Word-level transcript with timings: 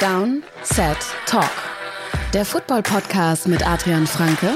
Down, 0.00 0.42
Set, 0.62 0.96
Talk. 1.26 1.50
Der 2.32 2.46
Football-Podcast 2.46 3.46
mit 3.48 3.66
Adrian 3.68 4.06
Franke 4.06 4.54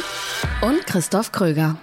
und 0.63 0.87
Christoph 0.87 1.33
Kröger. 1.33 1.77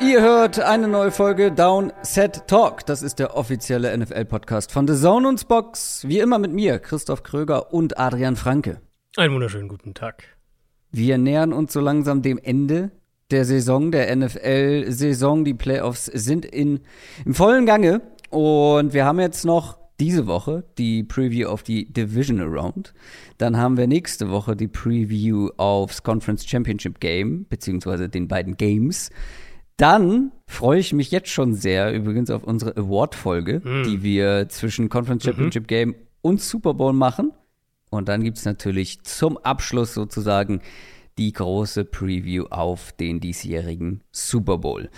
Ihr 0.00 0.20
hört 0.20 0.60
eine 0.60 0.86
neue 0.86 1.12
Folge 1.12 1.50
Down 1.50 1.94
Set 2.02 2.46
Talk. 2.46 2.84
Das 2.84 3.00
ist 3.00 3.18
der 3.18 3.38
offizielle 3.38 3.96
NFL-Podcast 3.96 4.70
von 4.70 4.86
The 4.86 5.00
Zone 5.00 5.28
und 5.28 5.48
Box. 5.48 6.06
Wie 6.06 6.18
immer 6.18 6.38
mit 6.38 6.52
mir, 6.52 6.78
Christoph 6.78 7.22
Kröger 7.22 7.72
und 7.72 7.98
Adrian 7.98 8.36
Franke. 8.36 8.82
Einen 9.16 9.32
wunderschönen 9.32 9.68
guten 9.68 9.94
Tag. 9.94 10.24
Wir 10.92 11.18
nähern 11.18 11.52
uns 11.52 11.72
so 11.72 11.80
langsam 11.80 12.22
dem 12.22 12.38
Ende 12.38 12.90
der 13.30 13.44
Saison, 13.46 13.90
der 13.90 14.14
NFL-Saison. 14.14 15.44
Die 15.44 15.54
Playoffs 15.54 16.04
sind 16.06 16.44
in, 16.44 16.80
im 17.24 17.34
vollen 17.34 17.66
Gange 17.66 18.02
und 18.30 18.92
wir 18.92 19.04
haben 19.04 19.18
jetzt 19.18 19.44
noch 19.44 19.78
diese 19.98 20.26
Woche 20.26 20.64
die 20.78 21.02
Preview 21.02 21.48
auf 21.48 21.62
die 21.62 21.90
Divisional 21.90 22.48
Round. 22.48 22.92
Dann 23.38 23.56
haben 23.56 23.76
wir 23.76 23.86
nächste 23.86 24.30
Woche 24.30 24.54
die 24.54 24.68
Preview 24.68 25.48
aufs 25.56 26.02
Conference 26.02 26.46
Championship 26.46 27.00
Game, 27.00 27.46
beziehungsweise 27.48 28.08
den 28.08 28.28
beiden 28.28 28.56
Games. 28.56 29.10
Dann 29.76 30.32
freue 30.46 30.80
ich 30.80 30.92
mich 30.92 31.10
jetzt 31.10 31.28
schon 31.28 31.54
sehr 31.54 31.92
übrigens 31.94 32.30
auf 32.30 32.44
unsere 32.44 32.76
Award-Folge, 32.76 33.60
mm. 33.64 33.84
die 33.84 34.02
wir 34.02 34.48
zwischen 34.48 34.88
Conference 34.88 35.24
Championship 35.24 35.64
mhm. 35.64 35.68
Game 35.68 35.94
und 36.20 36.40
Super 36.40 36.74
Bowl 36.74 36.92
machen. 36.92 37.32
Und 37.92 38.08
dann 38.08 38.24
gibt 38.24 38.38
es 38.38 38.46
natürlich 38.46 39.02
zum 39.02 39.36
Abschluss 39.36 39.92
sozusagen 39.92 40.62
die 41.18 41.32
große 41.32 41.84
Preview 41.84 42.46
auf 42.46 42.92
den 42.92 43.20
diesjährigen 43.20 44.00
Super 44.10 44.56
Bowl. 44.56 44.88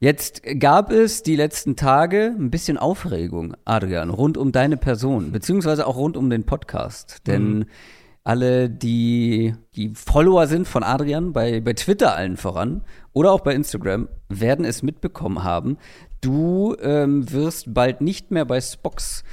Jetzt 0.00 0.42
gab 0.58 0.90
es 0.90 1.22
die 1.22 1.36
letzten 1.36 1.76
Tage 1.76 2.34
ein 2.36 2.50
bisschen 2.50 2.76
Aufregung, 2.76 3.54
Adrian, 3.64 4.10
rund 4.10 4.36
um 4.36 4.50
deine 4.50 4.76
Person, 4.76 5.30
beziehungsweise 5.30 5.86
auch 5.86 5.96
rund 5.96 6.16
um 6.16 6.28
den 6.28 6.44
Podcast. 6.44 7.22
Denn 7.28 7.60
mm 7.60 7.66
alle, 8.24 8.70
die, 8.70 9.54
die 9.76 9.92
Follower 9.94 10.46
sind 10.46 10.66
von 10.66 10.82
Adrian 10.82 11.34
bei, 11.34 11.60
bei 11.60 11.74
Twitter 11.74 12.16
allen 12.16 12.38
voran 12.38 12.82
oder 13.12 13.30
auch 13.32 13.40
bei 13.40 13.54
Instagram, 13.54 14.08
werden 14.30 14.64
es 14.64 14.82
mitbekommen 14.82 15.44
haben. 15.44 15.76
Du 16.22 16.74
ähm, 16.80 17.30
wirst 17.30 17.74
bald 17.74 18.00
nicht 18.00 18.30
mehr 18.30 18.46
bei 18.46 18.62
Spox 18.62 19.24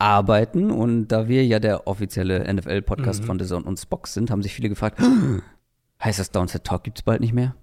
arbeiten 0.00 0.70
und 0.70 1.08
da 1.08 1.28
wir 1.28 1.44
ja 1.44 1.58
der 1.58 1.86
offizielle 1.86 2.52
NFL-Podcast 2.52 3.22
mhm. 3.22 3.26
von 3.26 3.38
The 3.38 3.46
Zone 3.46 3.64
und 3.64 3.78
Spox 3.78 4.14
sind, 4.14 4.30
haben 4.30 4.42
sich 4.42 4.54
viele 4.54 4.68
gefragt, 4.68 4.98
heißt 6.02 6.18
das 6.18 6.30
Downset 6.30 6.64
Talk 6.64 6.84
gibt's 6.84 7.02
bald 7.02 7.20
nicht 7.20 7.34
mehr? 7.34 7.54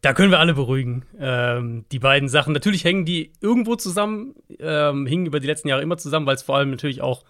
Da 0.00 0.12
können 0.14 0.30
wir 0.30 0.38
alle 0.38 0.54
beruhigen. 0.54 1.04
Ähm, 1.18 1.84
die 1.90 1.98
beiden 1.98 2.28
Sachen, 2.28 2.52
natürlich 2.52 2.84
hängen 2.84 3.04
die 3.04 3.32
irgendwo 3.40 3.74
zusammen, 3.74 4.34
ähm, 4.60 5.06
hingen 5.06 5.26
über 5.26 5.40
die 5.40 5.46
letzten 5.46 5.68
Jahre 5.68 5.82
immer 5.82 5.98
zusammen, 5.98 6.24
weil 6.26 6.36
es 6.36 6.42
vor 6.42 6.56
allem 6.56 6.70
natürlich 6.70 7.02
auch 7.02 7.24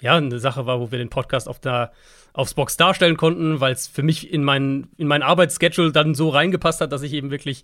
ja, 0.00 0.16
eine 0.16 0.40
Sache 0.40 0.66
war, 0.66 0.80
wo 0.80 0.90
wir 0.90 0.98
den 0.98 1.10
Podcast 1.10 1.48
auf 1.48 1.60
der, 1.60 1.92
aufs 2.32 2.54
Box 2.54 2.76
darstellen 2.76 3.16
konnten, 3.16 3.60
weil 3.60 3.72
es 3.72 3.86
für 3.86 4.02
mich 4.02 4.32
in 4.32 4.42
meinen 4.42 4.88
in 4.96 5.06
mein 5.06 5.22
Arbeitsschedule 5.22 5.92
dann 5.92 6.16
so 6.16 6.28
reingepasst 6.28 6.80
hat, 6.80 6.90
dass 6.90 7.02
ich 7.02 7.12
eben 7.12 7.30
wirklich 7.30 7.62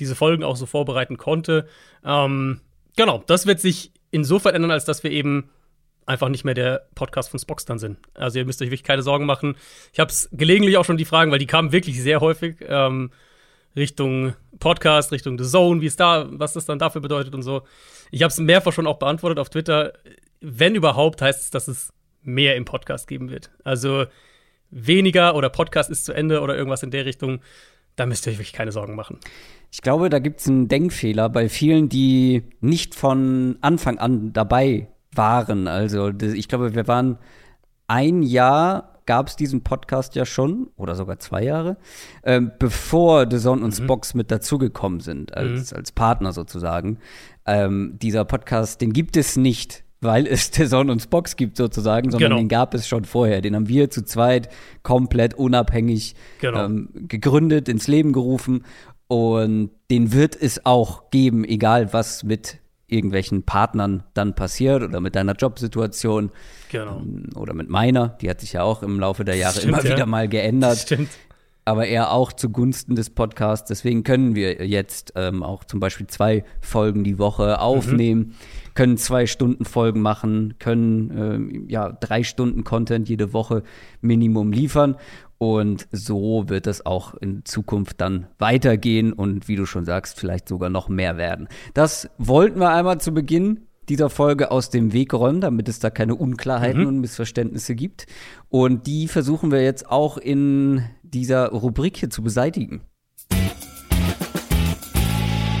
diese 0.00 0.16
Folgen 0.16 0.42
auch 0.42 0.56
so 0.56 0.66
vorbereiten 0.66 1.16
konnte. 1.16 1.68
Ähm, 2.04 2.60
genau, 2.96 3.22
das 3.26 3.46
wird 3.46 3.60
sich 3.60 3.92
insofern 4.16 4.54
ändern, 4.54 4.70
als 4.70 4.84
dass 4.84 5.02
wir 5.04 5.10
eben 5.10 5.50
einfach 6.06 6.28
nicht 6.28 6.44
mehr 6.44 6.54
der 6.54 6.86
Podcast 6.94 7.30
von 7.30 7.40
Spox 7.40 7.64
dann 7.64 7.78
sind. 7.78 7.98
Also 8.14 8.38
ihr 8.38 8.44
müsst 8.44 8.60
euch 8.62 8.68
wirklich 8.68 8.84
keine 8.84 9.02
Sorgen 9.02 9.26
machen. 9.26 9.56
Ich 9.92 10.00
habe 10.00 10.10
es 10.10 10.28
gelegentlich 10.32 10.76
auch 10.76 10.84
schon 10.84 10.96
die 10.96 11.04
Fragen, 11.04 11.30
weil 11.32 11.38
die 11.38 11.46
kamen 11.46 11.72
wirklich 11.72 12.00
sehr 12.00 12.20
häufig 12.20 12.56
ähm, 12.60 13.10
Richtung 13.74 14.34
Podcast, 14.58 15.12
Richtung 15.12 15.38
The 15.38 15.44
Zone, 15.44 15.80
wie 15.80 15.86
es 15.86 15.96
da, 15.96 16.26
was 16.30 16.52
das 16.52 16.64
dann 16.64 16.78
dafür 16.78 17.00
bedeutet 17.00 17.34
und 17.34 17.42
so. 17.42 17.62
Ich 18.10 18.22
habe 18.22 18.30
es 18.30 18.38
mehrfach 18.38 18.72
schon 18.72 18.86
auch 18.86 18.98
beantwortet 18.98 19.38
auf 19.38 19.50
Twitter 19.50 19.92
wenn 20.40 20.74
überhaupt, 20.74 21.22
heißt 21.22 21.40
es, 21.40 21.50
dass 21.50 21.68
es 21.68 21.92
mehr 22.22 22.56
im 22.56 22.64
Podcast 22.64 23.08
geben 23.08 23.30
wird. 23.30 23.50
Also 23.64 24.06
weniger 24.70 25.34
oder 25.34 25.48
Podcast 25.48 25.90
ist 25.90 26.04
zu 26.04 26.12
Ende 26.12 26.40
oder 26.40 26.56
irgendwas 26.56 26.82
in 26.82 26.90
der 26.90 27.04
Richtung. 27.04 27.40
Da 27.96 28.06
müsst 28.06 28.26
ihr 28.26 28.32
euch 28.32 28.38
wirklich 28.38 28.52
keine 28.52 28.72
Sorgen 28.72 28.94
machen. 28.94 29.18
Ich 29.72 29.82
glaube, 29.82 30.08
da 30.08 30.18
gibt 30.18 30.40
es 30.40 30.48
einen 30.48 30.68
Denkfehler 30.68 31.28
bei 31.28 31.48
vielen, 31.48 31.88
die 31.88 32.44
nicht 32.60 32.94
von 32.94 33.58
Anfang 33.60 33.98
an 33.98 34.32
dabei 34.32 34.88
waren. 35.12 35.66
Also 35.66 36.10
ich 36.10 36.48
glaube, 36.48 36.74
wir 36.74 36.86
waren 36.86 37.18
ein 37.88 38.22
Jahr 38.22 38.96
gab 39.06 39.28
es 39.28 39.36
diesen 39.36 39.62
Podcast 39.62 40.14
ja 40.16 40.26
schon, 40.26 40.68
oder 40.76 40.94
sogar 40.94 41.18
zwei 41.18 41.44
Jahre, 41.44 41.78
ähm, 42.24 42.52
bevor 42.58 43.26
The 43.30 43.38
Zone 43.38 43.64
und 43.64 43.78
mhm. 43.78 43.84
Spox 43.84 44.14
mit 44.14 44.30
dazugekommen 44.30 45.00
sind, 45.00 45.34
als, 45.34 45.70
mhm. 45.70 45.78
als 45.78 45.92
Partner 45.92 46.32
sozusagen. 46.32 46.98
Ähm, 47.46 47.98
dieser 48.02 48.24
Podcast, 48.24 48.80
den 48.80 48.92
gibt 48.92 49.16
es 49.16 49.36
nicht 49.36 49.84
weil 50.00 50.26
es 50.26 50.50
der 50.52 50.68
Son 50.68 50.90
und 50.90 51.08
Box 51.10 51.36
gibt 51.36 51.56
sozusagen, 51.56 52.10
sondern 52.10 52.30
genau. 52.30 52.40
den 52.40 52.48
gab 52.48 52.74
es 52.74 52.86
schon 52.86 53.04
vorher. 53.04 53.40
Den 53.40 53.54
haben 53.54 53.68
wir 53.68 53.90
zu 53.90 54.04
zweit 54.04 54.48
komplett 54.82 55.34
unabhängig 55.34 56.14
genau. 56.40 56.64
ähm, 56.64 56.88
gegründet, 56.94 57.68
ins 57.68 57.86
Leben 57.88 58.12
gerufen 58.12 58.64
und 59.08 59.70
den 59.90 60.12
wird 60.12 60.40
es 60.40 60.66
auch 60.66 61.10
geben, 61.10 61.44
egal 61.44 61.92
was 61.92 62.24
mit 62.24 62.58
irgendwelchen 62.88 63.42
Partnern 63.42 64.04
dann 64.14 64.34
passiert 64.34 64.82
oder 64.82 65.00
mit 65.00 65.16
deiner 65.16 65.32
Jobsituation 65.32 66.30
genau. 66.70 66.98
ähm, 66.98 67.30
oder 67.34 67.52
mit 67.52 67.68
meiner. 67.68 68.10
Die 68.20 68.30
hat 68.30 68.40
sich 68.40 68.54
ja 68.54 68.62
auch 68.62 68.82
im 68.82 69.00
Laufe 69.00 69.24
der 69.24 69.36
Jahre 69.36 69.58
Stimmt, 69.58 69.74
immer 69.74 69.84
ja. 69.84 69.96
wieder 69.96 70.06
mal 70.06 70.28
geändert. 70.28 70.78
Stimmt 70.78 71.08
aber 71.66 71.86
eher 71.88 72.12
auch 72.12 72.32
zugunsten 72.32 72.94
des 72.94 73.10
Podcasts. 73.10 73.68
Deswegen 73.68 74.04
können 74.04 74.36
wir 74.36 74.66
jetzt 74.66 75.12
ähm, 75.16 75.42
auch 75.42 75.64
zum 75.64 75.80
Beispiel 75.80 76.06
zwei 76.06 76.44
Folgen 76.60 77.02
die 77.02 77.18
Woche 77.18 77.60
aufnehmen, 77.60 78.20
mhm. 78.20 78.34
können 78.74 78.96
zwei 78.96 79.26
Stunden 79.26 79.64
Folgen 79.64 80.00
machen, 80.00 80.54
können 80.60 81.10
ähm, 81.10 81.68
ja 81.68 81.90
drei 81.90 82.22
Stunden 82.22 82.62
Content 82.62 83.08
jede 83.08 83.32
Woche 83.32 83.64
Minimum 84.00 84.52
liefern. 84.52 84.96
Und 85.38 85.88
so 85.90 86.44
wird 86.46 86.66
es 86.66 86.86
auch 86.86 87.14
in 87.14 87.44
Zukunft 87.44 88.00
dann 88.00 88.28
weitergehen 88.38 89.12
und 89.12 89.48
wie 89.48 89.56
du 89.56 89.66
schon 89.66 89.84
sagst, 89.84 90.18
vielleicht 90.18 90.48
sogar 90.48 90.70
noch 90.70 90.88
mehr 90.88 91.18
werden. 91.18 91.48
Das 91.74 92.08
wollten 92.16 92.60
wir 92.60 92.70
einmal 92.70 93.00
zu 93.00 93.12
Beginn 93.12 93.66
dieser 93.88 94.10
Folge 94.10 94.50
aus 94.50 94.70
dem 94.70 94.92
Weg 94.92 95.14
räumen, 95.14 95.40
damit 95.40 95.68
es 95.68 95.78
da 95.78 95.90
keine 95.90 96.14
Unklarheiten 96.14 96.82
mhm. 96.82 96.86
und 96.88 97.00
Missverständnisse 97.00 97.74
gibt. 97.74 98.06
Und 98.48 98.86
die 98.86 99.08
versuchen 99.08 99.50
wir 99.50 99.62
jetzt 99.62 99.88
auch 99.88 100.16
in 100.16 100.84
dieser 101.10 101.48
Rubrik 101.48 101.96
hier 101.96 102.10
zu 102.10 102.22
beseitigen. 102.22 102.82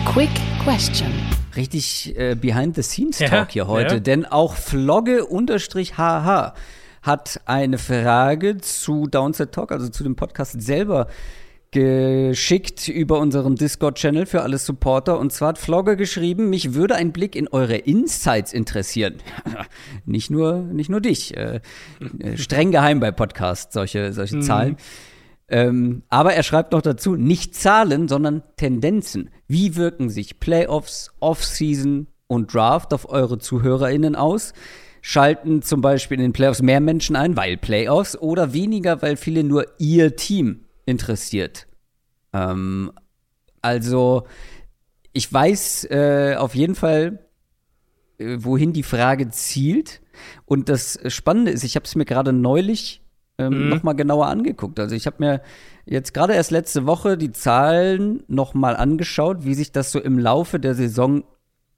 Quick 0.04 0.30
Question. 0.62 1.12
Richtig 1.56 2.16
äh, 2.16 2.34
Behind-the-Scenes-Talk 2.34 3.30
ja, 3.30 3.52
hier 3.52 3.66
heute, 3.66 3.94
ja. 3.94 4.00
denn 4.00 4.24
auch 4.24 4.54
Flogge-HH 4.54 6.54
hat 7.02 7.40
eine 7.44 7.78
Frage 7.78 8.58
zu 8.58 9.06
Downset 9.06 9.52
Talk, 9.52 9.72
also 9.72 9.88
zu 9.88 10.02
dem 10.02 10.16
Podcast 10.16 10.60
selber 10.60 11.08
geschickt 11.70 12.88
über 12.88 13.18
unseren 13.18 13.56
Discord-Channel 13.56 14.26
für 14.26 14.42
alle 14.42 14.58
Supporter. 14.58 15.18
Und 15.18 15.32
zwar 15.32 15.48
hat 15.48 15.58
Flogger 15.58 15.96
geschrieben, 15.96 16.48
mich 16.48 16.74
würde 16.74 16.94
ein 16.94 17.12
Blick 17.12 17.36
in 17.36 17.48
eure 17.48 17.76
Insights 17.76 18.52
interessieren. 18.52 19.16
nicht, 20.06 20.30
nur, 20.30 20.56
nicht 20.56 20.88
nur 20.88 21.00
dich. 21.00 21.36
Äh, 21.36 21.60
äh, 22.20 22.36
streng 22.36 22.70
geheim 22.70 23.00
bei 23.00 23.10
Podcasts, 23.10 23.74
solche, 23.74 24.12
solche 24.12 24.36
mhm. 24.36 24.42
Ähm, 25.48 26.02
aber 26.08 26.34
er 26.34 26.42
schreibt 26.42 26.72
noch 26.72 26.82
dazu, 26.82 27.14
nicht 27.14 27.54
Zahlen, 27.54 28.08
sondern 28.08 28.42
Tendenzen. 28.56 29.30
Wie 29.46 29.76
wirken 29.76 30.10
sich 30.10 30.40
Playoffs, 30.40 31.12
Offseason 31.20 32.08
und 32.26 32.52
Draft 32.52 32.92
auf 32.92 33.08
eure 33.08 33.38
ZuhörerInnen 33.38 34.16
aus? 34.16 34.52
Schalten 35.02 35.62
zum 35.62 35.82
Beispiel 35.82 36.16
in 36.16 36.24
den 36.24 36.32
Playoffs 36.32 36.62
mehr 36.62 36.80
Menschen 36.80 37.14
ein, 37.14 37.36
weil 37.36 37.56
Playoffs, 37.56 38.18
oder 38.18 38.52
weniger, 38.52 39.02
weil 39.02 39.16
viele 39.16 39.44
nur 39.44 39.66
ihr 39.78 40.16
Team 40.16 40.64
interessiert. 40.84 41.68
Ähm, 42.32 42.90
also, 43.62 44.26
ich 45.12 45.32
weiß 45.32 45.84
äh, 45.90 46.34
auf 46.36 46.56
jeden 46.56 46.74
Fall, 46.74 47.20
äh, 48.18 48.38
wohin 48.40 48.72
die 48.72 48.82
Frage 48.82 49.28
zielt. 49.30 50.00
Und 50.44 50.68
das 50.68 50.98
Spannende 51.06 51.52
ist, 51.52 51.62
ich 51.62 51.76
habe 51.76 51.84
es 51.84 51.94
mir 51.94 52.04
gerade 52.04 52.32
neulich 52.32 53.02
ähm, 53.38 53.64
mhm. 53.64 53.68
noch 53.68 53.82
mal 53.82 53.92
genauer 53.92 54.26
angeguckt. 54.26 54.80
Also 54.80 54.94
ich 54.94 55.06
habe 55.06 55.16
mir 55.18 55.42
jetzt 55.84 56.14
gerade 56.14 56.34
erst 56.34 56.50
letzte 56.50 56.86
Woche 56.86 57.16
die 57.16 57.32
Zahlen 57.32 58.22
noch 58.28 58.54
mal 58.54 58.76
angeschaut, 58.76 59.44
wie 59.44 59.54
sich 59.54 59.72
das 59.72 59.92
so 59.92 60.00
im 60.00 60.18
Laufe 60.18 60.58
der 60.58 60.74
Saison 60.74 61.24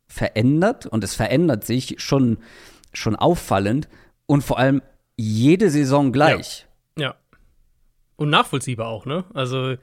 verändert. 0.06 0.86
Und 0.86 1.04
es 1.04 1.14
verändert 1.14 1.64
sich 1.64 1.96
schon, 1.98 2.38
schon 2.92 3.16
auffallend 3.16 3.88
und 4.26 4.42
vor 4.42 4.58
allem 4.58 4.82
jede 5.16 5.70
Saison 5.70 6.12
gleich. 6.12 6.66
Ja. 6.96 7.08
ja. 7.08 7.14
Und 8.16 8.30
nachvollziehbar 8.30 8.88
auch, 8.88 9.06
ne? 9.06 9.24
Also, 9.34 9.76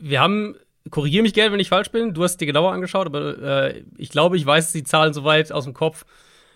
wir 0.00 0.20
haben, 0.20 0.56
korrigiere 0.90 1.22
mich 1.22 1.34
gerne, 1.34 1.52
wenn 1.52 1.60
ich 1.60 1.68
falsch 1.68 1.90
bin, 1.90 2.14
du 2.14 2.22
hast 2.22 2.38
dir 2.38 2.46
genauer 2.46 2.72
angeschaut, 2.72 3.06
aber 3.06 3.38
äh, 3.38 3.84
ich 3.96 4.10
glaube, 4.10 4.36
ich 4.36 4.44
weiß 4.44 4.72
die 4.72 4.84
Zahlen 4.84 5.12
soweit 5.12 5.52
aus 5.52 5.64
dem 5.64 5.74
Kopf. 5.74 6.04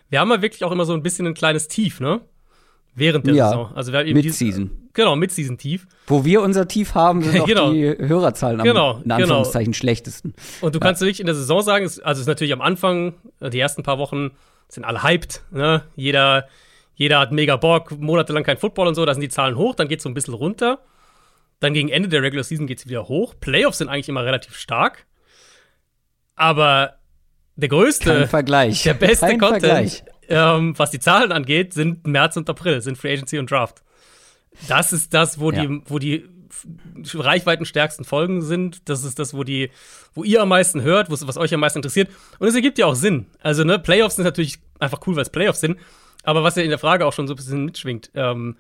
Wir 0.09 0.21
haben 0.21 0.31
ja 0.31 0.43
wirklich 0.43 0.65
auch 0.65 0.73
immer 0.73 0.85
so 0.85 0.95
ein 0.95 1.03
bisschen 1.03 1.27
ein 1.27 1.35
kleines 1.35 1.69
Tief, 1.69 2.01
ne? 2.01 2.21
Während 2.95 3.27
der 3.27 3.35
Ja, 3.35 3.49
Saison. 3.49 3.73
Also 3.75 3.93
wir 3.93 4.01
haben 4.01 4.07
eben 4.07 4.21
dieses- 4.23 4.41
Mid-Season. 4.41 4.71
Genau, 4.93 5.17
Mid-Season-Tief. 5.17 5.87
Wo 6.07 6.25
wir 6.25 6.41
unser 6.43 6.69
Tief 6.69 6.95
haben, 6.95 7.23
sind 7.23 7.41
auch 7.43 7.47
Genau. 7.47 7.73
die 7.73 7.83
Hörerzahlen 7.99 8.61
am 8.61 8.65
Genau, 8.67 9.01
in 9.05 9.11
Anführungszeichen 9.11 9.75
schlechtesten. 9.75 10.35
Und 10.61 10.75
du 10.75 10.81
kannst 10.81 11.01
wirklich 11.01 11.19
in 11.21 11.27
der 11.27 11.35
Saison 11.35 11.63
sagen, 11.63 11.85
es, 11.85 11.99
also 11.99 12.19
es 12.19 12.23
ist 12.23 12.29
natürlich 12.29 12.53
am 12.53 12.61
Anfang, 12.61 13.15
die 13.41 13.59
ersten 13.59 13.83
paar 13.83 13.99
Wochen 13.99 14.31
sind 14.69 14.85
alle 14.85 15.03
hyped. 15.03 15.43
Ne? 15.51 15.83
Jeder, 15.97 16.47
jeder 16.95 17.19
hat 17.19 17.33
mega 17.33 17.57
Bock, 17.57 17.91
monatelang 17.99 18.45
kein 18.45 18.57
Football 18.57 18.87
und 18.87 18.95
so, 18.95 19.05
da 19.05 19.15
sind 19.15 19.21
die 19.23 19.29
Zahlen 19.29 19.57
hoch, 19.57 19.75
dann 19.75 19.89
geht 19.89 19.99
es 19.99 20.05
so 20.05 20.09
ein 20.09 20.15
bisschen 20.15 20.35
runter. 20.35 20.79
Dann 21.61 21.75
gegen 21.75 21.89
Ende 21.89 22.09
der 22.09 22.23
Regular 22.23 22.45
Season 22.45 22.67
geht 22.69 22.79
es 22.79 22.87
wieder 22.89 23.09
hoch. 23.09 23.35
Playoffs 23.41 23.79
sind 23.79 23.89
eigentlich 23.89 24.09
immer 24.09 24.25
relativ 24.25 24.57
stark. 24.57 25.07
Aber 26.37 26.95
der 27.57 27.69
größte, 27.69 28.11
Kein 28.13 28.29
Vergleich. 28.29 28.83
der 28.83 28.95
beste 28.95 29.27
Kein 29.27 29.39
Content, 29.41 29.61
Vergleich. 29.65 30.05
Ähm, 30.29 30.79
was 30.79 30.91
die 30.91 31.01
Zahlen 31.01 31.33
angeht, 31.33 31.75
sind 31.75 32.07
März 32.07 32.37
und 32.37 32.49
April, 32.51 32.81
sind 32.81 32.99
Free 32.99 33.13
Agency 33.13 33.39
und 33.39 33.51
Draft. 33.51 33.83
Das 34.69 34.93
ist 34.93 35.13
das, 35.15 35.41
wo 35.41 35.51
Ja. 35.51 35.65
die, 35.67 35.83
wo 35.87 35.99
die 35.99 36.29
reichweitenstärksten 37.15 38.05
Folgen 38.05 38.43
sind. 38.43 38.89
Das 38.89 39.05
ist 39.05 39.19
das, 39.19 39.35
wo 39.35 39.45
die, 39.45 39.71
wo 40.15 40.25
ihr 40.25 40.41
am 40.43 40.49
meisten 40.49 40.83
hört, 40.83 41.11
was 41.11 41.37
euch 41.37 41.53
am 41.53 41.61
meisten 41.61 41.79
interessiert. 41.79 42.11
Und 42.39 42.49
es 42.49 42.55
ergibt 42.55 42.79
ja 42.79 42.87
auch 42.87 42.95
Sinn. 42.95 43.27
Also, 43.43 43.65
ne, 43.65 43.79
Playoffs 43.79 44.17
sind 44.17 44.25
natürlich 44.25 44.59
einfach 44.79 45.01
cool, 45.07 45.17
weil 45.17 45.23
es 45.23 45.31
Playoffs 45.31 45.61
sind. 45.61 45.79
Aber 46.23 46.43
was 46.43 46.57
ja 46.57 46.63
in 46.63 46.71
der 46.71 46.79
Frage 46.79 47.07
auch 47.07 47.13
schon 47.13 47.27
so 47.27 47.35
ein 47.35 47.37
bisschen 47.37 47.65
mitschwingt, 47.65 48.11
ähm, 48.15 48.57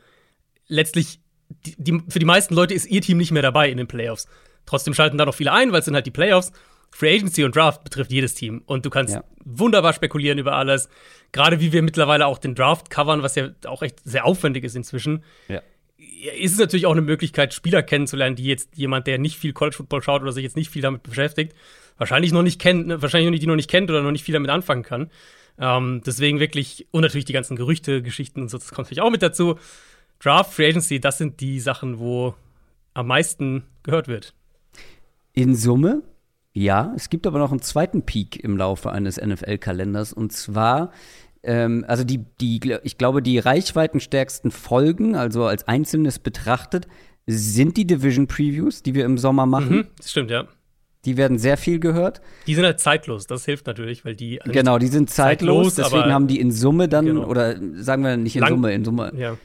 letztlich, 0.66 1.20
die, 1.64 1.74
die, 1.78 2.02
für 2.08 2.18
die 2.18 2.26
meisten 2.26 2.54
Leute 2.54 2.74
ist 2.74 2.86
ihr 2.86 3.00
Team 3.00 3.18
nicht 3.18 3.30
mehr 3.30 3.42
dabei 3.42 3.70
in 3.70 3.78
den 3.78 3.86
Playoffs. 3.86 4.26
Trotzdem 4.66 4.94
schalten 4.94 5.18
da 5.18 5.24
noch 5.26 5.34
viele 5.34 5.52
ein, 5.52 5.72
weil 5.72 5.78
es 5.80 5.84
sind 5.84 5.94
halt 5.94 6.06
die 6.06 6.10
Playoffs. 6.10 6.52
Free 6.96 7.16
Agency 7.16 7.42
und 7.42 7.56
Draft 7.56 7.82
betrifft 7.82 8.12
jedes 8.12 8.34
Team. 8.34 8.62
Und 8.66 8.86
du 8.86 8.90
kannst 8.90 9.14
Ja. 9.14 9.24
wunderbar 9.44 9.92
spekulieren 9.94 10.38
über 10.38 10.54
alles. 10.54 10.88
Gerade 11.32 11.58
wie 11.58 11.72
wir 11.72 11.82
mittlerweile 11.82 12.24
auch 12.28 12.38
den 12.38 12.54
Draft 12.54 12.88
covern, 12.88 13.20
was 13.24 13.34
ja 13.34 13.48
auch 13.66 13.82
echt 13.82 13.98
sehr 14.04 14.24
aufwendig 14.24 14.62
ist 14.62 14.76
inzwischen 14.76 15.24
Ja. 15.48 15.60
ist 16.38 16.52
es 16.52 16.58
natürlich 16.58 16.86
auch 16.86 16.92
eine 16.92 17.00
Möglichkeit, 17.00 17.52
Spieler 17.52 17.82
kennenzulernen, 17.82 18.36
die 18.36 18.44
jetzt 18.44 18.76
jemand, 18.76 19.08
der 19.08 19.18
nicht 19.18 19.36
viel 19.38 19.52
College 19.52 19.76
Football 19.76 20.02
schaut 20.02 20.22
oder 20.22 20.30
sich 20.30 20.44
jetzt 20.44 20.56
nicht 20.56 20.70
viel 20.70 20.82
damit 20.82 21.02
beschäftigt, 21.02 21.52
wahrscheinlich 21.98 22.30
noch 22.30 22.42
nicht 22.44 22.60
kennt, 22.60 22.86
ne, 22.86 23.02
wahrscheinlich 23.02 23.26
noch 23.26 23.32
nicht, 23.32 23.42
die 23.42 23.48
noch 23.48 23.56
nicht 23.56 23.70
kennt 23.70 23.90
oder 23.90 24.00
noch 24.00 24.12
nicht 24.12 24.22
viel 24.24 24.34
damit 24.34 24.50
anfangen 24.50 24.84
kann. 24.84 25.10
Ähm, 25.58 26.00
deswegen 26.06 26.38
wirklich, 26.38 26.86
und 26.92 27.02
natürlich 27.02 27.24
die 27.24 27.32
ganzen 27.32 27.56
Gerüchte, 27.56 28.02
Geschichten 28.02 28.40
und 28.40 28.50
so, 28.50 28.58
das 28.58 28.68
kommt 28.70 28.86
natürlich 28.86 29.00
auch 29.02 29.10
mit 29.10 29.22
dazu. 29.22 29.58
Draft, 30.20 30.52
Free 30.54 30.68
Agency, 30.68 31.00
das 31.00 31.18
sind 31.18 31.40
die 31.40 31.58
Sachen, 31.58 31.98
wo 31.98 32.34
am 32.94 33.08
meisten 33.08 33.64
gehört 33.82 34.06
wird. 34.06 34.32
In 35.32 35.56
Summe, 35.56 36.02
ja. 36.54 36.92
Es 36.96 37.10
gibt 37.10 37.26
aber 37.26 37.38
noch 37.38 37.50
einen 37.50 37.60
zweiten 37.60 38.02
Peak 38.06 38.42
im 38.42 38.56
Laufe 38.56 38.90
eines 38.90 39.20
NFL-Kalenders. 39.20 40.12
Und 40.14 40.32
zwar, 40.32 40.90
ähm, 41.42 41.84
also 41.86 42.04
die, 42.04 42.24
die, 42.40 42.60
ich 42.82 42.96
glaube, 42.96 43.20
die 43.22 43.38
reichweitenstärksten 43.38 44.50
Folgen, 44.50 45.14
also 45.16 45.44
als 45.44 45.68
Einzelnes 45.68 46.18
betrachtet, 46.18 46.86
sind 47.26 47.76
die 47.76 47.86
Division 47.86 48.26
Previews, 48.26 48.82
die 48.82 48.94
wir 48.94 49.04
im 49.04 49.18
Sommer 49.18 49.44
machen. 49.46 49.76
Mhm, 49.76 49.86
das 49.98 50.10
stimmt, 50.10 50.30
ja. 50.30 50.46
Die 51.04 51.18
werden 51.18 51.38
sehr 51.38 51.58
viel 51.58 51.80
gehört. 51.80 52.22
Die 52.46 52.54
sind 52.54 52.64
halt 52.64 52.80
zeitlos, 52.80 53.26
das 53.26 53.44
hilft 53.44 53.66
natürlich, 53.66 54.06
weil 54.06 54.16
die. 54.16 54.40
Genau, 54.46 54.78
die 54.78 54.86
sind 54.86 55.10
zeitlos, 55.10 55.74
zeitlos, 55.74 55.92
deswegen 55.92 56.12
haben 56.14 56.28
die 56.28 56.40
in 56.40 56.50
Summe 56.50 56.88
dann, 56.88 57.04
Genau. 57.04 57.26
oder 57.26 57.56
sagen 57.74 58.04
wir 58.04 58.16
nicht 58.16 58.36
in 58.36 58.40
Lang- 58.40 58.50
Summe, 58.52 58.72
in 58.72 58.84
Summe, 58.86 59.12
Ja, 59.14 59.36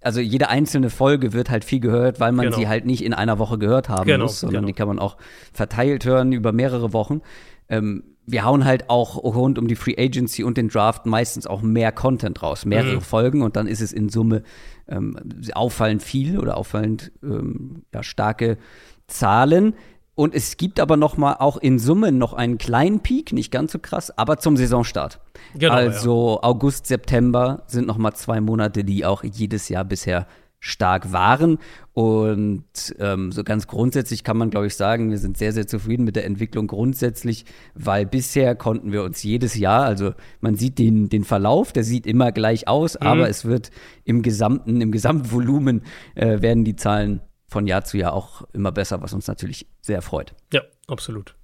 also 0.00 0.20
jede 0.20 0.48
einzelne 0.48 0.90
Folge 0.90 1.32
wird 1.32 1.50
halt 1.50 1.64
viel 1.64 1.80
gehört, 1.80 2.20
weil 2.20 2.32
man 2.32 2.46
Genau. 2.46 2.56
sie 2.56 2.68
halt 2.68 2.86
nicht 2.86 3.02
in 3.04 3.14
einer 3.14 3.38
Woche 3.38 3.58
gehört 3.58 3.88
haben 3.88 4.06
Genau, 4.06 4.24
muss, 4.24 4.40
sondern 4.40 4.62
genau. 4.62 4.66
die 4.68 4.72
kann 4.74 4.88
man 4.88 4.98
auch 4.98 5.16
verteilt 5.52 6.04
hören 6.04 6.32
über 6.32 6.52
mehrere 6.52 6.92
Wochen. 6.92 7.20
Ähm, 7.68 8.04
wir 8.30 8.44
hauen 8.44 8.64
halt 8.66 8.90
auch 8.90 9.16
rund 9.16 9.58
um 9.58 9.68
die 9.68 9.74
Free 9.74 9.94
Agency 9.98 10.44
und 10.44 10.56
den 10.58 10.68
Draft 10.68 11.06
meistens 11.06 11.46
auch 11.46 11.62
mehr 11.62 11.92
Content 11.92 12.42
raus, 12.42 12.64
mehrere 12.66 12.96
Mhm. 12.96 13.00
Folgen 13.00 13.42
und 13.42 13.56
dann 13.56 13.66
ist 13.66 13.80
es 13.80 13.92
in 13.92 14.08
Summe 14.10 14.42
ähm, 14.86 15.16
auffallend 15.54 16.02
viel 16.02 16.38
oder 16.38 16.56
auffallend 16.58 17.10
ähm, 17.22 17.82
ja, 17.92 18.02
starke 18.02 18.58
Zahlen. 19.06 19.74
Und 20.18 20.34
es 20.34 20.56
gibt 20.56 20.80
aber 20.80 20.96
noch 20.96 21.16
mal 21.16 21.34
auch 21.34 21.58
in 21.58 21.78
Summe 21.78 22.10
noch 22.10 22.32
einen 22.32 22.58
kleinen 22.58 22.98
Peak, 22.98 23.32
nicht 23.32 23.52
ganz 23.52 23.70
so 23.70 23.78
krass, 23.78 24.10
aber 24.18 24.38
zum 24.38 24.56
Saisonstart. 24.56 25.20
Genau, 25.56 25.72
also 25.72 26.40
August, 26.42 26.86
September 26.88 27.62
sind 27.68 27.86
noch 27.86 27.98
mal 27.98 28.12
zwei 28.14 28.40
Monate, 28.40 28.82
die 28.82 29.04
auch 29.04 29.22
jedes 29.22 29.68
Jahr 29.68 29.84
bisher 29.84 30.26
stark 30.58 31.12
waren. 31.12 31.58
Und 31.92 32.64
ähm, 32.98 33.30
so 33.30 33.44
ganz 33.44 33.68
grundsätzlich 33.68 34.24
kann 34.24 34.36
man, 34.36 34.50
glaube 34.50 34.66
ich, 34.66 34.74
sagen, 34.74 35.10
wir 35.10 35.18
sind 35.18 35.38
sehr, 35.38 35.52
sehr 35.52 35.68
zufrieden 35.68 36.02
mit 36.02 36.16
der 36.16 36.24
Entwicklung 36.24 36.66
grundsätzlich, 36.66 37.44
weil 37.76 38.04
bisher 38.04 38.56
konnten 38.56 38.90
wir 38.90 39.04
uns 39.04 39.22
jedes 39.22 39.54
Jahr, 39.54 39.84
also 39.84 40.14
man 40.40 40.56
sieht 40.56 40.80
den, 40.80 41.08
den 41.08 41.22
Verlauf, 41.22 41.72
der 41.72 41.84
sieht 41.84 42.08
immer 42.08 42.32
gleich 42.32 42.66
aus, 42.66 42.96
aber 42.96 43.28
es 43.28 43.44
wird 43.44 43.70
im 44.02 44.22
gesamten, 44.22 44.80
im 44.80 44.90
Gesamtvolumen 44.90 45.82
äh, 46.16 46.42
werden 46.42 46.64
die 46.64 46.74
Zahlen 46.74 47.20
von 47.48 47.66
Jahr 47.66 47.84
zu 47.84 47.96
Jahr 47.96 48.12
auch 48.12 48.42
immer 48.52 48.72
besser, 48.72 49.02
was 49.02 49.12
uns 49.12 49.26
natürlich 49.26 49.66
sehr 49.80 50.02
freut. 50.02 50.34
ja, 50.52 50.62
absolut. 50.86 51.34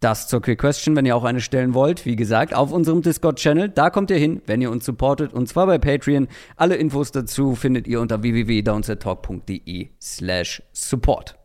Das 0.00 0.28
zur 0.28 0.40
Quick 0.40 0.58
Question, 0.58 0.96
wenn 0.96 1.04
ihr 1.04 1.14
auch 1.14 1.24
eine 1.24 1.42
stellen 1.42 1.74
wollt. 1.74 2.06
Wie 2.06 2.16
gesagt, 2.16 2.54
auf 2.54 2.72
unserem 2.72 3.02
Discord-Channel. 3.02 3.68
Da 3.68 3.90
kommt 3.90 4.10
ihr 4.10 4.16
hin, 4.16 4.40
wenn 4.46 4.62
ihr 4.62 4.70
uns 4.70 4.86
supportet. 4.86 5.34
Und 5.34 5.46
zwar 5.46 5.66
bei 5.66 5.76
Patreon. 5.76 6.26
Alle 6.56 6.76
Infos 6.76 7.12
dazu 7.12 7.54
findet 7.54 7.86
ihr 7.86 8.00
unter 8.00 8.22
www.downsettalk.de 8.22 9.90
slash 10.00 10.62
support. 10.72 11.36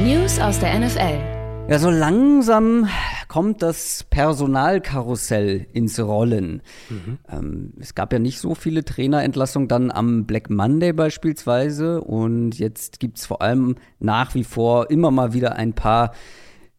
News 0.00 0.40
aus 0.40 0.58
der 0.58 0.80
NFL. 0.80 1.20
Ja, 1.68 1.78
so 1.78 1.90
langsam 1.90 2.88
kommt 3.30 3.62
das 3.62 4.04
Personalkarussell 4.10 5.68
ins 5.72 6.00
Rollen. 6.00 6.62
Ähm, 7.30 7.74
es 7.78 7.94
gab 7.94 8.12
ja 8.12 8.18
nicht 8.18 8.40
so 8.40 8.56
viele 8.56 8.84
Trainerentlassungen 8.84 9.68
dann 9.68 9.92
am 9.92 10.26
Black 10.26 10.50
Monday 10.50 10.92
beispielsweise. 10.92 12.00
Und 12.00 12.58
jetzt 12.58 12.98
gibt's 12.98 13.26
vor 13.26 13.40
allem 13.40 13.76
nach 14.00 14.34
wie 14.34 14.42
vor 14.42 14.90
immer 14.90 15.12
mal 15.12 15.32
wieder 15.32 15.54
ein 15.54 15.74
paar 15.74 16.10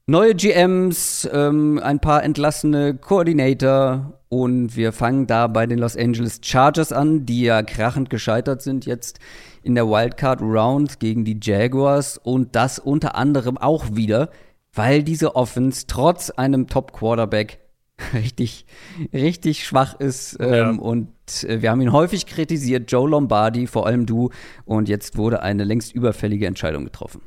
neue 0.08 0.36
GMs, 0.36 1.30
ähm, 1.32 1.80
ein 1.82 2.02
paar 2.02 2.22
entlassene 2.22 2.96
Koordinator. 2.96 4.20
Und 4.28 4.76
wir 4.76 4.92
fangen 4.92 5.28
da 5.28 5.48
bei 5.48 5.66
den 5.66 5.80
Los 5.80 5.96
Angeles 5.96 6.42
Chargers 6.44 6.92
an, 6.92 7.26
die 7.26 7.44
ja 7.44 7.64
krachend 7.64 8.10
gescheitert 8.10 8.62
sind 8.62 8.86
jetzt 8.86 9.20
in 9.64 9.74
der 9.74 9.88
Wildcard 9.88 10.42
Round 10.42 11.00
gegen 11.00 11.24
die 11.24 11.40
Jaguars. 11.42 12.18
Und 12.18 12.58
das 12.58 12.78
unter 12.78 13.16
anderem 13.16 13.58
auch 13.58 13.86
wieder, 13.94 14.30
weil 14.74 15.04
diese 15.04 15.36
Offense 15.36 15.86
trotz 15.88 16.30
einem 16.30 16.68
Top 16.68 16.94
Quarterback 16.94 17.60
richtig, 18.14 18.66
richtig 19.14 19.66
schwach 19.66 20.00
ist. 20.00 20.40
Ja. 20.40 20.70
Ähm, 20.70 20.80
und 20.80 21.10
äh, 21.44 21.62
wir 21.62 21.72
haben 21.72 21.82
ihn 21.82 21.92
häufig 21.92 22.26
kritisiert, 22.26 22.92
Joe 22.92 23.10
Lombardi, 23.10 23.68
vor 23.68 23.86
allem 23.86 24.06
du. 24.06 24.32
Und 24.66 24.90
jetzt 24.90 25.18
wurde 25.18 25.42
eine 25.42 25.64
längst 25.64 25.94
überfällige 25.94 26.48
Entscheidung 26.48 26.86
getroffen. 26.86 27.22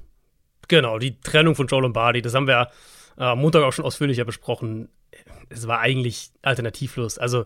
Genau, 0.69 0.99
die 0.99 1.21
Trennung 1.21 1.55
von 1.55 1.67
Joe 1.67 1.83
Lombardi, 1.83 2.23
das 2.23 2.35
haben 2.35 2.47
wir 2.47 2.69
äh, 3.19 3.23
am 3.23 3.41
Montag 3.41 3.63
auch 3.63 3.73
schon 3.73 3.85
ausführlicher 3.85 4.25
besprochen. 4.25 4.89
Es 5.49 5.67
war 5.69 5.81
eigentlich 5.81 6.31
alternativlos. 6.43 7.19
Also, 7.19 7.45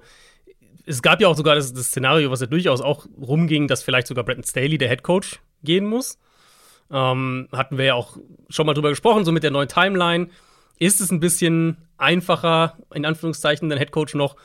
es 0.87 1.03
gab 1.03 1.21
ja 1.21 1.29
auch 1.29 1.37
sogar 1.37 1.55
das, 1.55 1.75
das 1.75 1.87
Szenario, 1.87 2.31
was 2.31 2.41
ja 2.41 2.47
durchaus 2.47 2.81
auch 2.81 3.07
rumging, 3.21 3.69
dass 3.69 3.83
vielleicht 3.83 4.07
sogar 4.07 4.25
Brandon 4.25 4.45
Staley, 4.45 4.79
der 4.79 4.89
Head 4.89 5.03
Coach, 5.03 5.41
gehen 5.63 5.85
muss. 5.85 6.19
Ähm, 6.91 7.49
hatten 7.53 7.79
wir 7.79 7.85
ja 7.85 7.95
auch 7.95 8.17
schon 8.49 8.67
mal 8.67 8.75
drüber 8.75 8.91
gesprochen, 8.91 9.25
so 9.25 9.33
mit 9.33 9.43
der 9.43 9.51
neuen 9.51 9.69
Timeline. 9.69 10.29
Ist 10.79 11.01
es 11.01 11.11
ein 11.11 11.21
bisschen 11.21 11.77
einfacher, 11.97 12.79
in 12.95 13.05
Anführungszeichen, 13.05 13.69
den 13.69 13.79
Head 13.79 13.91
Coach 13.91 14.15
noch 14.15 14.37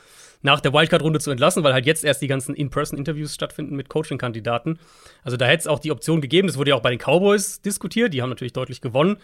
nach 0.42 0.60
der 0.60 0.74
Wildcard-Runde 0.74 1.20
zu 1.20 1.30
entlassen, 1.30 1.64
weil 1.64 1.72
halt 1.72 1.86
jetzt 1.86 2.04
erst 2.04 2.20
die 2.20 2.26
ganzen 2.26 2.54
In-Person-Interviews 2.54 3.34
stattfinden 3.34 3.76
mit 3.76 3.88
Coaching-Kandidaten. 3.88 4.78
Also 5.22 5.38
da 5.38 5.46
hätte 5.46 5.60
es 5.60 5.66
auch 5.66 5.78
die 5.78 5.90
Option 5.90 6.20
gegeben, 6.20 6.48
das 6.48 6.58
wurde 6.58 6.70
ja 6.70 6.76
auch 6.76 6.82
bei 6.82 6.90
den 6.90 6.98
Cowboys 6.98 7.62
diskutiert, 7.62 8.12
die 8.12 8.20
haben 8.20 8.28
natürlich 8.28 8.52
deutlich 8.52 8.82
gewonnen, 8.82 9.16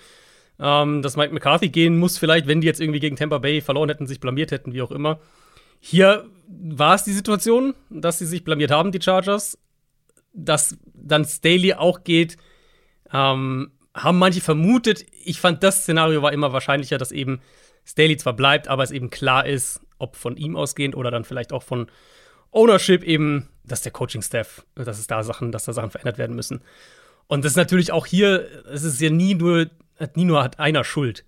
ähm, 0.59 1.03
dass 1.03 1.17
Mike 1.17 1.35
McCarthy 1.35 1.69
gehen 1.69 1.99
muss, 1.99 2.17
vielleicht, 2.17 2.47
wenn 2.47 2.63
die 2.63 2.67
jetzt 2.67 2.81
irgendwie 2.81 3.01
gegen 3.01 3.17
Tampa 3.17 3.37
Bay 3.37 3.61
verloren 3.61 3.91
hätten, 3.91 4.07
sich 4.07 4.21
blamiert 4.21 4.51
hätten, 4.51 4.73
wie 4.73 4.81
auch 4.81 4.91
immer. 4.91 5.21
Hier 5.79 6.27
war 6.49 6.95
es 6.95 7.05
die 7.05 7.13
Situation, 7.13 7.75
dass 7.91 8.19
sie 8.19 8.27
sich 8.27 8.45
blamiert 8.45 8.71
haben, 8.71 8.93
die 8.93 9.01
Chargers. 9.03 9.59
Dass 10.33 10.77
dann 10.95 11.25
Staley 11.25 11.75
auch 11.75 12.05
geht, 12.05 12.37
ähm, 13.13 13.73
haben 13.95 14.19
manche 14.19 14.41
vermutet. 14.41 15.05
Ich 15.25 15.41
fand, 15.41 15.63
das 15.63 15.83
Szenario 15.83 16.23
war 16.23 16.33
immer 16.33 16.53
wahrscheinlicher, 16.53 16.99
dass 16.99 17.13
eben 17.13 17.41
Staley 17.85 18.17
zwar 18.17 18.35
bleibt, 18.35 18.69
aber 18.69 18.83
es 18.83 18.91
eben 18.91 19.11
klar 19.11 19.47
ist, 19.47 19.81
ob 19.99 20.17
von 20.17 20.37
ihm 20.37 20.57
ausgehend 20.57 20.97
oder 20.97 21.11
dann 21.11 21.25
vielleicht 21.25 21.53
auch 21.53 21.63
von 21.63 21.91
Ownership 22.53 23.03
eben, 23.05 23.49
dass 23.65 23.83
der 23.83 23.93
Coaching-Staff, 23.93 24.65
dass 24.75 24.99
es 24.99 25.07
da 25.07 25.23
Sachen, 25.23 25.53
dass 25.53 25.65
da 25.65 25.73
Sachen 25.73 25.91
verändert 25.91 26.19
werden 26.19 26.37
müssen. 26.37 26.63
Und 27.27 27.45
das 27.45 27.53
ist 27.53 27.57
natürlich 27.57 27.93
auch 27.93 28.07
hier, 28.07 28.47
es 28.73 28.83
ist 28.83 29.01
ja 29.01 29.11
nie 29.11 29.35
nur, 29.35 29.67
nie 30.15 30.25
nur 30.25 30.43
hat 30.43 30.59
einer 30.59 30.85
Schuld. 30.85 31.25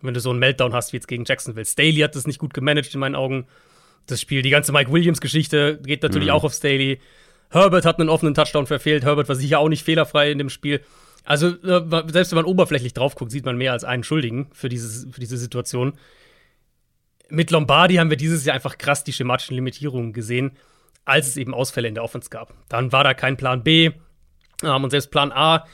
Wenn 0.00 0.14
du 0.14 0.20
so 0.20 0.30
einen 0.30 0.38
Meltdown 0.38 0.72
hast 0.72 0.92
wie 0.92 0.96
jetzt 0.98 1.08
gegen 1.08 1.24
Jacksonville. 1.24 1.64
Staley 1.64 1.98
hat 1.98 2.14
das 2.14 2.26
nicht 2.26 2.38
gut 2.38 2.54
gemanagt 2.54 2.92
in 2.94 3.00
meinen 3.00 3.14
Augen. 3.14 3.46
Das 4.06 4.20
Spiel, 4.20 4.42
die 4.42 4.50
ganze 4.50 4.72
Mike 4.72 4.92
Williams-Geschichte 4.92 5.80
geht 5.82 6.02
natürlich 6.02 6.30
auch 6.30 6.44
auf 6.44 6.52
Staley. 6.52 7.00
Herbert 7.50 7.86
hat 7.86 7.98
einen 7.98 8.10
offenen 8.10 8.34
Touchdown 8.34 8.66
verfehlt. 8.66 9.04
Herbert 9.04 9.28
war 9.28 9.36
sicher 9.36 9.58
auch 9.60 9.68
nicht 9.68 9.84
fehlerfrei 9.84 10.30
in 10.30 10.38
dem 10.38 10.50
Spiel. 10.50 10.80
Also, 11.24 11.48
äh, 11.48 12.04
selbst 12.08 12.32
wenn 12.32 12.36
man 12.36 12.44
oberflächlich 12.44 12.92
drauf 12.92 13.14
guckt, 13.14 13.30
sieht 13.30 13.46
man 13.46 13.56
mehr 13.56 13.72
als 13.72 13.84
einen 13.84 14.04
Schuldigen 14.04 14.48
für, 14.52 14.68
dieses, 14.68 15.06
für 15.10 15.20
diese 15.20 15.38
Situation. 15.38 15.94
mit 17.28 17.50
Lombardi 17.50 17.96
haben 17.96 18.10
wir 18.10 18.16
dieses 18.16 18.44
Jahr 18.44 18.54
einfach 18.54 18.78
krass 18.78 19.04
die 19.04 19.12
schematischen 19.12 19.54
Limitierungen 19.54 20.12
gesehen, 20.12 20.52
als 21.04 21.28
es 21.28 21.36
eben 21.36 21.54
Ausfälle 21.54 21.88
in 21.88 21.94
der 21.94 22.04
Offense 22.04 22.30
gab. 22.30 22.54
Dann 22.68 22.92
war 22.92 23.04
da 23.04 23.14
kein 23.14 23.36
Plan 23.36 23.62
B 23.62 23.90
und 24.62 24.90
selbst 24.90 25.10
Plan 25.10 25.32
A, 25.32 25.66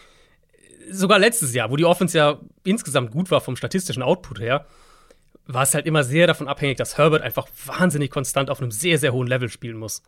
sogar 0.90 1.19
letztes 1.19 1.54
Jahr, 1.54 1.71
wo 1.71 1.76
die 1.76 1.85
Offense 1.85 2.16
ja 2.16 2.40
insgesamt 2.64 3.12
gut 3.12 3.30
war 3.30 3.40
vom 3.40 3.57
statistischen 3.57 4.02
Output 4.02 4.40
her, 4.40 4.66
war 5.47 5.62
es 5.62 5.75
halt 5.75 5.87
immer 5.87 6.04
sehr 6.04 6.26
davon 6.26 6.49
abhängig, 6.49 6.78
dass 6.78 6.97
Herbert 6.97 7.23
einfach 7.23 7.49
wahnsinnig 7.66 8.11
konstant 8.11 8.50
auf 8.50 8.61
einem 8.61 8.71
sehr, 8.71 8.99
sehr 8.99 9.12
hohen 9.12 9.26
Level 9.26 9.49
spielen 9.49 9.76
muss. 9.76 10.02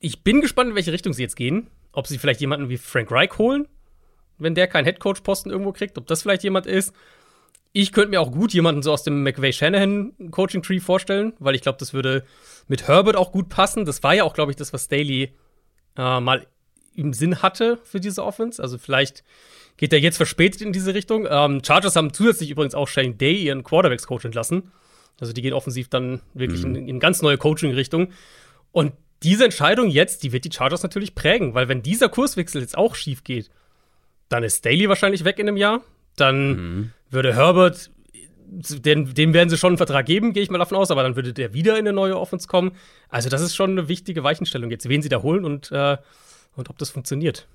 Ich 0.00 0.22
bin 0.22 0.40
gespannt, 0.40 0.70
in 0.70 0.76
welche 0.76 0.92
Richtung 0.92 1.12
sie 1.12 1.22
jetzt 1.22 1.36
gehen. 1.36 1.68
Ob 1.94 2.06
sie 2.06 2.18
vielleicht 2.18 2.40
jemanden 2.40 2.68
wie 2.68 2.76
Frank 2.76 3.10
Reich 3.10 3.38
holen, 3.38 3.68
wenn 4.38 4.54
der 4.54 4.66
keinen 4.66 4.84
Headcoach-Posten 4.84 5.50
irgendwo 5.50 5.72
kriegt, 5.72 5.96
ob 5.96 6.06
das 6.06 6.22
vielleicht 6.22 6.42
jemand 6.42 6.66
ist. 6.66 6.92
Ich 7.72 7.92
könnte 7.92 8.10
mir 8.10 8.20
auch 8.20 8.30
gut 8.30 8.52
jemanden 8.52 8.82
so 8.82 8.92
aus 8.92 9.02
dem 9.02 9.22
McVay-Shanahan-Coaching-Tree 9.24 10.80
vorstellen, 10.80 11.32
weil 11.38 11.54
ich 11.54 11.62
glaube, 11.62 11.78
das 11.78 11.92
würde 11.92 12.24
mit 12.68 12.86
Herbert 12.86 13.16
auch 13.16 13.32
gut 13.32 13.48
passen. 13.48 13.84
Das 13.84 14.02
war 14.02 14.14
ja 14.14 14.24
auch, 14.24 14.34
glaube 14.34 14.52
ich, 14.52 14.56
das, 14.56 14.72
was 14.72 14.84
Staley 14.84 15.34
äh, 15.96 16.20
mal 16.20 16.46
im 16.94 17.12
Sinn 17.12 17.42
hatte 17.42 17.78
für 17.84 18.00
diese 18.00 18.24
Offense. 18.24 18.62
Also 18.62 18.78
vielleicht 18.78 19.24
geht 19.76 19.92
er 19.92 19.98
jetzt 19.98 20.16
verspätet 20.16 20.60
in 20.60 20.72
diese 20.72 20.94
Richtung. 20.94 21.26
Ähm, 21.28 21.62
Chargers 21.64 21.96
haben 21.96 22.12
zusätzlich 22.12 22.50
übrigens 22.50 22.74
auch 22.74 22.86
Shane 22.86 23.18
Day, 23.18 23.42
ihren 23.42 23.64
Quarterbacks-Coach, 23.64 24.24
entlassen. 24.24 24.70
Also 25.20 25.32
die 25.32 25.42
gehen 25.42 25.52
offensiv 25.52 25.88
dann 25.88 26.20
wirklich 26.32 26.64
mhm. 26.64 26.76
in, 26.76 26.88
in 26.88 27.00
ganz 27.00 27.22
neue 27.22 27.38
Coaching-Richtung. 27.38 28.12
Und 28.72 28.92
diese 29.24 29.44
Entscheidung 29.44 29.88
jetzt, 29.88 30.22
die 30.22 30.32
wird 30.32 30.44
die 30.44 30.52
Chargers 30.52 30.82
natürlich 30.82 31.14
prägen, 31.14 31.54
weil 31.54 31.68
wenn 31.68 31.82
dieser 31.82 32.08
Kurswechsel 32.08 32.60
jetzt 32.60 32.76
auch 32.76 32.94
schief 32.94 33.24
geht, 33.24 33.50
dann 34.28 34.44
ist 34.44 34.58
Staley 34.58 34.88
wahrscheinlich 34.88 35.24
weg 35.24 35.38
in 35.38 35.48
einem 35.48 35.56
Jahr. 35.56 35.80
Dann 36.16 36.48
mhm. 36.48 36.92
würde 37.10 37.34
Herbert, 37.34 37.90
den, 38.46 39.14
dem 39.14 39.34
werden 39.34 39.48
sie 39.48 39.56
schon 39.56 39.70
einen 39.70 39.76
Vertrag 39.78 40.06
geben, 40.06 40.32
gehe 40.32 40.42
ich 40.42 40.50
mal 40.50 40.58
davon 40.58 40.78
aus, 40.78 40.90
aber 40.90 41.02
dann 41.02 41.16
würde 41.16 41.32
der 41.32 41.54
wieder 41.54 41.72
in 41.72 41.80
eine 41.80 41.92
neue 41.92 42.18
Offense 42.18 42.46
kommen. 42.46 42.72
Also, 43.08 43.28
das 43.28 43.40
ist 43.40 43.54
schon 43.56 43.70
eine 43.70 43.88
wichtige 43.88 44.22
Weichenstellung 44.22 44.70
jetzt, 44.70 44.88
wen 44.88 45.02
sie 45.02 45.08
da 45.08 45.22
holen 45.22 45.44
und, 45.44 45.72
äh, 45.72 45.96
und 46.54 46.70
ob 46.70 46.78
das 46.78 46.90
funktioniert. 46.90 47.48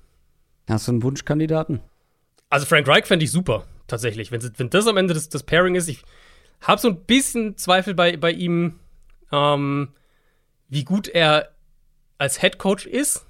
Hast 0.68 0.88
du 0.88 0.92
einen 0.92 1.02
Wunschkandidaten? 1.02 1.80
Also 2.50 2.66
Frank 2.66 2.86
Reich 2.88 3.06
fände 3.06 3.24
ich 3.24 3.30
super, 3.30 3.64
tatsächlich. 3.86 4.32
Wenn, 4.32 4.42
wenn 4.56 4.70
das 4.70 4.86
am 4.86 4.96
Ende 4.96 5.14
das, 5.14 5.28
das 5.28 5.44
Pairing 5.44 5.76
ist, 5.76 5.88
ich 5.88 6.02
habe 6.60 6.80
so 6.80 6.88
ein 6.88 7.04
bisschen 7.04 7.56
Zweifel 7.56 7.94
bei, 7.94 8.16
bei 8.16 8.32
ihm, 8.32 8.80
ähm, 9.32 9.88
wie 10.68 10.84
gut 10.84 11.08
er 11.08 11.50
als 12.20 12.40
Head 12.40 12.58
Coach 12.58 12.86
ist. 12.86 13.26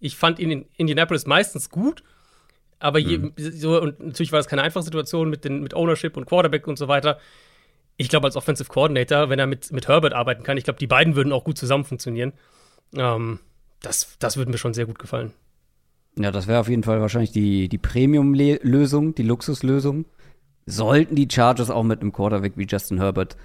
Ich 0.00 0.16
fand 0.16 0.38
ihn 0.40 0.50
in 0.50 0.66
Indianapolis 0.76 1.26
meistens 1.26 1.70
gut, 1.70 2.02
aber 2.80 2.98
je, 2.98 3.18
mhm. 3.18 3.32
so, 3.36 3.80
und 3.80 4.00
natürlich 4.00 4.32
war 4.32 4.40
das 4.40 4.48
keine 4.48 4.62
einfache 4.62 4.82
Situation 4.82 5.30
mit, 5.30 5.44
den, 5.44 5.62
mit 5.62 5.74
Ownership 5.74 6.16
und 6.16 6.26
Quarterback 6.26 6.66
und 6.66 6.76
so 6.76 6.88
weiter. 6.88 7.18
Ich 7.96 8.08
glaube, 8.08 8.26
als 8.26 8.34
Offensive 8.34 8.68
Coordinator, 8.68 9.30
wenn 9.30 9.38
er 9.38 9.46
mit, 9.46 9.70
mit 9.70 9.86
Herbert 9.86 10.12
arbeiten 10.12 10.42
kann, 10.42 10.56
ich 10.56 10.64
glaube, 10.64 10.80
die 10.80 10.88
beiden 10.88 11.14
würden 11.14 11.32
auch 11.32 11.44
gut 11.44 11.56
zusammen 11.56 11.84
funktionieren. 11.84 12.32
Ähm, 12.96 13.38
das, 13.80 14.16
das 14.18 14.36
würde 14.36 14.50
mir 14.50 14.58
schon 14.58 14.74
sehr 14.74 14.86
gut 14.86 14.98
gefallen. 14.98 15.32
Ja, 16.18 16.32
das 16.32 16.48
wäre 16.48 16.58
auf 16.58 16.68
jeden 16.68 16.82
Fall 16.82 17.00
wahrscheinlich 17.00 17.30
die, 17.30 17.68
die 17.68 17.78
Premium-Lösung, 17.78 19.14
die 19.14 19.22
Luxuslösung. 19.22 20.04
Sollten 20.66 21.14
die 21.14 21.28
Chargers 21.30 21.70
auch 21.70 21.84
mit 21.84 22.00
einem 22.00 22.12
Quarterback 22.12 22.54
wie 22.56 22.66
Justin 22.66 22.98
Herbert 22.98 23.36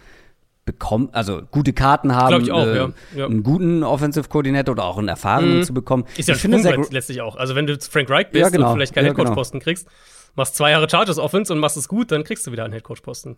bekommen, 0.67 1.09
also 1.13 1.41
gute 1.49 1.73
Karten 1.73 2.13
haben, 2.13 2.43
ich 2.43 2.51
auch, 2.51 2.67
äh, 2.67 2.75
ja. 2.75 2.89
Ja. 3.15 3.25
einen 3.25 3.41
guten 3.41 3.81
Offensive 3.81 4.29
Koordinator 4.29 4.73
oder 4.73 4.83
auch 4.83 4.99
einen 4.99 5.07
erfahrenen 5.07 5.59
mhm. 5.59 5.63
zu 5.63 5.73
bekommen. 5.73 6.03
Ist 6.17 6.29
ja 6.29 6.35
ich 6.35 6.41
finde 6.41 6.59
Sprungbrett 6.59 6.93
letztlich 6.93 7.21
auch. 7.21 7.37
Also 7.37 7.55
wenn 7.55 7.65
du 7.65 7.79
Frank 7.79 8.09
Reich 8.11 8.29
bist 8.29 8.41
ja, 8.41 8.49
genau. 8.49 8.69
und 8.69 8.75
vielleicht 8.75 8.93
keinen 8.93 9.05
ja, 9.05 9.11
Headcoach-Posten 9.11 9.57
genau. 9.57 9.63
kriegst, 9.63 9.87
machst 10.35 10.55
zwei 10.55 10.71
Jahre 10.71 10.87
Chargers 10.87 11.17
Offense 11.17 11.51
und 11.51 11.57
machst 11.59 11.77
es 11.77 11.87
gut, 11.87 12.11
dann 12.11 12.23
kriegst 12.23 12.45
du 12.45 12.51
wieder 12.51 12.65
einen 12.65 12.73
Headcoach-Posten. 12.73 13.37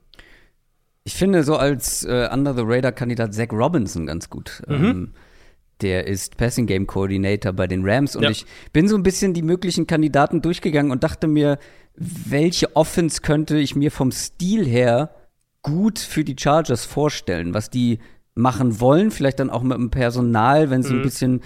Ich 1.06 1.14
finde 1.14 1.44
so 1.44 1.56
als 1.56 2.04
äh, 2.04 2.28
Under 2.34 2.54
the 2.54 2.64
Radar-Kandidat 2.66 3.34
Zach 3.34 3.54
Robinson 3.54 4.06
ganz 4.06 4.30
gut. 4.30 4.62
Mhm. 4.68 4.74
Ähm, 4.76 5.14
der 5.82 6.08
ist 6.08 6.36
Passing 6.36 6.66
Game 6.66 6.88
Coordinator 6.88 7.54
bei 7.54 7.68
den 7.68 7.88
Rams 7.88 8.18
und 8.18 8.24
ich 8.30 8.46
bin 8.74 8.90
so 8.90 8.98
ein 8.98 9.04
bisschen 9.04 9.34
die 9.34 9.42
möglichen 9.42 9.88
Kandidaten 9.88 10.42
durchgegangen 10.42 10.92
und 10.92 11.06
dachte 11.06 11.28
mir, 11.28 11.58
welche 11.96 12.76
Offense 12.76 13.22
könnte 13.22 13.58
ich 13.58 13.78
mir 13.78 13.90
vom 13.90 14.12
Stil 14.12 14.66
her 14.66 15.16
gut 15.62 16.00
für 16.00 16.24
die 16.24 16.36
Chargers 16.38 16.86
vorstellen, 16.86 17.54
was 17.54 17.70
die 17.70 18.00
machen 18.36 18.80
wollen, 18.80 19.12
vielleicht 19.12 19.40
dann 19.40 19.50
auch 19.50 19.64
mit 19.64 19.78
dem 19.78 19.92
Personal, 19.92 20.70
wenn 20.70 20.84
sie 20.84 20.94
mhm. 20.94 21.00
ein 21.00 21.04
bisschen 21.04 21.42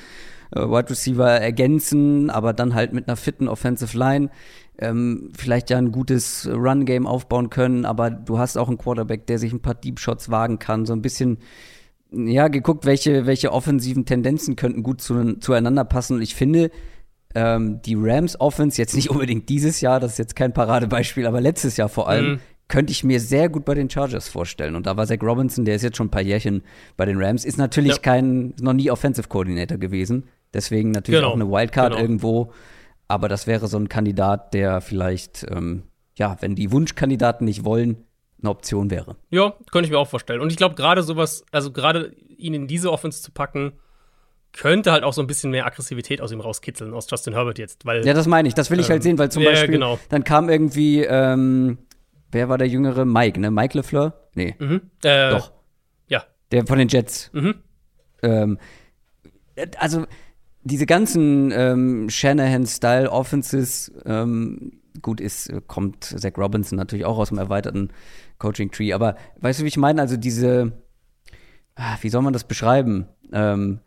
äh, 0.56 0.60
Wide 0.60 0.90
Receiver 0.90 1.30
ergänzen, 1.30 2.30
aber 2.30 2.54
dann 2.54 2.76
halt 2.76 2.94
mit 2.94 3.08
einer 3.08 3.18
fitten 3.18 3.48
Offensive 3.48 3.98
Line 3.98 4.30
ähm, 4.78 5.32
vielleicht 5.36 5.70
ja 5.70 5.78
ein 5.78 5.92
gutes 5.92 6.48
Run 6.52 6.86
Game 6.86 7.08
aufbauen 7.08 7.50
können, 7.50 7.86
aber 7.86 8.10
du 8.10 8.38
hast 8.38 8.58
auch 8.58 8.68
einen 8.68 8.78
Quarterback, 8.78 9.28
der 9.28 9.40
sich 9.40 9.54
ein 9.54 9.62
paar 9.62 9.76
Deep 9.76 10.00
Shots 10.00 10.30
wagen 10.30 10.60
kann, 10.60 10.86
so 10.86 10.94
ein 10.94 11.02
bisschen 11.02 11.40
ja, 12.12 12.48
geguckt, 12.48 12.86
welche, 12.86 13.26
welche 13.26 13.52
offensiven 13.52 14.06
Tendenzen 14.06 14.56
könnten 14.56 14.84
gut 14.84 15.02
zu, 15.02 15.40
zueinander 15.40 15.84
passen. 15.84 16.18
Und 16.18 16.22
ich 16.22 16.36
finde, 16.36 16.70
ähm, 17.34 17.82
die 17.82 17.96
Rams 17.98 18.40
Offense, 18.40 18.80
jetzt 18.80 18.96
nicht 18.96 19.10
unbedingt 19.10 19.50
dieses 19.50 19.82
Jahr, 19.82 20.00
das 20.00 20.14
ist 20.14 20.18
jetzt 20.20 20.36
kein 20.36 20.54
Paradebeispiel, 20.54 21.26
aber 21.26 21.42
letztes 21.42 21.78
Jahr 21.78 21.90
vor 21.90 22.08
allem, 22.08 22.34
mhm. 22.34 22.40
Könnte 22.74 22.92
ich 22.92 23.04
mir 23.04 23.20
sehr 23.20 23.50
gut 23.50 23.66
bei 23.66 23.76
den 23.76 23.88
Chargers 23.88 24.28
vorstellen. 24.28 24.76
Und 24.76 24.88
da 24.88 24.98
war 24.98 25.06
Zach 25.06 25.22
Robinson, 25.22 25.64
der 25.64 25.76
ist 25.76 25.84
jetzt 25.84 25.96
schon 25.96 26.08
ein 26.08 26.10
paar 26.10 26.24
Jährchen 26.24 26.64
bei 26.98 27.06
den 27.06 27.22
Rams, 27.22 27.46
ist 27.46 27.60
natürlich 27.60 27.92
ja. 27.92 27.98
kein, 28.00 28.56
noch 28.60 28.74
nie 28.74 28.90
Offensive 28.90 29.28
Coordinator 29.28 29.78
gewesen. 29.78 30.24
Deswegen 30.56 30.90
natürlich 30.90 31.20
genau. 31.20 31.30
auch 31.30 31.36
eine 31.36 31.48
Wildcard 31.48 31.92
genau. 31.92 32.02
irgendwo. 32.02 32.52
Aber 33.08 33.30
das 33.30 33.46
wäre 33.46 33.68
so 33.68 33.78
ein 33.78 33.90
Kandidat, 33.90 34.56
der 34.56 34.82
vielleicht, 34.82 35.46
ähm, 35.52 35.84
ja, 36.18 36.36
wenn 36.40 36.56
die 36.56 36.72
Wunschkandidaten 36.72 37.46
nicht 37.46 37.64
wollen, 37.64 38.06
eine 38.42 38.50
Option 38.50 38.90
wäre. 38.90 39.18
Ja, 39.30 39.54
könnte 39.72 39.86
ich 39.86 39.92
mir 39.92 40.00
auch 40.00 40.10
vorstellen. 40.10 40.42
Und 40.42 40.50
ich 40.50 40.58
glaube, 40.58 40.74
gerade 40.74 41.04
sowas, 41.04 41.46
also 41.52 41.72
gerade 41.72 42.16
ihn 42.38 42.56
in 42.56 42.66
diese 42.66 42.92
Offense 42.92 43.22
zu 43.22 43.32
packen, 43.32 43.74
könnte 44.52 44.92
halt 44.92 45.04
auch 45.04 45.14
so 45.14 45.22
ein 45.22 45.28
bisschen 45.28 45.52
mehr 45.52 45.68
Aggressivität 45.68 46.22
aus 46.22 46.32
ihm 46.32 46.42
rauskitzeln, 46.42 46.92
aus 46.96 47.06
Justin 47.08 47.34
Herbert 47.34 47.60
jetzt. 47.60 47.86
Weil, 47.86 48.04
ja, 48.04 48.16
das 48.16 48.26
meine 48.26 48.48
ich, 48.48 48.56
das 48.56 48.72
will 48.72 48.80
ich 48.80 48.90
halt 48.90 48.94
ähm, 48.94 48.94
halt 48.96 49.04
sehen, 49.04 49.20
weil 49.20 49.32
zum 49.32 49.44
ja, 49.44 49.52
Beispiel, 49.52 49.74
genau. 49.74 50.00
dann 50.10 50.24
kam 50.24 50.50
irgendwie, 50.50 51.04
ähm, 51.04 51.78
wer 52.34 52.50
war 52.50 52.58
der 52.58 52.68
Jüngere? 52.68 53.06
Mike, 53.06 53.40
ne? 53.40 53.52
Mike 53.52 53.78
LeFleur? 53.78 54.14
Nee. 54.36 54.56
Mhm. 54.60 54.82
Äh, 55.04 55.30
Doch. 55.30 55.52
Ja. 56.08 56.24
Der 56.52 56.66
von 56.66 56.78
den 56.78 56.88
Jets. 56.88 57.30
Mhm. 57.34 57.56
Ähm, 58.22 58.58
also, 59.78 60.06
diese 60.64 60.86
ganzen 60.86 61.52
ähm, 61.52 62.10
Shanahan-Style-Offenses, 62.10 63.92
ähm, 64.06 64.80
gut 65.02 65.20
ist, 65.20 65.52
kommt 65.68 66.04
Zach 66.04 66.38
Robinson 66.38 66.78
natürlich 66.78 67.06
auch 67.06 67.18
aus 67.18 67.30
dem 67.30 67.38
erweiterten 67.38 67.90
Coaching 68.38 68.72
Tree. 68.72 68.94
Aber 68.94 69.16
weißt 69.40 69.60
du, 69.60 69.64
wie 69.64 69.70
ich 69.70 69.78
meine? 69.78 70.02
Also 70.02 70.18
diese, 70.18 70.74
ah, 71.76 71.98
wie 72.02 72.10
soll 72.10 72.22
man 72.22 72.34
das 72.34 72.44
beschreiben? 72.44 73.08
Ähm, 73.32 73.80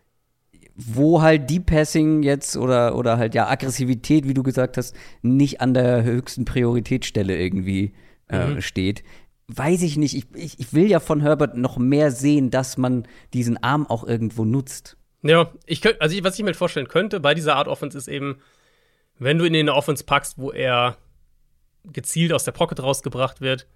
wo 0.74 1.22
halt 1.22 1.48
Deep 1.48 1.66
Passing 1.66 2.22
jetzt 2.22 2.56
oder, 2.56 2.96
oder 2.96 3.16
halt 3.16 3.34
ja 3.34 3.48
Aggressivität, 3.48 4.28
wie 4.28 4.34
du 4.34 4.42
gesagt 4.42 4.76
hast, 4.76 4.94
nicht 5.22 5.60
an 5.60 5.72
der 5.72 6.02
höchsten 6.02 6.44
Prioritätsstelle 6.44 7.36
irgendwie 7.36 7.94
äh, 8.28 8.47
mhm. 8.47 8.62
steht. 8.62 9.02
Weiß 9.49 9.83
ich 9.83 9.97
nicht. 9.97 10.14
Ich, 10.16 10.26
ich, 10.35 10.59
ich 10.59 10.73
will 10.73 10.90
ja 10.90 11.00
von 11.00 11.21
Herbert 11.21 11.56
noch 11.56 11.78
mehr 11.78 12.11
sehen, 12.11 12.50
dass 12.50 12.76
man 12.76 13.06
diesen 13.33 13.62
Arm 13.62 13.87
auch 13.87 14.04
irgendwo 14.04 14.45
nutzt. 14.45 14.97
Ja, 15.23 15.52
ich 15.66 15.80
könnte, 15.80 16.00
also 16.00 16.16
ich, 16.16 16.25
was 16.25 16.38
ich 16.38 16.45
mir 16.45 16.54
vorstellen 16.54 16.88
könnte 16.88 17.21
bei 17.21 17.35
dieser 17.35 17.56
Art 17.56 17.68
Offense 17.68 17.97
ist 17.97 18.09
eben, 18.09 18.38
wenn 19.18 19.38
du 19.38 19.45
ihn 19.45 19.54
in 19.54 19.68
eine 19.68 19.75
Offense 19.75 20.04
packst, 20.04 20.38
wo 20.38 20.50
er 20.50 20.97
gezielt 21.85 22.33
aus 22.33 22.45
der 22.45 22.52
Pocket 22.52 22.83
rausgebracht 22.83 23.40
wird, 23.40 23.66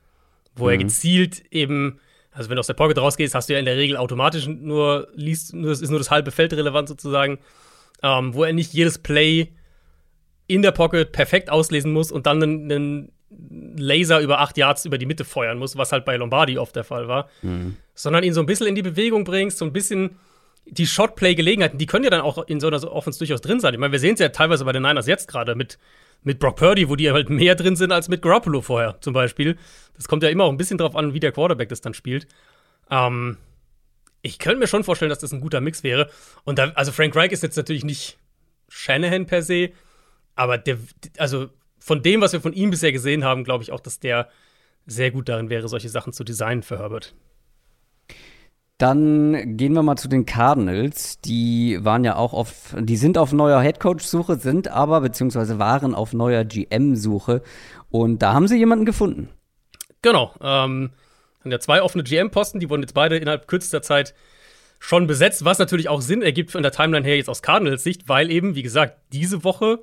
wo 0.54 0.64
mhm. 0.64 0.70
er 0.70 0.78
gezielt 0.78 1.44
eben, 1.52 2.00
also 2.32 2.50
wenn 2.50 2.56
du 2.56 2.60
aus 2.60 2.66
der 2.66 2.74
Pocket 2.74 2.98
rausgehst, 2.98 3.34
hast 3.34 3.48
du 3.48 3.54
ja 3.54 3.58
in 3.58 3.64
der 3.64 3.76
Regel 3.76 3.96
automatisch 3.96 4.46
nur, 4.46 5.08
liest, 5.14 5.54
nur, 5.54 5.72
ist 5.72 5.88
nur 5.88 5.98
das 5.98 6.10
halbe 6.10 6.30
Feld 6.30 6.52
relevant 6.52 6.88
sozusagen, 6.88 7.38
ähm, 8.02 8.34
wo 8.34 8.44
er 8.44 8.52
nicht 8.52 8.72
jedes 8.72 8.98
Play 8.98 9.52
in 10.46 10.62
der 10.62 10.72
Pocket 10.72 11.12
perfekt 11.12 11.50
auslesen 11.50 11.92
muss 11.92 12.10
und 12.10 12.26
dann 12.26 12.42
einen, 12.42 12.72
einen 12.72 13.12
Laser 13.30 14.20
über 14.20 14.40
acht 14.40 14.56
Yards 14.56 14.84
über 14.84 14.98
die 14.98 15.06
Mitte 15.06 15.24
feuern 15.24 15.58
muss, 15.58 15.76
was 15.76 15.92
halt 15.92 16.04
bei 16.04 16.16
Lombardi 16.16 16.58
oft 16.58 16.74
der 16.74 16.84
Fall 16.84 17.08
war, 17.08 17.28
mhm. 17.42 17.76
sondern 17.94 18.24
ihn 18.24 18.34
so 18.34 18.40
ein 18.40 18.46
bisschen 18.46 18.66
in 18.66 18.74
die 18.74 18.82
Bewegung 18.82 19.24
bringst, 19.24 19.58
so 19.58 19.64
ein 19.64 19.72
bisschen 19.72 20.18
die 20.66 20.86
Shotplay-Gelegenheiten, 20.86 21.78
die 21.78 21.86
können 21.86 22.04
ja 22.04 22.10
dann 22.10 22.20
auch 22.20 22.46
in 22.46 22.60
so 22.60 22.66
einer 22.66 22.92
Offense 22.92 23.18
durchaus 23.18 23.40
drin 23.40 23.60
sein. 23.60 23.72
Ich 23.72 23.80
meine, 23.80 23.92
wir 23.92 23.98
sehen 23.98 24.14
es 24.14 24.20
ja 24.20 24.28
teilweise 24.28 24.64
bei 24.64 24.72
den 24.72 24.82
Niners 24.82 25.06
jetzt 25.06 25.26
gerade 25.28 25.54
mit 25.54 25.78
mit 26.22 26.38
Brock 26.38 26.56
Purdy, 26.56 26.88
wo 26.88 26.96
die 26.96 27.10
halt 27.10 27.30
mehr 27.30 27.54
drin 27.54 27.76
sind 27.76 27.92
als 27.92 28.08
mit 28.08 28.22
Garoppolo 28.22 28.60
vorher 28.60 29.00
zum 29.00 29.12
Beispiel. 29.12 29.56
Das 29.96 30.08
kommt 30.08 30.22
ja 30.22 30.28
immer 30.28 30.44
auch 30.44 30.50
ein 30.50 30.56
bisschen 30.56 30.78
drauf 30.78 30.96
an, 30.96 31.14
wie 31.14 31.20
der 31.20 31.32
Quarterback 31.32 31.68
das 31.68 31.80
dann 31.80 31.94
spielt. 31.94 32.26
Ähm, 32.90 33.38
ich 34.22 34.38
könnte 34.38 34.58
mir 34.58 34.66
schon 34.66 34.84
vorstellen, 34.84 35.08
dass 35.08 35.20
das 35.20 35.32
ein 35.32 35.40
guter 35.40 35.60
Mix 35.60 35.82
wäre. 35.82 36.10
Und 36.44 36.58
da, 36.58 36.72
also 36.74 36.92
Frank 36.92 37.16
Reich 37.16 37.32
ist 37.32 37.42
jetzt 37.42 37.56
natürlich 37.56 37.84
nicht 37.84 38.18
Shanahan 38.68 39.26
per 39.26 39.42
se, 39.42 39.70
aber 40.34 40.58
der, 40.58 40.76
also 41.16 41.48
von 41.80 42.02
dem, 42.02 42.20
was 42.20 42.32
wir 42.32 42.40
von 42.40 42.52
ihm 42.52 42.70
bisher 42.70 42.92
gesehen 42.92 43.24
haben, 43.24 43.42
glaube 43.42 43.64
ich 43.64 43.72
auch, 43.72 43.80
dass 43.80 43.98
der 43.98 44.28
sehr 44.86 45.10
gut 45.10 45.28
darin 45.28 45.50
wäre, 45.50 45.68
solche 45.68 45.88
Sachen 45.88 46.12
zu 46.12 46.24
designen 46.24 46.62
für 46.62 46.78
Herbert. 46.78 47.14
Dann 48.78 49.58
gehen 49.58 49.74
wir 49.74 49.82
mal 49.82 49.96
zu 49.96 50.08
den 50.08 50.24
Cardinals. 50.24 51.20
Die 51.20 51.78
waren 51.82 52.02
ja 52.02 52.16
auch 52.16 52.32
auf, 52.32 52.74
die 52.78 52.96
sind 52.96 53.18
auf 53.18 53.32
neuer 53.32 53.60
Headcoach-Suche, 53.60 54.36
sind 54.36 54.68
aber, 54.68 55.02
beziehungsweise 55.02 55.58
waren 55.58 55.94
auf 55.94 56.14
neuer 56.14 56.44
GM-Suche. 56.44 57.42
Und 57.90 58.22
da 58.22 58.32
haben 58.32 58.48
sie 58.48 58.56
jemanden 58.56 58.86
gefunden. 58.86 59.28
Genau. 60.00 60.32
Ähm, 60.40 60.92
Haben 61.42 61.50
ja 61.50 61.60
zwei 61.60 61.82
offene 61.82 62.04
GM-Posten, 62.04 62.58
die 62.58 62.70
wurden 62.70 62.80
jetzt 62.80 62.94
beide 62.94 63.18
innerhalb 63.18 63.48
kürzester 63.48 63.82
Zeit 63.82 64.14
schon 64.78 65.06
besetzt, 65.06 65.44
was 65.44 65.58
natürlich 65.58 65.90
auch 65.90 66.00
Sinn 66.00 66.22
ergibt 66.22 66.50
von 66.50 66.62
der 66.62 66.72
Timeline 66.72 67.06
her 67.06 67.18
jetzt 67.18 67.28
aus 67.28 67.42
Cardinals 67.42 67.84
Sicht, 67.84 68.08
weil 68.08 68.30
eben, 68.30 68.54
wie 68.54 68.62
gesagt, 68.62 68.96
diese 69.12 69.44
Woche 69.44 69.80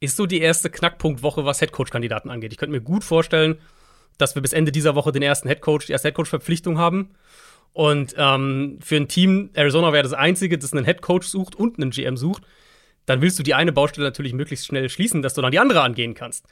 ist 0.00 0.16
so 0.16 0.26
die 0.26 0.40
erste 0.40 0.70
Knackpunktwoche, 0.70 1.44
was 1.44 1.60
Headcoach-Kandidaten 1.60 2.30
angeht. 2.30 2.52
Ich 2.52 2.58
könnte 2.58 2.72
mir 2.72 2.80
gut 2.80 3.04
vorstellen, 3.04 3.58
dass 4.18 4.34
wir 4.34 4.42
bis 4.42 4.52
Ende 4.52 4.72
dieser 4.72 4.94
Woche 4.94 5.12
den 5.12 5.22
ersten 5.22 5.48
Headcoach, 5.48 5.86
die 5.86 5.92
erste 5.92 6.08
Headcoach-Verpflichtung 6.08 6.78
haben. 6.78 7.10
Und 7.72 8.14
ähm, 8.16 8.78
für 8.82 8.96
ein 8.96 9.08
Team, 9.08 9.50
Arizona 9.52 9.92
wäre 9.92 10.02
das 10.02 10.14
einzige, 10.14 10.58
das 10.58 10.72
einen 10.72 10.84
Headcoach 10.84 11.24
sucht 11.24 11.54
und 11.54 11.78
einen 11.78 11.90
GM 11.90 12.16
sucht, 12.16 12.42
dann 13.06 13.20
willst 13.20 13.38
du 13.38 13.42
die 13.42 13.54
eine 13.54 13.72
Baustelle 13.72 14.06
natürlich 14.06 14.32
möglichst 14.32 14.66
schnell 14.66 14.88
schließen, 14.88 15.22
dass 15.22 15.34
du 15.34 15.42
dann 15.42 15.52
die 15.52 15.58
andere 15.58 15.82
angehen 15.82 16.14
kannst. 16.14 16.46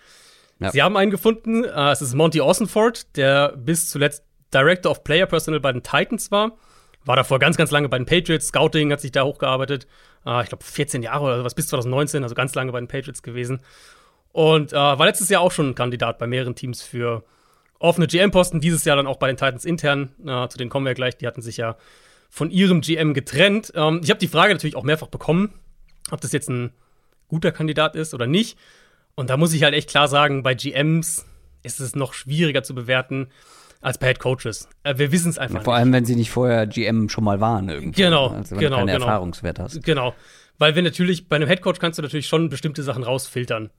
Ja. 0.60 0.70
Sie 0.70 0.82
haben 0.82 0.96
einen 0.96 1.10
gefunden, 1.10 1.64
äh, 1.64 1.90
es 1.90 2.02
ist 2.02 2.14
Monty 2.14 2.40
Ossenford, 2.40 3.16
der 3.16 3.56
bis 3.56 3.90
zuletzt 3.90 4.24
Director 4.52 4.92
of 4.92 5.04
Player 5.04 5.26
Personnel 5.26 5.60
bei 5.60 5.72
den 5.72 5.82
Titans 5.82 6.30
war. 6.30 6.56
War 7.04 7.16
davor 7.16 7.38
ganz, 7.38 7.56
ganz 7.56 7.70
lange 7.70 7.88
bei 7.88 7.96
den 7.96 8.06
Patriots. 8.06 8.48
Scouting 8.48 8.92
hat 8.92 9.00
sich 9.00 9.12
da 9.12 9.24
hochgearbeitet. 9.24 9.86
Äh, 10.28 10.42
ich 10.42 10.48
glaube, 10.50 10.64
14 10.64 11.02
Jahre 11.02 11.24
oder 11.24 11.44
was 11.44 11.54
bis 11.54 11.68
2019, 11.68 12.22
also 12.22 12.34
ganz 12.34 12.54
lange 12.54 12.70
bei 12.72 12.80
den 12.80 12.88
Patriots 12.88 13.22
gewesen. 13.22 13.60
Und 14.32 14.72
äh, 14.72 14.76
war 14.76 15.06
letztes 15.06 15.30
Jahr 15.30 15.40
auch 15.40 15.52
schon 15.52 15.70
ein 15.70 15.74
Kandidat 15.74 16.18
bei 16.18 16.26
mehreren 16.26 16.54
Teams 16.54 16.82
für 16.82 17.24
offene 17.78 18.06
GM-Posten. 18.06 18.60
Dieses 18.60 18.84
Jahr 18.84 18.96
dann 18.96 19.06
auch 19.06 19.16
bei 19.16 19.26
den 19.26 19.36
Titans 19.36 19.64
intern. 19.64 20.10
Äh, 20.24 20.48
zu 20.48 20.58
denen 20.58 20.70
kommen 20.70 20.86
wir 20.86 20.94
gleich. 20.94 21.16
Die 21.16 21.26
hatten 21.26 21.42
sich 21.42 21.56
ja 21.56 21.76
von 22.28 22.50
ihrem 22.50 22.82
GM 22.82 23.14
getrennt. 23.14 23.72
Ähm, 23.74 24.00
ich 24.04 24.10
habe 24.10 24.20
die 24.20 24.28
Frage 24.28 24.52
natürlich 24.52 24.76
auch 24.76 24.82
mehrfach 24.82 25.08
bekommen, 25.08 25.54
ob 26.10 26.20
das 26.20 26.32
jetzt 26.32 26.50
ein 26.50 26.72
guter 27.28 27.52
Kandidat 27.52 27.96
ist 27.96 28.12
oder 28.12 28.26
nicht. 28.26 28.58
Und 29.14 29.30
da 29.30 29.36
muss 29.36 29.54
ich 29.54 29.62
halt 29.62 29.74
echt 29.74 29.88
klar 29.88 30.08
sagen, 30.08 30.42
bei 30.42 30.54
GMs 30.54 31.26
ist 31.62 31.80
es 31.80 31.96
noch 31.96 32.12
schwieriger 32.12 32.62
zu 32.62 32.74
bewerten 32.74 33.28
als 33.80 33.98
bei 33.98 34.08
Head 34.08 34.18
Coaches. 34.18 34.68
Äh, 34.82 34.98
wir 34.98 35.12
wissen 35.12 35.30
es 35.30 35.38
einfach. 35.38 35.58
Ja, 35.58 35.64
vor 35.64 35.74
nicht. 35.74 35.80
allem, 35.80 35.92
wenn 35.92 36.04
sie 36.04 36.16
nicht 36.16 36.30
vorher 36.30 36.66
GM 36.66 37.08
schon 37.08 37.24
mal 37.24 37.40
waren 37.40 37.68
irgendwie. 37.68 38.02
Genau, 38.02 38.28
also 38.28 38.52
wenn 38.52 38.60
genau, 38.60 38.76
du 38.76 38.80
keine 38.80 38.92
genau. 38.92 39.06
Erfahrungswert 39.06 39.58
hast. 39.58 39.82
Genau. 39.84 40.14
Weil 40.58 40.74
wir 40.74 40.82
natürlich, 40.82 41.28
bei 41.28 41.36
einem 41.36 41.48
Head 41.48 41.62
Coach 41.62 41.78
kannst 41.78 41.98
du 41.98 42.02
natürlich 42.02 42.26
schon 42.26 42.48
bestimmte 42.48 42.82
Sachen 42.82 43.04
rausfiltern. 43.04 43.70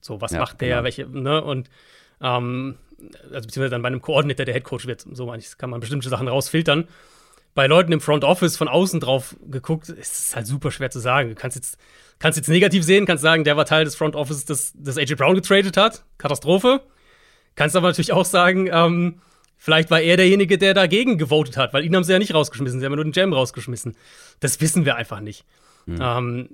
So, 0.00 0.20
was 0.20 0.32
ja, 0.32 0.40
macht 0.40 0.60
der, 0.60 0.68
genau. 0.68 0.84
welche, 0.84 1.06
ne? 1.06 1.42
Und 1.42 1.70
ähm, 2.20 2.76
also 3.32 3.46
beziehungsweise 3.46 3.70
dann 3.70 3.82
bei 3.82 3.88
einem 3.88 4.02
Koordinator, 4.02 4.44
der 4.44 4.54
Head 4.54 4.64
Coach 4.64 4.86
wird, 4.86 5.06
so 5.12 5.26
meine 5.26 5.40
ich, 5.40 5.56
kann 5.56 5.70
man 5.70 5.80
bestimmte 5.80 6.08
Sachen 6.08 6.28
rausfiltern. 6.28 6.88
Bei 7.54 7.68
Leuten 7.68 7.92
im 7.92 8.00
Front 8.00 8.24
Office 8.24 8.56
von 8.56 8.66
außen 8.66 8.98
drauf 8.98 9.36
geguckt, 9.48 9.88
ist 9.88 10.28
es 10.28 10.36
halt 10.36 10.46
super 10.48 10.72
schwer 10.72 10.90
zu 10.90 10.98
sagen. 10.98 11.28
Du 11.28 11.34
kannst 11.36 11.54
jetzt, 11.56 11.78
kannst 12.18 12.36
jetzt 12.36 12.48
negativ 12.48 12.82
sehen, 12.82 13.06
kannst 13.06 13.22
sagen, 13.22 13.44
der 13.44 13.56
war 13.56 13.64
Teil 13.64 13.84
des 13.84 13.94
Front 13.94 14.16
Office, 14.16 14.44
das, 14.44 14.72
das 14.76 14.98
AJ 14.98 15.14
Brown 15.14 15.36
getradet 15.36 15.76
hat. 15.76 16.04
Katastrophe. 16.18 16.80
Kannst 17.54 17.76
aber 17.76 17.86
natürlich 17.86 18.12
auch 18.12 18.24
sagen, 18.24 18.68
ähm, 18.72 19.20
Vielleicht 19.64 19.90
war 19.90 20.02
er 20.02 20.18
derjenige, 20.18 20.58
der 20.58 20.74
dagegen 20.74 21.16
gewotet 21.16 21.56
hat, 21.56 21.72
weil 21.72 21.86
ihn 21.86 21.96
haben 21.96 22.04
sie 22.04 22.12
ja 22.12 22.18
nicht 22.18 22.34
rausgeschmissen, 22.34 22.80
sie 22.80 22.84
haben 22.84 22.92
ja 22.92 22.96
nur 22.96 23.04
den 23.06 23.14
Jam 23.14 23.32
rausgeschmissen. 23.32 23.96
Das 24.40 24.60
wissen 24.60 24.84
wir 24.84 24.96
einfach 24.96 25.20
nicht. 25.20 25.46
Mhm. 25.86 25.98
Ähm, 26.02 26.48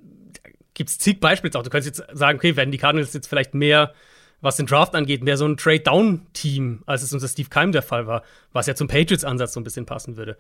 Gibt 0.75 0.91
es 0.91 0.99
zig 0.99 1.19
Beispiele 1.19 1.59
auch. 1.59 1.65
Du 1.65 1.71
könntest 1.71 1.99
jetzt 1.99 2.17
sagen, 2.17 2.39
okay, 2.39 2.55
werden 2.55 2.71
die 2.71 2.79
Cardinals 2.79 3.13
jetzt 3.13 3.27
vielleicht 3.27 3.53
mehr, 3.53 3.95
was 4.41 4.59
den 4.59 4.67
Draft 4.67 4.95
angeht, 4.95 5.25
mehr 5.25 5.37
so 5.37 5.45
ein 5.45 5.57
Trade-Down-Team, 5.57 6.85
als 6.87 7.03
es 7.03 7.13
unter 7.13 7.27
Steve 7.27 7.49
Keim 7.49 7.73
der 7.73 7.83
Fall 7.83 8.07
war, 8.07 8.23
was 8.53 8.69
ja 8.69 8.77
zum 8.77 8.87
Patriots-Ansatz 8.87 9.55
so 9.55 9.61
ein 9.61 9.65
bisschen 9.65 9.87
passen 9.87 10.17
würde. 10.17 10.37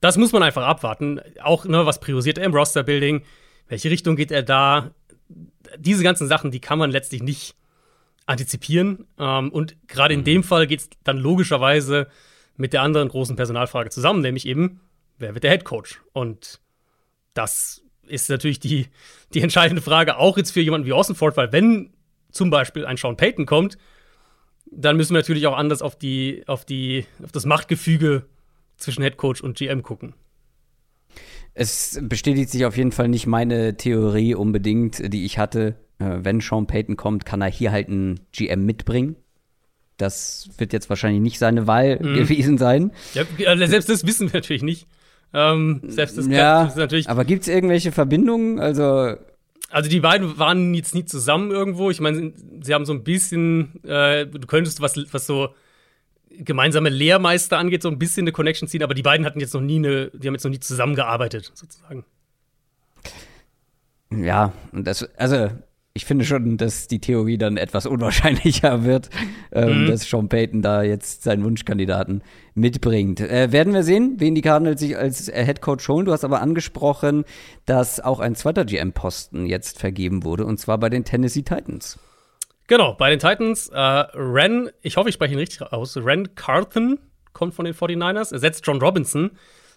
Das 0.00 0.16
muss 0.16 0.30
man 0.30 0.44
einfach 0.44 0.62
abwarten. 0.62 1.20
Auch, 1.42 1.64
ne, 1.64 1.84
was 1.84 1.98
priorisiert 1.98 2.38
er 2.38 2.44
im 2.44 2.54
Roster-Building? 2.54 3.24
Welche 3.66 3.90
Richtung 3.90 4.14
geht 4.14 4.30
er 4.30 4.44
da? 4.44 4.92
Diese 5.78 6.04
ganzen 6.04 6.28
Sachen, 6.28 6.52
die 6.52 6.60
kann 6.60 6.78
man 6.78 6.92
letztlich 6.92 7.24
nicht 7.24 7.56
antizipieren. 8.26 9.06
Ähm, 9.18 9.50
und 9.50 9.76
gerade 9.86 10.14
in 10.14 10.20
mhm. 10.20 10.24
dem 10.24 10.42
Fall 10.42 10.66
geht 10.66 10.80
es 10.80 10.90
dann 11.02 11.18
logischerweise 11.18 12.08
mit 12.56 12.72
der 12.72 12.82
anderen 12.82 13.08
großen 13.08 13.36
Personalfrage 13.36 13.90
zusammen, 13.90 14.20
nämlich 14.20 14.46
eben, 14.46 14.80
wer 15.18 15.34
wird 15.34 15.44
der 15.44 15.50
Head 15.50 15.64
Coach? 15.64 16.00
Und 16.12 16.60
das 17.34 17.82
ist 18.06 18.30
natürlich 18.30 18.60
die, 18.60 18.86
die 19.32 19.40
entscheidende 19.40 19.82
Frage, 19.82 20.16
auch 20.16 20.36
jetzt 20.36 20.52
für 20.52 20.60
jemanden 20.60 20.86
wie 20.86 20.92
Ossenford, 20.92 21.36
weil 21.36 21.52
wenn 21.52 21.92
zum 22.30 22.50
Beispiel 22.50 22.86
ein 22.86 22.96
Sean 22.96 23.16
Payton 23.16 23.46
kommt, 23.46 23.78
dann 24.66 24.96
müssen 24.96 25.14
wir 25.14 25.18
natürlich 25.18 25.46
auch 25.46 25.56
anders 25.56 25.82
auf, 25.82 25.96
die, 25.96 26.42
auf, 26.46 26.64
die, 26.64 27.06
auf 27.22 27.32
das 27.32 27.44
Machtgefüge 27.44 28.26
zwischen 28.76 29.02
Head 29.02 29.16
Coach 29.16 29.40
und 29.40 29.56
GM 29.56 29.82
gucken. 29.82 30.14
Es 31.54 32.00
bestätigt 32.02 32.50
sich 32.50 32.64
auf 32.64 32.76
jeden 32.76 32.90
Fall 32.90 33.08
nicht 33.08 33.26
meine 33.26 33.76
Theorie 33.76 34.34
unbedingt, 34.34 35.12
die 35.12 35.24
ich 35.24 35.38
hatte, 35.38 35.76
wenn 35.98 36.40
Sean 36.40 36.66
Payton 36.66 36.96
kommt, 36.96 37.24
kann 37.24 37.40
er 37.40 37.50
hier 37.50 37.72
halt 37.72 37.88
einen 37.88 38.20
GM 38.32 38.64
mitbringen. 38.64 39.16
Das 39.96 40.50
wird 40.58 40.72
jetzt 40.72 40.88
wahrscheinlich 40.88 41.22
nicht 41.22 41.38
seine 41.38 41.66
Wahl 41.66 41.98
mhm. 42.00 42.14
gewesen 42.14 42.58
sein. 42.58 42.92
Ja, 43.14 43.56
selbst 43.68 43.88
das 43.88 44.06
wissen 44.06 44.32
wir 44.32 44.40
natürlich 44.40 44.62
nicht. 44.62 44.88
Ähm, 45.32 45.82
selbst 45.86 46.18
das 46.18 46.26
ja, 46.26 46.72
natürlich. 46.76 47.08
Aber 47.08 47.24
gibt 47.24 47.42
es 47.42 47.48
irgendwelche 47.48 47.92
Verbindungen? 47.92 48.58
Also 48.60 49.16
also 49.70 49.90
die 49.90 49.98
beiden 49.98 50.38
waren 50.38 50.72
jetzt 50.74 50.94
nie 50.94 51.04
zusammen 51.04 51.50
irgendwo. 51.50 51.90
Ich 51.90 52.00
meine, 52.00 52.32
sie 52.60 52.74
haben 52.74 52.84
so 52.84 52.92
ein 52.92 53.02
bisschen, 53.02 53.82
äh, 53.84 54.24
du 54.24 54.46
könntest 54.46 54.80
was, 54.80 54.96
was 55.12 55.26
so 55.26 55.48
gemeinsame 56.30 56.90
Lehrmeister 56.90 57.58
angeht, 57.58 57.82
so 57.82 57.88
ein 57.88 57.98
bisschen 57.98 58.22
eine 58.22 58.30
Connection 58.30 58.68
ziehen, 58.68 58.84
aber 58.84 58.94
die 58.94 59.02
beiden 59.02 59.26
hatten 59.26 59.40
jetzt 59.40 59.52
noch 59.52 59.60
nie 59.60 59.76
eine, 59.76 60.10
die 60.12 60.28
haben 60.28 60.34
jetzt 60.34 60.44
noch 60.44 60.50
nie 60.50 60.60
zusammengearbeitet, 60.60 61.50
sozusagen. 61.54 62.04
Ja, 64.12 64.52
und 64.70 64.86
das, 64.86 65.02
also 65.16 65.50
ich 65.96 66.06
finde 66.06 66.24
schon, 66.24 66.56
dass 66.56 66.88
die 66.88 66.98
Theorie 66.98 67.38
dann 67.38 67.56
etwas 67.56 67.86
unwahrscheinlicher 67.86 68.82
wird, 68.82 69.10
ähm, 69.52 69.84
mhm. 69.84 69.86
dass 69.86 70.02
Sean 70.02 70.28
Payton 70.28 70.60
da 70.60 70.82
jetzt 70.82 71.22
seinen 71.22 71.44
Wunschkandidaten 71.44 72.22
mitbringt. 72.54 73.20
Äh, 73.20 73.52
werden 73.52 73.72
wir 73.72 73.84
sehen, 73.84 74.16
wen 74.18 74.34
die 74.34 74.40
Cardinals 74.40 74.80
sich 74.80 74.98
als 74.98 75.28
äh, 75.28 75.44
Head 75.44 75.60
Coach 75.60 75.88
holen. 75.88 76.06
Du 76.06 76.12
hast 76.12 76.24
aber 76.24 76.40
angesprochen, 76.40 77.24
dass 77.64 78.00
auch 78.00 78.18
ein 78.18 78.34
zweiter 78.34 78.64
GM-Posten 78.64 79.46
jetzt 79.46 79.78
vergeben 79.78 80.24
wurde, 80.24 80.44
und 80.46 80.58
zwar 80.58 80.78
bei 80.78 80.90
den 80.90 81.04
Tennessee 81.04 81.42
Titans. 81.42 82.00
Genau, 82.66 82.94
bei 82.94 83.10
den 83.10 83.20
Titans. 83.20 83.68
Äh, 83.68 83.78
Ren, 83.78 84.70
ich 84.82 84.96
hoffe, 84.96 85.10
ich 85.10 85.14
spreche 85.14 85.34
ihn 85.34 85.38
richtig 85.38 85.62
aus. 85.62 85.96
Ren 85.96 86.34
Carthen 86.34 86.98
kommt 87.32 87.54
von 87.54 87.66
den 87.66 87.74
49ers, 87.74 88.32
ersetzt 88.32 88.66
John 88.66 88.80
Robinson, 88.80 89.30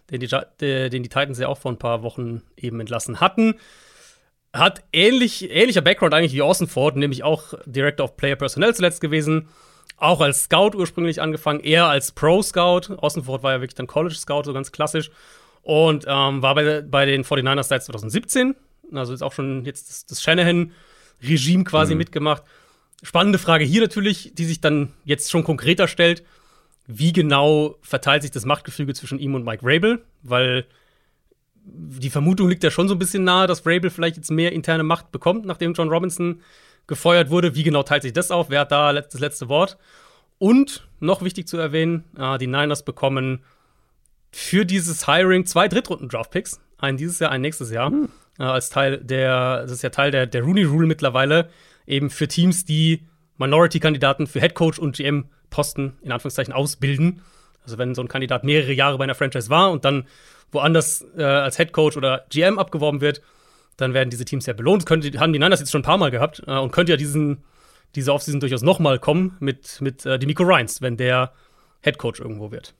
den 0.09 0.19
die, 0.19 0.27
den 0.27 1.03
die 1.03 1.09
Titans 1.09 1.37
ja 1.37 1.47
auch 1.47 1.59
vor 1.59 1.71
ein 1.71 1.77
paar 1.77 2.01
Wochen 2.01 2.41
eben 2.55 2.79
entlassen 2.79 3.19
hatten. 3.19 3.55
Hat 4.53 4.83
ähnlich, 4.93 5.51
ähnlicher 5.51 5.81
Background 5.81 6.13
eigentlich 6.13 6.33
wie 6.33 6.41
Austin 6.41 6.67
Ford, 6.67 6.95
nämlich 6.95 7.23
auch 7.23 7.53
Director 7.65 8.05
of 8.05 8.17
Player 8.17 8.35
Personnel 8.35 8.73
zuletzt 8.73 9.01
gewesen. 9.01 9.49
Auch 9.97 10.21
als 10.21 10.43
Scout 10.43 10.71
ursprünglich 10.75 11.21
angefangen, 11.21 11.59
eher 11.59 11.87
als 11.87 12.11
Pro-Scout. 12.11 12.95
Austin 12.97 13.23
Ford 13.23 13.43
war 13.43 13.53
ja 13.53 13.61
wirklich 13.61 13.75
dann 13.75 13.87
College-Scout, 13.87 14.43
so 14.45 14.53
ganz 14.53 14.71
klassisch. 14.71 15.09
Und 15.63 16.05
ähm, 16.07 16.41
war 16.41 16.55
bei, 16.55 16.81
bei 16.81 17.05
den 17.05 17.23
49ers 17.23 17.63
seit 17.63 17.83
2017. 17.83 18.55
Also 18.93 19.13
ist 19.13 19.21
auch 19.21 19.33
schon 19.33 19.65
jetzt 19.65 19.89
das, 19.89 20.05
das 20.05 20.21
Shanahan-Regime 20.21 21.63
quasi 21.63 21.93
mhm. 21.93 21.97
mitgemacht. 21.97 22.43
Spannende 23.03 23.37
Frage 23.37 23.65
hier 23.65 23.81
natürlich, 23.81 24.31
die 24.33 24.45
sich 24.45 24.61
dann 24.61 24.93
jetzt 25.03 25.29
schon 25.29 25.43
konkreter 25.43 25.87
stellt. 25.87 26.23
Wie 26.87 27.11
genau 27.11 27.75
verteilt 27.81 28.21
sich 28.21 28.31
das 28.31 28.45
Machtgefüge 28.45 28.93
zwischen 28.93 29.19
ihm 29.19 29.35
und 29.35 29.43
Mike 29.43 29.63
Rabel? 29.63 30.03
Weil 30.23 30.65
die 31.69 32.09
Vermutung 32.09 32.49
liegt 32.49 32.63
ja 32.63 32.71
schon 32.71 32.87
so 32.87 32.95
ein 32.95 32.99
bisschen 32.99 33.23
nahe, 33.23 33.47
dass 33.47 33.61
Vrabel 33.61 33.89
vielleicht 33.89 34.17
jetzt 34.17 34.31
mehr 34.31 34.51
interne 34.51 34.83
Macht 34.83 35.11
bekommt, 35.11 35.45
nachdem 35.45 35.73
John 35.73 35.89
Robinson 35.89 36.41
gefeuert 36.87 37.29
wurde. 37.29 37.55
Wie 37.55 37.63
genau 37.63 37.83
teilt 37.83 38.03
sich 38.03 38.13
das 38.13 38.31
auf? 38.31 38.49
Wer 38.49 38.61
hat 38.61 38.71
da 38.71 38.93
das 38.93 39.19
letzte 39.19 39.49
Wort? 39.49 39.77
Und 40.39 40.87
noch 40.99 41.21
wichtig 41.21 41.47
zu 41.47 41.57
erwähnen, 41.57 42.05
äh, 42.17 42.37
die 42.37 42.47
Niners 42.47 42.83
bekommen 42.83 43.43
für 44.31 44.65
dieses 44.65 45.05
Hiring 45.05 45.45
zwei 45.45 45.67
Drittrunden-Draft-Picks. 45.67 46.59
Einen 46.77 46.97
dieses 46.97 47.19
Jahr, 47.19 47.31
einen 47.31 47.41
nächstes 47.41 47.71
Jahr. 47.71 47.89
Mhm. 47.89 48.09
Als 48.37 48.69
Teil 48.69 48.99
der, 48.99 49.63
das 49.63 49.71
ist 49.71 49.81
ja 49.81 49.89
Teil 49.89 50.11
der, 50.11 50.27
der 50.27 50.43
Rooney 50.43 50.63
Rule 50.63 50.85
mittlerweile, 50.85 51.49
eben 51.87 52.11
für 52.11 52.27
Teams, 52.27 52.65
die 52.65 53.01
Minority-Kandidaten 53.37 54.27
für 54.27 54.39
Head 54.39 54.53
Coach 54.53 54.77
und 54.77 54.95
GM-Posten 54.95 55.97
in 56.03 56.11
Anführungszeichen 56.11 56.53
ausbilden. 56.53 57.21
Also 57.63 57.79
wenn 57.79 57.95
so 57.95 58.01
ein 58.01 58.07
Kandidat 58.07 58.43
mehrere 58.43 58.73
Jahre 58.73 58.99
bei 58.99 59.05
einer 59.05 59.15
Franchise 59.15 59.49
war 59.49 59.71
und 59.71 59.85
dann 59.85 60.05
woanders 60.51 61.05
äh, 61.17 61.23
als 61.23 61.57
Head 61.57 61.73
Coach 61.73 61.97
oder 61.97 62.25
GM 62.29 62.59
abgeworben 62.59 63.01
wird, 63.01 63.21
dann 63.77 63.93
werden 63.93 64.09
diese 64.09 64.25
Teams 64.25 64.45
ja 64.45 64.53
belohnt. 64.53 64.85
Könnte, 64.85 65.19
haben 65.19 65.33
die 65.33 65.39
Niners 65.39 65.59
jetzt 65.59 65.71
schon 65.71 65.81
ein 65.81 65.85
paar 65.85 65.97
Mal 65.97 66.11
gehabt 66.11 66.43
äh, 66.47 66.57
und 66.57 66.71
könnte 66.71 66.91
ja 66.91 66.97
diesen, 66.97 67.43
diese 67.95 68.13
Offseason 68.13 68.39
durchaus 68.39 68.61
nochmal 68.61 68.99
kommen 68.99 69.37
mit, 69.39 69.79
mit 69.81 70.05
äh, 70.05 70.19
Demico 70.19 70.43
Ryans, 70.43 70.81
wenn 70.81 70.97
der 70.97 71.31
Head 71.81 71.97
Coach 71.97 72.19
irgendwo 72.19 72.51
wird. 72.51 72.73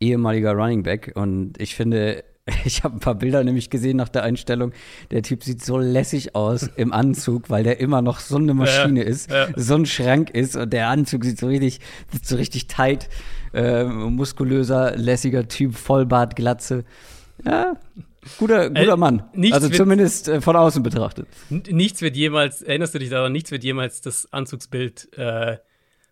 Ehemaliger 0.00 0.52
Running 0.52 0.82
Back 0.82 1.12
und 1.14 1.60
ich 1.60 1.74
finde, 1.74 2.24
ich 2.64 2.84
habe 2.84 2.96
ein 2.96 3.00
paar 3.00 3.16
Bilder 3.16 3.42
nämlich 3.42 3.70
gesehen 3.70 3.96
nach 3.96 4.08
der 4.08 4.22
Einstellung. 4.22 4.72
Der 5.10 5.22
Typ 5.22 5.42
sieht 5.42 5.64
so 5.64 5.78
lässig 5.78 6.34
aus 6.34 6.62
im 6.76 6.92
Anzug, 6.92 7.50
weil 7.50 7.64
der 7.64 7.80
immer 7.80 8.02
noch 8.02 8.20
so 8.20 8.36
eine 8.36 8.54
Maschine 8.54 9.02
ja, 9.02 9.06
ist, 9.06 9.30
ja. 9.30 9.48
so 9.56 9.74
ein 9.74 9.86
Schrank 9.86 10.30
ist 10.30 10.56
und 10.56 10.72
der 10.72 10.88
Anzug 10.88 11.24
sieht 11.24 11.38
so 11.38 11.48
richtig, 11.48 11.80
so 12.22 12.36
richtig 12.36 12.68
tight 12.68 13.08
äh, 13.56 13.84
muskulöser, 13.84 14.96
lässiger 14.96 15.48
Typ, 15.48 15.74
Vollbart, 15.76 16.36
Glatze. 16.36 16.84
Ja, 17.44 17.74
guter, 18.38 18.68
guter 18.70 18.92
äh, 18.92 18.96
Mann. 18.96 19.22
Also 19.52 19.68
zumindest 19.68 20.28
äh, 20.28 20.40
von 20.40 20.56
außen 20.56 20.82
betrachtet. 20.82 21.26
Nichts 21.50 22.02
wird 22.02 22.16
jemals, 22.16 22.62
erinnerst 22.62 22.94
du 22.94 22.98
dich 22.98 23.10
daran, 23.10 23.32
nichts 23.32 23.50
wird 23.50 23.64
jemals 23.64 24.00
das 24.00 24.32
Anzugsbild 24.32 25.16
äh, 25.18 25.58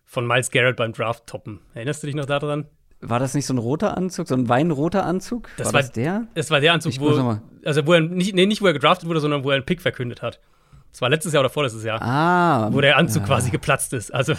von 0.05 0.27
Miles 0.27 0.51
Garrett 0.51 0.75
beim 0.77 0.93
Draft 0.93 1.27
toppen. 1.27 1.59
Erinnerst 1.73 2.03
du 2.03 2.07
dich 2.07 2.15
noch 2.15 2.25
daran? 2.25 2.65
war 3.01 3.19
das 3.19 3.35
nicht 3.35 3.45
so 3.45 3.53
ein 3.53 3.59
roter 3.59 3.95
Anzug, 3.97 4.27
so 4.27 4.33
ein 4.35 4.49
weinroter 4.49 5.05
Anzug? 5.05 5.49
Das 5.57 5.67
war, 5.67 5.73
war- 5.73 5.81
das 5.81 5.91
der? 5.91 6.25
Es 6.33 6.49
war 6.49 6.59
der 6.59 6.73
Anzug, 6.73 6.91
Ich 6.93 6.99
wo, 6.99 7.37
also 7.63 7.85
wo 7.85 7.93
er 7.93 8.01
nicht, 8.01 8.33
nee, 8.33 8.47
nicht 8.47 8.63
wo 8.63 8.67
er 8.67 8.73
gedraftet 8.73 9.07
wurde, 9.07 9.19
sondern 9.19 9.43
wo 9.43 9.49
er 9.51 9.55
einen 9.57 9.65
Pick 9.65 9.79
verkündet 9.81 10.23
hat. 10.23 10.39
Das 10.91 11.01
war 11.01 11.09
letztes 11.09 11.33
Jahr 11.33 11.41
oder 11.41 11.49
vorletztes 11.49 11.83
Jahr, 11.83 12.01
Ah. 12.01 12.69
wo 12.71 12.81
der 12.81 12.97
Anzug 12.97 13.25
quasi 13.25 13.51
geplatzt 13.51 13.93
ist. 13.93 14.11
Also, 14.13 14.33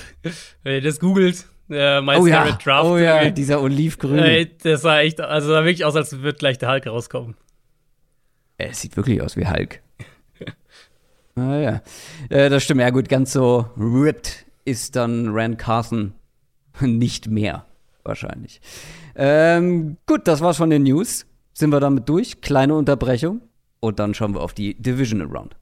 wenn 0.64 0.74
ihr 0.74 0.80
das 0.80 0.98
googelt, 0.98 1.44
äh, 1.70 2.00
Miles 2.00 2.20
oh 2.20 2.26
ja, 2.26 2.50
Draft, 2.52 2.86
oh 2.86 2.98
ja, 2.98 3.30
dieser 3.30 3.60
olivgrüne. 3.60 4.38
äh, 4.38 4.50
das 4.62 4.82
sah 4.82 5.00
echt, 5.00 5.20
also 5.20 5.48
sah 5.48 5.64
wirklich 5.64 5.84
aus, 5.84 5.96
als 5.96 6.22
wird 6.22 6.38
gleich 6.38 6.58
der 6.58 6.70
Hulk 6.70 6.86
rauskommen. 6.86 7.36
Äh, 8.58 8.68
Es 8.68 8.80
sieht 8.80 8.96
wirklich 8.96 9.20
aus 9.22 9.36
wie 9.36 9.46
Hulk. 9.46 9.80
ah, 11.36 11.56
ja. 11.56 11.82
Äh, 12.28 12.50
das 12.50 12.62
stimmt, 12.62 12.80
ja 12.80 12.90
gut, 12.90 13.08
ganz 13.08 13.32
so 13.32 13.66
ripped 13.76 14.46
ist 14.64 14.96
dann 14.96 15.28
Rand 15.30 15.58
Carson 15.58 16.12
nicht 16.80 17.28
mehr, 17.28 17.64
wahrscheinlich. 18.04 18.60
Ähm, 19.14 19.96
gut, 20.06 20.26
das 20.28 20.40
war's 20.40 20.58
von 20.58 20.70
den 20.70 20.82
News. 20.82 21.26
Sind 21.52 21.70
wir 21.70 21.80
damit 21.80 22.08
durch? 22.08 22.42
Kleine 22.42 22.74
Unterbrechung. 22.74 23.40
Und 23.80 23.98
dann 23.98 24.14
schauen 24.14 24.34
wir 24.34 24.40
auf 24.40 24.52
die 24.52 24.74
Divisional 24.74 25.28
Round. 25.28 25.56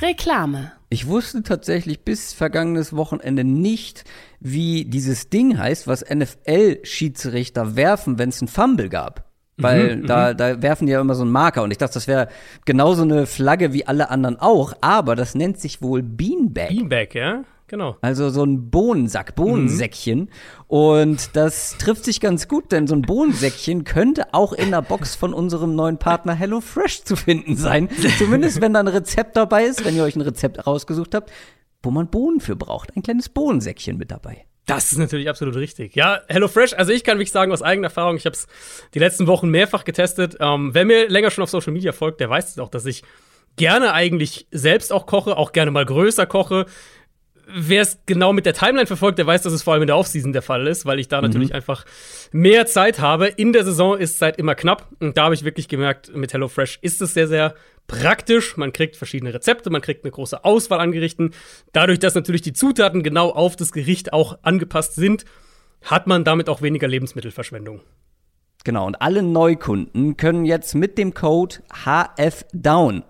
Reklame. 0.00 0.72
Ich 0.90 1.06
wusste 1.06 1.42
tatsächlich 1.42 2.00
bis 2.00 2.32
vergangenes 2.32 2.94
Wochenende 2.94 3.44
nicht, 3.44 4.04
wie 4.40 4.84
dieses 4.84 5.30
Ding 5.30 5.58
heißt, 5.58 5.86
was 5.86 6.04
NFL-Schiedsrichter 6.08 7.76
werfen, 7.76 8.18
wenn 8.18 8.28
es 8.28 8.40
einen 8.40 8.48
Fumble 8.48 8.88
gab. 8.88 9.28
Weil 9.60 10.02
da, 10.02 10.34
da 10.34 10.62
werfen 10.62 10.86
die 10.86 10.92
ja 10.92 11.00
immer 11.00 11.16
so 11.16 11.22
einen 11.22 11.32
Marker 11.32 11.64
und 11.64 11.72
ich 11.72 11.78
dachte, 11.78 11.94
das 11.94 12.06
wäre 12.06 12.28
genauso 12.64 13.02
eine 13.02 13.26
Flagge 13.26 13.72
wie 13.72 13.86
alle 13.86 14.08
anderen 14.08 14.38
auch, 14.38 14.74
aber 14.80 15.16
das 15.16 15.34
nennt 15.34 15.58
sich 15.58 15.82
wohl 15.82 16.02
Beanbag. 16.02 16.68
Beanbag, 16.68 17.14
ja? 17.14 17.42
Genau. 17.68 17.96
Also 18.00 18.30
so 18.30 18.44
ein 18.44 18.70
Bohnensack, 18.70 19.34
Bohnensäckchen. 19.34 20.30
Und 20.68 21.36
das 21.36 21.76
trifft 21.76 22.04
sich 22.04 22.18
ganz 22.18 22.48
gut, 22.48 22.72
denn 22.72 22.86
so 22.86 22.94
ein 22.94 23.02
Bohnensäckchen 23.02 23.84
könnte 23.84 24.32
auch 24.32 24.54
in 24.54 24.70
der 24.70 24.80
Box 24.80 25.16
von 25.16 25.34
unserem 25.34 25.74
neuen 25.74 25.98
Partner 25.98 26.34
HelloFresh 26.34 27.04
zu 27.04 27.14
finden 27.14 27.56
sein. 27.56 27.90
Zumindest 28.18 28.62
wenn 28.62 28.72
da 28.72 28.80
ein 28.80 28.88
Rezept 28.88 29.36
dabei 29.36 29.64
ist, 29.64 29.84
wenn 29.84 29.94
ihr 29.94 30.04
euch 30.04 30.16
ein 30.16 30.22
Rezept 30.22 30.66
rausgesucht 30.66 31.14
habt, 31.14 31.30
wo 31.88 31.90
man 31.90 32.10
Bohnen 32.10 32.40
für 32.40 32.54
braucht. 32.54 32.94
Ein 32.94 33.02
kleines 33.02 33.30
Bohnensäckchen 33.30 33.96
mit 33.96 34.10
dabei. 34.10 34.44
Das 34.66 34.92
ist 34.92 34.98
natürlich 34.98 35.30
absolut 35.30 35.56
richtig. 35.56 35.96
Ja, 35.96 36.20
HelloFresh, 36.28 36.74
also 36.74 36.92
ich 36.92 37.02
kann 37.02 37.16
wirklich 37.16 37.32
sagen 37.32 37.50
aus 37.50 37.62
eigener 37.62 37.86
Erfahrung, 37.86 38.16
ich 38.16 38.26
habe 38.26 38.34
es 38.34 38.46
die 38.92 38.98
letzten 38.98 39.26
Wochen 39.26 39.48
mehrfach 39.48 39.84
getestet. 39.84 40.36
Ähm, 40.38 40.74
wer 40.74 40.84
mir 40.84 41.08
länger 41.08 41.30
schon 41.30 41.44
auf 41.44 41.48
Social 41.48 41.72
Media 41.72 41.92
folgt, 41.92 42.20
der 42.20 42.28
weiß 42.28 42.50
es 42.50 42.58
auch, 42.58 42.68
dass 42.68 42.84
ich 42.84 43.04
gerne 43.56 43.94
eigentlich 43.94 44.46
selbst 44.50 44.92
auch 44.92 45.06
koche, 45.06 45.38
auch 45.38 45.52
gerne 45.52 45.70
mal 45.70 45.86
größer 45.86 46.26
koche. 46.26 46.66
Wer 47.50 47.82
es 47.82 47.98
genau 48.04 48.32
mit 48.32 48.44
der 48.44 48.52
Timeline 48.52 48.86
verfolgt, 48.86 49.18
der 49.18 49.26
weiß, 49.26 49.42
dass 49.42 49.52
es 49.52 49.62
vor 49.62 49.72
allem 49.72 49.82
in 49.82 49.86
der 49.86 49.96
Offseason 49.96 50.32
der 50.32 50.42
Fall 50.42 50.66
ist, 50.66 50.84
weil 50.84 50.98
ich 50.98 51.08
da 51.08 51.22
natürlich 51.22 51.54
einfach 51.54 51.86
mehr 52.30 52.66
Zeit 52.66 53.00
habe. 53.00 53.26
In 53.26 53.54
der 53.54 53.64
Saison 53.64 53.96
ist 53.96 54.18
Zeit 54.18 54.38
immer 54.38 54.54
knapp 54.54 54.88
und 55.00 55.16
da 55.16 55.24
habe 55.24 55.34
ich 55.34 55.44
wirklich 55.44 55.68
gemerkt, 55.68 56.14
mit 56.14 56.32
HelloFresh 56.32 56.78
ist 56.82 57.00
es 57.00 57.14
sehr, 57.14 57.26
sehr 57.26 57.54
praktisch. 57.86 58.56
Man 58.56 58.72
kriegt 58.72 58.96
verschiedene 58.96 59.32
Rezepte, 59.32 59.70
man 59.70 59.80
kriegt 59.80 60.04
eine 60.04 60.12
große 60.12 60.44
Auswahl 60.44 60.80
an 60.80 60.92
Gerichten. 60.92 61.30
Dadurch, 61.72 61.98
dass 61.98 62.14
natürlich 62.14 62.42
die 62.42 62.52
Zutaten 62.52 63.02
genau 63.02 63.30
auf 63.30 63.56
das 63.56 63.72
Gericht 63.72 64.12
auch 64.12 64.38
angepasst 64.42 64.94
sind, 64.94 65.24
hat 65.82 66.06
man 66.06 66.24
damit 66.24 66.48
auch 66.48 66.60
weniger 66.60 66.86
Lebensmittelverschwendung. 66.86 67.80
Genau, 68.64 68.86
und 68.86 69.00
alle 69.00 69.22
Neukunden 69.22 70.16
können 70.16 70.44
jetzt 70.44 70.74
mit 70.74 70.98
dem 70.98 71.14
Code 71.14 71.56
HFDOWN 71.72 73.04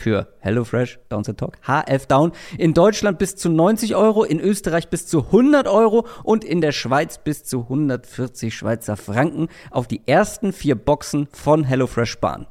für 0.00 0.28
HelloFresh, 0.40 0.98
Downset 1.08 1.38
Talk, 1.38 1.58
HFDOWN, 1.62 2.32
in 2.58 2.74
Deutschland 2.74 3.18
bis 3.18 3.36
zu 3.36 3.50
90 3.50 3.94
Euro, 3.94 4.24
in 4.24 4.40
Österreich 4.40 4.88
bis 4.88 5.06
zu 5.06 5.26
100 5.26 5.68
Euro 5.68 6.06
und 6.24 6.44
in 6.44 6.60
der 6.60 6.72
Schweiz 6.72 7.18
bis 7.22 7.44
zu 7.44 7.62
140 7.62 8.54
Schweizer 8.54 8.96
Franken 8.96 9.48
auf 9.70 9.86
die 9.86 10.02
ersten 10.06 10.52
vier 10.52 10.74
Boxen 10.74 11.28
von 11.32 11.64
HelloFresh 11.64 12.10
sparen. 12.10 12.46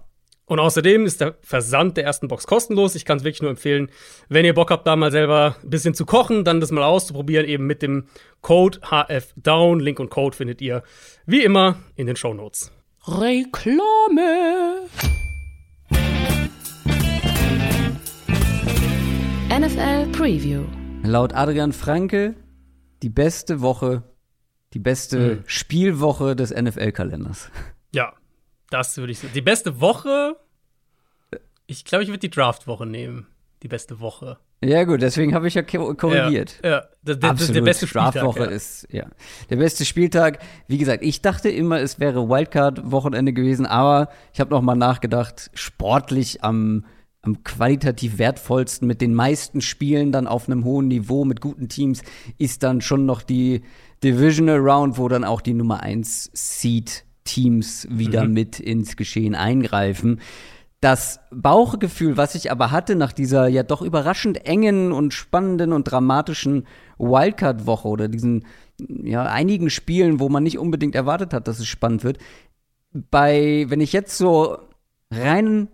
Und 0.50 0.60
außerdem 0.60 1.06
ist 1.06 1.22
der 1.22 1.36
Versand 1.42 1.96
der 1.96 2.06
ersten 2.06 2.28
Box 2.28 2.48
kostenlos. 2.48 2.96
Ich 2.96 3.06
kann 3.06 3.20
es 3.20 3.24
wirklich 3.24 3.44
nur 3.44 3.52
empfehlen, 3.52 3.92
wenn 4.30 4.46
ihr 4.46 4.56
Bock 4.56 4.72
habt, 4.72 4.88
da 4.88 4.96
mal 4.96 5.12
selber 5.12 5.56
ein 5.64 5.70
bisschen 5.70 5.94
zu 5.94 6.08
kochen, 6.08 6.44
dann 6.44 6.60
das 6.60 6.72
mal 6.72 6.84
auszuprobieren, 6.84 7.46
eben 7.46 7.68
mit 7.68 7.84
dem 7.84 8.08
Code 8.42 8.80
HFDOWN. 8.82 9.80
Link 9.80 10.00
und 10.00 10.10
Code 10.10 10.36
findet 10.36 10.60
ihr 10.60 10.82
wie 11.28 11.44
immer 11.44 11.78
in 11.96 12.08
den 12.08 12.16
Show 12.16 12.34
Notes. 12.34 12.72
Reklame. 13.06 14.88
NFL 19.60 20.10
Preview. 20.14 20.64
Laut 21.04 21.34
Adrian 21.34 21.74
Franke 21.74 22.34
die 23.04 23.10
beste 23.10 23.60
Woche, 23.60 24.04
die 24.74 24.80
beste 24.80 25.44
Spielwoche 25.48 26.34
des 26.38 26.52
NFL-Kalenders. 26.52 27.52
Ja, 27.92 28.14
das 28.70 28.96
würde 28.96 29.12
ich 29.12 29.20
sagen. 29.20 29.34
Die 29.34 29.42
beste 29.42 29.82
Woche, 29.82 30.38
ich 31.68 31.84
glaube, 31.84 32.04
ich 32.06 32.10
würde 32.10 32.20
die 32.20 32.30
Draftwoche 32.30 32.86
nehmen. 32.86 33.28
Die 33.62 33.68
beste 33.68 34.00
Woche. 34.00 34.38
Ja 34.64 34.86
gut, 34.86 35.02
deswegen 35.02 35.34
habe 35.34 35.50
ich 35.50 35.56
ja 35.56 35.64
ko- 35.64 35.94
korrigiert. 35.94 36.62
Ja, 36.64 36.70
ja. 36.70 36.84
Das, 37.04 37.20
das, 37.20 37.32
das 37.32 37.42
ist 37.42 37.56
der 37.56 37.62
beste 37.62 37.88
Spieltag. 37.88 38.14
Draftwoche 38.14 38.44
ja. 38.46 38.46
ist 38.46 38.88
ja 38.92 39.08
der 39.50 39.58
beste 39.58 39.84
Spieltag. 39.84 40.40
Wie 40.68 40.78
gesagt, 40.78 41.04
ich 41.04 41.22
dachte 41.22 41.50
immer, 41.50 41.82
es 41.82 42.00
wäre 42.00 42.30
Wildcard-Wochenende 42.30 43.34
gewesen, 43.34 43.66
aber 43.66 44.08
ich 44.34 44.40
habe 44.40 44.52
noch 44.52 44.62
mal 44.62 44.76
nachgedacht. 44.76 45.52
Sportlich 45.54 46.46
am 46.46 46.86
am 47.22 47.44
qualitativ 47.44 48.18
wertvollsten 48.18 48.88
mit 48.88 49.02
den 49.02 49.14
meisten 49.14 49.62
Spielen 49.62 50.12
dann 50.12 50.28
auf 50.28 50.48
einem 50.48 50.64
hohen 50.64 50.88
Niveau 50.88 51.26
mit 51.26 51.42
guten 51.42 51.68
Teams 51.68 52.02
ist 52.38 52.64
dann 52.64 52.82
schon 52.82 53.06
noch 53.06 53.22
die 53.22 53.62
Divisional 54.04 54.58
Round, 54.60 54.98
wo 54.98 55.08
dann 55.10 55.26
auch 55.26 55.42
die 55.42 55.54
Nummer 55.54 55.82
1 55.82 56.32
Seed 56.34 57.06
Teams 57.26 57.88
wieder 57.92 58.26
mit 58.26 58.60
ins 58.60 58.96
Geschehen 58.96 59.36
eingreifen. 59.36 60.22
Das 60.82 61.20
Bauchgefühl, 61.30 62.16
was 62.16 62.36
ich 62.36 62.52
aber 62.52 62.72
hatte 62.72 62.96
nach 62.96 63.12
dieser 63.12 63.48
ja 63.50 63.64
doch 63.64 63.82
überraschend 63.82 64.46
engen 64.46 64.94
und 64.94 65.14
spannenden 65.14 65.74
und 65.74 65.84
dramatischen 65.84 66.66
Wildcard-Woche 66.98 67.88
oder 67.88 68.08
diesen 68.08 68.46
ja 68.80 69.26
einigen 69.26 69.70
Spielen, 69.70 70.22
wo 70.22 70.30
man 70.30 70.44
nicht 70.44 70.58
unbedingt 70.58 70.96
erwartet 70.96 71.34
hat, 71.34 71.50
dass 71.50 71.60
es 71.60 71.68
spannend 71.68 72.06
wird, 72.06 72.18
bei 72.94 73.66
wenn 73.68 73.82
ich 73.82 73.92
jetzt 73.92 74.18
so 74.18 74.58
rein 75.12 75.68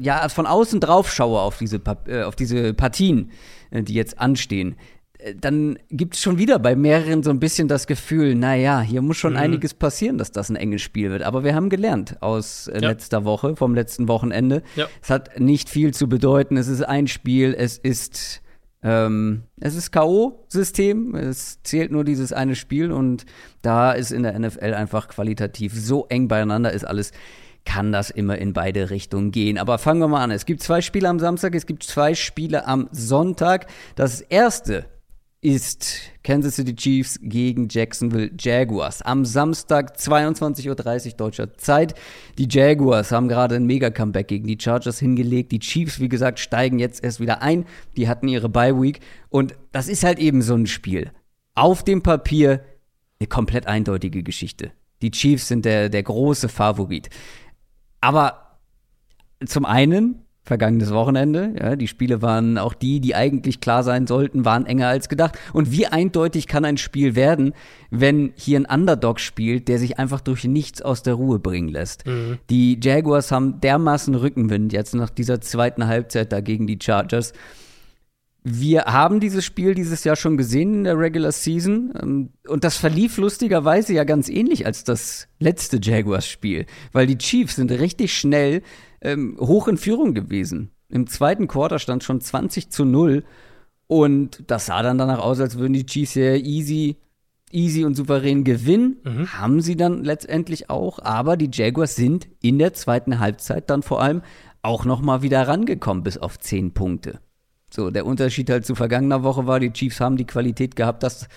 ja 0.00 0.28
von 0.28 0.46
außen 0.46 0.80
drauf 0.80 1.12
schaue 1.12 1.40
auf 1.40 1.58
diese 1.58 1.80
äh, 2.06 2.22
auf 2.22 2.36
diese 2.36 2.74
Partien, 2.74 3.30
äh, 3.70 3.82
die 3.82 3.94
jetzt 3.94 4.18
anstehen, 4.18 4.76
äh, 5.18 5.34
dann 5.38 5.78
gibt 5.90 6.14
es 6.14 6.20
schon 6.22 6.38
wieder 6.38 6.58
bei 6.58 6.74
mehreren 6.74 7.22
so 7.22 7.30
ein 7.30 7.38
bisschen 7.40 7.68
das 7.68 7.86
Gefühl, 7.86 8.34
naja, 8.34 8.80
hier 8.80 9.02
muss 9.02 9.16
schon 9.18 9.36
einiges 9.36 9.74
passieren, 9.74 10.18
dass 10.18 10.32
das 10.32 10.48
ein 10.50 10.56
enges 10.56 10.82
Spiel 10.82 11.10
wird. 11.10 11.22
Aber 11.22 11.44
wir 11.44 11.54
haben 11.54 11.68
gelernt 11.68 12.16
aus 12.22 12.70
Ja. 12.72 12.88
letzter 12.88 13.24
Woche, 13.24 13.56
vom 13.56 13.74
letzten 13.74 14.08
Wochenende. 14.08 14.62
Ja. 14.76 14.88
Es 15.02 15.10
hat 15.10 15.38
nicht 15.38 15.68
viel 15.68 15.92
zu 15.94 16.08
bedeuten. 16.08 16.56
Es 16.56 16.68
ist 16.68 16.82
ein 16.82 17.06
Spiel, 17.06 17.54
es 17.56 17.78
ist 17.78 18.40
ähm, 18.84 19.44
es 19.60 19.76
ist 19.76 19.92
K.O.-System, 19.92 21.16
es 21.16 21.62
zählt 21.62 21.92
nur 21.92 22.02
dieses 22.02 22.32
eine 22.32 22.56
Spiel 22.56 22.90
und 22.90 23.24
da 23.62 23.92
ist 23.92 24.10
in 24.10 24.24
der 24.24 24.36
NFL 24.36 24.74
einfach 24.74 25.06
qualitativ 25.06 25.72
so 25.74 26.06
eng 26.08 26.26
beieinander 26.26 26.72
ist 26.72 26.84
alles, 26.84 27.12
kann 27.64 27.92
das 27.92 28.10
immer 28.10 28.38
in 28.38 28.52
beide 28.52 28.90
Richtungen 28.90 29.30
gehen. 29.30 29.58
Aber 29.58 29.78
fangen 29.78 30.00
wir 30.00 30.08
mal 30.08 30.22
an. 30.22 30.30
Es 30.30 30.46
gibt 30.46 30.62
zwei 30.62 30.80
Spiele 30.80 31.08
am 31.08 31.18
Samstag, 31.18 31.54
es 31.54 31.66
gibt 31.66 31.82
zwei 31.82 32.14
Spiele 32.14 32.66
am 32.66 32.88
Sonntag. 32.92 33.66
Das 33.94 34.20
erste 34.20 34.86
ist 35.42 36.02
Kansas 36.22 36.54
City 36.54 36.74
Chiefs 36.76 37.18
gegen 37.20 37.66
Jacksonville 37.68 38.30
Jaguars. 38.38 39.02
Am 39.02 39.24
Samstag 39.24 39.96
22.30 39.96 40.68
Uhr 41.08 41.16
deutscher 41.16 41.54
Zeit. 41.54 41.94
Die 42.38 42.46
Jaguars 42.48 43.10
haben 43.10 43.26
gerade 43.26 43.56
ein 43.56 43.66
Mega-Comeback 43.66 44.28
gegen 44.28 44.46
die 44.46 44.58
Chargers 44.58 45.00
hingelegt. 45.00 45.50
Die 45.50 45.58
Chiefs, 45.58 45.98
wie 45.98 46.08
gesagt, 46.08 46.38
steigen 46.38 46.78
jetzt 46.78 47.02
erst 47.02 47.18
wieder 47.18 47.42
ein. 47.42 47.64
Die 47.96 48.08
hatten 48.08 48.28
ihre 48.28 48.48
Bye-Week. 48.48 49.00
Und 49.30 49.56
das 49.72 49.88
ist 49.88 50.04
halt 50.04 50.20
eben 50.20 50.42
so 50.42 50.54
ein 50.54 50.66
Spiel. 50.66 51.10
Auf 51.56 51.82
dem 51.82 52.02
Papier 52.02 52.62
eine 53.18 53.26
komplett 53.26 53.66
eindeutige 53.66 54.22
Geschichte. 54.22 54.70
Die 55.02 55.10
Chiefs 55.10 55.48
sind 55.48 55.64
der, 55.64 55.88
der 55.88 56.04
große 56.04 56.48
Favorit. 56.48 57.10
Aber 58.02 58.58
zum 59.46 59.64
einen, 59.64 60.26
vergangenes 60.44 60.92
Wochenende, 60.92 61.54
ja, 61.58 61.76
die 61.76 61.86
Spiele 61.86 62.20
waren 62.20 62.58
auch 62.58 62.74
die, 62.74 62.98
die 62.98 63.14
eigentlich 63.14 63.60
klar 63.60 63.84
sein 63.84 64.08
sollten, 64.08 64.44
waren 64.44 64.66
enger 64.66 64.88
als 64.88 65.08
gedacht. 65.08 65.38
Und 65.52 65.70
wie 65.70 65.86
eindeutig 65.86 66.48
kann 66.48 66.64
ein 66.64 66.78
Spiel 66.78 67.14
werden, 67.14 67.54
wenn 67.90 68.32
hier 68.34 68.58
ein 68.58 68.66
Underdog 68.66 69.20
spielt, 69.20 69.68
der 69.68 69.78
sich 69.78 70.00
einfach 70.00 70.20
durch 70.20 70.44
nichts 70.44 70.82
aus 70.82 71.04
der 71.04 71.14
Ruhe 71.14 71.38
bringen 71.38 71.68
lässt? 71.68 72.04
Die 72.50 72.78
Jaguars 72.82 73.30
haben 73.30 73.60
dermaßen 73.60 74.16
Rückenwind 74.16 74.72
jetzt 74.72 74.96
nach 74.96 75.10
dieser 75.10 75.40
zweiten 75.40 75.86
Halbzeit 75.86 76.32
da 76.32 76.40
gegen 76.40 76.66
die 76.66 76.78
Chargers. 76.82 77.32
Wir 78.44 78.86
haben 78.86 79.20
dieses 79.20 79.44
Spiel 79.44 79.74
dieses 79.74 80.02
Jahr 80.02 80.16
schon 80.16 80.36
gesehen 80.36 80.74
in 80.74 80.84
der 80.84 80.98
Regular 80.98 81.30
Season 81.30 81.92
ähm, 82.00 82.30
und 82.48 82.64
das 82.64 82.76
verlief 82.76 83.16
lustigerweise 83.18 83.92
ja 83.92 84.04
ganz 84.04 84.28
ähnlich 84.28 84.66
als 84.66 84.82
das 84.82 85.28
letzte 85.38 85.78
Jaguars-Spiel, 85.80 86.66
weil 86.92 87.06
die 87.06 87.18
Chiefs 87.18 87.56
sind 87.56 87.70
richtig 87.70 88.16
schnell 88.16 88.62
ähm, 89.00 89.36
hoch 89.38 89.68
in 89.68 89.76
Führung 89.76 90.12
gewesen. 90.14 90.72
Im 90.88 91.06
zweiten 91.06 91.46
Quarter 91.46 91.78
stand 91.78 92.02
schon 92.02 92.20
20 92.20 92.70
zu 92.70 92.84
0 92.84 93.22
und 93.86 94.42
das 94.48 94.66
sah 94.66 94.82
dann 94.82 94.98
danach 94.98 95.20
aus, 95.20 95.38
als 95.38 95.58
würden 95.58 95.74
die 95.74 95.86
Chiefs 95.86 96.14
sehr 96.14 96.44
easy 96.44 96.96
easy 97.52 97.84
und 97.84 97.94
souverän 97.94 98.44
gewinnen. 98.44 98.96
Mhm. 99.04 99.32
Haben 99.34 99.60
sie 99.60 99.76
dann 99.76 100.04
letztendlich 100.04 100.70
auch. 100.70 100.98
Aber 100.98 101.36
die 101.36 101.50
Jaguars 101.52 101.94
sind 101.94 102.28
in 102.40 102.58
der 102.58 102.72
zweiten 102.72 103.18
Halbzeit 103.20 103.70
dann 103.70 103.82
vor 103.82 104.02
allem 104.02 104.22
auch 104.62 104.84
noch 104.84 105.00
mal 105.00 105.22
wieder 105.22 105.46
rangekommen 105.46 106.02
bis 106.02 106.18
auf 106.18 106.38
zehn 106.38 106.72
Punkte. 106.72 107.20
So, 107.72 107.90
der 107.90 108.04
Unterschied 108.04 108.50
halt 108.50 108.66
zu 108.66 108.74
vergangener 108.74 109.22
Woche 109.22 109.46
war, 109.46 109.58
die 109.58 109.72
Chiefs 109.72 110.00
haben 110.00 110.16
die 110.16 110.26
Qualität 110.26 110.76
gehabt, 110.76 111.02
das, 111.02 111.28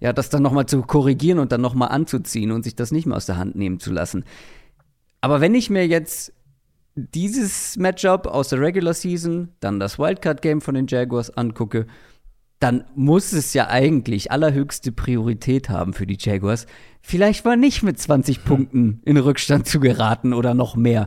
ja, 0.00 0.12
das 0.12 0.28
dann 0.28 0.42
noch 0.42 0.52
mal 0.52 0.66
zu 0.66 0.82
korrigieren 0.82 1.38
und 1.38 1.50
dann 1.50 1.62
noch 1.62 1.74
mal 1.74 1.86
anzuziehen 1.86 2.52
und 2.52 2.62
sich 2.62 2.76
das 2.76 2.92
nicht 2.92 3.06
mehr 3.06 3.16
aus 3.16 3.26
der 3.26 3.38
Hand 3.38 3.56
nehmen 3.56 3.80
zu 3.80 3.92
lassen. 3.92 4.24
Aber 5.20 5.40
wenn 5.40 5.54
ich 5.54 5.70
mir 5.70 5.86
jetzt 5.86 6.32
dieses 6.94 7.76
Matchup 7.76 8.26
aus 8.26 8.48
der 8.48 8.60
Regular 8.60 8.92
Season, 8.92 9.48
dann 9.60 9.80
das 9.80 9.98
Wildcard-Game 9.98 10.60
von 10.60 10.74
den 10.74 10.86
Jaguars 10.88 11.30
angucke, 11.30 11.86
dann 12.60 12.84
muss 12.94 13.32
es 13.32 13.54
ja 13.54 13.68
eigentlich 13.68 14.32
allerhöchste 14.32 14.90
Priorität 14.90 15.68
haben 15.68 15.92
für 15.92 16.06
die 16.06 16.18
Jaguars, 16.18 16.66
vielleicht 17.00 17.44
mal 17.44 17.56
nicht 17.56 17.82
mit 17.82 17.98
20 17.98 18.44
Punkten 18.44 19.00
in 19.04 19.16
Rückstand 19.16 19.66
zu 19.66 19.78
geraten 19.78 20.32
oder 20.32 20.54
noch 20.54 20.74
mehr. 20.74 21.06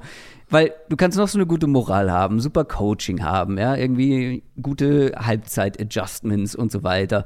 Weil 0.51 0.73
du 0.89 0.97
kannst 0.97 1.17
noch 1.17 1.29
so 1.29 1.37
eine 1.37 1.47
gute 1.47 1.65
Moral 1.65 2.11
haben, 2.11 2.41
super 2.41 2.65
Coaching 2.65 3.23
haben, 3.23 3.57
ja, 3.57 3.75
irgendwie 3.75 4.43
gute 4.61 5.13
Halbzeit-Adjustments 5.15 6.55
und 6.55 6.71
so 6.71 6.83
weiter. 6.83 7.25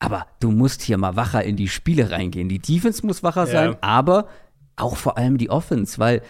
Aber 0.00 0.26
du 0.40 0.50
musst 0.50 0.82
hier 0.82 0.98
mal 0.98 1.16
wacher 1.16 1.42
in 1.44 1.56
die 1.56 1.68
Spiele 1.68 2.10
reingehen. 2.10 2.48
Die 2.48 2.58
Defense 2.58 3.06
muss 3.06 3.22
wacher 3.22 3.46
ja. 3.46 3.52
sein, 3.52 3.76
aber 3.80 4.26
auch 4.74 4.96
vor 4.96 5.16
allem 5.16 5.38
die 5.38 5.48
Offense, 5.48 5.98
weil 5.98 6.22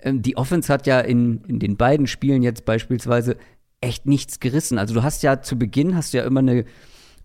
ähm, 0.00 0.22
die 0.22 0.36
Offense 0.36 0.72
hat 0.72 0.86
ja 0.86 0.98
in, 0.98 1.44
in 1.44 1.58
den 1.58 1.76
beiden 1.76 2.06
Spielen 2.06 2.42
jetzt 2.42 2.64
beispielsweise 2.64 3.36
echt 3.82 4.06
nichts 4.06 4.40
gerissen. 4.40 4.78
Also 4.78 4.94
du 4.94 5.02
hast 5.02 5.22
ja 5.22 5.42
zu 5.42 5.58
Beginn 5.58 5.94
hast 5.94 6.14
du 6.14 6.18
ja 6.18 6.24
immer 6.24 6.40
eine 6.40 6.64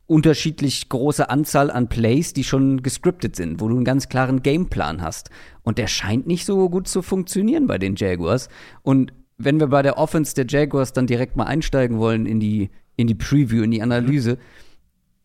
unterschiedlich 0.08 0.88
große 0.88 1.30
Anzahl 1.30 1.70
an 1.70 1.90
Plays, 1.90 2.34
die 2.34 2.46
schon 2.46 2.82
gescriptet 2.82 3.36
sind, 3.36 3.60
wo 3.60 3.68
du 3.68 3.76
einen 3.76 3.86
ganz 3.86 4.08
klaren 4.08 4.42
Gameplan 4.42 5.02
hast. 5.02 5.30
Und 5.64 5.78
der 5.78 5.88
scheint 5.88 6.26
nicht 6.26 6.46
so 6.46 6.70
gut 6.70 6.88
zu 6.88 7.02
funktionieren 7.02 7.68
bei 7.68 7.78
den 7.78 7.96
Jaguars. 7.96 8.48
Und 8.84 9.14
wenn 9.38 9.60
wir 9.60 9.68
bei 9.68 9.82
der 9.82 9.98
Offense 9.98 10.34
der 10.34 10.46
Jaguars 10.48 10.94
dann 10.94 11.08
direkt 11.08 11.36
mal 11.36 11.44
einsteigen 11.44 12.00
wollen 12.00 12.26
in 12.26 12.40
die, 12.40 12.70
in 12.96 13.08
die 13.08 13.16
Preview, 13.16 13.64
in 13.64 13.72
die 13.72 13.82
Analyse, 13.82 14.36
mhm. 14.36 14.40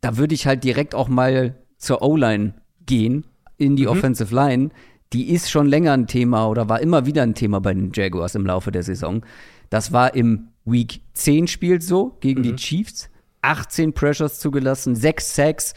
da 0.01 0.17
würde 0.17 0.35
ich 0.35 0.47
halt 0.47 0.65
direkt 0.65 0.97
auch 0.97 1.09
mal 1.09 1.57
zur 1.79 2.03
O-Line 2.03 2.55
gehen, 2.85 3.25
in 3.57 3.77
die 3.77 3.85
mhm. 3.85 3.91
Offensive 3.91 4.35
Line. 4.35 4.71
Die 5.13 5.31
ist 5.31 5.51
schon 5.51 5.69
länger 5.69 5.93
ein 5.93 6.09
Thema 6.09 6.49
oder 6.49 6.69
war 6.69 6.81
immer 6.81 7.07
wieder 7.07 7.23
ein 7.23 7.35
Thema 7.35 7.61
bei 7.61 7.73
den 7.73 7.93
Jaguars 7.95 8.35
im 8.35 8.47
Laufe 8.47 8.73
der 8.73 8.83
Saison. 8.83 9.25
Das 9.71 9.93
war 9.93 10.15
im 10.15 10.49
Week 10.65 11.01
10 11.15 11.47
Spiel 11.47 11.81
so 11.81 12.17
gegen 12.21 12.41
mhm. 12.41 12.45
die 12.45 12.57
Chiefs. 12.57 13.11
18 13.43 13.93
Pressures 13.93 14.39
zugelassen, 14.39 14.95
6 14.95 15.35
Sacks. 15.35 15.75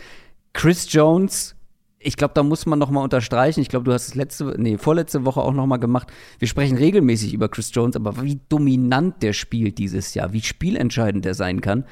Chris 0.53 0.91
Jones, 0.91 1.55
ich 1.99 2.17
glaube, 2.17 2.33
da 2.35 2.43
muss 2.43 2.65
man 2.65 2.79
noch 2.79 2.91
mal 2.91 3.01
unterstreichen. 3.01 3.61
Ich 3.61 3.69
glaube, 3.69 3.83
du 3.83 3.91
hast 3.91 4.07
es 4.07 4.15
letzte, 4.15 4.55
nee, 4.57 4.77
vorletzte 4.77 5.25
Woche 5.25 5.41
auch 5.41 5.53
noch 5.53 5.65
mal 5.65 5.77
gemacht. 5.77 6.11
Wir 6.39 6.47
sprechen 6.47 6.77
regelmäßig 6.77 7.33
über 7.33 7.49
Chris 7.49 7.71
Jones, 7.73 7.95
aber 7.95 8.21
wie 8.21 8.39
dominant 8.47 9.23
der 9.23 9.33
spielt 9.33 9.79
dieses 9.79 10.13
Jahr, 10.13 10.31
wie 10.31 10.41
spielentscheidend 10.41 11.25
er 11.25 11.33
sein 11.33 11.61
kann, 11.61 11.85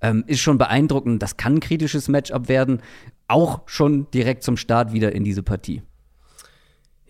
ähm, 0.00 0.24
ist 0.26 0.40
schon 0.40 0.58
beeindruckend. 0.58 1.22
Das 1.22 1.36
kann 1.36 1.56
ein 1.56 1.60
kritisches 1.60 2.08
Matchup 2.08 2.48
werden, 2.48 2.80
auch 3.28 3.60
schon 3.66 4.10
direkt 4.10 4.42
zum 4.42 4.56
Start 4.56 4.92
wieder 4.92 5.12
in 5.12 5.22
diese 5.22 5.42
Partie. 5.42 5.82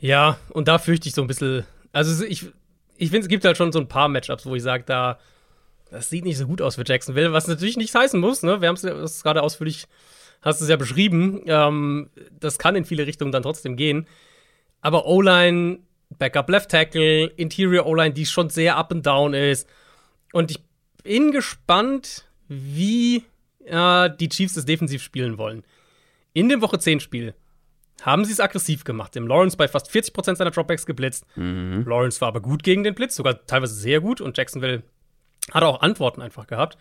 Ja, 0.00 0.36
und 0.50 0.68
da 0.68 0.78
fürchte 0.78 1.08
ich 1.08 1.14
so 1.14 1.22
ein 1.22 1.28
bisschen. 1.28 1.64
Also 1.92 2.24
ich, 2.24 2.46
ich 2.96 3.10
finde, 3.10 3.20
es 3.20 3.28
gibt 3.28 3.44
halt 3.44 3.56
schon 3.56 3.72
so 3.72 3.78
ein 3.78 3.88
paar 3.88 4.08
Matchups, 4.08 4.46
wo 4.46 4.54
ich 4.54 4.62
sage, 4.62 4.84
da 4.84 5.18
das 5.90 6.10
sieht 6.10 6.24
nicht 6.24 6.38
so 6.38 6.46
gut 6.46 6.62
aus 6.62 6.76
für 6.76 6.84
Jacksonville, 6.86 7.32
was 7.32 7.48
natürlich 7.48 7.76
nichts 7.76 7.94
heißen 7.94 8.20
muss. 8.20 8.42
Ne? 8.42 8.60
Wir 8.60 8.68
haben 8.68 8.76
es 8.76 9.22
gerade 9.22 9.42
ausführlich, 9.42 9.86
hast 10.42 10.60
es 10.60 10.68
ja 10.68 10.76
beschrieben. 10.76 11.42
Ähm, 11.46 12.10
das 12.38 12.58
kann 12.58 12.76
in 12.76 12.84
viele 12.84 13.06
Richtungen 13.06 13.32
dann 13.32 13.42
trotzdem 13.42 13.76
gehen. 13.76 14.06
Aber 14.80 15.06
O-Line, 15.06 15.80
Backup 16.18 16.48
Left 16.48 16.70
Tackle, 16.70 17.26
Interior 17.36 17.86
O-Line, 17.86 18.14
die 18.14 18.26
schon 18.26 18.50
sehr 18.50 18.76
up 18.76 18.92
and 18.92 19.06
down 19.06 19.34
ist. 19.34 19.68
Und 20.32 20.50
ich 20.50 20.60
bin 21.02 21.32
gespannt, 21.32 22.26
wie 22.48 23.24
äh, 23.64 24.10
die 24.18 24.28
Chiefs 24.28 24.56
es 24.56 24.64
defensiv 24.64 25.02
spielen 25.02 25.38
wollen. 25.38 25.64
In 26.32 26.48
dem 26.48 26.60
Woche 26.60 26.78
10 26.78 27.00
Spiel 27.00 27.34
haben 28.02 28.24
sie 28.24 28.32
es 28.32 28.40
aggressiv 28.40 28.84
gemacht. 28.84 29.14
Dem 29.14 29.26
Lawrence 29.26 29.56
bei 29.56 29.66
fast 29.68 29.90
40% 29.90 30.36
seiner 30.36 30.50
Dropbacks 30.50 30.86
geblitzt. 30.86 31.24
Mhm. 31.36 31.84
Lawrence 31.86 32.20
war 32.20 32.28
aber 32.28 32.40
gut 32.40 32.62
gegen 32.62 32.84
den 32.84 32.94
Blitz, 32.94 33.16
sogar 33.16 33.44
teilweise 33.46 33.74
sehr 33.74 34.00
gut. 34.00 34.20
Und 34.20 34.36
Jacksonville 34.36 34.82
hat 35.52 35.62
auch 35.62 35.80
Antworten 35.80 36.22
einfach 36.22 36.46
gehabt. 36.46 36.78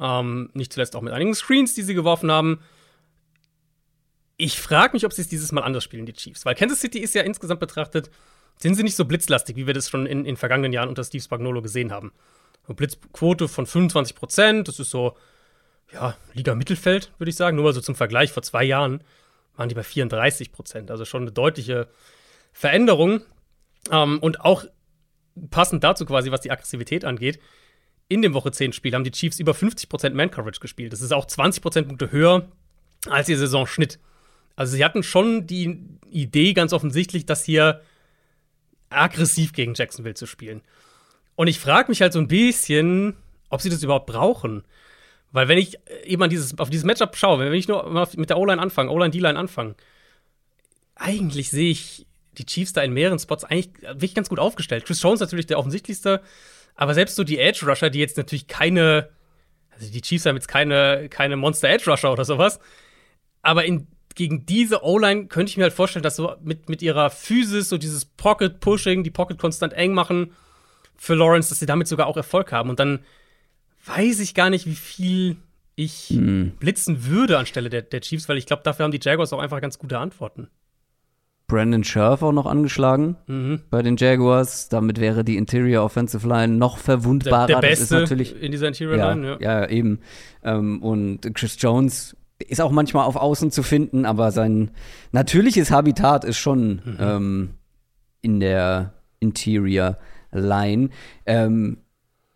Ähm, 0.00 0.50
nicht 0.54 0.72
zuletzt 0.72 0.96
auch 0.96 1.02
mit 1.02 1.12
einigen 1.12 1.34
Screens, 1.34 1.74
die 1.74 1.82
sie 1.82 1.94
geworfen 1.94 2.30
haben. 2.30 2.60
Ich 4.36 4.60
frage 4.60 4.94
mich, 4.94 5.06
ob 5.06 5.12
sie 5.12 5.22
es 5.22 5.28
dieses 5.28 5.52
Mal 5.52 5.62
anders 5.62 5.84
spielen, 5.84 6.06
die 6.06 6.12
Chiefs. 6.12 6.44
Weil 6.44 6.54
Kansas 6.54 6.80
City 6.80 6.98
ist 6.98 7.14
ja 7.14 7.22
insgesamt 7.22 7.60
betrachtet, 7.60 8.10
sind 8.58 8.74
sie 8.74 8.82
nicht 8.82 8.96
so 8.96 9.04
blitzlastig, 9.04 9.56
wie 9.56 9.66
wir 9.66 9.74
das 9.74 9.88
schon 9.88 10.06
in, 10.06 10.24
in 10.24 10.36
vergangenen 10.36 10.72
Jahren 10.72 10.88
unter 10.88 11.04
Steve 11.04 11.22
Spagnolo 11.22 11.62
gesehen 11.62 11.92
haben. 11.92 12.12
Eine 12.66 12.74
Blitzquote 12.74 13.46
von 13.46 13.66
25 13.66 14.16
Prozent, 14.16 14.68
das 14.68 14.80
ist 14.80 14.90
so, 14.90 15.16
ja, 15.92 16.16
Liga 16.32 16.54
Mittelfeld, 16.54 17.12
würde 17.18 17.30
ich 17.30 17.36
sagen. 17.36 17.56
Nur 17.56 17.64
mal 17.64 17.72
so 17.72 17.80
zum 17.80 17.94
Vergleich, 17.94 18.32
vor 18.32 18.42
zwei 18.42 18.64
Jahren 18.64 19.04
waren 19.56 19.68
die 19.68 19.74
bei 19.74 19.84
34 19.84 20.50
Prozent. 20.50 20.90
Also 20.90 21.04
schon 21.04 21.22
eine 21.22 21.32
deutliche 21.32 21.88
Veränderung. 22.52 23.20
Ähm, 23.90 24.18
und 24.20 24.40
auch 24.40 24.64
passend 25.50 25.84
dazu 25.84 26.06
quasi, 26.06 26.30
was 26.30 26.40
die 26.40 26.50
Aggressivität 26.50 27.04
angeht, 27.04 27.38
in 28.08 28.22
dem 28.22 28.34
Woche 28.34 28.52
10 28.52 28.72
Spiel 28.72 28.94
haben 28.94 29.04
die 29.04 29.10
Chiefs 29.10 29.38
über 29.38 29.52
50% 29.52 30.10
Man-Coverage 30.10 30.60
gespielt. 30.60 30.92
Das 30.92 31.00
ist 31.00 31.12
auch 31.12 31.26
20 31.26 31.62
Punkte 31.62 32.12
höher 32.12 32.48
als 33.08 33.28
ihr 33.28 33.38
Saisonschnitt. 33.38 33.98
Also 34.56 34.76
sie 34.76 34.84
hatten 34.84 35.02
schon 35.02 35.46
die 35.46 35.80
Idee 36.10 36.52
ganz 36.52 36.72
offensichtlich, 36.72 37.26
das 37.26 37.44
hier 37.44 37.82
aggressiv 38.90 39.52
gegen 39.52 39.74
Jacksonville 39.74 40.14
zu 40.14 40.26
spielen. 40.26 40.62
Und 41.34 41.48
ich 41.48 41.58
frage 41.58 41.90
mich 41.90 42.00
halt 42.00 42.12
so 42.12 42.20
ein 42.20 42.28
bisschen, 42.28 43.16
ob 43.48 43.60
sie 43.60 43.70
das 43.70 43.82
überhaupt 43.82 44.06
brauchen. 44.06 44.62
Weil 45.32 45.48
wenn 45.48 45.58
ich 45.58 45.78
eben 46.04 46.22
an 46.22 46.30
dieses, 46.30 46.56
auf 46.58 46.70
dieses 46.70 46.84
Matchup 46.84 47.16
schaue, 47.16 47.40
wenn 47.40 47.52
ich 47.52 47.66
nur 47.66 48.08
mit 48.16 48.30
der 48.30 48.38
O-Line 48.38 48.62
anfange, 48.62 48.90
O-Line, 48.90 49.10
D-Line 49.10 49.38
anfange, 49.38 49.74
eigentlich 50.94 51.50
sehe 51.50 51.72
ich 51.72 52.06
die 52.38 52.46
Chiefs 52.46 52.72
da 52.72 52.82
in 52.82 52.92
mehreren 52.92 53.18
Spots 53.18 53.44
eigentlich 53.44 53.70
wirklich 53.82 54.14
ganz 54.14 54.28
gut 54.28 54.38
aufgestellt. 54.38 54.84
Chris 54.84 55.02
Jones 55.02 55.20
natürlich 55.20 55.46
der 55.46 55.58
offensichtlichste, 55.58 56.22
aber 56.74 56.94
selbst 56.94 57.16
so 57.16 57.24
die 57.24 57.38
Edge 57.38 57.66
Rusher, 57.66 57.90
die 57.90 57.98
jetzt 57.98 58.16
natürlich 58.16 58.46
keine, 58.46 59.08
also 59.70 59.90
die 59.90 60.00
Chiefs 60.00 60.26
haben 60.26 60.36
jetzt 60.36 60.48
keine, 60.48 61.08
keine 61.08 61.36
Monster 61.36 61.68
Edge 61.68 61.90
Rusher 61.90 62.12
oder 62.12 62.24
sowas, 62.24 62.58
aber 63.42 63.64
in, 63.64 63.86
gegen 64.14 64.46
diese 64.46 64.84
O-Line 64.84 65.26
könnte 65.26 65.50
ich 65.50 65.56
mir 65.56 65.64
halt 65.64 65.72
vorstellen, 65.72 66.02
dass 66.02 66.16
so 66.16 66.34
mit, 66.42 66.68
mit 66.68 66.82
ihrer 66.82 67.10
Physis, 67.10 67.68
so 67.68 67.78
dieses 67.78 68.04
Pocket 68.04 68.60
Pushing, 68.60 69.04
die 69.04 69.10
Pocket 69.10 69.38
konstant 69.38 69.72
eng 69.72 69.92
machen 69.92 70.32
für 70.96 71.14
Lawrence, 71.14 71.48
dass 71.48 71.58
sie 71.58 71.66
damit 71.66 71.88
sogar 71.88 72.06
auch 72.06 72.16
Erfolg 72.16 72.52
haben. 72.52 72.70
Und 72.70 72.78
dann 72.78 73.00
weiß 73.84 74.20
ich 74.20 74.34
gar 74.34 74.50
nicht, 74.50 74.66
wie 74.66 74.76
viel 74.76 75.36
ich 75.76 76.10
mhm. 76.10 76.52
blitzen 76.58 77.06
würde 77.06 77.38
anstelle 77.38 77.68
der, 77.68 77.82
der 77.82 78.00
Chiefs, 78.00 78.28
weil 78.28 78.38
ich 78.38 78.46
glaube, 78.46 78.62
dafür 78.62 78.84
haben 78.84 78.92
die 78.92 79.00
Jaguars 79.02 79.32
auch 79.32 79.40
einfach 79.40 79.60
ganz 79.60 79.78
gute 79.78 79.98
Antworten. 79.98 80.48
Brandon 81.54 81.84
Scherf 81.84 82.22
auch 82.22 82.32
noch 82.32 82.46
angeschlagen 82.46 83.16
mhm. 83.28 83.60
bei 83.70 83.80
den 83.80 83.96
Jaguars. 83.96 84.68
Damit 84.68 85.00
wäre 85.00 85.24
die 85.24 85.36
Interior 85.36 85.84
Offensive 85.84 86.26
Line 86.26 86.54
noch 86.54 86.78
verwundbarer. 86.78 87.46
Der, 87.46 87.60
der 87.60 87.68
Beste 87.68 88.00
natürlich, 88.00 88.42
in 88.42 88.50
dieser 88.50 88.66
Interior 88.66 88.96
ja, 88.96 89.12
Line, 89.12 89.38
ja. 89.40 89.60
Ja, 89.60 89.68
eben. 89.68 90.00
Ähm, 90.42 90.82
und 90.82 91.32
Chris 91.34 91.56
Jones 91.60 92.16
ist 92.40 92.60
auch 92.60 92.72
manchmal 92.72 93.06
auf 93.06 93.14
Außen 93.14 93.52
zu 93.52 93.62
finden, 93.62 94.04
aber 94.04 94.32
sein 94.32 94.72
natürliches 95.12 95.70
Habitat 95.70 96.24
ist 96.24 96.38
schon 96.38 96.82
mhm. 96.84 96.96
ähm, 96.98 97.50
in 98.20 98.40
der 98.40 98.94
Interior 99.20 99.96
Line. 100.32 100.88
Ähm, 101.24 101.78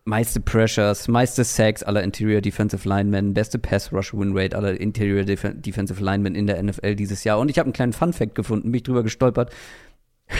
meiste 0.08 0.40
Pressures, 0.40 1.06
meiste 1.06 1.44
Sacks 1.44 1.82
aller 1.82 2.02
Interior 2.02 2.40
Defensive 2.40 2.88
Linemen, 2.88 3.34
beste 3.34 3.58
Pass 3.58 3.92
Rush 3.92 4.14
Win 4.14 4.36
Rate 4.36 4.56
aller 4.56 4.80
Interior 4.80 5.24
Def 5.24 5.42
Defensive 5.42 6.02
Linemen 6.02 6.34
in 6.34 6.46
der 6.46 6.60
NFL 6.62 6.96
dieses 6.96 7.24
Jahr. 7.24 7.38
Und 7.38 7.50
ich 7.50 7.58
habe 7.58 7.66
einen 7.66 7.74
kleinen 7.74 7.92
Fun 7.92 8.14
Fact 8.14 8.34
gefunden, 8.34 8.72
bin 8.72 8.78
ich 8.78 8.82
drüber 8.84 9.02
gestolpert 9.02 9.52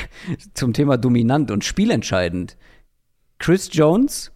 zum 0.55 0.73
Thema 0.73 0.97
dominant 0.97 1.51
und 1.51 1.65
spielentscheidend. 1.65 2.57
Chris 3.39 3.69
Jones, 3.71 4.33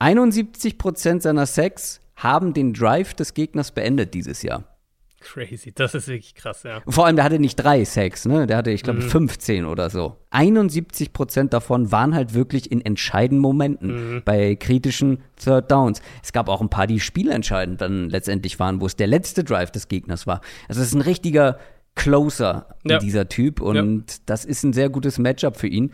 71% 0.00 1.20
seiner 1.20 1.46
Sacks 1.46 2.00
haben 2.16 2.52
den 2.52 2.74
Drive 2.74 3.14
des 3.14 3.34
Gegners 3.34 3.70
beendet 3.70 4.12
dieses 4.12 4.42
Jahr. 4.42 4.73
Crazy, 5.24 5.72
das 5.74 5.94
ist 5.94 6.06
wirklich 6.06 6.34
krass, 6.34 6.62
ja. 6.64 6.82
Vor 6.86 7.06
allem, 7.06 7.16
der 7.16 7.24
hatte 7.24 7.38
nicht 7.38 7.56
drei 7.56 7.84
Sacks, 7.84 8.26
ne? 8.26 8.46
Der 8.46 8.58
hatte, 8.58 8.70
ich 8.70 8.82
glaube, 8.82 9.00
mhm. 9.00 9.08
15 9.08 9.64
oder 9.64 9.88
so. 9.88 10.16
71 10.30 11.12
Prozent 11.12 11.52
davon 11.52 11.90
waren 11.90 12.14
halt 12.14 12.34
wirklich 12.34 12.70
in 12.70 12.84
entscheidenden 12.84 13.40
Momenten, 13.40 14.16
mhm. 14.16 14.22
bei 14.24 14.54
kritischen 14.54 15.22
Third 15.42 15.70
Downs. 15.70 16.02
Es 16.22 16.32
gab 16.32 16.48
auch 16.48 16.60
ein 16.60 16.68
paar, 16.68 16.86
die 16.86 17.00
spielentscheidend 17.00 17.80
dann 17.80 18.10
letztendlich 18.10 18.60
waren, 18.60 18.80
wo 18.80 18.86
es 18.86 18.96
der 18.96 19.06
letzte 19.06 19.44
Drive 19.44 19.70
des 19.70 19.88
Gegners 19.88 20.26
war. 20.26 20.40
Also 20.68 20.82
es 20.82 20.88
ist 20.88 20.94
ein 20.94 21.00
richtiger 21.00 21.58
Closer, 21.94 22.66
ja. 22.84 22.98
dieser 22.98 23.28
Typ. 23.28 23.60
Und 23.60 24.10
ja. 24.10 24.16
das 24.26 24.44
ist 24.44 24.62
ein 24.62 24.72
sehr 24.72 24.90
gutes 24.90 25.18
Matchup 25.18 25.56
für 25.56 25.68
ihn. 25.68 25.92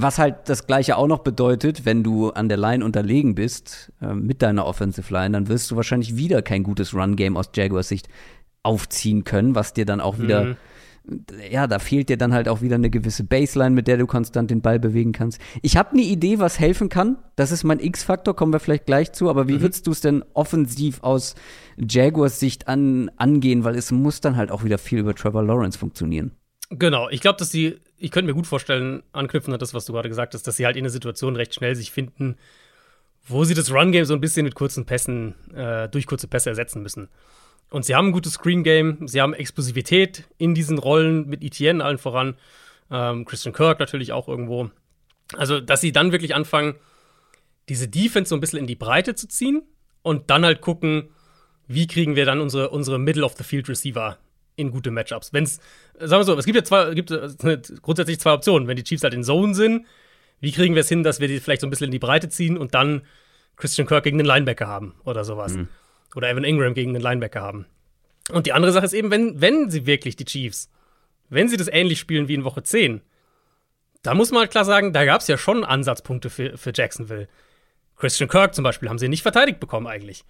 Was 0.00 0.18
halt 0.18 0.48
das 0.48 0.68
Gleiche 0.68 0.96
auch 0.96 1.08
noch 1.08 1.20
bedeutet, 1.20 1.84
wenn 1.84 2.04
du 2.04 2.30
an 2.30 2.48
der 2.48 2.56
Line 2.56 2.84
unterlegen 2.84 3.34
bist 3.34 3.92
äh, 4.00 4.14
mit 4.14 4.42
deiner 4.42 4.64
Offensive 4.64 5.12
Line, 5.12 5.32
dann 5.32 5.48
wirst 5.48 5.70
du 5.70 5.76
wahrscheinlich 5.76 6.16
wieder 6.16 6.40
kein 6.40 6.62
gutes 6.62 6.94
Run-Game 6.94 7.36
aus 7.36 7.50
Jaguars 7.52 7.88
Sicht 7.88 8.08
aufziehen 8.62 9.24
können, 9.24 9.54
was 9.54 9.72
dir 9.72 9.84
dann 9.86 10.00
auch 10.00 10.18
wieder, 10.18 10.44
Mhm. 10.44 10.56
ja, 11.50 11.66
da 11.66 11.78
fehlt 11.78 12.08
dir 12.10 12.18
dann 12.18 12.34
halt 12.34 12.48
auch 12.48 12.60
wieder 12.60 12.74
eine 12.74 12.90
gewisse 12.90 13.24
Baseline, 13.24 13.74
mit 13.74 13.88
der 13.88 13.96
du 13.96 14.06
konstant 14.06 14.50
den 14.50 14.60
Ball 14.60 14.78
bewegen 14.78 15.12
kannst. 15.12 15.40
Ich 15.62 15.76
habe 15.76 15.92
eine 15.92 16.02
Idee, 16.02 16.38
was 16.38 16.58
helfen 16.58 16.88
kann. 16.90 17.16
Das 17.36 17.50
ist 17.50 17.64
mein 17.64 17.80
X-Faktor, 17.80 18.36
kommen 18.36 18.52
wir 18.52 18.60
vielleicht 18.60 18.84
gleich 18.86 19.12
zu. 19.12 19.30
Aber 19.30 19.48
wie 19.48 19.54
Mhm. 19.54 19.62
würdest 19.62 19.86
du 19.86 19.92
es 19.92 20.00
denn 20.02 20.22
offensiv 20.34 21.02
aus 21.02 21.34
Jaguars 21.78 22.40
Sicht 22.40 22.68
an, 22.68 23.10
angehen? 23.16 23.64
Weil 23.64 23.76
es 23.76 23.90
muss 23.90 24.20
dann 24.20 24.36
halt 24.36 24.50
auch 24.50 24.64
wieder 24.64 24.76
viel 24.78 24.98
über 24.98 25.14
Trevor 25.14 25.42
Lawrence 25.42 25.78
funktionieren. 25.78 26.32
Genau, 26.70 27.08
ich 27.08 27.22
glaube, 27.22 27.38
dass 27.38 27.50
sie, 27.50 27.78
ich 27.96 28.10
könnte 28.10 28.26
mir 28.30 28.34
gut 28.34 28.46
vorstellen, 28.46 29.02
anknüpfen 29.12 29.54
an 29.54 29.58
das, 29.58 29.72
was 29.72 29.86
du 29.86 29.94
gerade 29.94 30.10
gesagt 30.10 30.34
hast, 30.34 30.46
dass 30.46 30.56
sie 30.56 30.66
halt 30.66 30.76
in 30.76 30.84
der 30.84 30.90
Situation 30.90 31.34
recht 31.36 31.54
schnell 31.54 31.74
sich 31.74 31.90
finden, 31.90 32.36
wo 33.26 33.44
sie 33.44 33.54
das 33.54 33.72
Run-Game 33.72 34.04
so 34.04 34.12
ein 34.12 34.20
bisschen 34.20 34.44
mit 34.44 34.54
kurzen 34.54 34.84
Pässen, 34.84 35.34
äh, 35.54 35.88
durch 35.88 36.06
kurze 36.06 36.28
Pässe 36.28 36.50
ersetzen 36.50 36.82
müssen. 36.82 37.08
Und 37.70 37.84
sie 37.84 37.94
haben 37.94 38.08
ein 38.08 38.12
gutes 38.12 38.34
Screen-Game, 38.34 39.06
sie 39.06 39.20
haben 39.20 39.34
Explosivität 39.34 40.24
in 40.38 40.54
diesen 40.54 40.78
Rollen 40.78 41.28
mit 41.28 41.42
Etienne 41.42 41.84
allen 41.84 41.98
voran, 41.98 42.36
ähm, 42.90 43.24
Christian 43.26 43.52
Kirk 43.52 43.78
natürlich 43.78 44.12
auch 44.12 44.28
irgendwo. 44.28 44.70
Also, 45.36 45.60
dass 45.60 45.82
sie 45.82 45.92
dann 45.92 46.12
wirklich 46.12 46.34
anfangen, 46.34 46.76
diese 47.68 47.86
Defense 47.86 48.30
so 48.30 48.36
ein 48.36 48.40
bisschen 48.40 48.58
in 48.58 48.66
die 48.66 48.76
Breite 48.76 49.14
zu 49.14 49.28
ziehen 49.28 49.62
und 50.02 50.30
dann 50.30 50.44
halt 50.44 50.62
gucken, 50.62 51.10
wie 51.66 51.86
kriegen 51.86 52.16
wir 52.16 52.24
dann 52.24 52.40
unsere, 52.40 52.70
unsere 52.70 52.98
Middle-of-the-Field-Receiver 52.98 54.16
in 54.56 54.70
gute 54.70 54.90
Matchups. 54.90 55.34
Wenn 55.34 55.44
es, 55.44 55.60
sagen 55.98 56.20
wir 56.20 56.24
so, 56.24 56.36
es 56.36 56.46
gibt 56.46 56.56
ja 56.56 56.64
zwei, 56.64 56.94
gibt 56.94 57.10
grundsätzlich 57.82 58.18
zwei 58.18 58.32
Optionen. 58.32 58.66
Wenn 58.66 58.76
die 58.76 58.84
Chiefs 58.84 59.02
halt 59.02 59.12
in 59.12 59.22
Zone 59.22 59.54
sind, 59.54 59.86
wie 60.40 60.52
kriegen 60.52 60.74
wir 60.74 60.80
es 60.80 60.88
hin, 60.88 61.02
dass 61.02 61.20
wir 61.20 61.28
die 61.28 61.40
vielleicht 61.40 61.60
so 61.60 61.66
ein 61.66 61.70
bisschen 61.70 61.86
in 61.86 61.90
die 61.90 61.98
Breite 61.98 62.30
ziehen 62.30 62.56
und 62.56 62.74
dann 62.74 63.02
Christian 63.56 63.86
Kirk 63.86 64.04
gegen 64.04 64.16
den 64.16 64.26
Linebacker 64.26 64.66
haben 64.66 64.94
oder 65.04 65.24
sowas. 65.24 65.56
Oder 66.14 66.30
Evan 66.30 66.44
Ingram 66.44 66.74
gegen 66.74 66.94
den 66.94 67.02
Linebacker 67.02 67.40
haben. 67.40 67.66
Und 68.30 68.46
die 68.46 68.52
andere 68.52 68.72
Sache 68.72 68.86
ist 68.86 68.92
eben, 68.92 69.10
wenn, 69.10 69.40
wenn 69.40 69.70
sie 69.70 69.86
wirklich 69.86 70.16
die 70.16 70.24
Chiefs, 70.24 70.70
wenn 71.28 71.48
sie 71.48 71.56
das 71.56 71.68
ähnlich 71.68 71.98
spielen 71.98 72.28
wie 72.28 72.34
in 72.34 72.44
Woche 72.44 72.62
10, 72.62 73.00
da 74.02 74.14
muss 74.14 74.30
man 74.30 74.40
halt 74.40 74.50
klar 74.50 74.64
sagen, 74.64 74.92
da 74.92 75.04
gab 75.04 75.20
es 75.20 75.28
ja 75.28 75.36
schon 75.36 75.64
Ansatzpunkte 75.64 76.30
für, 76.30 76.56
für 76.56 76.72
Jacksonville. 76.74 77.28
Christian 77.96 78.28
Kirk 78.28 78.54
zum 78.54 78.64
Beispiel 78.64 78.88
haben 78.88 78.98
sie 78.98 79.08
nicht 79.08 79.22
verteidigt 79.22 79.60
bekommen 79.60 79.86
eigentlich. 79.86 80.24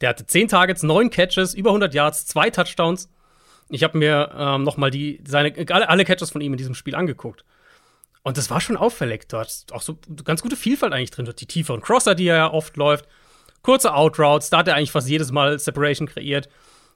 Der 0.00 0.08
hatte 0.08 0.26
10 0.26 0.48
Targets, 0.48 0.82
9 0.82 1.10
Catches, 1.10 1.54
über 1.54 1.70
100 1.70 1.94
Yards, 1.94 2.26
2 2.26 2.50
Touchdowns. 2.50 3.08
Ich 3.68 3.84
habe 3.84 3.96
mir 3.96 4.32
ähm, 4.36 4.64
noch 4.64 4.76
mal 4.76 4.90
die, 4.90 5.22
seine, 5.26 5.54
alle, 5.70 5.88
alle 5.88 6.04
Catches 6.04 6.30
von 6.30 6.40
ihm 6.40 6.52
in 6.52 6.58
diesem 6.58 6.74
Spiel 6.74 6.94
angeguckt. 6.94 7.44
Und 8.22 8.36
das 8.36 8.50
war 8.50 8.60
schon 8.60 8.76
auffällig. 8.76 9.28
Du 9.28 9.38
hast 9.38 9.72
auch 9.72 9.82
so 9.82 9.98
ganz 10.24 10.42
gute 10.42 10.56
Vielfalt 10.56 10.92
eigentlich 10.92 11.10
drin. 11.10 11.32
Die 11.38 11.46
tieferen 11.46 11.80
Crosser, 11.80 12.14
die 12.14 12.26
er 12.26 12.36
ja 12.36 12.52
oft 12.52 12.76
läuft. 12.76 13.06
Kurze 13.62 13.94
Outroutes, 13.94 14.50
da 14.50 14.58
hat 14.58 14.68
er 14.68 14.74
eigentlich 14.74 14.90
fast 14.90 15.08
jedes 15.08 15.30
Mal 15.30 15.58
Separation 15.58 16.08
kreiert. 16.08 16.48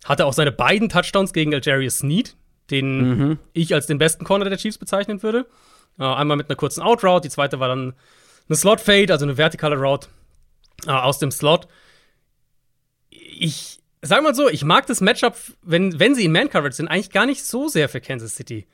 Hatte 0.05 0.27
auch 0.27 0.33
seine 0.33 0.53
beiden 0.53 0.89
Touchdowns 0.89 1.33
gegen 1.33 1.55
Algerius 1.55 1.99
Sneed, 1.99 2.37
den 2.71 3.39
ich 3.53 3.73
als 3.75 3.87
den 3.87 3.99
besten 3.99 4.25
Corner 4.25 4.49
der 4.49 4.59
Chiefs 4.59 4.79
bezeichnen 4.79 5.23
würde. 5.23 5.47
Äh, 5.99 6.05
einmal 6.05 6.37
mit 6.37 6.49
einer 6.49 6.57
kurzen 6.57 6.83
Outroute, 6.83 7.23
die 7.23 7.33
zweite 7.33 7.61
war 7.61 7.69
dann 7.69 7.95
eine 8.49 8.57
Slot 8.57 8.81
Fade, 8.81 9.13
also 9.13 9.25
eine 9.25 9.37
vertikale 9.37 9.77
Route 9.77 10.09
äh, 10.87 10.91
aus 10.91 11.19
dem 11.19 11.31
Slot. 11.31 11.67
Ich 13.11 13.81
sag 14.03 14.23
mal 14.23 14.35
so, 14.35 14.49
ich 14.49 14.65
mag 14.65 14.87
das 14.87 15.01
Matchup, 15.01 15.37
wenn, 15.63 15.99
wenn 15.99 16.15
sie 16.15 16.25
in 16.25 16.33
Man-Coverage 16.33 16.77
sind, 16.77 16.89
eigentlich 16.89 17.11
gar 17.11 17.27
nicht 17.27 17.45
so 17.45 17.69
sehr 17.69 17.89
für 17.89 18.01
Kansas 18.01 18.37
City. 18.37 18.67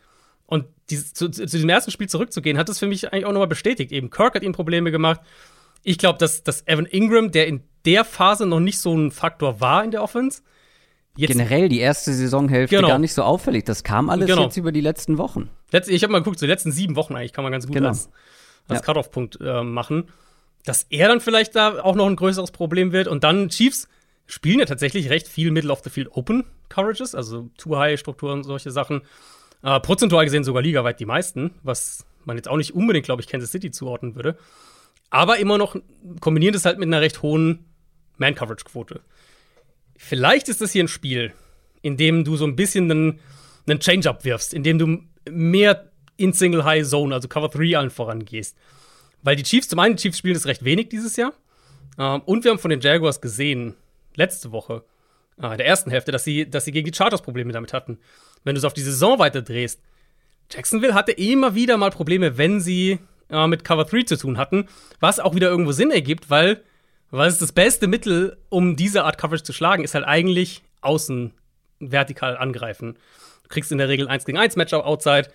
Und 0.46 0.66
dies, 0.90 1.14
zu, 1.14 1.31
zu 1.31 1.46
diesem 1.46 1.68
ersten 1.68 1.90
Spiel 1.90 2.09
zurückzugehen, 2.09 2.59
hat 2.59 2.68
das 2.68 2.78
für 2.78 2.87
mich 2.87 3.12
eigentlich 3.12 3.24
auch 3.24 3.33
nochmal 3.33 3.48
bestätigt. 3.48 3.92
Eben 3.92 4.11
Kirk 4.11 4.35
hat 4.35 4.42
ihnen 4.42 4.52
Probleme 4.52 4.90
gemacht. 4.90 5.20
Ich 5.83 5.98
glaube, 5.98 6.18
dass, 6.18 6.42
dass 6.42 6.66
Evan 6.66 6.87
Ingram, 6.87 7.31
der 7.31 7.46
in 7.46 7.62
der 7.85 8.05
Phase 8.05 8.47
noch 8.47 8.61
nicht 8.61 8.79
so 8.79 8.95
ein 8.97 9.11
Faktor 9.11 9.61
war 9.61 9.85
in 9.85 9.90
der 9.90 10.03
Offense, 10.03 10.42
jetzt 11.16 11.33
Generell 11.33 11.68
die 11.68 11.81
erste 11.81 12.12
Saisonhälfte 12.12 12.77
Genau. 12.77 12.88
gar 12.88 12.99
nicht 12.99 13.12
so 13.12 13.23
auffällig. 13.23 13.64
Das 13.64 13.85
kam 13.85 14.09
alles 14.11 14.27
Genau. 14.29 14.45
jetzt 14.45 14.57
über 14.57 14.73
die 14.73 14.81
letzten 14.81 15.18
Wochen. 15.18 15.51
Letz, 15.71 15.88
ich 15.88 16.03
habe 16.03 16.12
mal 16.12 16.21
geguckt, 16.21 16.38
so 16.38 16.47
die 16.47 16.51
letzten 16.51 16.73
sieben 16.73 16.97
Wochen 16.97 17.14
eigentlich 17.16 17.33
kann 17.33 17.45
man 17.45 17.53
ganz 17.53 17.66
gut 17.66 17.75
Genau. 17.75 17.88
als, 17.88 18.09
als 18.68 18.81
Ja. 18.81 18.85
Cut-Off-Punkt 18.87 19.38
äh, 19.40 19.62
machen. 19.62 20.09
Dass 20.64 20.87
er 20.90 21.09
dann 21.09 21.21
vielleicht 21.21 21.55
da 21.57 21.83
auch 21.83 21.97
noch 21.97 22.07
ein 22.07 22.16
größeres 22.16 22.51
Problem 22.53 22.92
wird. 22.92 23.09
Und 23.09 23.25
dann 23.25 23.49
Chiefs 23.49 23.88
spielen 24.27 24.61
ja 24.61 24.64
tatsächlich 24.64 25.11
recht 25.11 25.27
viel 25.29 25.51
Middle 25.51 25.73
of 25.73 25.81
the 25.85 25.90
Field 25.90 26.09
Open 26.12 26.45
Coverages, 26.68 27.14
also 27.14 27.51
Too-High-Strukturen, 27.59 28.42
solche 28.45 28.71
Sachen. 28.71 29.03
Äh, 29.62 29.81
prozentual 29.81 30.25
gesehen 30.25 30.45
sogar 30.45 30.62
ligaweit 30.62 30.99
die 31.01 31.05
meisten, 31.07 31.53
was 31.62 32.07
man 32.25 32.37
jetzt 32.37 32.49
auch 32.49 32.57
nicht 32.57 32.75
unbedingt, 32.75 33.05
glaube 33.05 33.21
ich, 33.21 33.29
Kansas 33.29 33.51
City 33.51 33.71
zuordnen 33.71 34.14
würde. 34.14 34.37
Aber 35.11 35.38
immer 35.38 35.59
noch 35.59 35.77
kombinieren 36.21 36.55
das 36.55 36.64
halt 36.64 36.79
mit 36.79 36.87
einer 36.87 37.01
recht 37.03 37.21
hohen 37.23 37.66
Man-Coverage-Quote. 38.22 39.00
Vielleicht 39.96 40.48
ist 40.48 40.61
das 40.61 40.72
hier 40.72 40.85
ein 40.85 40.88
Spiel, 40.88 41.32
in 41.82 41.96
dem 41.96 42.24
du 42.24 42.37
so 42.37 42.44
ein 42.44 42.56
bisschen 42.56 42.90
einen, 42.90 43.20
einen 43.66 43.80
Change-Up 43.80 44.24
wirfst, 44.24 44.54
in 44.54 44.62
dem 44.62 44.78
du 44.78 45.02
mehr 45.30 45.90
in 46.16 46.32
Single 46.32 46.64
High 46.64 46.87
Zone, 46.87 47.14
also 47.14 47.28
Cover 47.28 47.48
3 47.48 47.76
allen 47.76 47.90
vorangehst. 47.90 48.56
Weil 49.22 49.37
die 49.37 49.42
Chiefs, 49.42 49.68
zum 49.68 49.78
einen, 49.78 49.96
die 49.96 50.02
Chiefs 50.02 50.18
spielen 50.18 50.35
das 50.35 50.46
recht 50.46 50.64
wenig 50.64 50.88
dieses 50.88 51.16
Jahr. 51.16 51.32
Ähm, 51.98 52.22
und 52.24 52.44
wir 52.44 52.50
haben 52.50 52.58
von 52.58 52.70
den 52.70 52.80
Jaguars 52.80 53.20
gesehen, 53.20 53.74
letzte 54.14 54.52
Woche, 54.52 54.85
äh, 55.40 55.52
in 55.52 55.58
der 55.58 55.66
ersten 55.66 55.90
Hälfte, 55.90 56.12
dass 56.12 56.24
sie, 56.24 56.48
dass 56.48 56.64
sie 56.64 56.72
gegen 56.72 56.90
die 56.90 56.96
Chargers 56.96 57.22
Probleme 57.22 57.52
damit 57.52 57.72
hatten. 57.72 57.98
Wenn 58.44 58.54
du 58.54 58.58
es 58.58 58.64
auf 58.64 58.74
die 58.74 58.82
Saison 58.82 59.18
weiterdrehst, 59.18 59.80
Jacksonville 60.50 60.94
hatte 60.94 61.12
immer 61.12 61.54
wieder 61.54 61.76
mal 61.76 61.90
Probleme, 61.90 62.37
wenn 62.37 62.61
sie 62.61 62.98
äh, 63.30 63.46
mit 63.46 63.64
Cover 63.64 63.85
3 63.85 64.02
zu 64.02 64.16
tun 64.16 64.38
hatten, 64.38 64.68
was 65.00 65.20
auch 65.20 65.35
wieder 65.35 65.48
irgendwo 65.48 65.72
Sinn 65.72 65.90
ergibt, 65.90 66.30
weil, 66.30 66.62
weil 67.12 67.29
es 67.29 67.38
das 67.38 67.53
beste 67.53 67.87
Mittel, 67.87 68.37
um 68.48 68.75
diese 68.75 69.05
Art 69.05 69.18
Coverage 69.18 69.44
zu 69.44 69.53
schlagen, 69.53 69.85
ist 69.85 69.94
halt 69.94 70.05
eigentlich 70.05 70.62
außen 70.81 71.33
vertikal 71.79 72.37
angreifen. 72.37 72.94
Du 73.44 73.48
kriegst 73.48 73.70
in 73.70 73.79
der 73.79 73.88
Regel 73.88 74.09
1 74.09 74.25
gegen 74.25 74.38
1 74.38 74.57
Matchup 74.57 74.85
outside. 74.85 75.29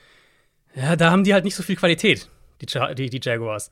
Ja, 0.76 0.96
da 0.96 1.12
haben 1.12 1.24
die 1.24 1.34
halt 1.34 1.46
nicht 1.46 1.56
so 1.56 1.64
viel 1.64 1.76
Qualität, 1.76 2.30
die, 2.62 2.66
Ja- 2.70 2.94
die, 2.94 3.10
die 3.10 3.20
Jaguars. 3.22 3.72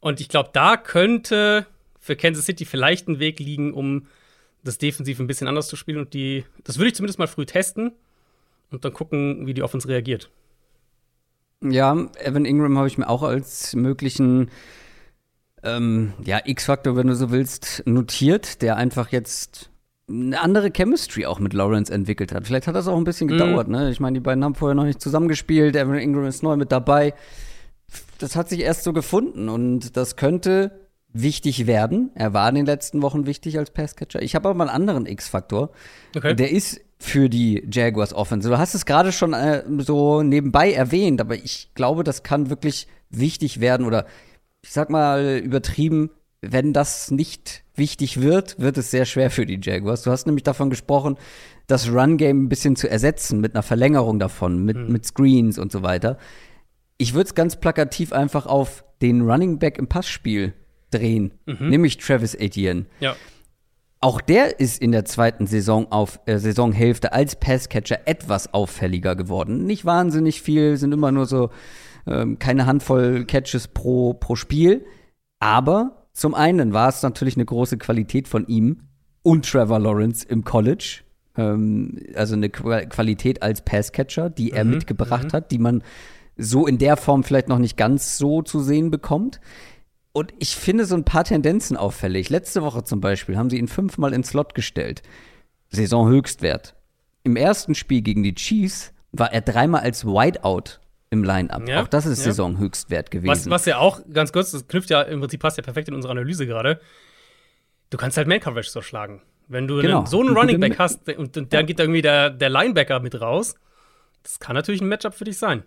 Und 0.00 0.20
ich 0.20 0.28
glaube, 0.28 0.50
da 0.52 0.76
könnte 0.76 1.66
für 2.00 2.16
Kansas 2.16 2.44
City 2.46 2.64
vielleicht 2.64 3.08
ein 3.08 3.18
Weg 3.18 3.38
liegen, 3.38 3.72
um 3.72 4.06
das 4.62 4.78
defensiv 4.78 5.18
ein 5.20 5.26
bisschen 5.26 5.48
anders 5.48 5.68
zu 5.68 5.76
spielen. 5.76 5.98
Und 5.98 6.14
die, 6.14 6.44
das 6.64 6.78
würde 6.78 6.88
ich 6.88 6.94
zumindest 6.94 7.18
mal 7.18 7.26
früh 7.28 7.46
testen 7.46 7.92
und 8.70 8.84
dann 8.84 8.92
gucken, 8.92 9.46
wie 9.46 9.54
die 9.54 9.62
Offense 9.62 9.88
reagiert. 9.88 10.30
Ja, 11.62 11.96
Evan 12.18 12.44
Ingram 12.44 12.76
habe 12.76 12.88
ich 12.88 12.98
mir 12.98 13.08
auch 13.08 13.22
als 13.22 13.74
möglichen 13.74 14.50
ähm, 15.62 16.12
ja, 16.24 16.40
X-Faktor, 16.44 16.96
wenn 16.96 17.06
du 17.06 17.14
so 17.14 17.30
willst, 17.30 17.82
notiert, 17.86 18.62
der 18.62 18.76
einfach 18.76 19.10
jetzt 19.10 19.70
eine 20.08 20.40
andere 20.40 20.70
Chemistry 20.70 21.26
auch 21.26 21.40
mit 21.40 21.52
Lawrence 21.52 21.92
entwickelt 21.92 22.32
hat. 22.32 22.46
Vielleicht 22.46 22.68
hat 22.68 22.76
das 22.76 22.86
auch 22.86 22.96
ein 22.96 23.04
bisschen 23.04 23.28
gedauert, 23.28 23.68
ne? 23.68 23.90
Ich 23.90 23.98
meine, 23.98 24.14
die 24.14 24.20
beiden 24.20 24.44
haben 24.44 24.54
vorher 24.54 24.74
noch 24.74 24.84
nicht 24.84 25.00
zusammengespielt, 25.00 25.74
Evan 25.74 25.98
Ingram 25.98 26.26
ist 26.26 26.42
neu 26.42 26.56
mit 26.56 26.70
dabei. 26.70 27.14
Das 28.18 28.36
hat 28.36 28.48
sich 28.48 28.60
erst 28.60 28.84
so 28.84 28.92
gefunden 28.92 29.48
und 29.48 29.96
das 29.96 30.16
könnte 30.16 30.86
wichtig 31.12 31.66
werden. 31.66 32.10
Er 32.14 32.34
war 32.34 32.48
in 32.48 32.54
den 32.54 32.66
letzten 32.66 33.02
Wochen 33.02 33.26
wichtig 33.26 33.58
als 33.58 33.70
Passcatcher. 33.70 34.22
Ich 34.22 34.34
habe 34.34 34.48
aber 34.48 34.58
mal 34.58 34.68
einen 34.68 34.88
anderen 34.88 35.06
X-Faktor. 35.06 35.70
Okay. 36.14 36.34
Der 36.34 36.50
ist 36.50 36.80
für 36.98 37.28
die 37.28 37.66
Jaguars 37.70 38.14
Offense. 38.14 38.48
Du 38.48 38.58
hast 38.58 38.74
es 38.74 38.86
gerade 38.86 39.12
schon 39.12 39.32
äh, 39.32 39.64
so 39.78 40.22
nebenbei 40.22 40.72
erwähnt, 40.72 41.20
aber 41.20 41.34
ich 41.34 41.70
glaube, 41.74 42.04
das 42.04 42.22
kann 42.22 42.48
wirklich 42.48 42.86
wichtig 43.10 43.60
werden 43.60 43.86
oder 43.86 44.06
ich 44.66 44.72
sag 44.72 44.90
mal 44.90 45.40
übertrieben, 45.44 46.10
wenn 46.42 46.72
das 46.72 47.12
nicht 47.12 47.62
wichtig 47.76 48.20
wird, 48.20 48.58
wird 48.58 48.76
es 48.78 48.90
sehr 48.90 49.04
schwer 49.04 49.30
für 49.30 49.46
die 49.46 49.60
Jaguars. 49.62 50.02
Du 50.02 50.10
hast 50.10 50.26
nämlich 50.26 50.42
davon 50.42 50.70
gesprochen, 50.70 51.16
das 51.68 51.88
Run-Game 51.88 52.44
ein 52.44 52.48
bisschen 52.48 52.74
zu 52.74 52.90
ersetzen 52.90 53.40
mit 53.40 53.54
einer 53.54 53.62
Verlängerung 53.62 54.18
davon, 54.18 54.64
mit, 54.64 54.76
mit 54.88 55.06
Screens 55.06 55.58
und 55.58 55.70
so 55.70 55.82
weiter. 55.82 56.18
Ich 56.98 57.14
würde 57.14 57.28
es 57.28 57.34
ganz 57.34 57.56
plakativ 57.56 58.12
einfach 58.12 58.46
auf 58.46 58.84
den 59.02 59.22
Running 59.22 59.58
Back 59.58 59.78
im 59.78 59.86
Passspiel 59.86 60.52
drehen, 60.90 61.32
nämlich 61.44 61.98
Travis 61.98 62.34
Etienne. 62.34 62.86
Ja. 62.98 63.14
Auch 64.00 64.20
der 64.20 64.58
ist 64.58 64.82
in 64.82 64.92
der 64.92 65.04
zweiten 65.04 65.46
Saison 65.46 65.90
auf 65.90 66.20
äh, 66.26 66.38
Saisonhälfte 66.38 67.12
als 67.12 67.36
Passcatcher 67.36 68.00
etwas 68.06 68.52
auffälliger 68.52 69.16
geworden. 69.16 69.64
Nicht 69.64 69.84
wahnsinnig 69.84 70.42
viel, 70.42 70.76
sind 70.76 70.92
immer 70.92 71.12
nur 71.12 71.26
so 71.26 71.50
ähm, 72.06 72.38
keine 72.38 72.66
Handvoll 72.66 73.24
Catches 73.24 73.68
pro, 73.68 74.14
pro 74.14 74.36
Spiel. 74.36 74.84
Aber 75.38 76.06
zum 76.12 76.34
einen 76.34 76.72
war 76.72 76.88
es 76.88 77.02
natürlich 77.02 77.36
eine 77.36 77.44
große 77.44 77.78
Qualität 77.78 78.28
von 78.28 78.46
ihm 78.46 78.82
und 79.22 79.50
Trevor 79.50 79.78
Lawrence 79.78 80.24
im 80.24 80.44
College. 80.44 81.00
Ähm, 81.36 81.98
also 82.14 82.34
eine 82.34 82.48
Qua- 82.48 82.86
Qualität 82.86 83.42
als 83.42 83.62
Passcatcher, 83.62 84.30
die 84.30 84.52
er 84.52 84.64
mitgebracht 84.64 85.32
hat, 85.32 85.50
die 85.50 85.58
man 85.58 85.82
so 86.36 86.66
in 86.66 86.78
der 86.78 86.96
Form 86.96 87.24
vielleicht 87.24 87.48
noch 87.48 87.58
nicht 87.58 87.76
ganz 87.76 88.18
so 88.18 88.42
zu 88.42 88.60
sehen 88.60 88.90
bekommt. 88.90 89.40
Und 90.12 90.32
ich 90.38 90.56
finde 90.56 90.86
so 90.86 90.94
ein 90.94 91.04
paar 91.04 91.24
Tendenzen 91.24 91.76
auffällig. 91.76 92.30
Letzte 92.30 92.62
Woche 92.62 92.84
zum 92.84 93.00
Beispiel 93.00 93.36
haben 93.36 93.50
sie 93.50 93.58
ihn 93.58 93.68
fünfmal 93.68 94.14
ins 94.14 94.28
Slot 94.28 94.54
gestellt. 94.54 95.02
Saisonhöchstwert. 95.68 96.74
Im 97.22 97.36
ersten 97.36 97.74
Spiel 97.74 98.00
gegen 98.00 98.22
die 98.22 98.34
Chiefs 98.34 98.94
war 99.12 99.32
er 99.32 99.40
dreimal 99.42 99.82
als 99.82 100.06
Wideout 100.06 100.80
im 101.10 101.22
Line-Up. 101.24 101.68
Ja, 101.68 101.82
Auch 101.82 101.88
das 101.88 102.06
ist 102.06 102.18
ja. 102.18 102.32
Saisonhöchstwert 102.32 103.10
gewesen. 103.10 103.30
Was, 103.30 103.48
was 103.50 103.64
ja 103.66 103.78
auch, 103.78 104.00
ganz 104.12 104.32
kurz, 104.32 104.50
das 104.50 104.66
knüpft 104.66 104.90
ja 104.90 105.02
im 105.02 105.20
Prinzip 105.20 105.40
passt 105.40 105.56
ja 105.56 105.62
perfekt 105.62 105.88
in 105.88 105.94
unsere 105.94 106.10
Analyse 106.12 106.46
gerade. 106.46 106.80
Du 107.90 107.96
kannst 107.96 108.16
halt 108.16 108.26
Man-Coverage 108.28 108.70
so 108.70 108.82
schlagen. 108.82 109.22
Wenn 109.48 109.68
du 109.68 109.80
Genau. 109.80 109.98
einen, 109.98 110.06
so 110.06 110.20
einen 110.20 110.30
Eine 110.30 110.38
Running 110.40 110.60
Back 110.60 110.78
hast 110.78 111.08
und, 111.08 111.36
und 111.36 111.52
dann 111.52 111.66
geht 111.66 111.78
irgendwie 111.78 112.02
der, 112.02 112.30
der 112.30 112.50
Linebacker 112.50 112.98
mit 113.00 113.20
raus, 113.20 113.54
das 114.24 114.40
kann 114.40 114.54
natürlich 114.54 114.80
ein 114.80 114.88
Matchup 114.88 115.14
für 115.14 115.24
dich 115.24 115.38
sein. 115.38 115.62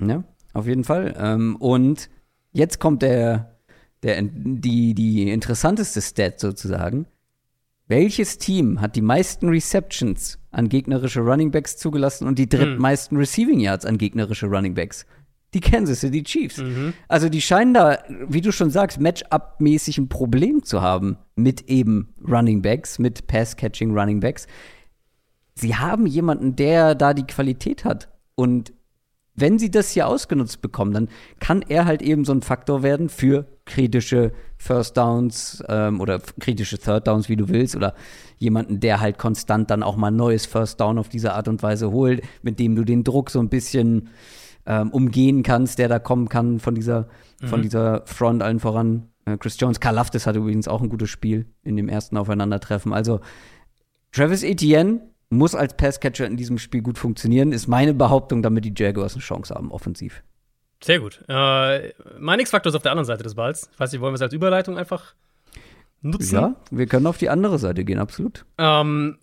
Ja, 0.00 0.22
auf 0.54 0.66
jeden 0.66 0.84
Fall. 0.84 1.14
Ähm, 1.18 1.56
und 1.56 2.08
jetzt 2.52 2.78
kommt 2.78 3.02
der, 3.02 3.58
der, 4.04 4.22
die, 4.22 4.94
die 4.94 5.30
interessanteste 5.32 6.00
Stat 6.00 6.38
sozusagen. 6.38 7.06
Welches 7.88 8.36
Team 8.36 8.82
hat 8.82 8.96
die 8.96 9.02
meisten 9.02 9.48
Receptions 9.48 10.38
an 10.50 10.68
gegnerische 10.68 11.20
Running 11.20 11.50
Backs 11.50 11.78
zugelassen 11.78 12.28
und 12.28 12.38
die 12.38 12.48
drittmeisten 12.48 13.16
Receiving 13.16 13.60
Yards 13.60 13.86
an 13.86 13.96
gegnerische 13.96 14.46
Running 14.46 14.74
Backs? 14.74 15.06
Die 15.54 15.60
Kansas 15.60 16.00
City 16.00 16.22
Chiefs. 16.22 16.62
Also 17.08 17.30
die 17.30 17.40
scheinen 17.40 17.72
da, 17.72 17.98
wie 18.28 18.42
du 18.42 18.52
schon 18.52 18.68
sagst, 18.70 19.00
Matchup-mäßig 19.00 19.96
ein 19.96 20.10
Problem 20.10 20.62
zu 20.62 20.82
haben 20.82 21.16
mit 21.36 21.70
eben 21.70 22.12
Running 22.22 22.60
Backs, 22.60 22.98
mit 22.98 23.26
Pass-Catching 23.26 23.96
Running 23.98 24.20
Backs. 24.20 24.46
Sie 25.54 25.74
haben 25.74 26.06
jemanden, 26.06 26.54
der 26.54 26.94
da 26.94 27.14
die 27.14 27.26
Qualität 27.26 27.86
hat. 27.86 28.10
Und 28.34 28.74
wenn 29.34 29.58
sie 29.58 29.70
das 29.70 29.92
hier 29.92 30.06
ausgenutzt 30.06 30.60
bekommen, 30.60 30.92
dann 30.92 31.08
kann 31.40 31.62
er 31.66 31.86
halt 31.86 32.02
eben 32.02 32.26
so 32.26 32.32
ein 32.32 32.42
Faktor 32.42 32.82
werden 32.82 33.08
für 33.08 33.46
kritische 33.68 34.32
First 34.56 34.96
Downs 34.96 35.62
ähm, 35.68 36.00
oder 36.00 36.20
kritische 36.40 36.78
Third 36.78 37.06
Downs, 37.06 37.28
wie 37.28 37.36
du 37.36 37.48
willst, 37.48 37.76
oder 37.76 37.94
jemanden, 38.38 38.80
der 38.80 39.00
halt 39.00 39.18
konstant 39.18 39.70
dann 39.70 39.84
auch 39.84 39.96
mal 39.96 40.08
ein 40.08 40.16
neues 40.16 40.46
First 40.46 40.80
Down 40.80 40.98
auf 40.98 41.08
diese 41.08 41.34
Art 41.34 41.46
und 41.46 41.62
Weise 41.62 41.92
holt, 41.92 42.22
mit 42.42 42.58
dem 42.58 42.74
du 42.74 42.84
den 42.84 43.04
Druck 43.04 43.30
so 43.30 43.38
ein 43.38 43.48
bisschen 43.48 44.08
ähm, 44.66 44.90
umgehen 44.90 45.42
kannst, 45.42 45.78
der 45.78 45.88
da 45.88 45.98
kommen 45.98 46.28
kann 46.28 46.58
von 46.58 46.74
dieser, 46.74 47.08
von 47.44 47.62
dieser 47.62 48.02
Front 48.06 48.42
allen 48.42 48.58
voran. 48.58 49.08
Äh, 49.24 49.36
Chris 49.38 49.58
Jones, 49.58 49.80
Karl 49.80 49.94
Laftis 49.94 50.26
hatte 50.26 50.40
übrigens 50.40 50.68
auch 50.68 50.82
ein 50.82 50.88
gutes 50.88 51.10
Spiel 51.10 51.46
in 51.62 51.76
dem 51.76 51.88
ersten 51.88 52.16
Aufeinandertreffen. 52.16 52.92
Also 52.92 53.20
Travis 54.12 54.42
Etienne 54.42 55.00
muss 55.30 55.54
als 55.54 55.76
Passcatcher 55.76 56.26
in 56.26 56.36
diesem 56.36 56.58
Spiel 56.58 56.82
gut 56.82 56.98
funktionieren, 56.98 57.52
ist 57.52 57.68
meine 57.68 57.94
Behauptung, 57.94 58.42
damit 58.42 58.64
die 58.64 58.74
Jaguars 58.74 59.14
eine 59.14 59.22
Chance 59.22 59.54
haben, 59.54 59.70
offensiv. 59.70 60.22
Sehr 60.82 61.00
gut. 61.00 61.20
Äh, 61.28 61.92
mein 62.18 62.38
X-Faktor 62.40 62.70
ist 62.70 62.76
auf 62.76 62.82
der 62.82 62.92
anderen 62.92 63.06
Seite 63.06 63.22
des 63.24 63.34
Balls. 63.34 63.68
Ich 63.72 63.80
weiß 63.80 63.92
nicht, 63.92 64.00
wollen 64.00 64.12
wir 64.12 64.16
es 64.16 64.22
als 64.22 64.32
Überleitung 64.32 64.78
einfach 64.78 65.14
nutzen? 66.02 66.34
Ja, 66.34 66.54
wir 66.70 66.86
können 66.86 67.06
auf 67.06 67.18
die 67.18 67.28
andere 67.30 67.58
Seite 67.58 67.84
gehen, 67.84 67.98
absolut. 67.98 68.44
Ähm, 68.58 69.18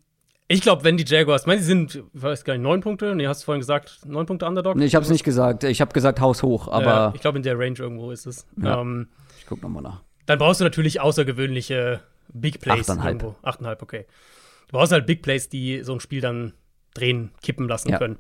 ich 0.48 0.62
glaube, 0.62 0.84
wenn 0.84 0.98
die 0.98 1.06
Jaguars, 1.06 1.44
ich 1.44 1.48
meine, 1.48 1.62
sie 1.62 1.68
sind, 1.68 1.96
ich 1.96 2.22
weiß 2.22 2.44
gar 2.44 2.54
nicht, 2.54 2.62
neun 2.64 2.82
Punkte, 2.82 3.16
nee, 3.16 3.26
hast 3.28 3.42
du 3.42 3.46
vorhin 3.46 3.62
gesagt, 3.62 4.00
neun 4.06 4.26
Punkte 4.26 4.46
Underdog? 4.46 4.76
Nee, 4.76 4.86
ich 4.86 4.96
habe 4.96 5.04
es 5.06 5.10
nicht 5.10 5.24
gesagt. 5.24 5.64
Ich 5.64 5.82
habe 5.82 5.94
gesagt 5.94 6.20
Haus 6.20 6.44
hoch, 6.44 6.68
aber 6.68 6.86
Ja, 6.86 7.12
ich 7.16 7.22
glaube, 7.22 7.38
in 7.38 7.44
der 7.44 7.58
Range 7.58 7.80
irgendwo 7.80 8.12
ist 8.12 8.26
es. 8.28 8.46
Ja. 8.62 8.82
Ähm, 8.82 9.08
ich 9.40 9.46
guck 9.48 9.62
noch 9.64 9.70
mal 9.70 9.82
nach. 9.82 10.02
dann 10.26 10.38
brauchst 10.38 10.60
du 10.60 10.66
natürlich 10.66 11.00
außergewöhnliche 11.02 12.02
Big 12.34 12.60
Plays. 12.60 12.82
Achteinhalb. 12.90 13.22
Irgendwo. 13.24 13.36
Achteinhalb, 13.44 13.82
okay. 13.82 14.06
Du 14.68 14.78
brauchst 14.78 14.92
halt 14.92 15.06
Big 15.06 15.22
Plays, 15.22 15.48
die 15.50 15.82
so 15.84 15.94
ein 15.94 16.00
Spiel 16.00 16.22
dann 16.22 16.54
drehen, 16.94 17.32
kippen 17.42 17.68
lassen 17.68 17.90
Ja. 17.90 17.98
können. 17.98 18.18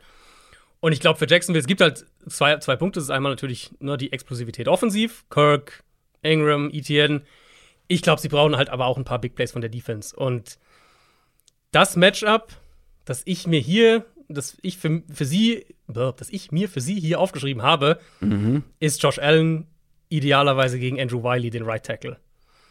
Und 0.86 0.92
ich 0.92 1.00
glaube, 1.00 1.18
für 1.18 1.26
Jacksonville, 1.28 1.62
es 1.62 1.66
gibt 1.66 1.82
halt 1.82 2.06
zwei, 2.28 2.60
zwei 2.60 2.76
Punkte. 2.76 3.00
Das 3.00 3.06
ist 3.06 3.10
einmal 3.10 3.32
natürlich 3.32 3.72
nur 3.80 3.98
die 3.98 4.14
Explosivität 4.14 4.68
offensiv. 4.68 5.26
Kirk, 5.32 5.84
Ingram, 6.22 6.70
Etienne. 6.70 7.24
Ich 7.88 8.04
glaube, 8.04 8.22
sie 8.22 8.30
brauchen 8.30 8.56
halt 8.56 8.70
aber 8.70 8.86
auch 8.86 8.96
ein 8.96 9.04
paar 9.04 9.18
Big 9.18 9.34
Plays 9.34 9.52
von 9.52 9.62
der 9.62 9.72
Defense. 9.72 10.16
Und 10.16 10.60
das 11.72 11.96
Matchup, 11.96 12.50
das 13.04 13.24
ich 13.26 13.48
mir 13.48 13.60
hier, 13.60 14.06
das 14.28 14.60
ich 14.62 14.78
für, 14.78 15.02
für 15.12 15.26
sie, 15.26 15.66
das 15.88 16.30
ich 16.30 16.52
mir 16.52 16.70
für 16.70 16.82
sie 16.82 17.00
hier 17.00 17.20
aufgeschrieben 17.20 17.64
habe, 17.64 18.00
ist 18.80 19.02
Josh 19.02 19.18
Allen 19.18 19.66
idealerweise 20.10 20.78
gegen 20.78 21.02
Andrew 21.02 21.24
Wiley, 21.24 21.50
den 21.50 21.64
Right 21.64 21.84
Tackle. 21.84 22.20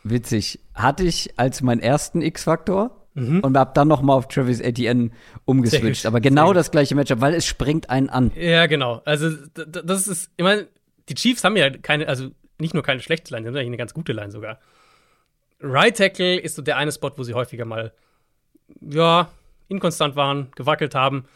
Witzig. 0.05 0.61
Hatte 0.73 1.03
ich 1.03 1.37
als 1.37 1.63
meinen 1.63 1.81
ersten 1.81 2.23
X-Faktor 2.23 3.04
und 3.15 3.57
hab 3.57 3.75
dann 3.75 3.87
noch 3.87 4.03
mal 4.03 4.15
auf 4.15 4.27
Travis 4.27 4.61
Etienne 4.61 5.11
umgeswitcht. 5.45 6.05
Aber 6.05 6.21
genau 6.21 6.53
das 6.53 6.73
gleiche 6.73 6.97
Matchup, 6.97 7.21
weil 7.21 7.35
es 7.35 7.47
springt 7.47 7.89
einen 7.89 8.09
an. 8.09 8.33
Ja, 8.35 8.67
genau. 8.67 9.03
Also, 9.05 9.31
das 9.55 10.09
ist, 10.09 10.31
ich 10.37 10.43
meine, 10.43 10.67
die 11.09 11.15
Chiefs 11.15 11.45
haben 11.45 11.57
ja 11.57 11.71
keine, 11.71 12.09
also 12.09 12.31
nicht 12.59 12.75
nur 12.75 12.83
keine 12.83 13.01
schlechte 13.01 13.33
Line, 13.33 13.45
sie 13.45 13.49
haben 13.49 13.57
eigentlich 13.57 13.69
eine 13.69 13.77
ganz 13.77 13.95
gute 13.95 14.13
Line 14.13 14.33
sogar. 14.33 14.59
Right 15.61 15.97
Tackle 15.97 16.39
ist 16.39 16.57
so 16.57 16.63
der 16.63 16.77
eine 16.77 16.91
Spot, 16.91 17.13
wo 17.17 17.23
sie 17.23 17.35
häufiger 17.35 17.65
mal, 17.65 17.93
ja, 18.81 19.31
inkonstant 19.69 20.17
waren, 20.17 20.49
gewackelt 20.57 20.95
haben. 20.95 21.27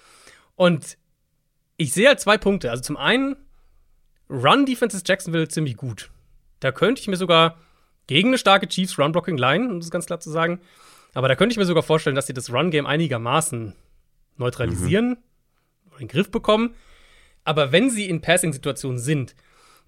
Und 0.57 0.99
ich 1.77 1.93
sehe 1.93 2.09
halt 2.09 2.21
zwei 2.21 2.39
Punkte. 2.39 2.71
Also 2.71 2.83
zum 2.83 2.97
einen, 2.97 3.37
Run 4.29 4.67
Defense 4.67 4.97
ist 4.97 5.09
Jacksonville 5.09 5.49
ziemlich 5.49 5.77
gut. 5.77 6.11
Da 6.61 6.73
könnte 6.73 7.01
ich 7.01 7.09
mir 7.09 7.17
sogar 7.17 7.57
gegen 8.09 8.29
eine 8.29 8.39
starke 8.39 8.67
Chiefs 8.67 8.99
Run 8.99 9.13
Blocking 9.13 9.39
Line, 9.39 9.69
um 9.69 9.81
das 9.81 9.91
ganz 9.91 10.07
klar 10.07 10.19
zu 10.19 10.31
sagen, 10.31 10.61
aber 11.19 11.27
da 11.27 11.35
könnte 11.35 11.53
ich 11.53 11.59
mir 11.59 11.65
sogar 11.65 11.83
vorstellen, 11.83 12.15
dass 12.15 12.29
sie 12.29 12.33
das 12.33 12.53
Run 12.53 12.71
Game 12.71 12.87
einigermaßen 12.87 13.75
neutralisieren 14.37 15.17
oder 15.89 15.99
in 15.99 16.07
den 16.07 16.13
Griff 16.13 16.31
bekommen. 16.31 16.77
Aber 17.43 17.73
wenn 17.73 17.91
sie 17.91 18.09
in 18.09 18.21
Passing-Situationen 18.21 19.01
sind 19.01 19.35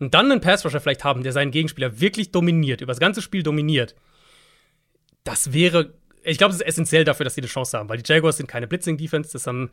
und 0.00 0.12
dann 0.12 0.32
einen 0.32 0.40
Pass-Rusher 0.40 0.80
vielleicht 0.80 1.04
haben, 1.04 1.22
der 1.22 1.30
seinen 1.30 1.52
Gegenspieler 1.52 2.00
wirklich 2.00 2.32
dominiert, 2.32 2.80
über 2.80 2.90
das 2.90 2.98
ganze 2.98 3.22
Spiel 3.22 3.44
dominiert, 3.44 3.94
das 5.22 5.52
wäre, 5.52 5.94
ich 6.24 6.36
glaube, 6.36 6.52
es 6.52 6.60
ist 6.60 6.66
essentiell 6.66 7.04
dafür, 7.04 7.22
dass 7.22 7.36
sie 7.36 7.42
eine 7.42 7.46
Chance 7.46 7.78
haben, 7.78 7.88
weil 7.88 7.98
die 7.98 8.12
Jaguars 8.12 8.36
sind 8.36 8.48
keine 8.48 8.66
Blitzing-Defense, 8.66 9.30
das 9.32 9.46
haben 9.46 9.70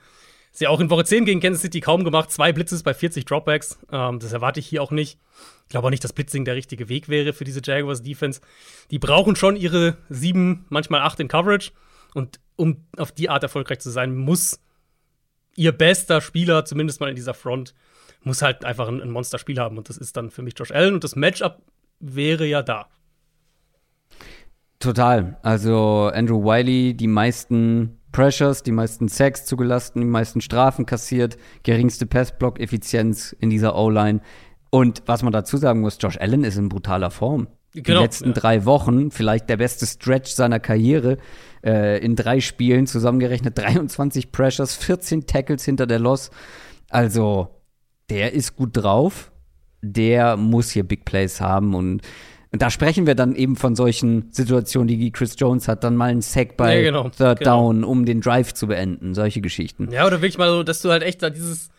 sie 0.57 0.67
auch 0.67 0.79
in 0.79 0.89
Woche 0.89 1.05
10 1.05 1.25
gegen 1.25 1.39
Kansas 1.39 1.61
City 1.61 1.81
kaum 1.81 2.03
gemacht, 2.03 2.31
zwei 2.31 2.51
Blitzes 2.51 2.81
bei 2.81 2.93
40 2.93 3.25
Dropbacks, 3.25 3.77
ähm, 3.91 4.19
das 4.19 4.33
erwarte 4.33 4.59
ich 4.59 4.67
hier 4.67 4.81
auch 4.81 4.91
nicht. 4.91 5.19
Ich 5.63 5.69
glaube 5.69 5.87
auch 5.87 5.91
nicht, 5.91 6.03
dass 6.03 6.13
Blitzing 6.13 6.45
der 6.45 6.55
richtige 6.55 6.89
Weg 6.89 7.09
wäre 7.09 7.33
für 7.33 7.43
diese 7.43 7.61
Jaguars-Defense. 7.63 8.41
Die 8.89 8.97
brauchen 8.97 9.35
schon 9.35 9.55
ihre 9.55 9.97
sieben, 10.09 10.65
manchmal 10.69 11.01
acht 11.01 11.19
in 11.19 11.27
Coverage 11.27 11.71
und 12.15 12.39
um 12.55 12.87
auf 12.97 13.11
die 13.11 13.29
Art 13.29 13.43
erfolgreich 13.43 13.79
zu 13.79 13.91
sein, 13.91 14.15
muss 14.15 14.59
ihr 15.55 15.71
bester 15.73 16.21
Spieler, 16.21 16.65
zumindest 16.65 17.01
mal 17.01 17.09
in 17.09 17.15
dieser 17.15 17.35
Front, 17.35 17.75
muss 18.23 18.41
halt 18.41 18.65
einfach 18.65 18.87
ein, 18.87 18.99
ein 19.01 19.11
Monsterspiel 19.11 19.59
haben. 19.59 19.77
Und 19.77 19.89
das 19.89 19.97
ist 19.97 20.17
dann 20.17 20.31
für 20.31 20.41
mich 20.41 20.55
Josh 20.57 20.71
Allen. 20.71 20.95
Und 20.95 21.03
das 21.03 21.15
Matchup 21.15 21.61
wäre 21.99 22.47
ja 22.47 22.63
da. 22.63 22.87
Total. 24.79 25.37
Also 25.43 26.09
Andrew 26.13 26.43
Wiley, 26.43 26.95
die 26.95 27.07
meisten 27.07 27.96
Pressures, 28.11 28.63
die 28.63 28.71
meisten 28.71 29.07
Sacks 29.07 29.45
zugelassen, 29.45 29.99
die 29.99 30.05
meisten 30.05 30.41
Strafen 30.41 30.85
kassiert, 30.85 31.37
geringste 31.63 32.05
Passblock-Effizienz 32.05 33.35
in 33.39 33.49
dieser 33.49 33.75
O-Line. 33.75 34.21
Und 34.69 35.03
was 35.05 35.23
man 35.23 35.33
dazu 35.33 35.57
sagen 35.57 35.81
muss, 35.81 35.97
Josh 35.99 36.17
Allen 36.17 36.43
ist 36.43 36.57
in 36.57 36.69
brutaler 36.69 37.11
Form. 37.11 37.47
Die 37.73 37.83
Genau, 37.83 38.01
letzten 38.01 38.29
ja. 38.29 38.33
drei 38.33 38.65
Wochen, 38.65 39.11
vielleicht 39.11 39.49
der 39.49 39.57
beste 39.57 39.85
Stretch 39.85 40.31
seiner 40.31 40.59
Karriere, 40.59 41.17
äh, 41.63 42.03
in 42.03 42.15
drei 42.15 42.39
Spielen 42.39 42.87
zusammengerechnet 42.87 43.57
23 43.57 44.31
Pressures, 44.31 44.75
14 44.75 45.27
Tackles 45.27 45.63
hinter 45.65 45.85
der 45.85 45.99
Loss. 45.99 46.31
Also, 46.89 47.49
der 48.09 48.33
ist 48.33 48.55
gut 48.55 48.71
drauf. 48.73 49.31
Der 49.81 50.37
muss 50.37 50.71
hier 50.71 50.83
Big 50.83 51.05
Plays 51.05 51.39
haben 51.39 51.75
und 51.75 52.01
und 52.51 52.61
da 52.61 52.69
sprechen 52.69 53.05
wir 53.05 53.15
dann 53.15 53.35
eben 53.35 53.55
von 53.55 53.75
solchen 53.75 54.31
Situationen, 54.31 54.87
die 54.87 55.11
Chris 55.11 55.35
Jones 55.37 55.67
hat, 55.67 55.83
dann 55.83 55.95
mal 55.95 56.09
einen 56.09 56.21
Sack 56.21 56.55
bei 56.57 56.77
Ja, 56.77 56.81
genau, 56.83 57.09
Third 57.09 57.39
genau. 57.39 57.71
Down, 57.71 57.83
um 57.83 58.05
den 58.05 58.21
Drive 58.21 58.53
zu 58.53 58.67
beenden, 58.67 59.13
solche 59.13 59.41
Geschichten. 59.41 59.91
Ja, 59.91 60.05
oder 60.05 60.21
wirklich 60.21 60.37
mal 60.37 60.49
so, 60.49 60.63
dass 60.63 60.81
du 60.81 60.89
halt 60.89 61.03
echt 61.03 61.21
da 61.23 61.29
dieses, 61.29 61.69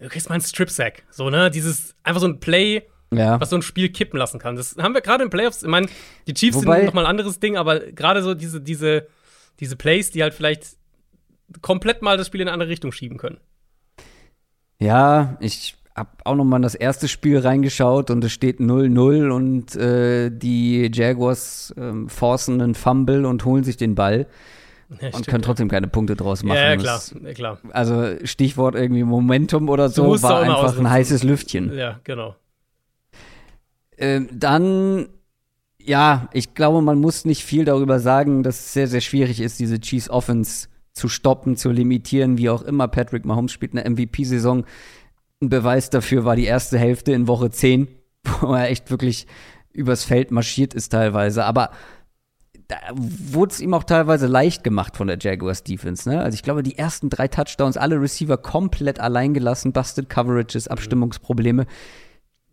du 0.00 0.08
kriegst 0.08 0.28
mal 0.28 0.34
einen 0.36 0.44
Strip-Sack. 0.44 1.02
So, 1.10 1.30
ne? 1.30 1.50
Dieses, 1.50 1.94
einfach 2.04 2.20
so 2.20 2.28
ein 2.28 2.38
Play, 2.40 2.82
Ja. 3.12 3.40
was 3.40 3.50
so 3.50 3.56
ein 3.56 3.62
Spiel 3.62 3.88
kippen 3.88 4.18
lassen 4.18 4.38
kann. 4.38 4.54
Das 4.56 4.76
haben 4.78 4.94
wir 4.94 5.00
gerade 5.00 5.24
in 5.24 5.30
Playoffs. 5.30 5.62
Ich 5.62 5.68
meine, 5.68 5.88
die 6.26 6.34
Chiefs 6.34 6.58
Wobei- 6.58 6.76
sind 6.78 6.86
nochmal 6.86 7.04
ein 7.04 7.10
anderes 7.10 7.40
Ding, 7.40 7.56
aber 7.56 7.80
gerade 7.80 8.22
so 8.22 8.34
diese, 8.34 8.60
diese, 8.60 9.08
diese 9.60 9.74
Plays, 9.76 10.10
die 10.12 10.22
halt 10.22 10.34
vielleicht 10.34 10.76
komplett 11.62 12.02
mal 12.02 12.16
das 12.16 12.26
Spiel 12.28 12.40
in 12.42 12.46
eine 12.48 12.52
andere 12.54 12.68
Richtung 12.70 12.92
schieben 12.92 13.18
können. 13.18 13.38
Ja, 14.78 15.36
ich 15.40 15.74
hab 15.98 16.22
auch 16.24 16.34
noch 16.34 16.44
mal 16.44 16.56
in 16.56 16.62
das 16.62 16.74
erste 16.74 17.08
Spiel 17.08 17.38
reingeschaut 17.38 18.10
und 18.10 18.22
es 18.24 18.32
steht 18.32 18.60
0-0 18.60 19.30
und 19.30 19.76
äh, 19.76 20.30
die 20.30 20.90
Jaguars 20.92 21.74
ähm, 21.76 22.08
forcen 22.08 22.60
einen 22.60 22.74
Fumble 22.74 23.26
und 23.26 23.44
holen 23.44 23.64
sich 23.64 23.76
den 23.76 23.94
Ball 23.94 24.26
Ja, 25.00 25.10
und 25.12 25.26
können 25.26 25.42
trotzdem 25.42 25.68
keine 25.68 25.86
Punkte 25.86 26.16
draus 26.16 26.42
machen. 26.42 26.56
Ja, 26.56 26.70
ja, 26.70 26.76
klar, 26.76 27.00
klar. 27.34 27.58
Also 27.70 28.24
Stichwort 28.24 28.74
irgendwie 28.74 29.04
Momentum 29.04 29.68
oder 29.68 29.90
so 29.90 30.22
war 30.22 30.40
einfach 30.40 30.56
ausnutzen. 30.56 30.86
ein 30.86 30.90
heißes 30.90 31.22
Lüftchen. 31.24 31.76
Ja, 31.76 32.00
genau. 32.04 32.34
Ähm, 33.98 34.28
dann, 34.32 35.08
ja, 35.78 36.28
ich 36.32 36.54
glaube, 36.54 36.80
man 36.80 37.00
muss 37.00 37.24
nicht 37.26 37.44
viel 37.44 37.64
darüber 37.66 38.00
sagen, 38.00 38.42
dass 38.42 38.60
es 38.60 38.72
sehr, 38.72 38.88
sehr 38.88 39.00
schwierig 39.02 39.40
ist, 39.40 39.58
diese 39.58 39.78
Chiefs 39.78 40.08
Offense 40.08 40.68
zu 40.94 41.08
stoppen, 41.08 41.56
zu 41.56 41.70
limitieren, 41.70 42.38
wie 42.38 42.48
auch 42.48 42.62
immer. 42.62 42.88
Patrick 42.88 43.24
Mahomes 43.24 43.52
spielt 43.52 43.76
eine 43.76 43.88
MVP-Saison. 43.88 44.64
Ein 45.40 45.48
Beweis 45.50 45.90
dafür 45.90 46.24
war 46.24 46.36
die 46.36 46.44
erste 46.44 46.78
Hälfte 46.78 47.12
in 47.12 47.28
Woche 47.28 47.50
10, 47.50 47.88
wo 48.40 48.54
er 48.54 48.70
echt 48.70 48.90
wirklich 48.90 49.26
übers 49.72 50.04
Feld 50.04 50.30
marschiert 50.30 50.74
ist 50.74 50.90
teilweise. 50.90 51.44
Aber 51.44 51.70
da 52.66 52.76
wurde 52.92 53.52
es 53.52 53.60
ihm 53.60 53.72
auch 53.72 53.84
teilweise 53.84 54.26
leicht 54.26 54.64
gemacht 54.64 54.96
von 54.96 55.06
der 55.06 55.18
Jaguars 55.18 55.62
Defense. 55.62 56.08
Ne? 56.08 56.20
Also 56.20 56.34
ich 56.34 56.42
glaube, 56.42 56.62
die 56.62 56.76
ersten 56.76 57.08
drei 57.08 57.28
Touchdowns, 57.28 57.76
alle 57.76 58.00
Receiver 58.00 58.36
komplett 58.36 59.00
allein 59.00 59.32
gelassen, 59.32 59.72
busted 59.72 60.10
Coverages, 60.10 60.68
Abstimmungsprobleme 60.68 61.66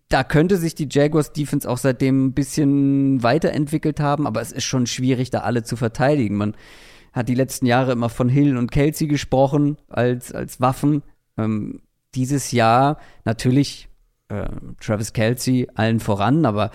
da 0.10 0.24
könnte 0.24 0.58
sich 0.58 0.76
die 0.76 0.88
Jaguars 0.90 1.34
Defense 1.34 1.70
auch 1.70 1.78
seitdem 1.78 2.28
ein 2.28 2.34
bisschen 2.34 3.24
weiterentwickelt 3.24 4.00
haben, 4.00 4.28
aber 4.28 4.42
es 4.42 4.52
ist 4.52 4.64
schon 4.64 4.86
schwierig, 4.86 5.30
da 5.32 5.40
alle 5.40 5.64
zu 5.64 5.76
verteidigen. 5.76 6.36
Man 6.36 6.56
hat 7.12 7.28
die 7.28 7.36
letzten 7.36 7.66
Jahre 7.66 7.94
immer 7.94 8.10
von 8.10 8.30
Hill 8.30 8.58
und 8.58 8.72
Kelsey 8.72 9.08
gesprochen 9.08 9.78
als, 9.88 10.32
als 10.32 10.62
Waffen. 10.62 11.02
Ähm, 11.38 11.82
dieses 12.16 12.51
Jahr 12.51 12.97
natürlich 13.24 13.89
äh, 14.30 14.47
Travis 14.80 15.13
Kelsey 15.13 15.68
allen 15.76 15.99
voran, 15.99 16.45
aber 16.45 16.72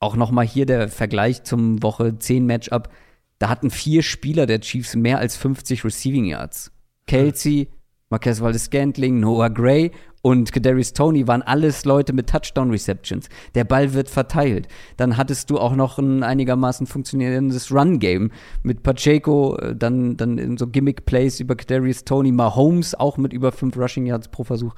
auch 0.00 0.16
nochmal 0.16 0.46
hier 0.46 0.66
der 0.66 0.88
Vergleich 0.88 1.44
zum 1.44 1.82
Woche 1.82 2.18
10 2.18 2.46
Matchup. 2.46 2.90
Da 3.38 3.48
hatten 3.48 3.70
vier 3.70 4.02
Spieler 4.02 4.46
der 4.46 4.60
Chiefs 4.60 4.94
mehr 4.94 5.18
als 5.18 5.36
50 5.36 5.84
Receiving 5.84 6.26
Yards. 6.26 6.72
Kelsey, 7.06 7.68
Marquez 8.10 8.40
Valdez-Scantling, 8.40 9.20
Noah 9.20 9.50
Gray 9.50 9.90
und 10.22 10.52
Kadarius 10.52 10.92
Tony 10.92 11.26
waren 11.28 11.42
alles 11.42 11.84
Leute 11.84 12.12
mit 12.12 12.30
Touchdown-Receptions. 12.30 13.28
Der 13.54 13.64
Ball 13.64 13.92
wird 13.92 14.08
verteilt. 14.08 14.68
Dann 14.96 15.16
hattest 15.16 15.50
du 15.50 15.58
auch 15.58 15.74
noch 15.74 15.98
ein 15.98 16.22
einigermaßen 16.22 16.86
funktionierendes 16.86 17.70
Run-Game 17.70 18.30
mit 18.62 18.82
Pacheco, 18.82 19.56
äh, 19.56 19.76
dann, 19.76 20.16
dann 20.16 20.38
in 20.38 20.56
so 20.56 20.66
Gimmick-Plays 20.66 21.40
über 21.40 21.56
Kadarius 21.56 22.04
Tony, 22.04 22.32
Mahomes 22.32 22.94
auch 22.94 23.18
mit 23.18 23.32
über 23.32 23.52
fünf 23.52 23.76
Rushing 23.76 24.06
Yards 24.06 24.28
pro 24.28 24.44
Versuch. 24.44 24.74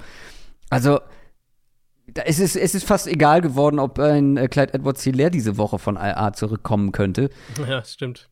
Also, 0.69 0.99
es 2.25 2.39
ist, 2.39 2.55
es 2.55 2.75
ist 2.75 2.85
fast 2.85 3.07
egal 3.07 3.41
geworden, 3.41 3.79
ob 3.79 3.99
ein 3.99 4.37
äh, 4.37 4.47
Clyde 4.47 4.73
Edwards 4.73 5.03
Hilaire 5.03 5.31
diese 5.31 5.57
Woche 5.57 5.79
von 5.79 5.95
IA 5.95 6.33
zurückkommen 6.33 6.91
könnte. 6.91 7.29
Ja, 7.67 7.83
stimmt. 7.83 8.29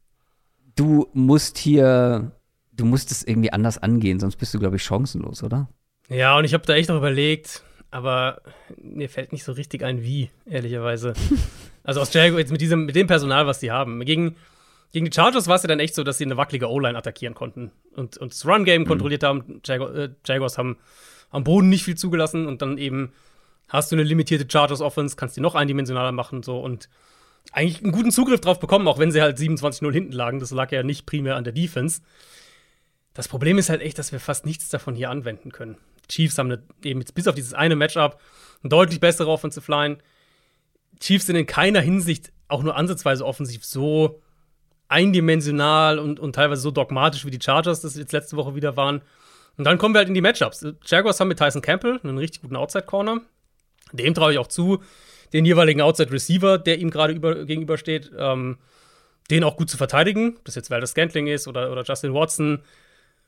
Du 0.75 1.07
musst 1.13 1.57
hier, 1.57 2.31
du 2.75 2.85
musst 2.85 3.11
es 3.11 3.23
irgendwie 3.23 3.51
anders 3.51 3.77
angehen, 3.77 4.19
sonst 4.19 4.35
bist 4.37 4.53
du, 4.53 4.59
glaube 4.59 4.75
ich, 4.75 4.83
chancenlos, 4.83 5.43
oder? 5.43 5.69
Ja, 6.09 6.37
und 6.37 6.45
ich 6.45 6.53
habe 6.53 6.65
da 6.65 6.75
echt 6.75 6.89
noch 6.89 6.97
überlegt, 6.97 7.63
aber 7.91 8.41
mir 8.81 9.09
fällt 9.09 9.31
nicht 9.31 9.43
so 9.43 9.51
richtig 9.51 9.83
ein, 9.83 10.03
wie, 10.03 10.29
ehrlicherweise. 10.45 11.13
also 11.83 12.01
aus 12.01 12.13
Jaguar 12.13 12.39
jetzt 12.39 12.51
mit 12.51 12.61
diesem, 12.61 12.85
mit 12.85 12.95
dem 12.95 13.07
Personal, 13.07 13.47
was 13.47 13.59
sie 13.59 13.71
haben. 13.71 14.03
Gegen, 14.05 14.35
gegen 14.91 15.05
die 15.05 15.13
Chargers 15.13 15.47
war 15.47 15.55
es 15.55 15.63
ja 15.63 15.67
dann 15.67 15.79
echt 15.79 15.95
so, 15.95 16.03
dass 16.03 16.17
sie 16.17 16.25
eine 16.25 16.37
wackelige 16.37 16.69
O-Line 16.69 16.97
attackieren 16.97 17.33
konnten 17.33 17.71
und, 17.95 18.17
und 18.17 18.33
das 18.33 18.45
Run-Game 18.45 18.83
mhm. 18.83 18.87
kontrolliert 18.87 19.23
haben. 19.23 19.61
Jaguar, 19.65 19.95
äh, 19.95 20.09
Jaguars 20.25 20.57
haben 20.57 20.77
am 21.31 21.43
Boden 21.43 21.69
nicht 21.69 21.83
viel 21.83 21.95
zugelassen 21.95 22.45
und 22.45 22.61
dann 22.61 22.77
eben 22.77 23.11
hast 23.67 23.91
du 23.91 23.95
eine 23.95 24.03
limitierte 24.03 24.45
Chargers-Offense, 24.49 25.15
kannst 25.15 25.37
die 25.37 25.41
noch 25.41 25.55
eindimensionaler 25.55 26.11
machen 26.11 26.43
so 26.43 26.59
und 26.59 26.89
eigentlich 27.51 27.83
einen 27.83 27.91
guten 27.91 28.11
Zugriff 28.11 28.41
drauf 28.41 28.59
bekommen, 28.59 28.87
auch 28.87 28.99
wenn 28.99 29.11
sie 29.11 29.21
halt 29.21 29.37
27-0 29.37 29.91
hinten 29.91 30.11
lagen. 30.11 30.39
Das 30.39 30.51
lag 30.51 30.71
ja 30.71 30.83
nicht 30.83 31.05
primär 31.05 31.35
an 31.35 31.43
der 31.43 31.53
Defense. 31.53 32.01
Das 33.15 33.27
Problem 33.27 33.57
ist 33.57 33.69
halt 33.69 33.81
echt, 33.81 33.97
dass 33.97 34.11
wir 34.11 34.19
fast 34.19 34.45
nichts 34.45 34.69
davon 34.69 34.93
hier 34.93 35.09
anwenden 35.09 35.51
können. 35.51 35.77
Chiefs 36.07 36.37
haben 36.37 36.55
eben 36.83 36.99
jetzt 36.99 37.15
bis 37.15 37.27
auf 37.27 37.33
dieses 37.33 37.53
eine 37.53 37.75
Matchup 37.75 38.19
eine 38.61 38.69
deutlich 38.69 38.99
bessere 38.99 39.29
Offensive 39.29 39.71
Line. 39.71 39.97
Chiefs 40.99 41.25
sind 41.25 41.35
in 41.35 41.47
keiner 41.47 41.81
Hinsicht 41.81 42.31
auch 42.47 42.61
nur 42.61 42.75
ansatzweise 42.75 43.25
offensiv 43.25 43.65
so 43.65 44.21
eindimensional 44.87 45.97
und, 45.97 46.19
und 46.19 46.33
teilweise 46.35 46.61
so 46.61 46.71
dogmatisch 46.71 47.25
wie 47.25 47.31
die 47.31 47.39
Chargers 47.41 47.81
das 47.81 47.95
jetzt 47.95 48.11
letzte 48.11 48.37
Woche 48.37 48.53
wieder 48.53 48.77
waren. 48.77 49.01
Und 49.57 49.63
dann 49.63 49.77
kommen 49.77 49.95
wir 49.95 49.99
halt 49.99 50.09
in 50.09 50.13
die 50.13 50.21
Matchups. 50.21 50.65
Jaguars 50.85 51.19
haben 51.19 51.29
mit 51.29 51.39
Tyson 51.39 51.61
Campbell 51.61 51.99
einen 52.03 52.17
richtig 52.17 52.41
guten 52.41 52.55
Outside-Corner. 52.55 53.21
Dem 53.93 54.13
traue 54.13 54.33
ich 54.33 54.37
auch 54.37 54.47
zu, 54.47 54.83
den 55.31 55.45
jeweiligen 55.45 55.81
Outside-Receiver, 55.81 56.57
der 56.57 56.79
ihm 56.79 56.91
gerade 56.91 57.45
gegenübersteht, 57.45 58.11
ähm, 58.17 58.57
den 59.29 59.43
auch 59.43 59.57
gut 59.57 59.69
zu 59.69 59.77
verteidigen. 59.77 60.35
Ob 60.37 60.45
das 60.45 60.55
jetzt 60.55 60.69
Walter 60.69 60.87
Scantling 60.87 61.27
ist 61.27 61.47
oder, 61.47 61.71
oder 61.71 61.83
Justin 61.83 62.13
Watson. 62.13 62.61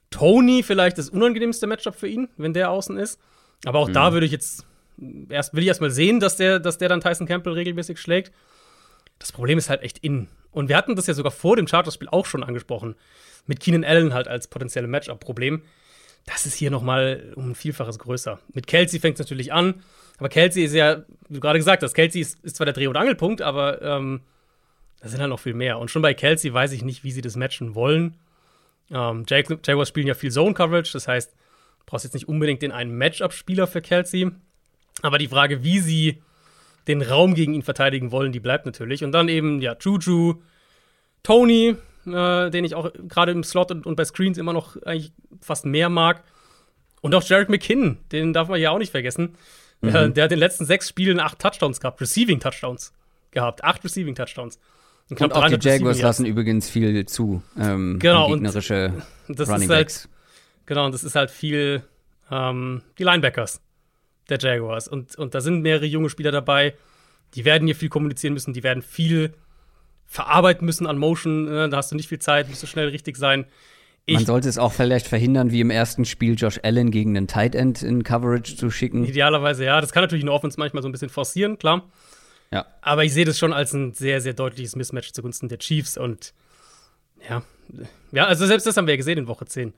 Tony 0.10 0.64
vielleicht 0.64 0.98
das 0.98 1.10
unangenehmste 1.10 1.68
Matchup 1.68 1.96
für 1.96 2.08
ihn, 2.08 2.30
wenn 2.38 2.54
der 2.54 2.72
außen 2.72 2.98
ist. 2.98 3.20
Aber 3.66 3.80
auch 3.80 3.90
mhm. 3.90 3.94
da 3.94 4.14
würde 4.14 4.26
ich 4.26 4.32
jetzt 4.32 4.66
erst 5.30 5.54
will 5.54 5.64
ich 5.64 5.68
erstmal 5.68 5.92
sehen, 5.92 6.20
dass 6.20 6.38
der, 6.38 6.60
dass 6.60 6.78
der 6.78 6.90
dann 6.90 7.02
Tyson 7.02 7.28
Campbell 7.28 7.54
regelmäßig 7.54 8.00
schlägt. 8.00 8.32
Das 9.20 9.32
Problem 9.32 9.58
ist 9.58 9.70
halt 9.70 9.82
echt 9.82 10.00
innen. 10.00 10.28
Und 10.52 10.70
wir 10.70 10.78
hatten 10.78 10.96
das 10.96 11.08
ja 11.08 11.14
sogar 11.14 11.32
vor 11.32 11.56
dem 11.56 11.68
Chargers-Spiel 11.68 12.08
auch 12.10 12.26
schon 12.26 12.44
angesprochen. 12.44 12.96
Mit 13.46 13.60
Keenan 13.60 13.84
Allen 13.84 14.14
halt 14.14 14.28
als 14.28 14.48
potenzielle 14.48 14.88
Matchup-Problem. 14.88 15.62
Das 16.26 16.46
ist 16.46 16.56
hier 16.56 16.72
noch 16.72 16.82
mal 16.82 17.32
um 17.36 17.52
ein 17.52 17.56
Vielfaches 17.56 18.00
größer. 18.00 18.40
Mit 18.54 18.68
Kelsey 18.68 19.00
fängt 19.00 19.16
es 19.16 19.20
natürlich 19.20 19.54
an. 19.54 19.82
Aber 20.18 20.30
Kelsey 20.30 20.64
ist 20.64 20.74
ja, 20.74 21.04
wie 21.30 21.36
du 21.36 21.40
gerade 21.40 21.60
gesagt 21.60 21.84
hast, 21.84 21.94
Kelsey 21.94 22.22
ist, 22.22 22.44
ist 22.44 22.58
zwar 22.58 22.66
der 22.66 22.74
Dreh- 22.74 22.88
und 22.88 22.98
Angelpunkt, 22.98 23.42
aber 23.42 23.82
ähm, 23.82 24.22
da 25.00 25.10
sind 25.10 25.22
halt 25.22 25.30
noch 25.30 25.40
viel 25.40 25.54
mehr. 25.54 25.80
Und 25.80 25.90
schon 25.90 26.02
bei 26.02 26.14
Kelsey 26.14 26.54
weiß 26.54 26.72
ich 26.74 26.84
nicht, 26.84 27.04
wie 27.04 27.12
sie 27.12 27.22
das 27.22 27.36
matchen 27.36 27.76
wollen. 27.76 28.16
Ähm, 28.92 29.26
Jag 29.28 29.46
Jaguars 29.66 29.90
spielen 29.90 30.08
ja 30.08 30.14
viel 30.14 30.32
Zone-Coverage, 30.32 30.94
das 30.94 31.08
heißt, 31.08 31.32
du 31.32 31.86
brauchst 31.86 32.06
jetzt 32.06 32.14
nicht 32.14 32.28
unbedingt 32.28 32.62
den 32.62 32.72
einen 32.72 32.98
Matchup-Spieler 32.98 33.68
für 33.68 33.82
Kelsey. 33.82 34.32
Aber 35.02 35.18
die 35.18 35.28
Frage, 35.28 35.64
wie 35.64 35.80
sie 35.80 36.22
den 36.88 37.02
Raum 37.02 37.36
gegen 37.36 37.54
ihn 37.54 37.64
verteidigen 37.64 38.12
wollen, 38.12 38.32
die 38.32 38.40
bleibt 38.40 38.66
natürlich. 38.66 39.04
Und 39.04 39.12
dann 39.12 39.28
eben, 39.28 39.62
ja, 39.62 39.76
Juju, 39.80 40.42
Tony, 41.24 41.76
äh, 42.06 42.50
den 42.50 42.64
ich 42.64 42.76
auch 42.76 42.92
gerade 43.08 43.32
im 43.32 43.44
Slot 43.44 43.72
und, 43.72 43.86
und, 43.86 43.96
bei 43.96 44.06
Screens 44.06 44.38
immer 44.38 44.54
noch 44.54 44.82
eigentlich 44.84 45.12
fast 45.42 45.66
mehr 45.66 45.90
mag. 45.90 46.24
Und 47.02 47.14
auch 47.14 47.24
Jarek 47.24 47.50
McKinnon, 47.50 47.98
den 48.12 48.34
darf 48.34 48.48
man 48.48 48.60
ja 48.60 48.72
auch 48.72 48.80
nicht 48.80 48.92
vergessen. 48.92 49.36
Mhm. 49.82 49.92
Der, 49.92 50.10
der, 50.10 50.24
hat 50.24 50.32
in 50.32 50.38
den 50.38 50.40
letzten 50.40 50.66
sechs 50.66 50.90
Spielen 50.90 51.20
acht 51.20 51.40
Touchdowns 51.40 51.80
gehabt, 51.80 52.02
Receiving 52.02 52.40
Touchdowns 52.40 52.94
gehabt, 53.32 53.64
acht 53.64 53.84
Receiving 53.84 54.16
Touchdowns. 54.16 54.58
Und, 55.10 55.22
und 55.22 55.34
auch 55.34 55.48
die 55.48 55.58
Jaguars 55.60 56.02
lassen 56.02 56.26
übrigens 56.26 56.70
viel 56.70 57.06
zu. 57.06 57.42
Ähm, 57.58 57.98
genau, 58.00 58.28
gegnerische 58.28 58.94
und 59.28 59.40
das 59.40 59.50
Running 59.50 59.70
ist 59.70 59.76
halt, 59.76 60.10
Genau, 60.68 60.86
und 60.86 60.94
das 60.94 61.04
ist 61.04 61.16
halt 61.16 61.32
viel 61.32 61.82
ähm, 62.30 62.82
die 63.00 63.04
Linebackers 63.04 63.62
der 64.30 64.38
Jaguars. 64.38 64.88
Und, 64.88 65.18
und 65.18 65.34
da 65.34 65.42
sind 65.42 65.62
mehrere 65.62 65.86
junge 65.86 66.10
Spieler 66.10 66.32
dabei, 66.32 66.76
die 67.34 67.46
werden 67.46 67.66
hier 67.68 67.76
viel 67.76 67.90
kommunizieren 67.90 68.34
müssen, 68.34 68.54
die 68.54 68.64
werden 68.64 68.84
viel 68.84 69.34
verarbeiten 70.06 70.66
müssen 70.66 70.86
an 70.86 70.98
Motion. 70.98 71.48
Äh, 71.48 71.70
da 71.70 71.78
hast 71.78 71.92
du 71.92 71.96
nicht 71.96 72.10
viel 72.10 72.20
Zeit, 72.20 72.50
musst 72.50 72.62
du 72.62 72.68
schnell 72.68 72.90
richtig 72.90 73.18
sein. 73.18 73.46
Ich, 74.06 74.16
Man 74.16 74.26
sollte 74.26 74.48
es 74.48 74.58
auch 74.58 74.72
vielleicht 74.72 75.08
verhindern, 75.08 75.52
wie 75.52 75.62
im 75.62 75.70
ersten 75.70 76.06
Spiel 76.06 76.36
Josh 76.36 76.60
Allen 76.64 76.92
gegen 76.92 77.16
einen 77.18 77.28
Tight 77.28 77.56
End 77.56 77.82
in 77.82 78.04
Coverage 78.04 78.56
zu 78.56 78.70
schicken. 78.70 79.04
Idealerweise 79.04 79.66
ja. 79.66 79.82
Das 79.82 79.92
kann 79.92 80.04
natürlich 80.04 80.24
eine 80.24 80.32
Offense 80.32 80.60
manchmal 80.60 80.84
so 80.84 80.90
ein 80.90 80.94
bisschen 80.94 81.10
forcieren, 81.10 81.58
klar. 81.58 81.84
Ja. 82.52 82.66
Aber 82.82 83.04
ich 83.04 83.14
sehe 83.14 83.26
das 83.26 83.38
schon 83.38 83.54
als 83.54 83.74
ein 83.74 83.94
sehr, 83.94 84.22
sehr 84.22 84.34
deutliches 84.34 84.76
Mismatch 84.76 85.12
zugunsten 85.12 85.50
der 85.50 85.60
Chiefs 85.60 85.98
und 85.98 86.34
ja. 87.30 87.44
Ja, 88.12 88.26
also 88.26 88.46
selbst 88.46 88.66
das 88.66 88.78
haben 88.78 88.88
wir 88.88 88.94
ja 88.94 88.98
gesehen 88.98 89.18
in 89.18 89.28
Woche 89.28 89.46
10. 89.46 89.74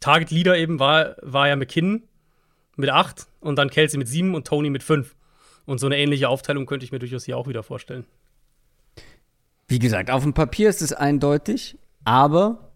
Target 0.00 0.30
Leader 0.30 0.56
eben 0.56 0.78
war, 0.78 1.16
war 1.22 1.48
ja 1.48 1.56
McKinnon 1.56 2.02
mit 2.76 2.90
8 2.90 3.26
und 3.40 3.56
dann 3.56 3.70
Kelsey 3.70 3.98
mit 3.98 4.08
7 4.08 4.34
und 4.34 4.46
Tony 4.46 4.70
mit 4.70 4.82
5. 4.82 5.14
Und 5.66 5.78
so 5.78 5.86
eine 5.86 5.98
ähnliche 5.98 6.28
Aufteilung 6.28 6.66
könnte 6.66 6.84
ich 6.84 6.92
mir 6.92 6.98
durchaus 6.98 7.24
hier 7.24 7.36
auch 7.36 7.46
wieder 7.46 7.62
vorstellen. 7.62 8.06
Wie 9.66 9.78
gesagt, 9.78 10.10
auf 10.10 10.22
dem 10.22 10.32
Papier 10.32 10.70
ist 10.70 10.80
es 10.80 10.92
eindeutig, 10.92 11.76
aber 12.04 12.72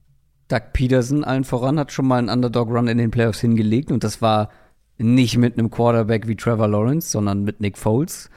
Doug 0.49 0.73
Peterson 0.75 1.25
allen 1.25 1.45
voran 1.45 1.79
hat 1.79 1.91
schon 1.91 2.07
mal 2.07 2.19
einen 2.19 2.29
Underdog-Run 2.29 2.89
in 2.89 2.99
den 2.99 3.11
Playoffs 3.11 3.41
hingelegt 3.41 3.91
und 3.91 4.05
das 4.05 4.21
war 4.21 4.51
nicht 4.99 5.39
mit 5.39 5.59
einem 5.59 5.71
Quarterback 5.71 6.29
wie 6.29 6.37
Trevor 6.37 6.69
Lawrence, 6.69 7.11
sondern 7.11 7.45
mit 7.45 7.61
Nick 7.61 7.79
Foles 7.79 8.29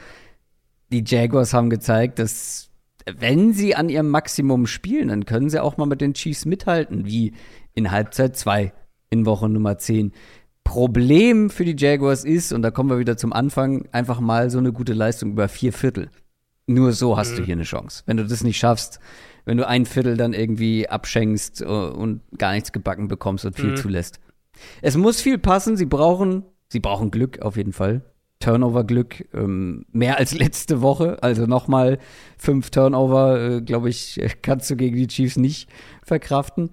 die 1.01 1.15
Jaguars 1.15 1.53
haben 1.53 1.69
gezeigt, 1.69 2.19
dass 2.19 2.69
wenn 3.05 3.53
sie 3.53 3.75
an 3.75 3.89
ihrem 3.89 4.09
Maximum 4.09 4.65
spielen, 4.67 5.09
dann 5.09 5.25
können 5.25 5.49
sie 5.49 5.61
auch 5.61 5.77
mal 5.77 5.85
mit 5.85 6.01
den 6.01 6.13
Chiefs 6.13 6.45
mithalten, 6.45 7.05
wie 7.05 7.33
in 7.73 7.91
Halbzeit 7.91 8.35
2 8.35 8.73
in 9.09 9.25
Woche 9.25 9.47
Nummer 9.47 9.77
10. 9.77 10.11
Problem 10.63 11.51
für 11.51 11.65
die 11.65 11.75
Jaguars 11.77 12.23
ist, 12.23 12.51
und 12.51 12.63
da 12.63 12.71
kommen 12.71 12.89
wir 12.89 12.97
wieder 12.97 13.17
zum 13.17 13.31
Anfang, 13.33 13.87
einfach 13.91 14.19
mal 14.19 14.49
so 14.49 14.57
eine 14.57 14.73
gute 14.73 14.93
Leistung 14.93 15.31
über 15.31 15.47
vier 15.47 15.71
Viertel. 15.71 16.09
Nur 16.65 16.93
so 16.93 17.15
hast 17.17 17.33
mhm. 17.33 17.37
du 17.37 17.43
hier 17.43 17.53
eine 17.53 17.63
Chance. 17.63 18.01
Wenn 18.07 18.17
du 18.17 18.25
das 18.25 18.43
nicht 18.43 18.57
schaffst, 18.57 18.99
wenn 19.45 19.57
du 19.57 19.67
ein 19.67 19.85
Viertel 19.85 20.17
dann 20.17 20.33
irgendwie 20.33 20.89
abschenkst 20.89 21.61
äh, 21.61 21.65
und 21.65 22.21
gar 22.39 22.53
nichts 22.53 22.71
gebacken 22.71 23.07
bekommst 23.07 23.45
und 23.45 23.55
viel 23.55 23.71
mhm. 23.71 23.77
zulässt. 23.77 24.19
Es 24.81 24.97
muss 24.97 25.21
viel 25.21 25.37
passen, 25.37 25.77
sie 25.77 25.85
brauchen, 25.85 26.43
sie 26.69 26.79
brauchen 26.79 27.11
Glück 27.11 27.41
auf 27.41 27.57
jeden 27.57 27.73
Fall. 27.73 28.01
Turnover-Glück 28.39 29.27
ähm, 29.33 29.85
mehr 29.91 30.17
als 30.17 30.33
letzte 30.33 30.81
Woche. 30.81 31.21
Also 31.21 31.45
nochmal 31.45 31.99
fünf 32.37 32.69
Turnover, 32.69 33.39
äh, 33.39 33.61
glaube 33.61 33.89
ich, 33.89 34.19
kannst 34.41 34.69
du 34.69 34.75
gegen 34.75 34.95
die 34.95 35.07
Chiefs 35.07 35.37
nicht 35.37 35.69
verkraften. 36.03 36.71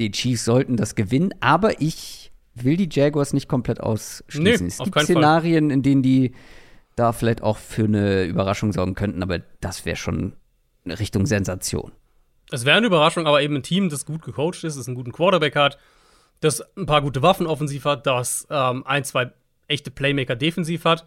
Die 0.00 0.10
Chiefs 0.10 0.44
sollten 0.44 0.76
das 0.76 0.94
gewinnen, 0.94 1.34
aber 1.40 1.80
ich 1.80 2.30
will 2.54 2.76
die 2.76 2.88
Jaguars 2.90 3.32
nicht 3.32 3.48
komplett 3.48 3.80
ausschließen. 3.80 4.66
Nee, 4.66 4.72
es 4.72 4.78
gibt 4.78 5.00
Szenarien, 5.00 5.66
Fall. 5.66 5.72
in 5.72 5.82
denen 5.82 6.02
die 6.02 6.32
da 6.94 7.12
vielleicht 7.12 7.42
auch 7.42 7.56
für 7.56 7.84
eine 7.84 8.24
Überraschung 8.24 8.72
sorgen 8.72 8.94
könnten, 8.94 9.22
aber 9.22 9.40
das 9.60 9.84
wäre 9.84 9.96
schon 9.96 10.34
eine 10.84 10.98
Richtung 10.98 11.26
Sensation. 11.26 11.92
Es 12.50 12.64
wäre 12.64 12.78
eine 12.78 12.86
Überraschung, 12.86 13.26
aber 13.26 13.42
eben 13.42 13.56
ein 13.56 13.62
Team, 13.62 13.88
das 13.88 14.06
gut 14.06 14.22
gecoacht 14.22 14.64
ist, 14.64 14.78
das 14.78 14.86
einen 14.88 14.96
guten 14.96 15.12
Quarterback 15.12 15.54
hat, 15.54 15.78
das 16.40 16.62
ein 16.76 16.86
paar 16.86 17.02
gute 17.02 17.22
Waffen 17.22 17.46
offensiv 17.46 17.84
hat, 17.84 18.06
das 18.06 18.46
ähm, 18.50 18.86
ein, 18.86 19.04
zwei 19.04 19.32
echte 19.68 19.90
Playmaker 19.90 20.36
defensiv 20.36 20.84
hat. 20.84 21.06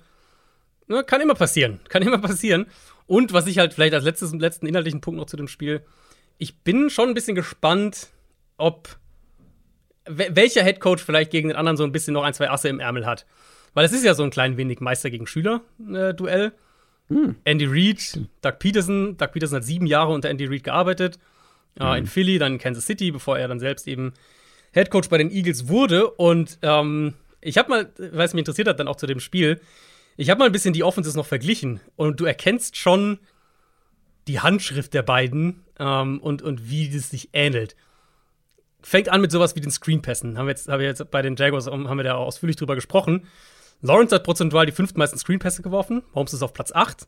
Ne, 0.87 1.03
kann 1.03 1.21
immer 1.21 1.35
passieren. 1.35 1.79
Kann 1.89 2.03
immer 2.03 2.19
passieren. 2.19 2.67
Und 3.07 3.33
was 3.33 3.47
ich 3.47 3.57
halt 3.57 3.73
vielleicht 3.73 3.93
als 3.93 4.03
letztes, 4.03 4.33
letzten 4.33 4.67
inhaltlichen 4.67 5.01
Punkt 5.01 5.19
noch 5.19 5.25
zu 5.25 5.37
dem 5.37 5.47
Spiel, 5.47 5.81
ich 6.37 6.59
bin 6.59 6.89
schon 6.89 7.09
ein 7.09 7.13
bisschen 7.13 7.35
gespannt, 7.35 8.07
ob 8.57 8.97
welcher 10.05 10.63
Headcoach 10.63 10.99
vielleicht 10.99 11.31
gegen 11.31 11.49
den 11.49 11.57
anderen 11.57 11.77
so 11.77 11.83
ein 11.83 11.91
bisschen 11.91 12.13
noch 12.13 12.23
ein, 12.23 12.33
zwei 12.33 12.49
Asse 12.49 12.69
im 12.69 12.79
Ärmel 12.79 13.05
hat. 13.05 13.25
weil 13.73 13.85
es 13.85 13.93
ist 13.93 14.03
ja 14.03 14.13
so 14.13 14.23
ein 14.23 14.31
klein 14.31 14.57
wenig 14.57 14.79
Meister 14.79 15.09
gegen 15.09 15.27
Schüler-Duell. 15.27 16.45
Äh, 16.47 17.13
hm. 17.13 17.35
Andy 17.43 17.65
Reid, 17.65 18.21
Doug 18.41 18.59
Peterson. 18.59 19.17
Doug 19.17 19.31
Peterson 19.31 19.57
hat 19.57 19.63
sieben 19.63 19.85
Jahre 19.85 20.11
unter 20.11 20.29
Andy 20.29 20.45
Reid 20.45 20.63
gearbeitet. 20.63 21.19
Äh, 21.79 21.83
hm. 21.83 21.95
In 21.95 22.07
Philly, 22.07 22.37
dann 22.39 22.53
in 22.53 22.59
Kansas 22.59 22.85
City, 22.85 23.11
bevor 23.11 23.37
er 23.37 23.47
dann 23.47 23.59
selbst 23.59 23.87
eben 23.87 24.13
Head 24.73 24.89
Coach 24.89 25.09
bei 25.09 25.17
den 25.17 25.31
Eagles 25.31 25.67
wurde. 25.67 26.09
Und 26.09 26.57
ähm, 26.61 27.13
ich 27.41 27.57
habe 27.57 27.69
mal, 27.69 27.91
weil 27.97 28.25
es 28.25 28.33
mich 28.33 28.41
interessiert 28.41 28.67
hat, 28.67 28.79
dann 28.79 28.87
auch 28.87 28.95
zu 28.95 29.07
dem 29.07 29.19
Spiel, 29.19 29.59
ich 30.17 30.29
habe 30.29 30.39
mal 30.39 30.45
ein 30.45 30.51
bisschen 30.51 30.73
die 30.73 30.83
Offenses 30.83 31.15
noch 31.15 31.25
verglichen 31.25 31.79
und 31.95 32.19
du 32.19 32.25
erkennst 32.25 32.77
schon 32.77 33.19
die 34.27 34.39
Handschrift 34.39 34.93
der 34.93 35.03
beiden 35.03 35.63
ähm, 35.79 36.19
und, 36.19 36.41
und 36.41 36.69
wie 36.69 36.89
das 36.89 37.09
sich 37.09 37.29
ähnelt. 37.33 37.75
Fängt 38.83 39.09
an 39.09 39.21
mit 39.21 39.31
sowas 39.31 39.55
wie 39.55 39.61
den 39.61 39.71
Screenpässen. 39.71 40.37
Haben 40.37 40.45
wir 40.45 40.51
jetzt, 40.51 40.67
haben 40.67 40.79
wir 40.79 40.87
jetzt 40.87 41.11
bei 41.11 41.21
den 41.21 41.35
Jaguars 41.35 41.67
haben 41.67 41.97
wir 41.97 42.03
da 42.03 42.15
ausführlich 42.15 42.55
drüber 42.55 42.75
gesprochen. 42.75 43.27
Lawrence 43.81 44.13
hat 44.13 44.23
prozentual 44.23 44.65
die 44.65 44.71
fünftmeisten 44.71 45.19
Screenpässe 45.19 45.61
geworfen. 45.61 46.03
Mahomes 46.13 46.33
ist 46.33 46.43
auf 46.43 46.53
Platz 46.53 46.71
8. 46.71 47.07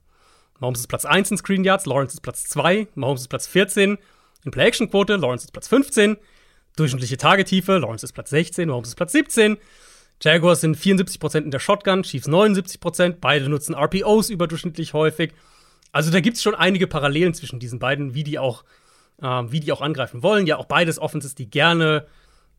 Mahomes 0.59 0.79
ist 0.79 0.87
Platz 0.87 1.05
1 1.05 1.31
in 1.31 1.37
Screen 1.37 1.63
Yards. 1.63 1.85
Lawrence 1.85 2.15
ist 2.15 2.21
Platz 2.21 2.45
2. 2.45 2.87
Mahomes 2.95 3.21
ist 3.21 3.27
Platz 3.27 3.47
14. 3.47 3.97
In 4.45 4.51
Play-Action-Quote. 4.51 5.15
Lawrence 5.15 5.45
ist 5.45 5.51
Platz 5.51 5.67
15. 5.67 6.17
Durchschnittliche 6.75 7.17
Tagetiefe. 7.17 7.77
Lawrence 7.77 8.05
ist 8.05 8.13
Platz 8.13 8.31
16. 8.31 8.69
Mahomes 8.69 8.89
ist 8.89 8.95
Platz 8.95 9.11
17. 9.11 9.57
Jaguars 10.21 10.61
sind 10.61 10.77
74% 10.77 11.39
in 11.39 11.51
der 11.51 11.59
Shotgun, 11.59 12.03
Chiefs 12.03 12.27
79%. 12.27 13.17
Beide 13.19 13.49
nutzen 13.49 13.75
RPOs 13.75 14.29
überdurchschnittlich 14.29 14.93
häufig. 14.93 15.33
Also 15.91 16.11
da 16.11 16.21
gibt 16.21 16.37
es 16.37 16.43
schon 16.43 16.55
einige 16.55 16.87
Parallelen 16.87 17.33
zwischen 17.33 17.59
diesen 17.59 17.79
beiden, 17.79 18.13
wie 18.15 18.23
die 18.23 18.39
auch, 18.39 18.63
äh, 19.21 19.27
wie 19.27 19.59
die 19.59 19.71
auch 19.71 19.81
angreifen 19.81 20.23
wollen. 20.23 20.47
Ja, 20.47 20.57
auch 20.57 20.65
beides 20.65 20.97
Offenses, 20.97 21.35
die 21.35 21.49
gerne 21.49 22.07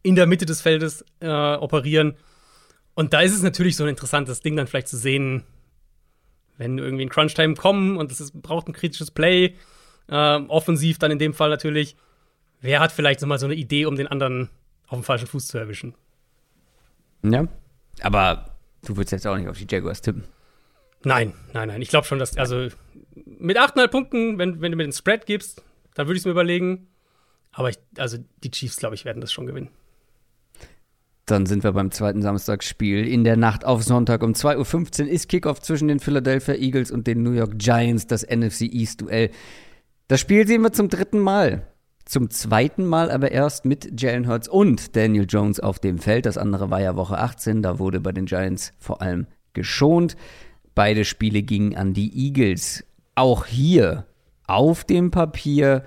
in 0.02 0.14
der 0.14 0.26
Mitte 0.26 0.46
des 0.46 0.60
Feldes 0.60 1.04
äh, 1.20 1.26
operieren. 1.26 2.16
Und 2.94 3.12
da 3.12 3.22
ist 3.22 3.34
es 3.34 3.42
natürlich 3.42 3.76
so 3.76 3.84
ein 3.84 3.90
interessantes 3.90 4.40
Ding, 4.40 4.56
dann 4.56 4.66
vielleicht 4.66 4.88
zu 4.88 4.96
sehen, 4.96 5.44
wenn 6.56 6.78
irgendwie 6.78 7.02
in 7.02 7.08
Crunch-Time 7.08 7.54
kommen 7.54 7.96
und 7.96 8.12
es 8.12 8.30
braucht 8.30 8.68
ein 8.68 8.72
kritisches 8.72 9.10
Play, 9.10 9.56
äh, 10.08 10.14
offensiv 10.14 10.98
dann 10.98 11.10
in 11.10 11.18
dem 11.18 11.34
Fall 11.34 11.50
natürlich. 11.50 11.96
Wer 12.60 12.80
hat 12.80 12.92
vielleicht 12.92 13.20
so 13.20 13.26
mal 13.26 13.38
so 13.38 13.46
eine 13.46 13.54
Idee, 13.54 13.86
um 13.86 13.96
den 13.96 14.06
anderen 14.06 14.48
auf 14.86 14.98
dem 14.98 15.04
falschen 15.04 15.26
Fuß 15.26 15.48
zu 15.48 15.58
erwischen? 15.58 15.94
Ja. 17.24 17.46
Aber 18.02 18.56
du 18.84 18.96
würdest 18.96 19.12
jetzt 19.12 19.26
auch 19.26 19.36
nicht 19.36 19.48
auf 19.48 19.58
die 19.58 19.66
Jaguars 19.68 20.02
tippen. 20.02 20.24
Nein, 21.04 21.34
nein, 21.52 21.68
nein. 21.68 21.82
Ich 21.82 21.88
glaube 21.88 22.06
schon, 22.06 22.18
dass, 22.18 22.36
also 22.36 22.68
mit 23.14 23.58
8,5 23.58 23.88
Punkten, 23.88 24.38
wenn, 24.38 24.60
wenn 24.60 24.72
du 24.72 24.76
mir 24.76 24.84
den 24.84 24.92
Spread 24.92 25.26
gibst, 25.26 25.62
dann 25.94 26.06
würde 26.06 26.16
ich 26.16 26.22
es 26.22 26.24
mir 26.24 26.32
überlegen. 26.32 26.88
Aber 27.52 27.68
ich, 27.68 27.78
also 27.98 28.18
die 28.42 28.50
Chiefs, 28.50 28.76
glaube 28.76 28.94
ich, 28.94 29.04
werden 29.04 29.20
das 29.20 29.32
schon 29.32 29.46
gewinnen. 29.46 29.70
Dann 31.26 31.46
sind 31.46 31.64
wir 31.64 31.72
beim 31.72 31.90
zweiten 31.90 32.20
Samstagsspiel. 32.20 33.06
In 33.06 33.24
der 33.24 33.36
Nacht 33.36 33.64
auf 33.64 33.82
Sonntag 33.82 34.22
um 34.22 34.32
2.15 34.32 35.04
Uhr 35.04 35.08
ist 35.08 35.28
Kickoff 35.28 35.60
zwischen 35.60 35.88
den 35.88 36.00
Philadelphia 36.00 36.54
Eagles 36.54 36.90
und 36.90 37.06
den 37.06 37.22
New 37.22 37.32
York 37.32 37.52
Giants, 37.56 38.06
das 38.06 38.24
NFC 38.24 38.62
East-Duell. 38.62 39.30
Das 40.08 40.20
Spiel 40.20 40.46
sehen 40.46 40.62
wir 40.62 40.72
zum 40.72 40.90
dritten 40.90 41.18
Mal. 41.18 41.66
Zum 42.04 42.28
zweiten 42.30 42.84
Mal 42.84 43.10
aber 43.10 43.32
erst 43.32 43.64
mit 43.64 44.00
Jalen 44.00 44.28
Hurts 44.28 44.48
und 44.48 44.94
Daniel 44.94 45.26
Jones 45.28 45.58
auf 45.58 45.78
dem 45.78 45.98
Feld. 45.98 46.26
Das 46.26 46.36
andere 46.36 46.70
war 46.70 46.80
ja 46.80 46.96
Woche 46.96 47.18
18, 47.18 47.62
da 47.62 47.78
wurde 47.78 48.00
bei 48.00 48.12
den 48.12 48.26
Giants 48.26 48.72
vor 48.78 49.00
allem 49.00 49.26
geschont. 49.54 50.16
Beide 50.74 51.04
Spiele 51.04 51.42
gingen 51.42 51.76
an 51.76 51.94
die 51.94 52.26
Eagles. 52.26 52.84
Auch 53.14 53.46
hier 53.46 54.06
auf 54.46 54.84
dem 54.84 55.10
Papier 55.10 55.84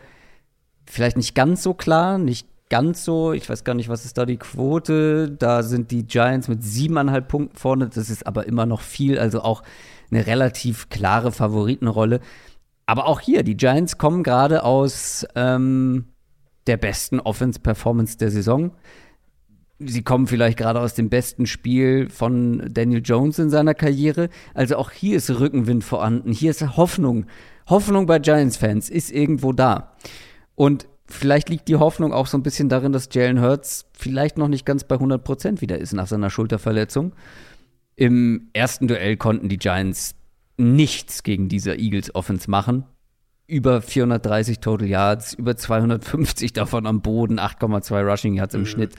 vielleicht 0.85 1.17
nicht 1.17 1.35
ganz 1.35 1.61
so 1.61 1.73
klar, 1.73 2.17
nicht 2.17 2.47
ganz 2.69 3.03
so. 3.03 3.33
Ich 3.33 3.49
weiß 3.49 3.63
gar 3.63 3.75
nicht, 3.75 3.89
was 3.89 4.05
ist 4.05 4.17
da 4.17 4.25
die 4.25 4.37
Quote. 4.37 5.29
Da 5.29 5.63
sind 5.63 5.91
die 5.91 6.05
Giants 6.05 6.47
mit 6.47 6.63
siebeneinhalb 6.63 7.27
Punkten 7.27 7.57
vorne. 7.57 7.89
Das 7.89 8.09
ist 8.09 8.25
aber 8.25 8.47
immer 8.47 8.65
noch 8.65 8.81
viel, 8.81 9.19
also 9.19 9.41
auch 9.41 9.63
eine 10.09 10.25
relativ 10.25 10.89
klare 10.89 11.31
Favoritenrolle. 11.31 12.21
Aber 12.87 13.05
auch 13.05 13.19
hier, 13.19 13.43
die 13.43 13.57
Giants 13.57 13.97
kommen 13.97 14.23
gerade 14.23 14.63
aus 14.63 15.27
ähm, 15.35 16.05
der 16.67 16.77
besten 16.77 17.19
Offense-Performance 17.19 18.17
der 18.17 18.31
Saison. 18.31 18.71
Sie 19.79 20.03
kommen 20.03 20.25
vielleicht 20.25 20.57
gerade 20.57 20.79
aus 20.79 20.95
dem 20.95 21.09
besten 21.09 21.45
Spiel 21.45 22.09
von 22.09 22.73
Daniel 22.73 23.01
Jones 23.03 23.37
in 23.39 23.49
seiner 23.49 23.75
Karriere. 23.75 24.29
Also 24.53 24.77
auch 24.77 24.89
hier 24.91 25.17
ist 25.17 25.29
Rückenwind 25.29 25.83
vorhanden. 25.83 26.31
Hier 26.31 26.49
ist 26.49 26.77
Hoffnung. 26.77 27.25
Hoffnung 27.67 28.05
bei 28.05 28.19
Giants-Fans 28.19 28.89
ist 28.89 29.11
irgendwo 29.11 29.51
da. 29.51 29.93
Und 30.55 30.87
vielleicht 31.07 31.49
liegt 31.49 31.67
die 31.67 31.75
Hoffnung 31.75 32.13
auch 32.13 32.25
so 32.25 32.37
ein 32.37 32.43
bisschen 32.43 32.69
darin, 32.69 32.93
dass 32.93 33.09
Jalen 33.11 33.41
Hurts 33.41 33.85
vielleicht 33.93 34.37
noch 34.37 34.47
nicht 34.47 34.65
ganz 34.65 34.85
bei 34.85 34.95
100 34.95 35.23
Prozent 35.23 35.61
wieder 35.61 35.77
ist 35.77 35.93
nach 35.93 36.07
seiner 36.07 36.29
Schulterverletzung. 36.29 37.13
Im 37.95 38.49
ersten 38.53 38.87
Duell 38.87 39.17
konnten 39.17 39.49
die 39.49 39.57
Giants 39.57 40.15
nichts 40.57 41.23
gegen 41.23 41.49
diese 41.49 41.75
Eagles 41.75 42.13
Offense 42.13 42.49
machen. 42.49 42.85
Über 43.45 43.81
430 43.81 44.59
Total 44.59 44.87
Yards, 44.87 45.33
über 45.33 45.55
250 45.55 46.51
davon 46.53 46.85
am 46.85 47.01
Boden, 47.01 47.39
8,2 47.39 48.03
Rushing 48.03 48.33
Yards 48.33 48.55
im 48.55 48.61
mhm. 48.61 48.65
Schnitt. 48.65 48.95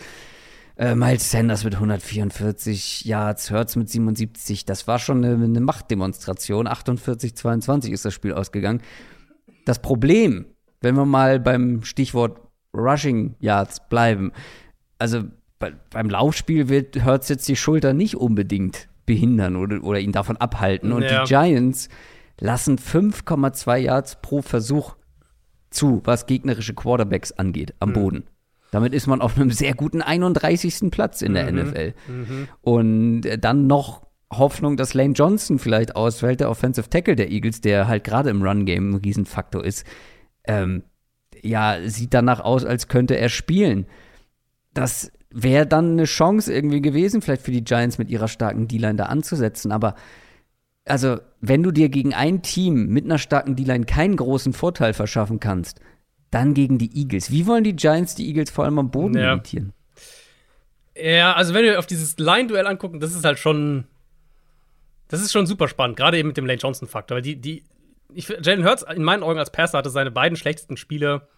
Äh, 0.76 0.94
Miles 0.94 1.30
Sanders 1.30 1.64
mit 1.64 1.74
144 1.74 3.04
Yards, 3.04 3.50
Hurts 3.50 3.76
mit 3.76 3.90
77. 3.90 4.64
Das 4.64 4.86
war 4.86 4.98
schon 5.00 5.24
eine, 5.24 5.44
eine 5.44 5.60
Machtdemonstration. 5.60 6.68
48-22 6.68 7.90
ist 7.90 8.04
das 8.04 8.14
Spiel 8.14 8.32
ausgegangen. 8.32 8.80
Das 9.64 9.82
Problem, 9.82 10.46
wenn 10.80 10.94
wir 10.94 11.04
mal 11.04 11.40
beim 11.40 11.82
Stichwort 11.82 12.40
Rushing 12.72 13.34
Yards 13.40 13.88
bleiben, 13.88 14.32
also 14.98 15.24
bei, 15.58 15.72
beim 15.90 16.08
Laufspiel 16.08 16.68
wird 16.68 17.04
Hurts 17.04 17.28
jetzt 17.28 17.48
die 17.48 17.56
Schulter 17.56 17.92
nicht 17.92 18.14
unbedingt 18.16 18.88
behindern 19.08 19.56
oder, 19.56 19.82
oder 19.82 19.98
ihn 19.98 20.12
davon 20.12 20.36
abhalten. 20.36 20.92
Und 20.92 21.02
ja. 21.02 21.24
die 21.24 21.28
Giants 21.28 21.88
lassen 22.38 22.78
5,2 22.78 23.76
Yards 23.78 24.20
pro 24.22 24.42
Versuch 24.42 24.94
zu, 25.70 26.02
was 26.04 26.26
gegnerische 26.26 26.74
Quarterbacks 26.74 27.32
angeht, 27.32 27.74
am 27.80 27.88
mhm. 27.88 27.94
Boden. 27.94 28.24
Damit 28.70 28.92
ist 28.92 29.06
man 29.06 29.20
auf 29.20 29.36
einem 29.36 29.50
sehr 29.50 29.74
guten 29.74 30.02
31. 30.02 30.90
Platz 30.90 31.22
in 31.22 31.34
der 31.34 31.50
mhm. 31.50 31.58
NFL. 31.58 31.94
Mhm. 32.06 32.48
Und 32.60 33.22
dann 33.40 33.66
noch 33.66 34.06
Hoffnung, 34.30 34.76
dass 34.76 34.92
Lane 34.92 35.14
Johnson 35.14 35.58
vielleicht 35.58 35.96
ausfällt, 35.96 36.40
der 36.40 36.50
Offensive 36.50 36.90
Tackle 36.90 37.16
der 37.16 37.30
Eagles, 37.30 37.62
der 37.62 37.88
halt 37.88 38.04
gerade 38.04 38.28
im 38.28 38.42
Run-Game 38.42 38.90
ein 38.90 38.94
Riesenfaktor 38.96 39.64
ist. 39.64 39.86
Ähm, 40.44 40.82
ja, 41.42 41.78
sieht 41.86 42.12
danach 42.12 42.40
aus, 42.40 42.64
als 42.64 42.88
könnte 42.88 43.16
er 43.16 43.30
spielen. 43.30 43.86
Das 44.74 45.10
wäre 45.30 45.66
dann 45.66 45.92
eine 45.92 46.04
Chance 46.04 46.52
irgendwie 46.52 46.80
gewesen, 46.80 47.22
vielleicht 47.22 47.42
für 47.42 47.50
die 47.50 47.64
Giants 47.64 47.98
mit 47.98 48.10
ihrer 48.10 48.28
starken 48.28 48.68
D-Line 48.68 48.96
da 48.96 49.06
anzusetzen. 49.06 49.72
Aber 49.72 49.94
also, 50.86 51.18
wenn 51.40 51.62
du 51.62 51.70
dir 51.70 51.90
gegen 51.90 52.14
ein 52.14 52.42
Team 52.42 52.86
mit 52.86 53.04
einer 53.04 53.18
starken 53.18 53.56
D-Line 53.56 53.84
keinen 53.84 54.16
großen 54.16 54.52
Vorteil 54.52 54.94
verschaffen 54.94 55.38
kannst, 55.38 55.80
dann 56.30 56.54
gegen 56.54 56.78
die 56.78 56.94
Eagles. 56.98 57.30
Wie 57.30 57.46
wollen 57.46 57.64
die 57.64 57.76
Giants 57.76 58.14
die 58.14 58.26
Eagles 58.26 58.50
vor 58.50 58.64
allem 58.64 58.78
am 58.78 58.90
Boden 58.90 59.16
ja. 59.16 59.30
limitieren? 59.30 59.72
Ja, 60.94 61.34
also 61.34 61.54
wenn 61.54 61.64
wir 61.64 61.78
auf 61.78 61.86
dieses 61.86 62.18
Line-Duell 62.18 62.66
angucken, 62.66 63.00
das 63.00 63.14
ist 63.14 63.24
halt 63.24 63.38
schon, 63.38 63.84
das 65.08 65.22
ist 65.22 65.32
schon 65.32 65.46
super 65.46 65.68
spannend, 65.68 65.96
gerade 65.96 66.18
eben 66.18 66.28
mit 66.28 66.36
dem 66.36 66.46
Lane 66.46 66.58
Johnson-Faktor. 66.58 67.16
Weil 67.16 67.22
die, 67.22 67.36
die, 67.36 67.64
ich, 68.12 68.28
Jalen 68.28 68.64
Hurts 68.64 68.82
in 68.82 69.04
meinen 69.04 69.22
Augen 69.22 69.38
als 69.38 69.52
Passer 69.52 69.78
hatte 69.78 69.90
seine 69.90 70.10
beiden 70.10 70.36
schlechtesten 70.36 70.76
Spiele 70.76 71.28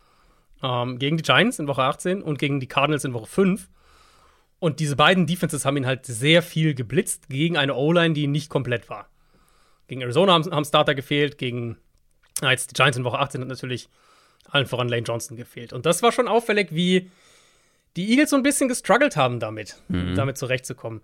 ähm, 0.63 0.99
gegen 0.99 1.17
die 1.17 1.23
Giants 1.23 1.59
in 1.59 1.67
Woche 1.67 1.83
18 1.83 2.23
und 2.23 2.39
gegen 2.39 2.61
die 2.61 2.69
Cardinals 2.69 3.05
in 3.05 3.13
Woche 3.13 3.27
5. 3.27 3.69
Und 4.61 4.79
diese 4.79 4.95
beiden 4.95 5.27
Defenses 5.27 5.65
haben 5.65 5.79
ihn 5.79 5.87
halt 5.87 6.07
sehr 6.07 6.43
viel 6.43 6.75
geblitzt 6.75 7.29
gegen 7.29 7.57
eine 7.57 7.75
O-Line, 7.75 8.15
die 8.15 8.27
nicht 8.27 8.51
komplett 8.51 8.89
war. 8.89 9.09
Gegen 9.89 10.03
Arizona 10.03 10.35
haben, 10.35 10.45
haben 10.53 10.65
Starter 10.65 10.95
gefehlt, 10.95 11.39
gegen 11.39 11.79
ah, 12.43 12.51
jetzt 12.51 12.71
die 12.71 12.75
Giants 12.75 12.97
in 12.97 13.05
Woche 13.05 13.19
18 13.19 13.41
hat 13.41 13.49
natürlich 13.49 13.89
allen 14.49 14.67
voran 14.67 14.89
Lane 14.89 15.03
Johnson 15.03 15.37
gefehlt. 15.37 15.73
Und 15.73 15.87
das 15.87 16.03
war 16.03 16.13
schon 16.13 16.29
auffällig, 16.29 16.69
wie 16.73 17.11
die 17.97 18.11
Eagles 18.11 18.31
so 18.31 18.37
ein 18.37 18.43
bisschen 18.43 18.69
gestruggelt 18.69 19.17
haben 19.17 19.41
damit, 19.41 19.81
mhm. 19.89 20.15
damit 20.15 20.39
zurechtzukommen. 20.39 21.01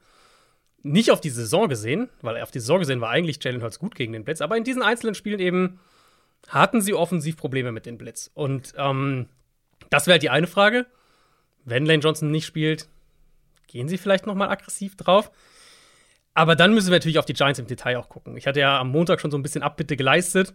Nicht 0.82 1.11
auf 1.11 1.20
die 1.20 1.30
Saison 1.30 1.68
gesehen, 1.68 2.09
weil 2.22 2.40
auf 2.40 2.50
die 2.50 2.61
Saison 2.61 2.78
gesehen 2.78 3.00
war 3.00 3.11
eigentlich 3.11 3.42
Jalen 3.42 3.62
Hurts 3.62 3.78
gut 3.78 3.94
gegen 3.94 4.12
den 4.12 4.24
Blitz, 4.24 4.40
aber 4.40 4.57
in 4.57 4.64
diesen 4.64 4.82
einzelnen 4.82 5.14
Spielen 5.14 5.40
eben 5.40 5.80
hatten 6.48 6.80
sie 6.80 6.94
offensiv 6.94 7.36
Probleme 7.36 7.72
mit 7.72 7.86
dem 7.86 7.98
Blitz. 7.98 8.30
Und 8.34 8.74
ähm, 8.76 9.28
das 9.90 10.07
wäre 10.07 10.14
halt 10.14 10.22
die 10.22 10.30
eine 10.30 10.46
Frage. 10.46 10.86
Wenn 11.64 11.86
Lane 11.86 12.02
Johnson 12.02 12.30
nicht 12.30 12.46
spielt, 12.46 12.88
gehen 13.66 13.88
sie 13.88 13.98
vielleicht 13.98 14.26
noch 14.26 14.34
mal 14.34 14.48
aggressiv 14.48 14.96
drauf. 14.96 15.30
Aber 16.34 16.54
dann 16.54 16.74
müssen 16.74 16.88
wir 16.88 16.96
natürlich 16.96 17.18
auf 17.18 17.24
die 17.24 17.32
Giants 17.32 17.58
im 17.58 17.66
Detail 17.66 17.96
auch 17.96 18.08
gucken. 18.08 18.36
Ich 18.36 18.46
hatte 18.46 18.60
ja 18.60 18.78
am 18.78 18.90
Montag 18.90 19.20
schon 19.20 19.30
so 19.30 19.38
ein 19.38 19.42
bisschen 19.42 19.62
Abbitte 19.62 19.96
geleistet 19.96 20.54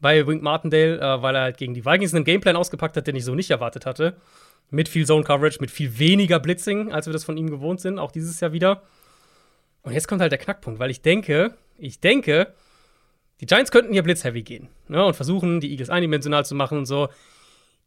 bei 0.00 0.26
Wink 0.26 0.42
Martindale, 0.42 1.00
äh, 1.00 1.22
weil 1.22 1.34
er 1.34 1.42
halt 1.42 1.56
gegen 1.56 1.74
die 1.74 1.84
Vikings 1.84 2.14
einen 2.14 2.24
Gameplan 2.24 2.56
ausgepackt 2.56 2.96
hat, 2.96 3.06
den 3.06 3.16
ich 3.16 3.24
so 3.24 3.34
nicht 3.34 3.50
erwartet 3.50 3.86
hatte. 3.86 4.16
Mit 4.70 4.88
viel 4.88 5.06
Zone 5.06 5.24
Coverage, 5.24 5.58
mit 5.60 5.70
viel 5.70 5.98
weniger 5.98 6.38
Blitzing, 6.38 6.92
als 6.92 7.06
wir 7.06 7.12
das 7.12 7.24
von 7.24 7.36
ihm 7.36 7.50
gewohnt 7.50 7.80
sind, 7.80 7.98
auch 7.98 8.12
dieses 8.12 8.38
Jahr 8.38 8.52
wieder. 8.52 8.82
Und 9.82 9.92
jetzt 9.92 10.06
kommt 10.06 10.20
halt 10.20 10.30
der 10.30 10.38
Knackpunkt, 10.38 10.78
weil 10.78 10.90
ich 10.90 11.02
denke, 11.02 11.54
ich 11.78 12.00
denke, 12.00 12.52
die 13.40 13.46
Giants 13.46 13.70
könnten 13.70 13.92
hier 13.92 14.02
Blitz-heavy 14.02 14.42
gehen 14.42 14.68
ne, 14.88 15.04
und 15.04 15.14
versuchen, 15.14 15.60
die 15.60 15.70
Eagles 15.70 15.90
eindimensional 15.90 16.44
zu 16.44 16.54
machen 16.54 16.78
und 16.78 16.86
so. 16.86 17.08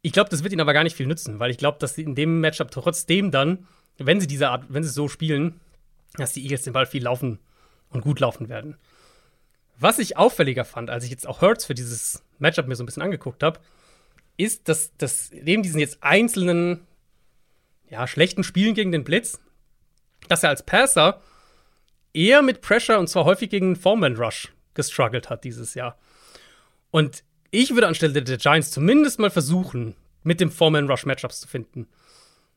Ich 0.00 0.12
glaube, 0.12 0.30
das 0.30 0.42
wird 0.42 0.52
ihnen 0.52 0.62
aber 0.62 0.72
gar 0.72 0.82
nicht 0.82 0.96
viel 0.96 1.06
nützen, 1.06 1.38
weil 1.38 1.50
ich 1.50 1.58
glaube, 1.58 1.78
dass 1.78 1.94
sie 1.94 2.02
in 2.02 2.14
dem 2.14 2.40
Matchup 2.40 2.70
trotzdem 2.70 3.30
dann, 3.30 3.66
wenn 3.98 4.20
sie 4.20 4.26
diese 4.26 4.48
Art, 4.48 4.64
wenn 4.68 4.82
sie 4.82 4.90
so 4.90 5.08
spielen, 5.08 5.60
dass 6.14 6.32
die 6.32 6.42
Eagles 6.42 6.62
den 6.62 6.72
Ball 6.72 6.86
viel 6.86 7.02
laufen 7.02 7.38
und 7.90 8.02
gut 8.02 8.20
laufen 8.20 8.48
werden. 8.48 8.76
Was 9.78 9.98
ich 9.98 10.16
auffälliger 10.16 10.64
fand, 10.64 10.90
als 10.90 11.04
ich 11.04 11.10
jetzt 11.10 11.26
auch 11.26 11.40
Hurts 11.40 11.64
für 11.64 11.74
dieses 11.74 12.22
Matchup 12.38 12.66
mir 12.66 12.76
so 12.76 12.82
ein 12.82 12.86
bisschen 12.86 13.02
angeguckt 13.02 13.42
habe, 13.42 13.60
ist, 14.36 14.68
dass, 14.68 14.96
dass 14.96 15.30
neben 15.32 15.62
diesen 15.62 15.80
jetzt 15.80 16.02
einzelnen, 16.02 16.86
ja, 17.88 18.06
schlechten 18.06 18.44
Spielen 18.44 18.74
gegen 18.74 18.92
den 18.92 19.04
Blitz, 19.04 19.40
dass 20.28 20.42
er 20.42 20.50
als 20.50 20.62
Passer 20.62 21.20
eher 22.14 22.42
mit 22.42 22.60
Pressure 22.60 22.98
und 22.98 23.08
zwar 23.08 23.24
häufig 23.24 23.50
gegen 23.50 23.76
Foreman 23.76 24.16
Rush 24.16 24.52
gestruggelt 24.74 25.30
hat 25.30 25.44
dieses 25.44 25.74
Jahr. 25.74 25.98
Und 26.90 27.24
ich 27.50 27.74
würde 27.74 27.86
anstelle 27.86 28.22
der 28.22 28.36
Giants 28.38 28.70
zumindest 28.70 29.18
mal 29.18 29.30
versuchen, 29.30 29.94
mit 30.22 30.40
dem 30.40 30.50
Foreman 30.50 30.88
Rush 30.88 31.06
Matchups 31.06 31.40
zu 31.40 31.48
finden. 31.48 31.88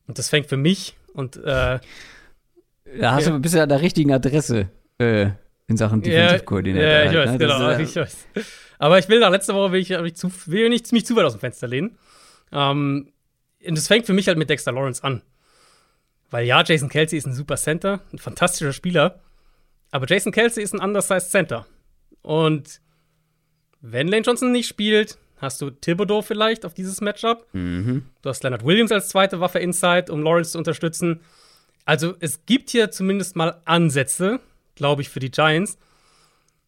Und 0.07 0.19
das 0.19 0.29
fängt 0.29 0.47
für 0.47 0.57
mich 0.57 0.95
und 1.13 1.37
äh, 1.37 1.79
da 2.99 3.13
hast 3.13 3.25
ja. 3.25 3.31
du 3.31 3.39
bist 3.39 3.55
ja 3.55 3.63
an 3.63 3.69
der 3.69 3.81
richtigen 3.81 4.13
Adresse 4.13 4.69
äh, 4.99 5.29
in 5.67 5.77
Sachen 5.77 6.01
Defensive 6.01 6.43
Coordinator. 6.43 6.87
Ja, 6.87 7.03
ich 7.03 7.09
halt, 7.09 7.17
weiß, 7.17 7.31
ne? 7.31 7.37
genau. 7.37 7.69
Ist, 7.69 7.79
ich 7.79 7.95
weiß. 7.95 8.27
Aber 8.77 8.99
ich 8.99 9.09
will 9.09 9.19
nach 9.19 9.31
letzter 9.31 9.55
Woche 9.55 9.71
will 9.71 9.79
ich, 9.79 9.91
ich 9.91 10.15
zu, 10.15 10.31
will 10.45 10.69
nicht 10.69 10.91
mich 10.91 11.05
zu 11.05 11.15
weit 11.15 11.25
aus 11.25 11.33
dem 11.33 11.39
Fenster 11.39 11.67
lehnen. 11.67 11.97
Ähm, 12.51 13.11
und 13.65 13.77
das 13.77 13.87
fängt 13.87 14.05
für 14.05 14.13
mich 14.13 14.27
halt 14.27 14.37
mit 14.37 14.49
Dexter 14.49 14.71
Lawrence 14.71 15.03
an. 15.03 15.21
Weil 16.29 16.45
ja, 16.45 16.63
Jason 16.63 16.89
Kelsey 16.89 17.17
ist 17.17 17.25
ein 17.25 17.33
super 17.33 17.55
Center, 17.55 18.01
ein 18.13 18.19
fantastischer 18.19 18.73
Spieler. 18.73 19.21
Aber 19.91 20.05
Jason 20.07 20.31
Kelsey 20.31 20.63
ist 20.63 20.73
ein 20.73 20.81
undersized 20.81 21.31
Center. 21.31 21.65
Und 22.21 22.81
wenn 23.81 24.07
Lane 24.07 24.23
Johnson 24.23 24.51
nicht 24.51 24.67
spielt, 24.67 25.17
hast 25.37 25.61
du 25.61 25.69
Thibodeau 25.69 26.21
vielleicht 26.21 26.65
auf 26.65 26.73
dieses 26.73 27.01
Matchup. 27.01 27.47
Mhm. 27.53 28.05
Du 28.21 28.29
hast 28.29 28.43
Leonard 28.43 28.63
Williams 28.63 28.91
als 28.91 29.09
zweite 29.09 29.39
Waffe 29.39 29.59
inside, 29.59 30.11
um 30.11 30.23
Lawrence 30.23 30.51
zu 30.51 30.57
unterstützen. 30.57 31.21
Also 31.85 32.15
es 32.19 32.45
gibt 32.45 32.69
hier 32.69 32.91
zumindest 32.91 33.35
mal 33.35 33.61
Ansätze, 33.65 34.39
glaube 34.75 35.01
ich, 35.01 35.09
für 35.09 35.19
die 35.19 35.31
Giants. 35.31 35.77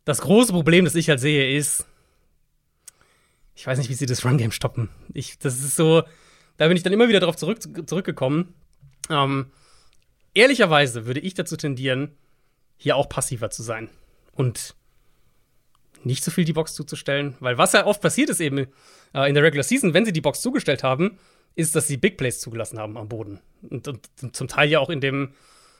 Das 0.05 0.21
große 0.21 0.51
Problem, 0.53 0.85
das 0.85 0.95
ich 0.95 1.09
halt 1.09 1.19
sehe, 1.19 1.57
ist, 1.57 1.85
ich 3.55 3.65
weiß 3.65 3.77
nicht, 3.79 3.89
wie 3.89 3.95
sie 3.95 4.05
das 4.05 4.23
Run-Game 4.23 4.51
stoppen. 4.51 4.89
Ich, 5.13 5.39
das 5.39 5.55
ist 5.55 5.75
so, 5.75 6.03
da 6.57 6.67
bin 6.67 6.77
ich 6.77 6.83
dann 6.83 6.93
immer 6.93 7.09
wieder 7.09 7.19
darauf 7.19 7.35
zurück, 7.35 7.59
zurückgekommen. 7.87 8.53
Ähm, 9.09 9.47
ehrlicherweise 10.33 11.07
würde 11.07 11.19
ich 11.19 11.33
dazu 11.33 11.57
tendieren, 11.57 12.15
hier 12.77 12.95
auch 12.95 13.09
passiver 13.09 13.49
zu 13.49 13.63
sein. 13.63 13.89
Und 14.33 14.75
nicht 16.07 16.23
so 16.23 16.31
viel 16.31 16.45
die 16.45 16.53
Box 16.53 16.73
zuzustellen, 16.73 17.35
weil 17.39 17.57
was 17.57 17.73
ja 17.73 17.85
oft 17.85 18.01
passiert 18.01 18.29
ist 18.29 18.39
eben 18.39 18.67
äh, 19.13 19.29
in 19.29 19.35
der 19.35 19.43
Regular 19.43 19.63
Season, 19.63 19.93
wenn 19.93 20.05
sie 20.05 20.13
die 20.13 20.21
Box 20.21 20.41
zugestellt 20.41 20.83
haben, 20.83 21.19
ist, 21.55 21.75
dass 21.75 21.87
sie 21.87 21.97
Big 21.97 22.17
Plays 22.17 22.39
zugelassen 22.39 22.79
haben 22.79 22.97
am 22.97 23.07
Boden. 23.07 23.39
Und, 23.69 23.87
und, 23.87 24.09
zum 24.31 24.47
Teil 24.47 24.69
ja 24.69 24.79
auch 24.79 24.89
in 24.89 25.01
dem, 25.01 25.33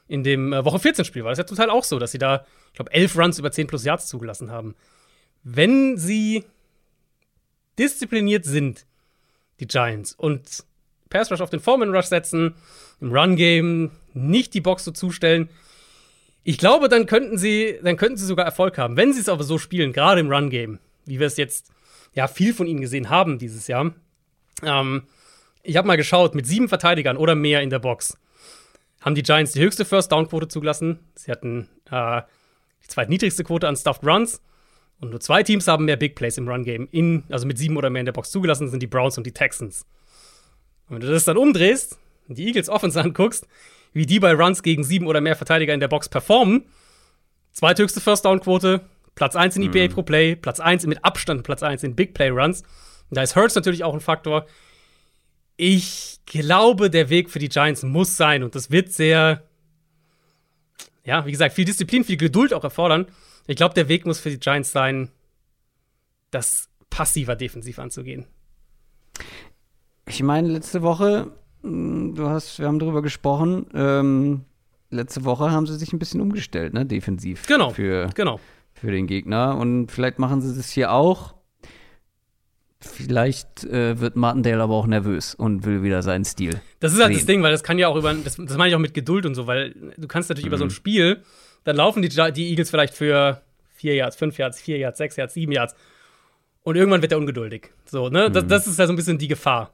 in 0.07 0.23
dem 0.23 0.53
äh, 0.53 0.63
Woche 0.65 0.79
14 0.79 1.05
Spiel 1.05 1.23
war 1.23 1.31
das 1.31 1.39
ja 1.39 1.45
zum 1.45 1.57
Teil 1.57 1.69
auch 1.69 1.83
so, 1.83 1.99
dass 1.99 2.11
sie 2.11 2.17
da, 2.17 2.45
ich 2.67 2.73
glaube, 2.73 2.91
elf 2.93 3.17
Runs 3.17 3.39
über 3.39 3.51
10 3.51 3.67
plus 3.67 3.83
Yards 3.83 4.07
zugelassen 4.07 4.51
haben. 4.51 4.75
Wenn 5.43 5.97
sie 5.97 6.43
diszipliniert 7.77 8.45
sind, 8.45 8.85
die 9.59 9.67
Giants, 9.67 10.13
und 10.13 10.65
Pass 11.09 11.31
Rush 11.31 11.41
auf 11.41 11.49
den 11.49 11.59
Foreman 11.59 11.95
Rush 11.95 12.05
setzen, 12.05 12.55
im 12.99 13.11
Run 13.11 13.35
Game 13.35 13.91
nicht 14.13 14.53
die 14.53 14.61
Box 14.61 14.83
so 14.83 14.91
zustellen, 14.91 15.49
ich 16.47 16.57
glaube, 16.57 16.87
dann 16.87 17.07
könnten 17.07 17.37
sie, 17.37 17.77
dann 17.83 17.97
könnten 17.97 18.15
sie 18.15 18.25
sogar 18.25 18.45
Erfolg 18.45 18.77
haben. 18.77 18.95
Wenn 18.95 19.11
sie 19.11 19.19
es 19.19 19.27
aber 19.27 19.43
so 19.43 19.57
spielen, 19.57 19.91
gerade 19.91 20.21
im 20.21 20.31
Run-Game, 20.31 20.79
wie 21.05 21.19
wir 21.19 21.27
es 21.27 21.35
jetzt 21.35 21.73
ja 22.13 22.29
viel 22.29 22.53
von 22.53 22.67
ihnen 22.67 22.79
gesehen 22.79 23.09
haben 23.09 23.37
dieses 23.37 23.67
Jahr. 23.67 23.93
Ähm, 24.63 25.03
ich 25.61 25.75
habe 25.75 25.85
mal 25.85 25.97
geschaut, 25.97 26.35
mit 26.35 26.47
sieben 26.47 26.69
Verteidigern 26.69 27.17
oder 27.17 27.35
mehr 27.35 27.61
in 27.63 27.69
der 27.69 27.79
Box 27.79 28.17
haben 29.01 29.13
die 29.13 29.23
Giants 29.23 29.51
die 29.51 29.59
höchste 29.59 29.83
First-Down-Quote 29.83 30.47
zugelassen. 30.47 30.99
Sie 31.15 31.31
hatten 31.31 31.67
äh, 31.91 32.21
die 32.81 32.87
zweitniedrigste 32.87 33.43
Quote 33.43 33.67
an 33.67 33.75
Stuffed 33.75 34.05
Runs. 34.05 34.41
Und 35.01 35.09
nur 35.09 35.19
zwei 35.19 35.43
Teams 35.43 35.67
haben 35.67 35.83
mehr 35.83 35.97
Big 35.97 36.15
Plays 36.15 36.37
im 36.37 36.47
Run-Game, 36.47 37.25
also 37.27 37.45
mit 37.45 37.57
sieben 37.57 37.75
oder 37.75 37.89
mehr 37.89 37.99
in 37.99 38.05
der 38.05 38.13
Box 38.13 38.31
zugelassen, 38.31 38.69
sind 38.69 38.81
die 38.81 38.87
Browns 38.87 39.17
und 39.17 39.27
die 39.27 39.33
Texans. 39.33 39.85
Und 40.87 40.95
wenn 40.95 41.01
du 41.01 41.11
das 41.11 41.25
dann 41.25 41.35
umdrehst 41.35 41.99
und 42.29 42.37
die 42.37 42.47
Eagles 42.47 42.69
Offense 42.69 43.01
anguckst, 43.03 43.45
wie 43.97 44.05
die 44.05 44.19
bei 44.19 44.33
Runs 44.33 44.63
gegen 44.63 44.83
sieben 44.83 45.07
oder 45.07 45.21
mehr 45.21 45.35
Verteidiger 45.35 45.73
in 45.73 45.79
der 45.79 45.87
Box 45.87 46.07
performen. 46.07 46.65
Zweithöchste 47.51 47.99
First-Down-Quote, 47.99 48.81
Platz 49.15 49.35
1 49.35 49.57
in 49.57 49.63
EPA 49.63 49.89
mhm. 49.89 49.93
pro 49.93 50.03
Play, 50.03 50.35
Platz 50.35 50.59
1 50.59 50.85
mit 50.85 51.03
Abstand 51.03 51.43
Platz 51.43 51.63
1 51.63 51.83
in 51.83 51.95
Big 51.95 52.13
Play 52.13 52.29
Runs. 52.29 52.63
Da 53.09 53.23
ist 53.23 53.35
Hurts 53.35 53.55
natürlich 53.55 53.83
auch 53.83 53.93
ein 53.93 53.99
Faktor. 53.99 54.45
Ich 55.55 56.19
glaube, 56.25 56.89
der 56.89 57.09
Weg 57.09 57.29
für 57.29 57.39
die 57.39 57.49
Giants 57.49 57.83
muss 57.83 58.15
sein 58.15 58.43
und 58.43 58.53
das 58.53 58.69
wird 58.69 58.91
sehr, 58.91 59.43
ja, 61.03 61.25
wie 61.25 61.31
gesagt, 61.31 61.55
viel 61.55 61.65
Disziplin, 61.65 62.03
viel 62.03 62.17
Geduld 62.17 62.53
auch 62.53 62.63
erfordern. 62.63 63.07
Ich 63.47 63.55
glaube, 63.55 63.73
der 63.73 63.87
Weg 63.87 64.05
muss 64.05 64.19
für 64.19 64.29
die 64.29 64.39
Giants 64.39 64.71
sein, 64.71 65.09
das 66.29 66.69
passiver 66.89 67.35
defensiv 67.35 67.79
anzugehen. 67.79 68.27
Ich 70.05 70.21
meine, 70.21 70.49
letzte 70.49 70.83
Woche 70.83 71.31
du 72.15 72.29
hast, 72.29 72.59
wir 72.59 72.67
haben 72.67 72.79
darüber 72.79 73.01
gesprochen. 73.01 73.67
Ähm, 73.73 74.41
letzte 74.89 75.25
Woche 75.25 75.51
haben 75.51 75.67
sie 75.67 75.77
sich 75.77 75.93
ein 75.93 75.99
bisschen 75.99 76.21
umgestellt, 76.21 76.73
ne, 76.73 76.85
defensiv. 76.85 77.45
Genau. 77.47 77.71
Für, 77.71 78.09
genau. 78.15 78.39
für 78.73 78.91
den 78.91 79.07
Gegner. 79.07 79.57
Und 79.57 79.91
vielleicht 79.91 80.19
machen 80.19 80.41
sie 80.41 80.55
das 80.55 80.69
hier 80.69 80.91
auch. 80.91 81.35
Vielleicht 82.79 83.63
äh, 83.65 83.99
wird 83.99 84.15
Martindale 84.15 84.61
aber 84.61 84.75
auch 84.75 84.87
nervös 84.87 85.33
und 85.33 85.65
will 85.65 85.81
wieder 85.81 86.03
seinen 86.03 86.25
Stil. 86.25 86.61
Das 86.79 86.93
ist 86.93 86.99
halt 86.99 87.09
sehen. 87.09 87.17
das 87.17 87.25
Ding, 87.25 87.43
weil 87.43 87.51
das 87.51 87.63
kann 87.63 87.79
ja 87.79 87.87
auch 87.87 87.95
über, 87.95 88.13
das, 88.13 88.35
das 88.35 88.55
meine 88.55 88.69
ich 88.69 88.75
auch 88.75 88.79
mit 88.79 88.93
Geduld 88.93 89.25
und 89.25 89.33
so, 89.33 89.47
weil 89.47 89.73
du 89.97 90.07
kannst 90.07 90.29
natürlich 90.29 90.45
mhm. 90.45 90.49
über 90.49 90.57
so 90.57 90.65
ein 90.65 90.67
mhm. 90.67 90.71
Spiel, 90.71 91.23
dann 91.63 91.75
laufen 91.75 92.03
die, 92.03 92.09
die 92.09 92.49
Eagles 92.49 92.69
vielleicht 92.69 92.93
für 92.93 93.41
vier 93.73 93.95
Yards, 93.95 94.15
fünf 94.15 94.37
Yards, 94.37 94.61
vier 94.61 94.77
Yards, 94.77 94.99
sechs 94.99 95.15
Yards, 95.15 95.33
sieben 95.33 95.51
Yards. 95.51 95.75
Und 96.61 96.75
irgendwann 96.75 97.01
wird 97.01 97.11
er 97.11 97.17
ungeduldig. 97.17 97.71
So, 97.85 98.09
ne? 98.09 98.29
Mhm. 98.29 98.33
Das, 98.33 98.47
das 98.47 98.67
ist 98.67 98.77
ja 98.77 98.85
so 98.85 98.93
ein 98.93 98.95
bisschen 98.95 99.17
die 99.17 99.27
Gefahr. 99.27 99.73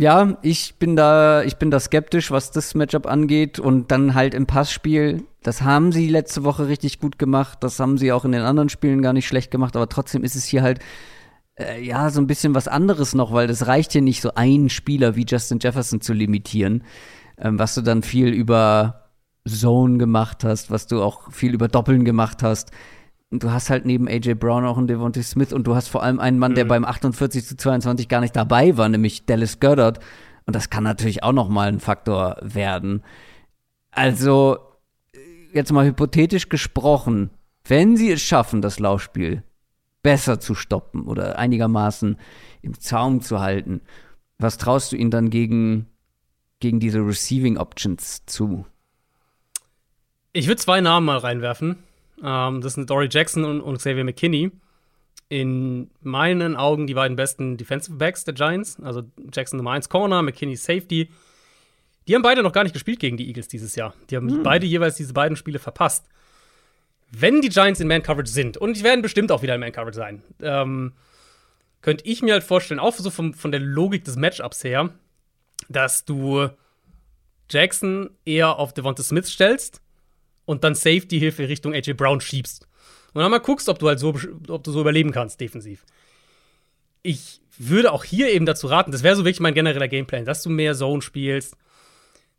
Ja, 0.00 0.38
ich 0.40 0.76
bin 0.78 0.96
da, 0.96 1.42
ich 1.42 1.58
bin 1.58 1.70
da 1.70 1.78
skeptisch, 1.78 2.30
was 2.30 2.50
das 2.50 2.74
Matchup 2.74 3.04
angeht. 3.04 3.58
Und 3.58 3.90
dann 3.90 4.14
halt 4.14 4.32
im 4.32 4.46
Passspiel, 4.46 5.24
das 5.42 5.60
haben 5.60 5.92
sie 5.92 6.08
letzte 6.08 6.42
Woche 6.42 6.68
richtig 6.68 7.00
gut 7.00 7.18
gemacht. 7.18 7.58
Das 7.60 7.78
haben 7.78 7.98
sie 7.98 8.10
auch 8.10 8.24
in 8.24 8.32
den 8.32 8.40
anderen 8.40 8.70
Spielen 8.70 9.02
gar 9.02 9.12
nicht 9.12 9.26
schlecht 9.26 9.50
gemacht. 9.50 9.76
Aber 9.76 9.90
trotzdem 9.90 10.24
ist 10.24 10.36
es 10.36 10.46
hier 10.46 10.62
halt, 10.62 10.78
äh, 11.56 11.84
ja, 11.84 12.08
so 12.08 12.18
ein 12.18 12.26
bisschen 12.26 12.54
was 12.54 12.66
anderes 12.66 13.14
noch, 13.14 13.34
weil 13.34 13.46
das 13.46 13.66
reicht 13.66 13.92
hier 13.92 14.00
nicht, 14.00 14.22
so 14.22 14.32
einen 14.34 14.70
Spieler 14.70 15.16
wie 15.16 15.26
Justin 15.28 15.58
Jefferson 15.60 16.00
zu 16.00 16.14
limitieren, 16.14 16.82
ähm, 17.36 17.58
was 17.58 17.74
du 17.74 17.82
dann 17.82 18.02
viel 18.02 18.28
über 18.28 19.10
Zone 19.46 19.98
gemacht 19.98 20.44
hast, 20.44 20.70
was 20.70 20.86
du 20.86 21.02
auch 21.02 21.30
viel 21.30 21.52
über 21.52 21.68
Doppeln 21.68 22.06
gemacht 22.06 22.42
hast 22.42 22.70
du 23.30 23.50
hast 23.50 23.70
halt 23.70 23.86
neben 23.86 24.08
AJ 24.08 24.34
Brown 24.34 24.64
auch 24.64 24.76
einen 24.76 24.88
Devontae 24.88 25.22
Smith 25.22 25.52
und 25.52 25.66
du 25.66 25.74
hast 25.74 25.88
vor 25.88 26.02
allem 26.02 26.18
einen 26.18 26.38
Mann, 26.38 26.52
mhm. 26.52 26.56
der 26.56 26.64
beim 26.64 26.84
48 26.84 27.46
zu 27.46 27.56
22 27.56 28.08
gar 28.08 28.20
nicht 28.20 28.34
dabei 28.34 28.76
war, 28.76 28.88
nämlich 28.88 29.24
Dallas 29.26 29.60
Goddard. 29.60 30.00
Und 30.46 30.56
das 30.56 30.70
kann 30.70 30.84
natürlich 30.84 31.22
auch 31.22 31.32
noch 31.32 31.48
mal 31.48 31.68
ein 31.68 31.80
Faktor 31.80 32.36
werden. 32.40 33.02
Also, 33.92 34.58
jetzt 35.52 35.72
mal 35.72 35.86
hypothetisch 35.86 36.48
gesprochen, 36.48 37.30
wenn 37.64 37.96
sie 37.96 38.10
es 38.10 38.20
schaffen, 38.20 38.62
das 38.62 38.80
Laufspiel 38.80 39.44
besser 40.02 40.40
zu 40.40 40.54
stoppen 40.54 41.06
oder 41.06 41.38
einigermaßen 41.38 42.16
im 42.62 42.80
Zaum 42.80 43.20
zu 43.20 43.40
halten, 43.40 43.80
was 44.38 44.58
traust 44.58 44.92
du 44.92 44.96
ihnen 44.96 45.10
dann 45.10 45.30
gegen, 45.30 45.86
gegen 46.58 46.80
diese 46.80 47.00
Receiving 47.00 47.58
Options 47.58 48.24
zu? 48.26 48.66
Ich 50.32 50.46
würde 50.46 50.60
zwei 50.60 50.80
Namen 50.80 51.06
mal 51.06 51.18
reinwerfen. 51.18 51.76
Ähm, 52.22 52.60
das 52.60 52.74
sind 52.74 52.88
Dory 52.88 53.08
Jackson 53.10 53.44
und, 53.44 53.60
und 53.60 53.78
Xavier 53.78 54.04
McKinney. 54.04 54.50
In 55.28 55.90
meinen 56.02 56.56
Augen 56.56 56.86
die 56.86 56.94
beiden 56.94 57.16
besten 57.16 57.56
Defensive 57.56 57.96
Backs 57.96 58.24
der 58.24 58.34
Giants. 58.34 58.78
Also 58.82 59.02
Jackson 59.32 59.58
Nummer 59.58 59.72
1 59.72 59.88
Corner, 59.88 60.22
McKinney 60.22 60.56
Safety. 60.56 61.10
Die 62.08 62.14
haben 62.14 62.22
beide 62.22 62.42
noch 62.42 62.52
gar 62.52 62.64
nicht 62.64 62.72
gespielt 62.72 62.98
gegen 62.98 63.16
die 63.16 63.28
Eagles 63.28 63.48
dieses 63.48 63.76
Jahr. 63.76 63.94
Die 64.10 64.16
haben 64.16 64.28
hm. 64.28 64.42
beide 64.42 64.66
jeweils 64.66 64.96
diese 64.96 65.12
beiden 65.12 65.36
Spiele 65.36 65.58
verpasst. 65.58 66.06
Wenn 67.12 67.40
die 67.40 67.48
Giants 67.48 67.80
in 67.80 67.88
Man-Coverage 67.88 68.30
sind, 68.30 68.56
und 68.56 68.76
die 68.76 68.84
werden 68.84 69.02
bestimmt 69.02 69.32
auch 69.32 69.42
wieder 69.42 69.54
in 69.54 69.60
Man-Coverage 69.60 69.96
sein, 69.96 70.22
ähm, 70.40 70.92
könnte 71.82 72.04
ich 72.04 72.22
mir 72.22 72.34
halt 72.34 72.44
vorstellen, 72.44 72.80
auch 72.80 72.94
so 72.94 73.10
vom, 73.10 73.34
von 73.34 73.50
der 73.50 73.60
Logik 73.60 74.04
des 74.04 74.16
Matchups 74.16 74.64
her, 74.64 74.90
dass 75.68 76.04
du 76.04 76.48
Jackson 77.48 78.10
eher 78.24 78.58
auf 78.58 78.72
Devonta 78.72 79.02
Smith 79.02 79.28
stellst 79.28 79.80
und 80.44 80.64
dann 80.64 80.74
Safety-Hilfe 80.74 81.48
Richtung 81.48 81.74
AJ 81.74 81.94
Brown 81.94 82.20
schiebst. 82.20 82.66
Und 83.12 83.22
dann 83.22 83.30
mal 83.30 83.38
guckst, 83.38 83.68
ob 83.68 83.78
du 83.78 83.88
halt 83.88 83.98
so, 83.98 84.14
ob 84.48 84.64
du 84.64 84.72
so 84.72 84.80
überleben 84.80 85.12
kannst, 85.12 85.40
defensiv. 85.40 85.84
Ich 87.02 87.40
würde 87.58 87.92
auch 87.92 88.04
hier 88.04 88.30
eben 88.30 88.46
dazu 88.46 88.66
raten, 88.66 88.92
das 88.92 89.02
wäre 89.02 89.16
so 89.16 89.24
wirklich 89.24 89.40
mein 89.40 89.54
genereller 89.54 89.88
Gameplan, 89.88 90.24
dass 90.24 90.42
du 90.42 90.50
mehr 90.50 90.74
Zone 90.74 91.02
spielst, 91.02 91.56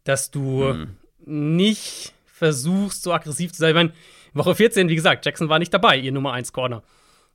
dass 0.04 0.32
du 0.32 0.70
hm. 0.70 0.96
nicht 1.26 2.14
versuchst, 2.26 3.04
so 3.04 3.14
aggressiv 3.14 3.52
zu 3.52 3.60
sein. 3.60 3.70
Ich 3.70 3.76
meine, 3.76 3.94
Woche 4.34 4.56
14, 4.56 4.90
wie 4.90 4.96
gesagt, 4.96 5.26
Jackson 5.26 5.50
war 5.50 5.60
nicht 5.60 5.74
dabei, 5.74 5.98
ihr 5.98 6.12
Nummer 6.12 6.34
1 6.34 6.54
Corner. 6.54 6.84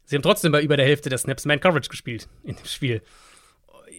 Sie 0.05 0.17
haben 0.17 0.23
trotzdem 0.23 0.53
bei 0.53 0.62
über 0.62 0.77
der 0.77 0.87
Hälfte 0.87 1.11
der 1.11 1.19
Snaps 1.19 1.45
Man 1.45 1.61
Coverage 1.61 1.89
gespielt 1.89 2.29
in 2.45 2.57
dem 2.57 2.64
Spiel. 2.64 3.03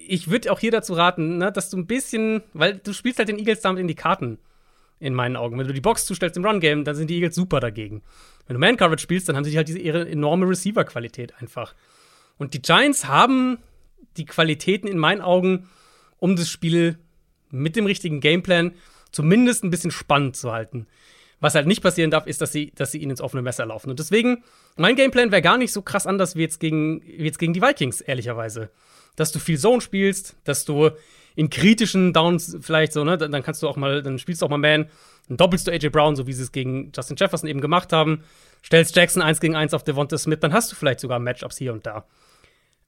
Ich 0.07 0.30
würde 0.30 0.51
auch 0.51 0.59
hier 0.59 0.72
dazu 0.72 0.93
raten, 0.93 1.38
ne, 1.38 1.51
dass 1.51 1.70
du 1.70 1.78
ein 1.78 1.86
bisschen, 1.86 2.43
weil 2.53 2.78
du 2.78 2.93
spielst 2.93 3.20
halt 3.20 3.30
den 3.30 3.38
Eagles 3.38 3.61
damit 3.61 3.82
in 3.82 3.88
die 3.88 3.95
Karten 3.95 4.39
in 4.99 5.13
meinen 5.13 5.35
Augen. 5.35 5.57
Wenn 5.57 5.67
du 5.67 5.73
die 5.73 5.81
Box 5.81 6.05
zustellst 6.05 6.37
im 6.37 6.45
Run-Game, 6.45 6.83
dann 6.83 6.95
sind 6.95 7.09
die 7.09 7.15
Eagles 7.15 7.35
super 7.35 7.59
dagegen. 7.59 8.01
Wenn 8.47 8.55
du 8.55 8.59
Man-Coverage 8.59 9.03
spielst, 9.03 9.29
dann 9.29 9.35
haben 9.35 9.43
sie 9.43 9.55
halt 9.55 9.67
diese 9.67 9.79
ihre 9.79 10.07
enorme 10.07 10.47
Receiver-Qualität 10.47 11.33
einfach. 11.39 11.75
Und 12.37 12.53
die 12.53 12.61
Giants 12.61 13.05
haben 13.07 13.59
die 14.17 14.25
Qualitäten 14.25 14.87
in 14.87 14.97
meinen 14.97 15.21
Augen, 15.21 15.69
um 16.17 16.35
das 16.35 16.49
Spiel 16.49 16.97
mit 17.49 17.75
dem 17.75 17.85
richtigen 17.85 18.19
Gameplan 18.19 18.73
zumindest 19.11 19.63
ein 19.63 19.69
bisschen 19.69 19.91
spannend 19.91 20.35
zu 20.35 20.51
halten. 20.51 20.87
Was 21.39 21.53
halt 21.53 21.67
nicht 21.67 21.83
passieren 21.83 22.09
darf, 22.09 22.25
ist, 22.25 22.41
dass 22.41 22.51
sie, 22.51 22.71
dass 22.73 22.91
sie 22.91 22.97
ihnen 22.97 23.11
ins 23.11 23.21
offene 23.21 23.43
Messer 23.43 23.65
laufen. 23.65 23.91
Und 23.91 23.99
deswegen, 23.99 24.43
mein 24.75 24.95
Gameplan 24.95 25.31
wäre 25.31 25.43
gar 25.43 25.57
nicht 25.57 25.71
so 25.71 25.83
krass 25.83 26.07
anders 26.07 26.35
wie 26.35 26.41
jetzt, 26.41 26.59
gegen, 26.59 27.03
wie 27.03 27.25
jetzt 27.25 27.37
gegen 27.37 27.53
die 27.53 27.61
Vikings, 27.61 28.01
ehrlicherweise. 28.01 28.71
Dass 29.15 29.31
du 29.31 29.39
viel 29.39 29.59
Zone 29.59 29.81
spielst, 29.81 30.35
dass 30.43 30.65
du 30.65 30.89
in 31.38 31.51
kritischen 31.51 32.13
Downs 32.13 32.57
vielleicht 32.61 32.93
so, 32.93 33.03
ne, 33.03 33.15
dann 33.15 33.43
kannst 33.43 33.61
du 33.61 33.69
auch 33.69 33.77
mal, 33.77 34.01
dann 34.01 34.17
spielst 34.17 34.41
du 34.41 34.47
auch 34.47 34.49
mal 34.49 34.57
Man, 34.57 34.88
dann 35.27 35.38
doppelst 35.38 35.67
du 35.67 35.71
AJ 35.71 35.89
Brown, 35.89 36.15
so 36.15 36.25
wie 36.25 36.33
sie 36.33 36.41
es 36.41 36.51
gegen 36.51 36.91
Justin 36.95 37.15
Jefferson 37.15 37.47
eben 37.47 37.61
gemacht 37.61 37.93
haben, 37.93 38.23
stellst 38.65 38.95
Jackson 38.95 39.21
1 39.21 39.39
gegen 39.39 39.55
1 39.55 39.75
auf 39.75 39.83
Devonta 39.83 40.17
Smith, 40.17 40.39
dann 40.41 40.51
hast 40.51 40.71
du 40.71 40.75
vielleicht 40.75 40.99
sogar 40.99 41.19
Matchups 41.19 41.57
hier 41.57 41.73
und 41.73 41.85
da. 41.85 42.05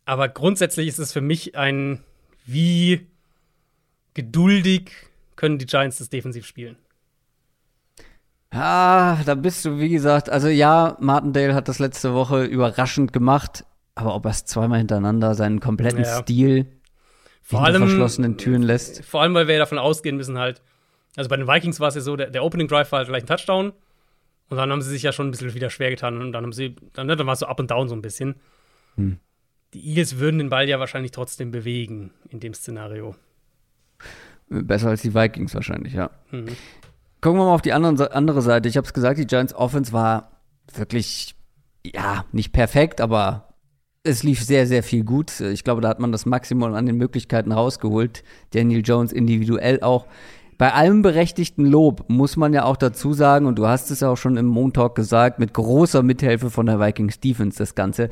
Aber 0.06 0.30
grundsätzlich 0.30 0.88
ist 0.88 0.97
es 0.97 1.14
für 1.14 1.22
mich 1.22 1.56
ein, 1.58 2.04
wie 2.47 3.06
geduldig 4.16 4.89
können 5.36 5.60
die 5.60 5.68
Giants 5.68 6.00
das 6.00 6.10
defensiv 6.10 6.47
spielen. 6.47 6.76
Ah, 8.50 9.22
da 9.28 9.36
bist 9.36 9.64
du, 9.64 9.78
wie 9.78 9.89
gesagt, 9.89 10.28
also 10.28 10.47
ja, 10.47 10.97
Martindale 11.00 11.54
hat 11.54 11.68
das 11.68 11.78
letzte 11.78 12.16
Woche 12.16 12.45
überraschend 12.45 13.14
gemacht, 13.14 13.64
aber 13.93 14.16
ob 14.16 14.26
er 14.26 14.32
es 14.32 14.45
zweimal 14.45 14.80
hintereinander 14.80 15.36
seinen 15.36 15.60
kompletten 15.60 16.04
ja. 16.04 16.24
Stil 16.24 16.66
vor 17.50 17.66
allem 17.66 17.82
verschlossenen 17.82 18.38
Türen 18.38 18.62
lässt. 18.62 19.04
Vor 19.04 19.24
allem, 19.24 19.34
weil 19.34 19.47
wir 19.47 19.58
davon 19.58 19.80
ausgehen 19.80 20.18
müssen 20.18 20.38
halt, 20.38 20.62
also 21.16 21.30
bei 21.30 21.36
den 21.36 21.47
Vikings 21.47 21.80
war 21.80 21.88
es 21.88 21.95
ja 21.95 22.02
so, 22.02 22.16
der, 22.16 22.30
der 22.30 22.43
Opening 22.43 22.68
Drive 22.68 22.91
war 22.91 23.00
halt 23.00 23.08
gleich 23.08 23.24
ein 23.24 23.28
Touchdown 23.28 23.74
und 24.50 24.58
dann 24.58 24.72
haben 24.72 24.84
sie 24.84 24.91
sich 24.91 25.02
ja 25.02 25.12
schon 25.12 25.28
ein 25.28 25.32
bisschen 25.32 25.56
wieder 25.56 25.72
schwer 25.72 25.89
getan 25.89 26.22
und 26.22 26.32
dann 26.32 26.43
haben 26.43 26.54
sie, 26.54 26.76
dann, 26.93 27.08
ne, 27.08 27.16
dann 27.16 27.26
war 27.26 27.34
es 27.34 27.39
so 27.39 27.47
up 27.47 27.60
und 27.60 27.72
down 27.72 27.89
so 27.89 27.95
ein 27.95 28.04
bisschen. 28.04 28.36
Hm. 28.97 29.18
Die 29.74 29.84
Eagles 29.84 30.20
würden 30.20 30.38
den 30.38 30.50
Ball 30.50 30.70
ja 30.70 30.80
wahrscheinlich 30.80 31.12
trotzdem 31.12 31.50
bewegen 31.50 32.12
in 32.30 32.39
dem 32.39 32.54
Szenario. 32.54 33.16
Besser 34.50 34.89
als 34.89 35.02
die 35.02 35.16
Vikings 35.16 35.56
wahrscheinlich, 35.56 35.93
ja. 35.93 36.12
Mhm. 36.30 36.56
Gucken 37.20 37.39
wir 37.39 37.45
mal 37.45 37.56
auf 37.56 37.64
die 37.64 37.74
anderen, 37.74 38.00
andere 38.12 38.43
Seite. 38.43 38.70
Ich 38.70 38.78
habe 38.78 38.86
es 38.86 38.93
gesagt, 38.93 39.18
die 39.18 39.26
Giants 39.26 39.56
Offense 39.56 39.91
war 39.91 40.39
wirklich, 40.76 41.36
ja, 41.84 42.26
nicht 42.32 42.54
perfekt, 42.54 43.02
aber 43.02 43.49
es 44.10 44.24
lief 44.24 44.43
sehr, 44.43 44.68
sehr 44.68 44.84
viel 44.84 45.03
gut. 45.03 45.39
Ich 45.39 45.64
glaube, 45.64 45.82
da 45.82 45.89
hat 45.89 45.99
man 45.99 46.12
das 46.12 46.26
Maximum 46.26 46.74
an 46.74 46.86
den 46.86 46.97
Möglichkeiten 46.97 47.51
rausgeholt. 47.51 48.24
Daniel 48.51 48.82
Jones 48.84 49.14
individuell 49.14 49.82
auch. 49.82 50.07
Bei 50.57 50.74
allem 50.74 51.01
berechtigten 51.01 51.66
Lob 51.66 52.03
muss 52.10 52.36
man 52.36 52.53
ja 52.53 52.66
auch 52.66 52.76
dazu 52.76 53.14
sagen, 53.14 53.45
und 53.45 53.57
du 53.57 53.68
hast 53.68 53.91
es 53.91 54.01
ja 54.01 54.10
auch 54.10 54.18
schon 54.18 54.36
im 54.36 54.47
Montalk 54.47 54.93
gesagt, 54.95 55.39
mit 55.39 55.53
großer 55.53 56.03
Mithilfe 56.03 56.49
von 56.49 56.66
der 56.66 56.82
Vikings 56.82 57.22
Defense 57.22 57.57
das 57.57 57.76
Ganze. 57.76 58.10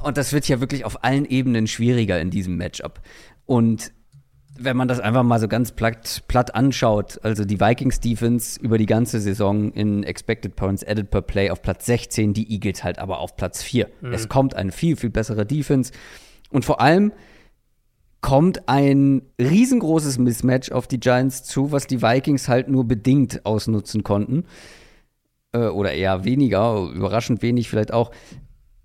Und 0.00 0.16
das 0.16 0.32
wird 0.32 0.46
ja 0.46 0.60
wirklich 0.60 0.84
auf 0.84 1.02
allen 1.02 1.24
Ebenen 1.24 1.66
schwieriger 1.66 2.20
in 2.20 2.30
diesem 2.30 2.56
Matchup. 2.56 3.00
Und 3.46 3.92
wenn 4.58 4.76
man 4.76 4.88
das 4.88 5.00
einfach 5.00 5.22
mal 5.22 5.40
so 5.40 5.48
ganz 5.48 5.72
platt, 5.72 6.22
platt 6.28 6.54
anschaut, 6.54 7.18
also 7.22 7.44
die 7.44 7.60
Vikings 7.60 8.00
Defense 8.00 8.60
über 8.60 8.78
die 8.78 8.86
ganze 8.86 9.20
Saison 9.20 9.72
in 9.72 10.02
Expected 10.02 10.56
Points 10.56 10.86
Added 10.86 11.10
per 11.10 11.22
Play 11.22 11.50
auf 11.50 11.62
Platz 11.62 11.86
16, 11.86 12.34
die 12.34 12.52
Eagles 12.52 12.84
halt 12.84 12.98
aber 12.98 13.18
auf 13.18 13.36
Platz 13.36 13.62
4. 13.62 13.88
Mhm. 14.00 14.12
Es 14.12 14.28
kommt 14.28 14.54
eine 14.54 14.72
viel, 14.72 14.96
viel 14.96 15.10
bessere 15.10 15.46
Defense. 15.46 15.92
Und 16.50 16.64
vor 16.64 16.80
allem 16.80 17.12
kommt 18.20 18.68
ein 18.68 19.22
riesengroßes 19.40 20.18
Mismatch 20.18 20.70
auf 20.70 20.86
die 20.86 21.00
Giants 21.00 21.42
zu, 21.42 21.72
was 21.72 21.86
die 21.86 22.02
Vikings 22.02 22.48
halt 22.48 22.68
nur 22.68 22.84
bedingt 22.84 23.44
ausnutzen 23.44 24.02
konnten. 24.04 24.44
Äh, 25.52 25.66
oder 25.66 25.92
eher 25.92 26.24
weniger, 26.24 26.90
überraschend 26.94 27.42
wenig 27.42 27.68
vielleicht 27.68 27.92
auch. 27.92 28.10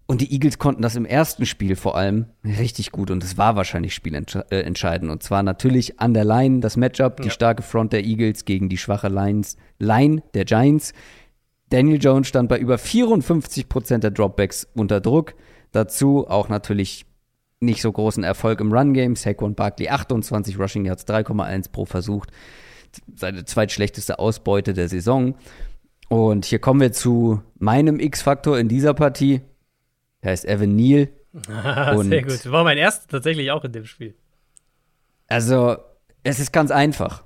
Und 0.08 0.22
die 0.22 0.32
Eagles 0.32 0.58
konnten 0.58 0.82
das 0.82 0.96
im 0.96 1.06
ersten 1.06 1.46
Spiel 1.46 1.76
vor 1.76 1.98
allem 1.98 2.28
richtig 2.46 2.92
gut 2.94 3.12
und 3.12 3.22
es 3.26 3.38
war 3.38 3.58
wahrscheinlich 3.58 3.94
spielentscheidend. 3.94 5.12
Und 5.12 5.22
zwar 5.22 5.44
natürlich 5.44 6.00
an 6.00 6.14
der 6.14 6.24
Line 6.24 6.62
das 6.62 6.78
Matchup, 6.78 7.22
die 7.22 7.30
starke 7.30 7.62
Front 7.62 7.92
der 7.92 8.06
Eagles 8.06 8.46
gegen 8.46 8.70
die 8.70 8.78
schwache 8.78 9.10
Lines, 9.10 9.58
Line 9.80 10.24
der 10.34 10.46
Giants. 10.46 10.94
Daniel 11.70 12.02
Jones 12.02 12.30
stand 12.30 12.48
bei 12.48 12.58
über 12.58 12.78
54 12.78 13.68
Prozent 13.68 14.06
der 14.06 14.12
Dropbacks 14.12 14.66
unter 14.74 15.02
Druck. 15.02 15.36
Dazu 15.74 16.26
auch 16.30 16.48
natürlich 16.48 17.06
nicht 17.60 17.82
so 17.82 17.92
großen 17.92 18.24
Erfolg 18.24 18.62
im 18.62 18.72
Run-Game. 18.72 19.18
Saquon 19.18 19.56
Barkley 19.56 19.90
28 19.90 20.58
Rushing 20.58 20.86
Yards, 20.86 21.06
3,1 21.06 21.70
pro 21.74 21.84
Versuch. 21.84 22.26
Seine 23.14 23.44
zweitschlechteste 23.44 24.20
Ausbeute 24.20 24.74
der 24.74 24.88
Saison. 24.88 25.36
Und 26.08 26.46
hier 26.46 26.60
kommen 26.60 26.80
wir 26.80 26.94
zu 26.94 27.42
meinem 27.60 28.00
X-Faktor 28.00 28.58
in 28.58 28.70
dieser 28.70 28.94
Partie. 28.94 29.42
Er 30.22 30.32
heißt 30.32 30.46
Evan 30.46 30.76
Neal. 30.76 31.10
Sehr 31.48 32.24
gut. 32.24 32.52
War 32.52 32.64
mein 32.64 32.78
erster 32.78 33.08
tatsächlich 33.08 33.52
auch 33.52 33.64
in 33.64 33.72
dem 33.72 33.86
Spiel. 33.86 34.16
Also, 35.28 35.78
es 36.24 36.40
ist 36.40 36.52
ganz 36.52 36.72
einfach. 36.72 37.24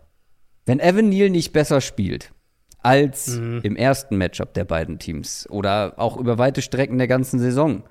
Wenn 0.65 0.79
Evan 0.79 1.09
Neal 1.09 1.29
nicht 1.29 1.53
besser 1.53 1.81
spielt 1.81 2.31
als 2.79 3.37
mhm. 3.37 3.61
im 3.63 3.75
ersten 3.75 4.17
Matchup 4.17 4.53
der 4.53 4.65
beiden 4.65 4.99
Teams 4.99 5.47
oder 5.49 5.93
auch 5.97 6.17
über 6.17 6.37
weite 6.37 6.61
Strecken 6.61 6.97
der 6.97 7.07
ganzen 7.07 7.39
Saison, 7.39 7.83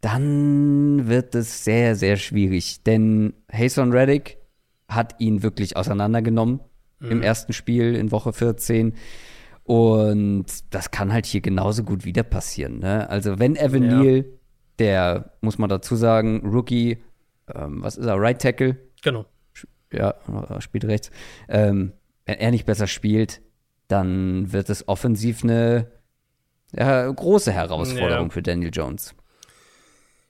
dann 0.00 1.08
wird 1.08 1.34
es 1.34 1.64
sehr, 1.64 1.94
sehr 1.94 2.16
schwierig. 2.16 2.82
Denn 2.84 3.34
Hason 3.52 3.92
Reddick 3.92 4.38
hat 4.88 5.16
ihn 5.18 5.42
wirklich 5.42 5.76
auseinandergenommen 5.76 6.60
mhm. 7.00 7.10
im 7.10 7.22
ersten 7.22 7.52
Spiel 7.52 7.94
in 7.94 8.10
Woche 8.10 8.32
14. 8.32 8.94
Und 9.68 10.46
das 10.70 10.90
kann 10.90 11.12
halt 11.12 11.26
hier 11.26 11.42
genauso 11.42 11.84
gut 11.84 12.06
wieder 12.06 12.22
passieren. 12.22 12.78
Ne? 12.78 13.06
Also 13.10 13.38
wenn 13.38 13.54
Evan 13.54 13.82
ja. 13.82 13.98
Neal, 13.98 14.24
der, 14.78 15.32
muss 15.42 15.58
man 15.58 15.68
dazu 15.68 15.94
sagen, 15.94 16.40
Rookie, 16.42 17.04
ähm, 17.54 17.82
was 17.82 17.98
ist 17.98 18.06
er, 18.06 18.18
Right 18.18 18.40
Tackle? 18.40 18.78
Genau. 19.02 19.26
Ja, 19.92 20.14
spielt 20.60 20.86
rechts. 20.86 21.10
Ähm, 21.50 21.92
wenn 22.24 22.38
er 22.38 22.50
nicht 22.50 22.64
besser 22.64 22.86
spielt, 22.86 23.42
dann 23.88 24.54
wird 24.54 24.70
es 24.70 24.88
offensiv 24.88 25.44
eine 25.44 25.92
ja, 26.74 27.06
große 27.06 27.52
Herausforderung 27.52 28.28
ja. 28.28 28.32
für 28.32 28.40
Daniel 28.40 28.70
Jones. 28.72 29.14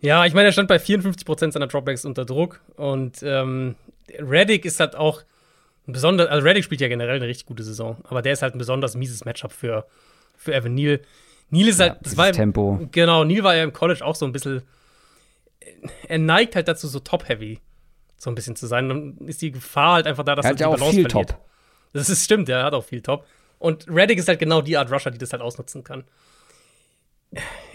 Ja, 0.00 0.26
ich 0.26 0.34
meine, 0.34 0.46
er 0.48 0.52
stand 0.52 0.66
bei 0.66 0.78
54% 0.78 1.52
seiner 1.52 1.68
Dropbacks 1.68 2.04
unter 2.04 2.24
Druck 2.24 2.60
und 2.74 3.22
ähm, 3.22 3.76
Reddick 4.18 4.64
ist 4.64 4.80
halt 4.80 4.96
auch 4.96 5.22
besonders, 5.92 6.28
also 6.28 6.46
Reddick 6.46 6.64
spielt 6.64 6.80
ja 6.80 6.88
generell 6.88 7.16
eine 7.16 7.26
richtig 7.26 7.46
gute 7.46 7.62
Saison, 7.62 7.98
aber 8.04 8.22
der 8.22 8.32
ist 8.32 8.42
halt 8.42 8.54
ein 8.54 8.58
besonders 8.58 8.94
mieses 8.94 9.24
Matchup 9.24 9.52
für, 9.52 9.86
für 10.36 10.54
Evan 10.54 10.74
Neal. 10.74 11.00
Neal 11.50 11.68
ist 11.68 11.80
ja, 11.80 11.90
halt, 11.90 11.98
das 12.02 12.16
war 12.16 12.30
Tempo. 12.32 12.88
Genau, 12.92 13.24
Neal 13.24 13.42
war 13.42 13.56
ja 13.56 13.64
im 13.64 13.72
College 13.72 14.04
auch 14.04 14.14
so 14.14 14.26
ein 14.26 14.32
bisschen, 14.32 14.62
er 16.06 16.18
neigt 16.18 16.54
halt 16.56 16.68
dazu, 16.68 16.88
so 16.88 17.00
top-heavy 17.00 17.60
so 18.18 18.30
ein 18.30 18.34
bisschen 18.34 18.56
zu 18.56 18.66
sein. 18.66 18.88
Dann 18.88 19.18
ist 19.26 19.40
die 19.40 19.52
Gefahr 19.52 19.94
halt 19.94 20.06
einfach 20.06 20.24
da, 20.24 20.34
dass 20.34 20.44
er, 20.44 20.50
hat 20.50 20.60
ja 20.60 20.68
auch 20.68 20.76
viel 20.76 21.08
verliert. 21.08 21.30
Top. 21.30 21.40
Das 21.92 22.10
ist 22.10 22.24
stimmt, 22.24 22.48
er 22.48 22.64
hat 22.64 22.74
auch 22.74 22.84
viel 22.84 23.00
Top. 23.00 23.26
Und 23.58 23.86
Reddick 23.88 24.18
ist 24.18 24.28
halt 24.28 24.38
genau 24.38 24.60
die 24.60 24.76
Art 24.76 24.90
Rusher, 24.90 25.10
die 25.10 25.18
das 25.18 25.32
halt 25.32 25.42
ausnutzen 25.42 25.84
kann. 25.84 26.04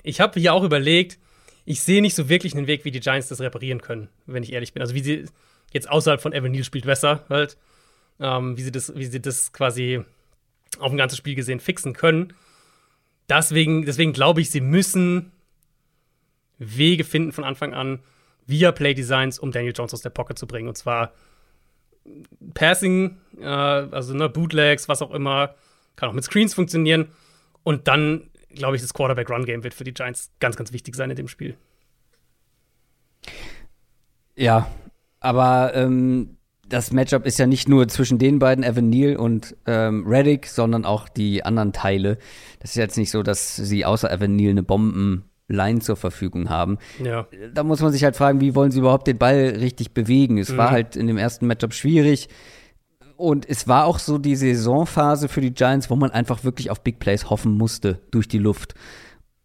Ich 0.03 0.19
habe 0.19 0.39
hier 0.39 0.53
auch 0.53 0.63
überlegt, 0.63 1.17
ich 1.65 1.81
sehe 1.81 2.01
nicht 2.01 2.15
so 2.15 2.29
wirklich 2.29 2.55
einen 2.55 2.67
Weg, 2.67 2.85
wie 2.85 2.91
die 2.91 2.99
Giants 2.99 3.29
das 3.29 3.39
reparieren 3.39 3.81
können, 3.81 4.09
wenn 4.25 4.43
ich 4.43 4.53
ehrlich 4.53 4.73
bin. 4.73 4.81
Also 4.81 4.93
wie 4.93 5.01
sie 5.01 5.25
jetzt 5.71 5.89
außerhalb 5.89 6.21
von 6.21 6.33
Evan 6.33 6.51
Neal 6.51 6.63
spielt 6.63 6.85
besser 6.85 7.23
halt 7.29 7.57
ähm, 8.19 8.57
wie, 8.57 8.61
sie 8.61 8.71
das, 8.71 8.95
wie 8.95 9.05
sie 9.05 9.21
das 9.21 9.51
quasi 9.53 10.03
auf 10.79 10.91
ein 10.91 10.97
ganzes 10.97 11.17
Spiel 11.17 11.35
gesehen 11.35 11.59
fixen 11.59 11.93
können. 11.93 12.33
Deswegen, 13.29 13.85
deswegen 13.85 14.13
glaube 14.13 14.41
ich, 14.41 14.51
sie 14.51 14.61
müssen 14.61 15.31
Wege 16.59 17.03
finden 17.03 17.31
von 17.31 17.43
Anfang 17.43 17.73
an 17.73 17.99
via 18.45 18.71
Play 18.71 18.93
Designs, 18.93 19.39
um 19.39 19.51
Daniel 19.51 19.73
Jones 19.75 19.93
aus 19.93 20.01
der 20.01 20.09
Pocket 20.09 20.37
zu 20.37 20.47
bringen. 20.47 20.67
Und 20.67 20.77
zwar 20.77 21.13
Passing, 22.53 23.17
äh, 23.39 23.45
also 23.45 24.13
ne, 24.13 24.29
Bootlegs, 24.29 24.89
was 24.89 25.01
auch 25.01 25.11
immer, 25.11 25.55
kann 25.95 26.09
auch 26.09 26.13
mit 26.13 26.23
Screens 26.23 26.53
funktionieren. 26.53 27.09
Und 27.63 27.87
dann, 27.87 28.29
glaube 28.49 28.75
ich, 28.75 28.81
das 28.81 28.93
Quarterback-Run-Game 28.93 29.63
wird 29.63 29.73
für 29.73 29.85
die 29.85 29.93
Giants 29.93 30.31
ganz, 30.39 30.55
ganz 30.57 30.73
wichtig 30.73 30.95
sein 30.95 31.09
in 31.09 31.15
dem 31.15 31.27
Spiel. 31.27 31.55
Ja, 34.35 34.69
aber 35.19 35.73
ähm, 35.75 36.37
das 36.67 36.91
Matchup 36.91 37.25
ist 37.25 37.39
ja 37.39 37.45
nicht 37.45 37.67
nur 37.67 37.87
zwischen 37.87 38.17
den 38.17 38.39
beiden, 38.39 38.63
Evan 38.63 38.89
Neal 38.89 39.15
und 39.15 39.55
ähm, 39.65 40.05
Reddick, 40.07 40.47
sondern 40.47 40.85
auch 40.85 41.09
die 41.09 41.43
anderen 41.43 41.73
Teile. 41.73 42.17
Das 42.59 42.71
ist 42.71 42.77
jetzt 42.77 42.97
nicht 42.97 43.11
so, 43.11 43.21
dass 43.21 43.55
sie 43.55 43.85
außer 43.85 44.11
Evan 44.11 44.35
Neal 44.35 44.51
eine 44.51 44.63
Bombenline 44.63 45.79
zur 45.81 45.95
Verfügung 45.95 46.49
haben. 46.49 46.77
Ja. 47.03 47.27
Da 47.53 47.63
muss 47.63 47.81
man 47.81 47.91
sich 47.91 48.03
halt 48.03 48.15
fragen, 48.15 48.41
wie 48.41 48.55
wollen 48.55 48.71
sie 48.71 48.79
überhaupt 48.79 49.07
den 49.07 49.17
Ball 49.17 49.55
richtig 49.59 49.93
bewegen? 49.93 50.37
Es 50.37 50.49
mhm. 50.49 50.57
war 50.57 50.71
halt 50.71 50.95
in 50.95 51.07
dem 51.07 51.17
ersten 51.17 51.47
Matchup 51.47 51.73
schwierig. 51.73 52.29
Und 53.15 53.47
es 53.47 53.67
war 53.67 53.85
auch 53.85 53.99
so 53.99 54.17
die 54.17 54.35
Saisonphase 54.35 55.27
für 55.27 55.41
die 55.41 55.53
Giants, 55.53 55.89
wo 55.89 55.95
man 55.95 56.11
einfach 56.11 56.43
wirklich 56.43 56.71
auf 56.71 56.81
Big 56.81 56.99
Plays 56.99 57.29
hoffen 57.29 57.57
musste 57.57 58.01
durch 58.09 58.27
die 58.27 58.39
Luft. 58.39 58.73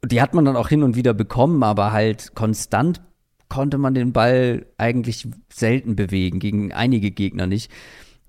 Die 0.04 0.22
hat 0.22 0.32
man 0.32 0.44
dann 0.44 0.56
auch 0.56 0.68
hin 0.68 0.82
und 0.82 0.96
wieder 0.96 1.12
bekommen, 1.12 1.62
aber 1.62 1.92
halt 1.92 2.34
konstant 2.34 3.02
konnte 3.48 3.78
man 3.78 3.94
den 3.94 4.12
Ball 4.12 4.66
eigentlich 4.76 5.28
selten 5.52 5.96
bewegen, 5.96 6.38
gegen 6.38 6.72
einige 6.72 7.10
Gegner 7.10 7.46
nicht. 7.46 7.70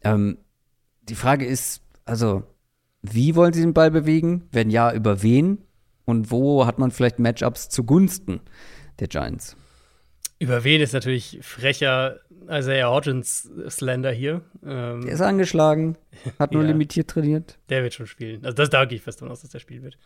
Ähm, 0.04 0.38
die 1.02 1.16
Frage 1.16 1.46
ist, 1.46 1.82
also 2.06 2.44
wie 3.02 3.36
wollen 3.36 3.54
sie 3.54 3.62
den 3.62 3.74
Ball 3.74 3.92
bewegen? 3.92 4.48
Wenn 4.52 4.70
ja, 4.70 4.94
über 4.94 5.22
wen? 5.24 5.60
Und 6.06 6.32
wo 6.32 6.66
hat 6.66 6.80
man 6.80 6.92
vielleicht 6.92 7.20
Matchups 7.20 7.70
zugunsten 7.70 8.42
der 9.00 9.08
Giants? 9.08 9.56
Über 10.40 10.64
wen 10.64 10.82
ist 10.82 10.94
natürlich 10.94 11.40
frecher 11.42 12.20
Isaiah 12.50 12.90
Hodgins 12.90 13.50
Slender 13.70 14.12
hier. 14.12 14.42
Ähm, 14.66 15.02
der 15.02 15.14
ist 15.14 15.22
angeschlagen, 15.22 15.98
hat 16.40 16.54
nur 16.54 16.64
ja, 16.64 16.70
limitiert 16.70 17.10
trainiert. 17.10 17.60
Der 17.70 17.84
wird 17.84 17.94
schon 17.94 18.08
spielen. 18.08 18.44
Also 18.44 18.56
das, 18.56 18.70
da 18.70 18.86
gehe 18.86 18.98
ich 18.98 19.04
fest 19.04 19.22
davon 19.22 19.32
aus, 19.32 19.42
dass 19.42 19.52
der 19.52 19.60
spielen 19.60 19.84
wird. 19.84 19.98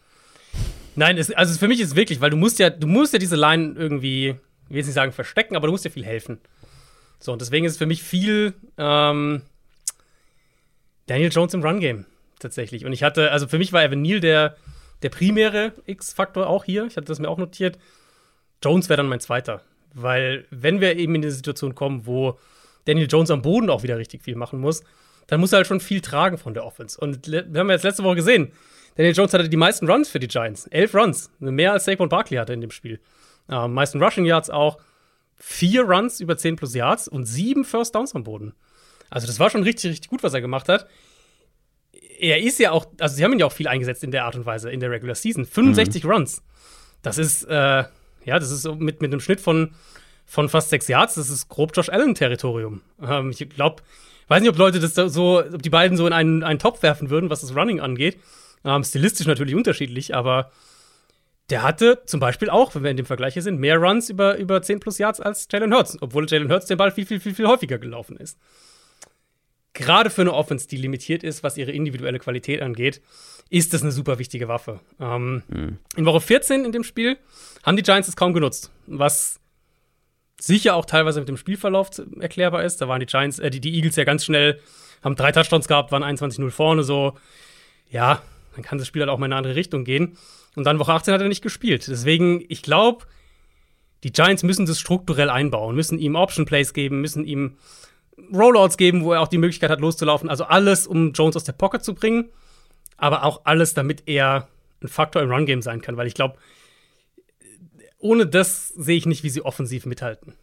Nein, 0.96 1.18
es, 1.18 1.32
also 1.32 1.58
für 1.58 1.68
mich 1.68 1.80
ist 1.80 1.90
es 1.90 1.96
wirklich, 1.96 2.22
weil 2.22 2.30
du 2.30 2.38
musst 2.38 2.60
ja, 2.60 2.70
du 2.70 2.88
musst 2.88 3.14
ja 3.14 3.20
diese 3.20 3.36
Line 3.36 3.74
irgendwie, 3.78 4.36
ich 4.74 4.76
will 4.76 4.80
jetzt 4.80 4.88
nicht 4.88 4.96
sagen 4.96 5.12
verstecken, 5.12 5.56
aber 5.56 5.68
du 5.68 5.72
musst 5.72 5.86
ja 5.86 5.92
viel 5.92 6.04
helfen. 6.04 6.40
So, 7.20 7.32
und 7.32 7.40
deswegen 7.40 7.64
ist 7.64 7.74
es 7.74 7.78
für 7.78 7.86
mich 7.86 8.02
viel 8.02 8.56
ähm, 8.80 9.44
Daniel 11.06 11.32
Jones 11.32 11.54
im 11.54 11.62
Run-Game 11.62 12.08
tatsächlich. 12.40 12.84
Und 12.84 12.92
ich 12.92 13.04
hatte, 13.04 13.30
also 13.30 13.48
für 13.48 13.60
mich 13.60 13.72
war 13.72 13.84
Evan 13.84 14.02
Neal 14.02 14.20
der, 14.20 14.56
der 15.04 15.10
primäre 15.10 15.74
X-Faktor 15.86 16.48
auch 16.48 16.64
hier. 16.64 16.88
Ich 16.88 16.98
hatte 16.98 17.06
das 17.06 17.20
mir 17.20 17.30
auch 17.30 17.38
notiert. 17.38 17.78
Jones 18.64 18.90
wäre 18.90 18.98
dann 18.98 19.10
mein 19.10 19.20
zweiter. 19.20 19.62
Weil, 19.94 20.48
wenn 20.50 20.82
wir 20.82 20.98
eben 20.98 21.14
in 21.14 21.22
die 21.22 21.30
Situation 21.30 21.76
kommen, 21.76 22.08
wo 22.08 22.40
Daniel 22.86 23.08
Jones 23.08 23.30
am 23.30 23.44
Boden 23.44 23.70
auch 23.70 23.84
wieder 23.84 24.00
richtig 24.00 24.24
viel 24.24 24.36
machen 24.36 24.60
muss, 24.60 24.84
dann 25.28 25.40
muss 25.40 25.54
er 25.54 25.58
halt 25.58 25.68
schon 25.68 25.82
viel 25.82 26.02
tragen 26.02 26.40
von 26.40 26.56
der 26.56 26.66
Offense. 26.66 27.00
Und 27.00 27.32
wir 27.32 27.60
haben 27.60 27.70
jetzt 27.70 27.84
letzte 27.84 28.04
Woche 28.04 28.16
gesehen, 28.16 28.52
Daniel 28.96 29.14
Jones 29.14 29.36
hatte 29.36 29.50
die 29.50 29.56
meisten 29.56 29.88
Runs 29.88 30.10
für 30.10 30.20
die 30.20 30.28
Giants. 30.28 30.66
Elf 30.66 30.96
Runs. 30.96 31.30
Mehr 31.38 31.74
als 31.74 31.86
Saquon 31.86 32.10
Barkley 32.10 32.38
hatte 32.38 32.54
in 32.54 32.62
dem 32.62 32.72
Spiel. 32.72 33.00
Äh, 33.50 33.68
meisten 33.68 34.02
Rushing 34.02 34.26
Yards 34.26 34.50
auch. 34.50 34.78
Vier 35.36 35.84
Runs 35.84 36.20
über 36.20 36.38
10 36.38 36.56
plus 36.56 36.74
Yards 36.74 37.08
und 37.08 37.26
sieben 37.26 37.66
First 37.66 37.96
Downs 37.96 38.16
am 38.16 38.24
Boden. 38.24 38.54
Also, 39.10 39.28
das 39.28 39.40
war 39.40 39.50
schon 39.50 39.64
richtig, 39.64 39.92
richtig 39.92 40.10
gut, 40.10 40.24
was 40.24 40.34
er 40.34 40.42
gemacht 40.42 40.70
hat. 40.70 40.88
Er 42.20 42.42
ist 42.42 42.60
ja 42.60 42.72
auch, 42.72 42.86
also, 43.00 43.16
sie 43.16 43.24
haben 43.24 43.34
ihn 43.34 43.40
ja 43.40 43.46
auch 43.46 43.52
viel 43.52 43.68
eingesetzt 43.68 44.04
in 44.04 44.12
der 44.12 44.26
Art 44.26 44.36
und 44.36 44.46
Weise 44.46 44.72
in 44.72 44.80
der 44.80 44.92
Regular 44.92 45.16
Season. 45.16 45.46
65 45.46 46.04
mhm. 46.04 46.12
Runs. 46.12 46.44
Das 47.02 47.18
ist, 47.18 47.44
äh, 47.44 47.84
ja, 48.26 48.40
das 48.40 48.52
ist 48.52 48.66
mit, 48.66 49.02
mit 49.02 49.12
einem 49.12 49.20
Schnitt 49.20 49.42
von, 49.42 49.74
von 50.26 50.50
fast 50.50 50.70
sechs 50.70 50.88
Yards, 50.88 51.16
das 51.16 51.30
ist 51.30 51.50
grob 51.50 51.76
Josh 51.76 51.90
Allen-Territorium. 51.90 52.82
Ähm, 53.02 53.32
ich 53.32 53.48
glaube, 53.50 53.84
weiß 54.28 54.42
nicht, 54.42 54.50
ob 54.50 54.58
Leute 54.58 54.80
das 54.80 54.96
so, 54.96 55.44
ob 55.44 55.62
die 55.62 55.70
beiden 55.70 55.98
so 55.98 56.08
in 56.08 56.14
einen, 56.14 56.44
einen 56.44 56.60
Topf 56.60 56.82
werfen 56.82 57.10
würden, 57.10 57.30
was 57.30 57.42
das 57.42 57.56
Running 57.56 57.80
angeht. 57.80 58.18
Ähm, 58.66 58.84
stilistisch 58.84 59.28
natürlich 59.28 59.56
unterschiedlich, 59.56 60.16
aber 60.16 60.52
der 61.50 61.62
hatte 61.62 62.02
zum 62.06 62.20
Beispiel 62.20 62.50
auch, 62.50 62.74
wenn 62.74 62.84
wir 62.84 62.92
in 62.92 62.98
dem 62.98 63.06
Vergleich 63.06 63.34
hier 63.34 63.42
sind, 63.42 63.60
mehr 63.60 63.78
Runs 63.78 64.10
über, 64.10 64.38
über 64.38 64.62
10 64.62 64.80
plus 64.80 64.98
Yards 64.98 65.20
als 65.20 65.48
Jalen 65.52 65.74
Hurts, 65.74 65.98
obwohl 66.02 66.26
Jalen 66.28 66.52
Hurts 66.52 66.68
den 66.68 66.78
Ball 66.78 66.92
viel, 66.92 67.06
viel, 67.06 67.20
viel, 67.20 67.36
viel 67.36 67.48
häufiger 67.48 67.78
gelaufen 67.78 68.18
ist. 68.18 68.38
Gerade 69.74 70.10
für 70.10 70.22
eine 70.22 70.34
Offense, 70.34 70.68
die 70.68 70.78
limitiert 70.78 71.24
ist, 71.24 71.44
was 71.44 71.58
ihre 71.58 71.72
individuelle 71.72 72.20
Qualität 72.20 72.62
angeht, 72.62 73.02
ist 73.50 73.74
das 73.74 73.82
eine 73.82 73.92
super 73.92 74.20
wichtige 74.20 74.48
Waffe. 74.48 74.80
Ähm, 75.00 75.44
mhm. 75.48 75.78
In 75.96 76.06
Woche 76.06 76.22
14 76.22 76.64
in 76.64 76.72
dem 76.72 76.84
Spiel 76.84 77.18
haben 77.64 77.76
die 77.76 77.84
Giants 77.84 78.08
es 78.08 78.16
kaum 78.16 78.34
genutzt, 78.34 78.72
was 78.86 79.40
sicher 80.40 80.76
auch 80.76 80.86
teilweise 80.86 81.20
mit 81.20 81.30
dem 81.30 81.38
Spielverlauf 81.38 81.90
erklärbar 82.20 82.64
ist. 82.64 82.82
Da 82.82 82.88
waren 82.88 83.00
die 83.00 83.06
Giants, 83.06 83.40
äh, 83.40 83.50
die, 83.50 83.62
die 83.62 83.76
Eagles 83.76 83.96
ja 83.96 84.04
ganz 84.04 84.26
schnell, 84.26 84.60
haben 85.04 85.16
drei 85.16 85.32
Touchdowns 85.32 85.68
gehabt, 85.68 85.92
waren 85.92 86.04
21-0 86.04 86.50
vorne, 86.52 86.84
so. 86.84 87.18
Ja, 87.90 88.22
dann 88.56 88.64
kann 88.64 88.78
das 88.78 88.88
Spiel 88.88 89.02
halt 89.02 89.10
auch 89.10 89.18
mal 89.18 89.26
in 89.26 89.34
eine 89.34 89.38
andere 89.38 89.56
Richtung 89.56 89.84
gehen. 89.84 90.18
Und 90.56 90.66
dann 90.66 90.80
Woche 90.80 90.94
18 90.94 91.14
hat 91.14 91.22
er 91.22 91.28
nicht 91.28 91.42
gespielt. 91.42 91.88
Deswegen, 91.88 92.44
ich 92.48 92.62
glaube, 92.62 93.06
die 94.04 94.12
Giants 94.12 94.44
müssen 94.44 94.66
das 94.66 94.80
strukturell 94.80 95.30
einbauen, 95.30 95.76
müssen 95.76 95.98
ihm 95.98 96.16
Option 96.16 96.46
Plays 96.46 96.74
geben, 96.74 97.02
müssen 97.02 97.26
ihm 97.26 97.58
Rollouts 98.34 98.78
geben, 98.78 99.04
wo 99.04 99.14
er 99.14 99.22
auch 99.22 99.28
die 99.28 99.38
Möglichkeit 99.38 99.70
hat, 99.70 99.80
loszulaufen. 99.80 100.30
Also 100.30 100.44
alles, 100.44 100.86
um 100.86 101.14
Jones 101.14 101.36
aus 101.36 101.44
der 101.44 101.54
Pocket 101.54 101.84
zu 101.84 101.96
bringen, 101.96 102.30
aber 102.98 103.24
auch 103.24 103.42
alles, 103.46 103.74
damit 103.74 104.04
er 104.06 104.48
ein 104.82 104.88
Faktor 104.88 105.22
im 105.22 105.32
Run-Game 105.32 105.62
sein 105.62 105.82
kann, 105.82 105.98
weil 105.98 106.08
ich 106.08 106.14
glaube, 106.14 106.38
ohne 107.98 108.28
das 108.28 108.70
sehe 108.70 108.98
ich 108.98 109.06
nicht, 109.06 109.24
wie 109.24 109.30
sie 109.30 109.42
offensiv 109.42 109.86
mithalten. 109.86 110.34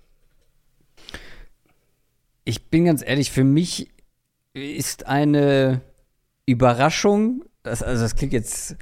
Ich 2.45 2.69
bin 2.69 2.87
ganz 2.87 3.07
ehrlich, 3.07 3.31
für 3.31 3.45
mich 3.45 3.91
ist 4.55 5.07
eine 5.07 5.83
Überraschung, 6.47 7.45
das, 7.63 7.83
also 7.83 8.03
das 8.03 8.17
klingt 8.17 8.33
jetzt, 8.33 8.77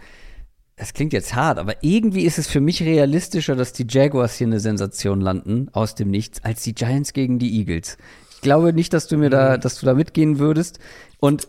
das 0.79 0.95
klingt 0.95 1.13
jetzt 1.13 1.35
hart, 1.35 1.59
aber 1.59 1.75
irgendwie 1.83 2.23
ist 2.23 2.39
es 2.39 2.47
für 2.47 2.61
mich 2.61 2.83
realistischer, 2.83 3.57
dass 3.57 3.73
die 3.73 3.87
Jaguars 3.89 4.37
hier 4.37 4.47
eine 4.47 4.61
Sensation 4.61 5.21
landen 5.21 5.69
aus 5.73 5.97
dem 5.97 6.09
Nichts, 6.09 6.43
als 6.45 6.63
die 6.63 6.75
Giants 6.75 7.13
gegen 7.13 7.41
die 7.41 7.59
Eagles. 7.59 7.99
Ich 8.31 8.41
glaube 8.43 8.73
nicht, 8.73 8.93
dass 8.93 9.09
du 9.09 9.17
mir 9.17 9.29
da, 9.29 9.57
mhm. 9.57 9.61
dass 9.61 9.81
du 9.81 9.87
da 9.87 9.95
mitgehen 9.95 10.39
würdest. 10.39 10.79
Und 11.19 11.49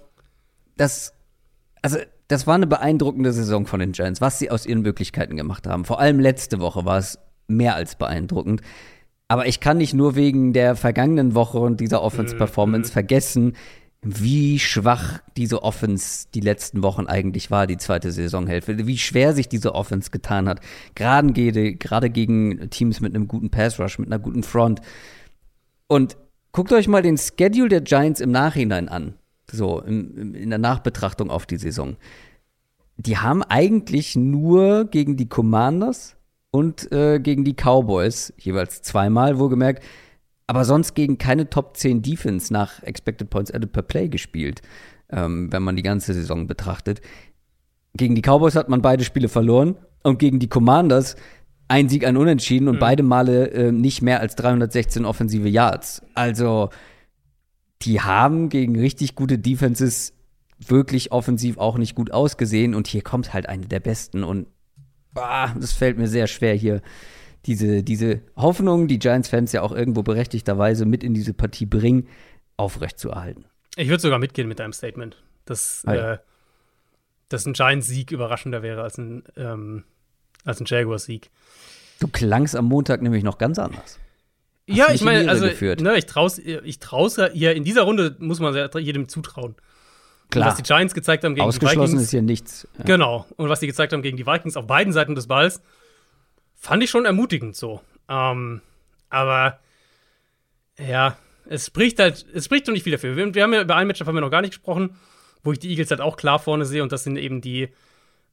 das, 0.78 1.14
also 1.84 2.00
das 2.28 2.48
war 2.48 2.56
eine 2.56 2.66
beeindruckende 2.66 3.32
Saison 3.32 3.68
von 3.68 3.80
den 3.80 3.92
Giants, 3.92 4.20
was 4.20 4.40
sie 4.40 4.50
aus 4.50 4.66
ihren 4.66 4.82
Möglichkeiten 4.82 5.38
gemacht 5.38 5.68
haben. 5.68 5.86
Vor 5.86 6.00
allem 6.00 6.20
letzte 6.20 6.60
Woche 6.60 6.86
war 6.86 6.98
es 6.98 7.20
mehr 7.48 7.76
als 7.76 7.96
beeindruckend. 7.96 8.62
Aber 9.28 9.46
ich 9.46 9.60
kann 9.60 9.78
nicht 9.78 9.94
nur 9.94 10.16
wegen 10.16 10.54
der 10.54 10.76
vergangenen 10.76 11.36
Woche 11.36 11.60
und 11.60 11.80
dieser 11.80 12.02
Offense-Performance 12.02 12.90
mhm. 12.90 12.94
vergessen, 12.94 13.54
wie 14.02 14.60
schwach 14.60 15.20
diese 15.36 15.64
Offense 15.64 16.28
die 16.34 16.40
letzten 16.40 16.84
Wochen 16.84 17.08
eigentlich 17.08 17.52
war, 17.52 17.68
die 17.68 17.78
zweite 17.78 18.12
Saisonhälfte, 18.12 18.88
wie 18.88 18.98
schwer 18.98 19.34
sich 19.34 19.50
diese 19.50 19.76
Offense 19.76 20.10
getan 20.10 20.48
hat, 20.48 20.62
gerade, 20.96 21.34
gerade 21.76 22.10
gegen 22.10 22.70
Teams 22.70 23.02
mit 23.02 23.14
einem 23.14 23.28
guten 23.28 23.50
Pass-Rush, 23.50 24.00
mit 24.00 24.08
einer 24.08 24.20
guten 24.20 24.44
Front. 24.44 24.80
Und 25.88 26.16
guckt 26.54 26.72
euch 26.72 26.88
mal 26.88 27.02
den 27.02 27.18
Schedule 27.18 27.68
der 27.68 27.82
Giants 27.82 28.22
im 28.22 28.32
Nachhinein 28.32 28.88
an, 28.88 29.16
so 29.52 29.82
im, 29.82 30.34
in 30.34 30.50
der 30.50 30.60
Nachbetrachtung 30.60 31.30
auf 31.30 31.46
die 31.46 31.58
Saison. 31.58 31.98
Die 32.96 33.18
haben 33.18 33.44
eigentlich 33.44 34.16
nur 34.16 34.86
gegen 34.86 35.18
die 35.18 35.28
Commanders 35.28 36.16
und 36.52 36.92
äh, 36.94 37.20
gegen 37.20 37.44
die 37.44 37.54
Cowboys, 37.56 38.34
jeweils 38.38 38.82
zweimal 38.82 39.40
wohlgemerkt, 39.40 39.84
aber 40.50 40.66
sonst 40.66 40.96
gegen 40.96 41.20
keine 41.20 41.48
Top 41.52 41.78
10 41.78 42.02
Defense 42.02 42.52
nach 42.52 42.82
Expected 42.82 43.30
Points 43.30 43.52
Added 43.52 43.72
per 43.72 43.84
Play 43.84 44.10
gespielt, 44.10 44.64
ähm, 45.12 45.54
wenn 45.54 45.62
man 45.62 45.76
die 45.76 45.84
ganze 45.84 46.12
Saison 46.16 46.48
betrachtet. 46.48 47.02
Gegen 47.94 48.16
die 48.16 48.24
Cowboys 48.24 48.56
hat 48.56 48.68
man 48.68 48.82
beide 48.82 49.04
Spiele 49.04 49.30
verloren 49.30 49.76
und 50.02 50.18
gegen 50.18 50.40
die 50.40 50.50
Commanders 50.50 51.16
ein 51.68 51.88
Sieg, 51.88 52.04
ein 52.04 52.18
Unentschieden 52.18 52.68
und 52.68 52.78
mhm. 52.78 52.80
beide 52.80 53.04
Male 53.04 53.52
äh, 53.52 53.72
nicht 53.72 54.02
mehr 54.02 54.22
als 54.22 54.36
316 54.38 55.06
offensive 55.06 55.48
Yards. 55.48 56.02
Also, 56.16 56.70
die 57.84 58.02
haben 58.02 58.50
gegen 58.50 58.76
richtig 58.76 59.14
gute 59.14 59.38
Defenses 59.38 60.14
wirklich 60.58 61.12
offensiv 61.12 61.60
auch 61.60 61.78
nicht 61.78 61.94
gut 61.94 62.10
ausgesehen 62.10 62.74
und 62.74 62.88
hier 62.88 63.04
kommt 63.04 63.34
halt 63.34 63.48
eine 63.48 63.68
der 63.68 63.82
besten 63.82 64.24
und 64.24 64.48
ah, 65.14 65.54
das 65.54 65.74
fällt 65.74 66.00
mir 66.00 66.08
sehr 66.08 66.26
schwer 66.26 66.56
hier 66.56 66.82
diese, 67.50 67.82
diese 67.82 68.22
Hoffnung, 68.36 68.88
die 68.88 69.00
Giants-Fans 69.00 69.52
ja 69.54 69.64
auch 69.64 69.72
irgendwo 69.72 70.04
berechtigterweise 70.04 70.86
mit 70.86 71.04
in 71.04 71.16
diese 71.16 71.34
Partie 71.34 71.66
bringen, 71.66 72.08
aufrechtzuerhalten. 72.58 73.46
Ich 73.76 73.90
würde 73.90 74.02
sogar 74.02 74.20
mitgehen 74.20 74.48
mit 74.48 74.60
deinem 74.60 74.72
Statement, 74.72 75.18
dass, 75.46 75.84
äh, 75.86 76.20
dass 77.28 77.48
ein 77.48 77.54
Giants-Sieg 77.54 78.12
überraschender 78.12 78.62
wäre 78.62 78.84
als 78.84 79.00
ein, 79.00 79.24
ähm, 79.36 79.84
als 80.46 80.62
ein 80.62 80.66
Jaguars-Sieg. 80.68 81.32
Du 82.00 82.08
klangst 82.08 82.56
am 82.56 82.66
Montag 82.66 83.02
nämlich 83.02 83.24
noch 83.24 83.40
ganz 83.40 83.58
anders. 83.58 83.98
Hast 84.70 84.78
ja, 84.78 84.92
ich 84.92 85.02
meine, 85.02 85.28
also 85.28 85.46
ne, 85.46 85.98
ich 85.98 86.06
traue 86.06 86.32
ich 86.64 86.78
trau's 86.78 87.18
ja, 87.18 87.52
in 87.52 87.64
dieser 87.64 87.82
Runde 87.82 88.16
muss 88.20 88.40
man 88.40 88.70
jedem 88.78 89.08
zutrauen. 89.08 89.56
Klar. 90.30 90.46
Und 90.46 90.52
was 90.52 90.58
die 90.58 90.64
Giants 90.64 90.94
gezeigt 90.94 91.24
haben 91.24 91.34
gegen 91.34 91.50
die 91.50 91.56
Vikings. 91.56 91.72
Ausgeschlossen 91.72 92.00
ist 92.00 92.12
hier 92.12 92.22
nichts. 92.22 92.68
Ja. 92.78 92.86
Genau. 92.86 93.26
Und 93.36 93.50
was 93.50 93.60
die 93.60 93.66
gezeigt 93.68 93.94
haben 93.94 94.04
gegen 94.04 94.16
die 94.16 94.28
Vikings 94.28 94.56
auf 94.56 94.68
beiden 94.68 94.94
Seiten 94.94 95.16
des 95.16 95.26
Balls, 95.26 95.62
fand 96.60 96.84
ich 96.84 96.90
schon 96.90 97.06
ermutigend 97.06 97.56
so. 97.56 97.82
Ähm, 98.08 98.62
aber 99.10 99.60
ja, 100.78 101.18
es 101.48 101.68
spricht 101.68 102.00
halt, 102.00 102.26
es 102.34 102.46
spricht 102.46 102.68
noch 102.68 102.74
nicht 102.74 102.84
viel 102.84 102.92
dafür. 102.92 103.16
Wir, 103.16 103.34
wir 103.34 103.44
haben 103.44 103.54
ja 103.54 103.62
über 103.62 103.76
ein 103.76 103.88
Matchup 103.88 104.08
haben 104.08 104.16
wir 104.16 104.22
noch 104.22 104.30
gar 104.30 104.42
nicht 104.42 104.52
gesprochen, 104.52 104.96
wo 105.44 105.52
ich 105.52 105.60
die 105.60 105.70
Eagles 105.70 105.90
halt 105.90 106.02
auch 106.02 106.18
klar 106.18 106.40
vorne 106.40 106.66
sehe 106.66 106.84
und 106.84 106.92
das 106.92 107.04
sind 107.04 107.18
eben 107.18 107.42
die 107.42 107.70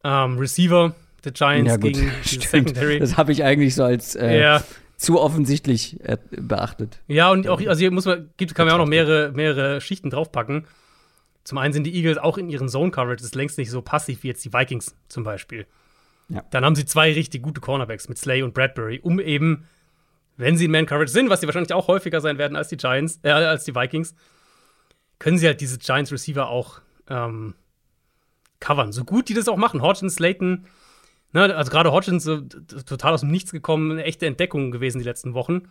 ähm, 0.05 0.39
Receiver 0.39 0.95
der 1.25 1.33
Giants 1.33 1.71
ja, 1.71 1.77
gegen 1.77 2.13
die 2.25 2.41
Secondary. 2.41 2.99
Das 2.99 3.17
habe 3.17 3.33
ich 3.33 3.43
eigentlich 3.45 3.75
so 3.75 3.85
als 3.85 4.15
äh, 4.17 4.41
ja. 4.41 4.63
zu 4.97 5.21
offensichtlich 5.21 6.01
äh, 6.05 6.19
beachtet. 6.31 7.01
Ja, 7.07 7.31
und 7.31 7.49
auch, 7.49 7.61
also 7.61 7.79
hier 7.79 7.91
muss 7.91 8.05
man, 8.05 8.31
gibt, 8.37 8.55
kann 8.55 8.67
man 8.67 8.73
ja 8.73 8.77
auch 8.77 8.85
noch 8.85 8.91
mehrere, 8.91 9.33
mehrere 9.33 9.81
Schichten 9.81 10.11
draufpacken. 10.11 10.67
Zum 11.45 11.59
einen 11.59 11.73
sind 11.73 11.85
die 11.85 11.95
Eagles 11.95 12.19
auch 12.19 12.39
in 12.39 12.49
ihren 12.49 12.69
Zone-Coverages 12.69 13.35
längst 13.35 13.57
nicht 13.57 13.71
so 13.71 13.81
passiv 13.81 14.25
wie 14.25 14.29
jetzt 14.29 14.45
die 14.45 14.53
Vikings 14.53 14.97
zum 15.09 15.23
Beispiel. 15.23 15.67
Ja. 16.29 16.45
Dann 16.51 16.65
haben 16.65 16.75
sie 16.75 16.85
zwei 16.85 17.13
richtig 17.13 17.43
gute 17.43 17.61
Cornerbacks 17.61 18.09
mit 18.09 18.19
Slay 18.19 18.43
und 18.43 18.53
Bradbury, 18.53 19.01
um 19.03 19.21
eben, 19.21 19.67
wenn 20.37 20.57
sie 20.57 20.65
in 20.65 20.73
Man-Coverage 20.73 21.13
sind, 21.13 21.31
was 21.31 21.41
sie 21.41 21.47
wahrscheinlich 21.47 21.73
auch 21.73 21.89
häufiger 21.89 22.21
sein 22.21 22.37
werden 22.39 22.57
als 22.57 22.69
die 22.69 22.77
Giants, 22.77 23.21
äh, 23.23 23.31
als 23.31 23.65
die 23.65 23.75
Vikings, 23.75 24.15
können 25.19 25.39
sie 25.39 25.47
halt 25.47 25.61
diese 25.61 25.79
Giants-Receiver 25.79 26.49
auch 26.49 26.81
ähm, 27.09 27.55
covern. 28.61 28.93
So 28.93 29.05
gut 29.05 29.29
die 29.29 29.35
das 29.35 29.49
auch 29.49 29.57
machen. 29.57 29.83
Hodgins, 29.83 30.17
Slayton, 30.17 30.67
ne, 31.33 31.55
also 31.55 31.71
gerade 31.71 31.93
Hodgins 31.93 32.25
so, 32.25 32.41
total 32.41 33.15
aus 33.15 33.21
dem 33.21 33.31
Nichts 33.31 33.53
gekommen, 33.53 33.93
eine 33.93 34.05
echte 34.05 34.27
Entdeckung 34.27 34.73
gewesen 34.73 34.99
die 34.99 35.05
letzten 35.05 35.33
Wochen. 35.35 35.69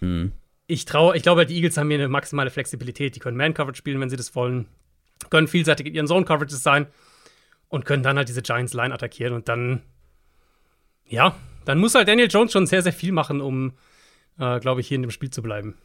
Mhm. 0.00 0.32
Ich 0.66 0.84
traue, 0.84 1.16
ich 1.16 1.22
glaube, 1.22 1.46
die 1.46 1.56
Eagles 1.56 1.76
haben 1.76 1.88
hier 1.88 1.98
eine 1.98 2.08
maximale 2.08 2.50
Flexibilität. 2.50 3.16
Die 3.16 3.20
können 3.20 3.36
Man-Coverage 3.36 3.78
spielen, 3.78 4.00
wenn 4.00 4.10
sie 4.10 4.16
das 4.16 4.34
wollen. 4.34 4.66
Können 5.30 5.48
vielseitig 5.48 5.86
in 5.86 5.94
ihren 5.94 6.06
Zone-Coverages 6.06 6.62
sein. 6.62 6.86
und 7.74 7.84
können 7.84 8.04
dann 8.04 8.16
halt 8.16 8.28
diese 8.28 8.40
Giants-Line 8.40 8.94
attackieren 8.94 9.34
und 9.34 9.48
dann, 9.48 9.82
ja, 11.06 11.34
dann 11.64 11.78
muss 11.78 11.94
halt 11.94 12.08
Daniel 12.08 12.28
Jones 12.30 12.52
schon 12.52 12.66
sehr, 12.66 12.82
sehr 12.82 12.92
viel 12.92 13.12
machen, 13.12 13.40
um, 13.40 13.72
äh, 14.38 14.60
glaube 14.60 14.80
ich, 14.80 14.88
hier 14.88 14.96
in 14.96 15.02
dem 15.02 15.10
Spiel 15.10 15.30
zu 15.30 15.42
bleiben. 15.42 15.76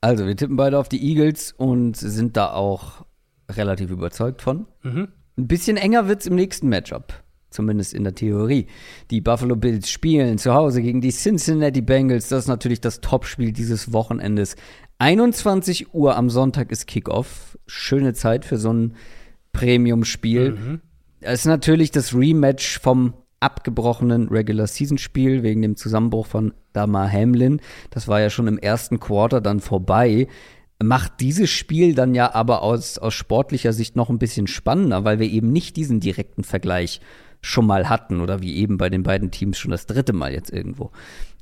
Also, 0.00 0.26
wir 0.26 0.36
tippen 0.36 0.56
beide 0.56 0.78
auf 0.78 0.88
die 0.88 1.02
Eagles 1.02 1.52
und 1.52 1.96
sind 1.96 2.36
da 2.36 2.52
auch 2.52 3.04
relativ 3.50 3.90
überzeugt 3.90 4.42
von. 4.42 4.66
Mhm. 4.82 5.08
Ein 5.38 5.48
bisschen 5.48 5.76
enger 5.76 6.08
wird 6.08 6.20
es 6.20 6.26
im 6.26 6.34
nächsten 6.34 6.68
Matchup. 6.68 7.22
Zumindest 7.50 7.94
in 7.94 8.04
der 8.04 8.14
Theorie. 8.14 8.66
Die 9.10 9.20
Buffalo 9.20 9.56
Bills 9.56 9.88
spielen 9.88 10.36
zu 10.36 10.52
Hause 10.52 10.82
gegen 10.82 11.00
die 11.00 11.12
Cincinnati 11.12 11.80
Bengals. 11.80 12.28
Das 12.28 12.40
ist 12.44 12.48
natürlich 12.48 12.80
das 12.80 13.00
Topspiel 13.00 13.52
dieses 13.52 13.92
Wochenendes. 13.92 14.56
21 14.98 15.94
Uhr 15.94 16.16
am 16.16 16.28
Sonntag 16.28 16.70
ist 16.70 16.86
Kickoff. 16.86 17.56
Schöne 17.66 18.14
Zeit 18.14 18.44
für 18.44 18.58
so 18.58 18.72
ein 18.72 18.96
Premium-Spiel. 19.52 20.50
Mhm. 20.52 20.80
Es 21.20 21.40
ist 21.40 21.46
natürlich 21.46 21.90
das 21.90 22.14
Rematch 22.14 22.78
vom 22.78 23.14
abgebrochenen 23.40 24.28
Regular 24.28 24.66
Season 24.66 24.98
Spiel 24.98 25.42
wegen 25.42 25.62
dem 25.62 25.76
Zusammenbruch 25.76 26.26
von 26.26 26.54
Damar 26.72 27.10
Hamlin. 27.10 27.60
Das 27.90 28.08
war 28.08 28.20
ja 28.20 28.30
schon 28.30 28.46
im 28.46 28.58
ersten 28.58 29.00
Quarter 29.00 29.40
dann 29.40 29.60
vorbei. 29.60 30.28
Macht 30.82 31.20
dieses 31.20 31.50
Spiel 31.50 31.94
dann 31.94 32.14
ja 32.14 32.34
aber 32.34 32.62
aus, 32.62 32.98
aus 32.98 33.14
sportlicher 33.14 33.72
Sicht 33.72 33.96
noch 33.96 34.10
ein 34.10 34.18
bisschen 34.18 34.46
spannender, 34.46 35.04
weil 35.04 35.18
wir 35.18 35.30
eben 35.30 35.50
nicht 35.50 35.76
diesen 35.76 36.00
direkten 36.00 36.44
Vergleich 36.44 37.00
schon 37.40 37.66
mal 37.66 37.88
hatten 37.88 38.20
oder 38.20 38.42
wie 38.42 38.56
eben 38.56 38.76
bei 38.76 38.90
den 38.90 39.02
beiden 39.02 39.30
Teams 39.30 39.58
schon 39.58 39.70
das 39.70 39.86
dritte 39.86 40.12
Mal 40.12 40.32
jetzt 40.32 40.52
irgendwo. 40.52 40.90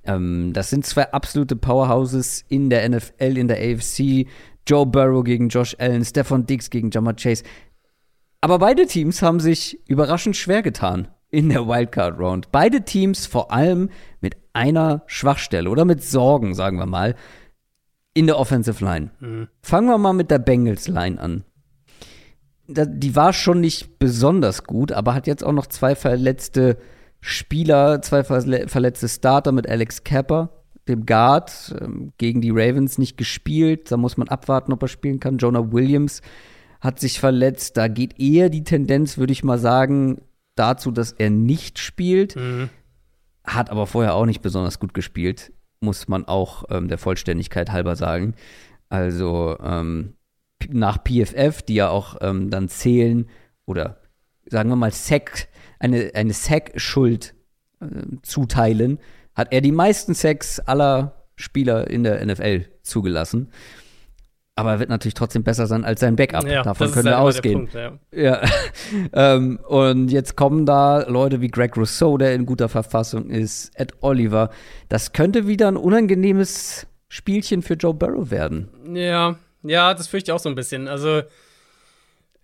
Ähm, 0.05 0.53
das 0.53 0.71
sind 0.71 0.85
zwei 0.85 1.11
absolute 1.13 1.57
Powerhouses 1.57 2.45
in 2.49 2.71
der 2.71 2.89
NFL, 2.89 3.39
in 3.39 3.49
der 3.49 3.59
AFC. 3.59 4.27
Joe 4.67 4.87
Burrow 4.87 5.25
gegen 5.25 5.49
Josh 5.49 5.77
Allen, 5.79 6.05
Stefan 6.05 6.47
Diggs 6.47 6.71
gegen 6.71 6.91
Jamar 6.91 7.15
Chase. 7.15 7.45
Aber 8.41 8.59
beide 8.59 8.87
Teams 8.87 9.23
haben 9.23 9.41
sich 9.41 9.79
überraschend 9.89 10.37
schwer 10.37 10.63
getan 10.63 11.09
in 11.35 11.49
der 11.49 11.67
Wildcard 11.67 12.19
Round. 12.19 12.53
Beide 12.53 12.83
Teams 12.83 13.27
vor 13.27 13.53
allem 13.53 13.91
mit 14.21 14.37
einer 14.53 15.03
Schwachstelle 15.07 15.69
oder 15.69 15.85
mit 15.85 16.03
Sorgen, 16.03 16.55
sagen 16.55 16.79
wir 16.79 16.87
mal, 16.87 17.15
in 18.15 18.27
der 18.27 18.39
Offensive 18.39 18.83
Line. 18.85 19.11
Mhm. 19.21 19.49
Fangen 19.61 19.89
wir 19.89 19.99
mal 19.99 20.13
mit 20.13 20.31
der 20.31 20.39
Bengals 20.39 20.89
Line 20.89 21.21
an. 21.21 21.45
Die 22.67 23.15
war 23.15 23.33
schon 23.35 23.61
nicht 23.61 23.99
besonders 23.99 24.65
gut, 24.65 24.93
aber 24.93 25.15
hat 25.15 25.27
jetzt 25.27 25.45
auch 25.45 25.53
noch 25.53 25.67
zwei 25.67 25.95
verletzte 25.95 26.79
Spieler, 27.21 28.01
zwei 28.01 28.25
verletzte 28.25 29.09
Starter 29.09 29.53
mit 29.53 29.69
Alex 29.69 30.05
Capper, 30.05 30.63
dem 30.89 31.05
Guard, 31.05 31.75
ähm, 31.81 32.13
gegen 32.19 32.41
die 32.41 32.51
Ravens 32.51 32.97
nicht 32.99 33.17
gespielt. 33.17 33.91
Da 33.91 33.97
muss 33.97 34.17
man 34.17 34.29
abwarten, 34.29 34.73
ob 34.73 34.83
er 34.83 34.89
spielen 34.89 35.21
kann. 35.21 35.39
Jonah 35.39 35.73
Williams 35.73 36.23
hat 36.81 37.01
sich 37.01 37.19
verletzt. 37.19 37.77
Da 37.77 37.89
geht 37.89 38.21
eher 38.21 38.51
die 38.51 38.65
Tendenz, 38.65 39.19
würde 39.19 39.33
ich 39.33 39.43
mal 39.43 39.59
sagen, 39.59 40.21
dazu, 40.55 40.91
dass 40.91 41.13
er 41.13 41.31
nicht 41.31 41.79
spielt. 41.79 42.37
Mhm. 42.37 42.71
Hat 43.45 43.71
aber 43.71 43.87
vorher 43.87 44.15
auch 44.15 44.27
nicht 44.27 44.43
besonders 44.43 44.79
gut 44.79 44.95
gespielt, 44.95 45.53
muss 45.81 46.09
man 46.09 46.25
auch 46.25 46.65
ähm, 46.71 46.89
der 46.89 46.99
Vollständigkeit 46.99 47.71
halber 47.73 47.95
sagen. 47.95 48.35
Also 48.89 49.59
ähm, 49.63 50.15
nach 50.71 50.99
PFF, 51.05 51.63
die 51.63 51.75
ja 51.75 51.91
auch 51.91 52.17
ähm, 52.21 52.51
dann 52.51 52.69
zählen 52.69 53.29
oder 53.67 54.01
sagen 54.47 54.69
wir 54.69 54.77
mal 54.77 54.93
Sack, 54.93 55.49
eine, 55.79 56.13
eine 56.15 56.33
Sack-Schuld 56.33 57.35
äh, 57.81 57.87
zuteilen, 58.23 58.99
hat 59.35 59.53
er 59.53 59.61
die 59.61 59.73
meisten 59.73 60.15
Sacks 60.15 60.61
aller 60.61 61.25
Spieler 61.37 61.91
in 61.91 62.05
der 62.05 62.25
NFL 62.25 62.67
zugelassen. 62.83 63.51
Aber 64.57 64.73
er 64.73 64.79
wird 64.79 64.89
natürlich 64.89 65.15
trotzdem 65.15 65.43
besser 65.43 65.67
sein 65.67 65.85
als 65.85 66.01
sein 66.01 66.15
Backup. 66.15 66.47
Ja, 66.47 66.63
Davon 66.63 66.93
können 66.93 67.07
wir 67.07 67.19
ausgehen. 67.19 67.69
Punkt, 67.69 67.75
ja. 67.75 67.99
ja. 68.13 68.41
ähm, 69.13 69.59
und 69.67 70.11
jetzt 70.11 70.37
kommen 70.37 70.65
da 70.65 71.03
Leute 71.09 71.41
wie 71.41 71.49
Greg 71.49 71.77
Rousseau, 71.77 72.19
der 72.19 72.35
in 72.35 72.47
guter 72.47 72.69
Verfassung 72.69 73.31
ist, 73.31 73.73
Ed 73.75 73.95
Oliver. 74.01 74.51
Das 74.89 75.13
könnte 75.13 75.49
wieder 75.49 75.67
ein 75.67 75.77
unangenehmes 75.77 76.87
Spielchen 77.09 77.63
für 77.63 77.75
Joe 77.75 77.95
Burrow 77.95 78.31
werden. 78.31 78.69
Ja, 78.95 79.37
ja, 79.65 79.93
das 79.93 80.07
fürchte 80.07 80.31
ich 80.31 80.33
auch 80.35 80.41
so 80.41 80.49
ein 80.49 80.55
bisschen. 80.55 80.87
Also, 80.87 81.23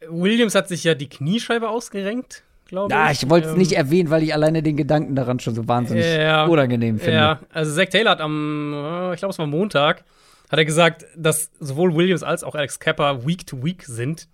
Williams 0.08 0.56
hat 0.56 0.66
sich 0.66 0.82
ja 0.82 0.94
die 0.94 1.08
Kniescheibe 1.08 1.68
ausgerenkt, 1.68 2.42
glaube 2.66 2.92
ich. 2.92 2.98
Ja, 2.98 3.10
ich 3.12 3.30
wollte 3.30 3.48
es 3.48 3.52
ähm, 3.52 3.58
nicht 3.58 3.72
erwähnen, 3.72 4.10
weil 4.10 4.24
ich 4.24 4.34
alleine 4.34 4.64
den 4.64 4.76
Gedanken 4.76 5.14
daran 5.14 5.38
schon 5.38 5.54
so 5.54 5.68
wahnsinnig 5.68 6.06
ja, 6.06 6.46
unangenehm 6.46 6.98
finde. 6.98 7.14
Ja, 7.14 7.40
also 7.52 7.72
Zach 7.72 7.88
Taylor 7.88 8.12
hat 8.12 8.20
am, 8.20 8.72
äh, 8.74 9.14
ich 9.14 9.18
glaube, 9.18 9.30
es 9.32 9.38
war 9.38 9.46
Montag, 9.46 10.04
hat 10.50 10.58
er 10.58 10.64
gesagt, 10.64 11.06
dass 11.16 11.50
sowohl 11.60 11.94
Williams 11.94 12.22
als 12.22 12.42
auch 12.42 12.54
Alex 12.54 12.80
Kappa 12.80 13.24
Week 13.24 13.46
to 13.46 13.62
Week 13.62 13.84
sind. 13.84 14.28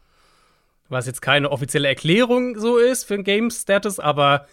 Was 0.89 1.07
jetzt 1.07 1.21
keine 1.21 1.51
offizielle 1.53 1.89
Erklärung 1.89 2.59
so 2.59 2.79
ist 2.79 3.05
für 3.05 3.17
den 3.17 3.25
Game-Status, 3.25 4.01
aber 4.01 4.47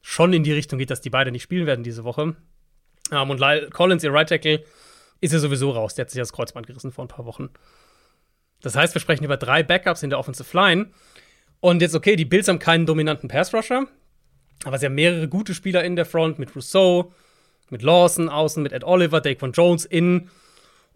schon 0.00 0.32
in 0.32 0.44
die 0.44 0.52
Richtung 0.52 0.78
geht, 0.78 0.90
dass 0.90 1.00
die 1.00 1.10
beide 1.10 1.32
nicht 1.32 1.42
spielen 1.42 1.66
werden 1.66 1.82
diese 1.82 2.04
Woche. 2.04 2.22
Um, 2.22 2.36
ähm, 3.10 3.30
und 3.30 3.40
Lyle 3.40 3.68
Collins, 3.70 4.04
ihr 4.04 4.12
Right 4.12 4.28
Tackle, 4.28 4.62
ist 5.20 5.32
ja 5.32 5.38
sowieso 5.40 5.70
raus. 5.70 5.94
Der 5.94 6.04
hat 6.04 6.10
sich 6.10 6.20
das 6.20 6.32
Kreuzband 6.32 6.66
gerissen 6.66 6.92
vor 6.92 7.04
ein 7.04 7.08
paar 7.08 7.24
Wochen. 7.24 7.50
Das 8.62 8.76
heißt, 8.76 8.94
wir 8.94 9.00
sprechen 9.00 9.24
über 9.24 9.36
drei 9.36 9.62
Backups 9.62 10.02
in 10.02 10.10
der 10.10 10.18
Offensive 10.18 10.56
Line. 10.56 10.90
Und 11.60 11.82
jetzt, 11.82 11.96
okay, 11.96 12.14
die 12.14 12.24
Bills 12.24 12.46
haben 12.46 12.60
keinen 12.60 12.86
dominanten 12.86 13.28
Pass-Rusher, 13.28 13.86
aber 14.64 14.78
sie 14.78 14.86
haben 14.86 14.94
mehrere 14.94 15.26
gute 15.26 15.54
Spieler 15.54 15.82
in 15.82 15.96
der 15.96 16.06
Front 16.06 16.38
mit 16.38 16.54
Rousseau, 16.54 17.12
mit 17.70 17.82
Lawson 17.82 18.28
außen, 18.28 18.62
mit 18.62 18.72
Ed 18.72 18.84
Oliver, 18.84 19.20
Daquan 19.20 19.52
Jones 19.52 19.84
innen. 19.84 20.30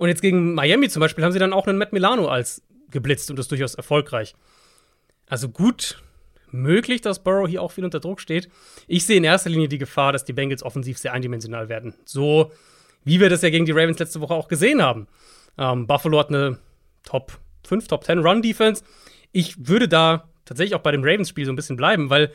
Und 0.03 0.09
jetzt 0.09 0.21
gegen 0.21 0.55
Miami 0.55 0.89
zum 0.89 0.99
Beispiel 0.99 1.23
haben 1.23 1.31
sie 1.31 1.39
dann 1.39 1.53
auch 1.53 1.69
einen 1.69 1.79
Matt 1.79 1.93
Milano 1.93 2.27
als 2.27 2.61
geblitzt 2.91 3.31
und 3.31 3.39
das 3.39 3.47
durchaus 3.47 3.77
erfolgreich. 3.77 4.35
Also 5.29 5.49
gut 5.49 6.03
möglich, 6.51 7.03
dass 7.03 7.23
Burrow 7.23 7.49
hier 7.49 7.63
auch 7.63 7.71
viel 7.71 7.85
unter 7.85 8.01
Druck 8.01 8.21
steht. 8.21 8.49
Ich 8.89 9.07
sehe 9.07 9.19
in 9.19 9.23
erster 9.23 9.49
Linie 9.49 9.69
die 9.69 9.79
Gefahr, 9.79 10.13
dass 10.13 10.25
die 10.25 10.33
Bengals 10.33 10.65
offensiv 10.65 10.99
sehr 10.99 11.13
eindimensional 11.13 11.69
werden. 11.69 11.95
So 12.05 12.51
wie 13.05 13.21
wir 13.21 13.31
das 13.31 13.43
ja 13.43 13.51
gegen 13.51 13.65
die 13.65 13.71
Ravens 13.71 14.01
letzte 14.01 14.21
Woche 14.21 14.35
auch 14.35 14.49
gesehen 14.49 14.83
haben. 14.83 15.07
Ähm, 15.57 15.87
Buffalo 15.87 16.19
hat 16.19 16.31
eine 16.31 16.59
Top 17.05 17.39
5, 17.69 17.87
Top 17.87 18.03
10 18.03 18.19
Run-Defense. 18.19 18.83
Ich 19.31 19.69
würde 19.69 19.87
da 19.87 20.29
tatsächlich 20.47 20.75
auch 20.75 20.83
bei 20.83 20.91
dem 20.91 21.05
Ravens-Spiel 21.05 21.47
so 21.47 21.53
ein 21.53 21.57
bisschen 21.57 21.77
bleiben, 21.77 22.11
weil 22.11 22.33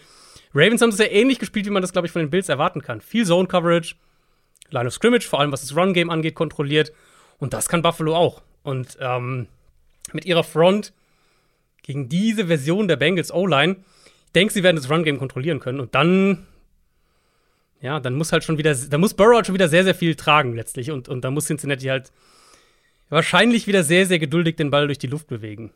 Ravens 0.54 0.82
haben 0.82 0.92
es 0.92 1.00
ja 1.00 1.08
ähnlich 1.08 1.38
gespielt, 1.38 1.66
wie 1.66 1.72
man 1.72 1.82
das, 1.82 1.92
glaube 1.92 2.06
ich, 2.06 2.14
von 2.14 2.22
den 2.22 2.30
Bills 2.30 2.48
erwarten 2.48 2.82
kann. 2.82 3.02
Viel 3.02 3.26
Zone-Coverage, 3.26 3.96
Line 4.70 4.88
of 4.88 4.94
Scrimmage, 4.94 5.28
vor 5.28 5.42
allem 5.42 5.52
was 5.52 5.60
das 5.60 5.76
Run-Game 5.76 6.10
angeht, 6.10 6.34
kontrolliert. 6.34 6.94
Und 7.40 7.54
das 7.54 7.70
kann 7.70 7.82
Buffalo 7.82 8.16
auch. 8.16 8.42
Und 8.64 8.98
ähm, 9.00 9.48
mit 10.14 10.26
ihrer 10.26 10.44
Front 10.44 10.94
gegen 11.84 12.10
diese 12.10 12.48
Version 12.48 12.88
der 12.88 12.98
Bengals 12.98 13.32
O-Line, 13.32 13.78
ich 14.26 14.32
denke, 14.34 14.54
sie 14.54 14.64
werden 14.64 14.76
das 14.76 14.90
Run-Game 14.90 15.20
kontrollieren 15.20 15.60
können. 15.60 15.80
Und 15.80 15.96
dann, 15.96 16.46
ja, 17.82 18.00
dann 18.00 18.16
muss 18.16 18.32
halt 18.32 18.44
schon 18.44 18.58
wieder, 18.58 18.76
da 18.76 18.98
muss 18.98 19.14
Burrow 19.14 19.36
halt 19.36 19.46
schon 19.46 19.56
wieder 19.56 19.70
sehr, 19.70 19.84
sehr 19.84 19.96
viel 19.96 20.16
tragen 20.16 20.54
letztlich. 20.54 20.92
Und, 20.92 21.08
und 21.08 21.24
da 21.24 21.32
muss 21.32 21.46
Cincinnati 21.46 21.86
halt 21.86 22.12
wahrscheinlich 23.10 23.68
wieder 23.68 23.84
sehr, 23.84 24.06
sehr 24.06 24.20
geduldig 24.20 24.56
den 24.56 24.70
Ball 24.70 24.88
durch 24.88 25.00
die 25.00 25.08
Luft 25.08 25.28
bewegen. 25.28 25.72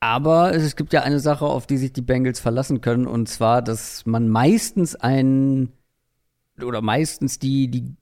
Aber 0.00 0.52
es 0.52 0.74
gibt 0.74 0.92
ja 0.92 1.02
eine 1.02 1.20
Sache, 1.20 1.44
auf 1.44 1.66
die 1.66 1.76
sich 1.76 1.92
die 1.92 2.02
Bengals 2.02 2.40
verlassen 2.40 2.80
können, 2.80 3.06
und 3.06 3.28
zwar, 3.28 3.62
dass 3.62 4.04
man 4.04 4.28
meistens 4.28 4.96
einen 4.96 5.72
oder 6.60 6.82
meistens 6.82 7.38
die, 7.38 7.68
die 7.68 7.94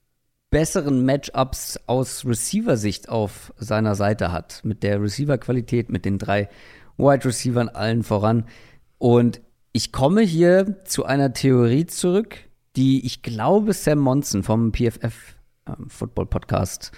besseren 0.51 1.05
Matchups 1.05 1.79
aus 1.87 2.25
Receiver-Sicht 2.27 3.09
auf 3.09 3.53
seiner 3.57 3.95
Seite 3.95 4.33
hat. 4.33 4.61
Mit 4.65 4.83
der 4.83 5.01
Receiver-Qualität, 5.01 5.91
mit 5.91 6.05
den 6.05 6.19
drei 6.19 6.49
Wide 6.97 7.25
Receivern 7.25 7.69
allen 7.69 8.03
voran. 8.03 8.45
Und 8.99 9.41
ich 9.73 9.93
komme 9.93 10.23
hier 10.23 10.85
zu 10.85 11.05
einer 11.05 11.33
Theorie 11.33 11.87
zurück, 11.87 12.37
die 12.77 13.07
ich 13.07 13.23
glaube 13.23 13.73
Sam 13.73 13.99
Monson 13.99 14.43
vom 14.43 14.73
PFF 14.73 15.37
ähm, 15.67 15.89
Football 15.89 16.27
Podcast 16.27 16.93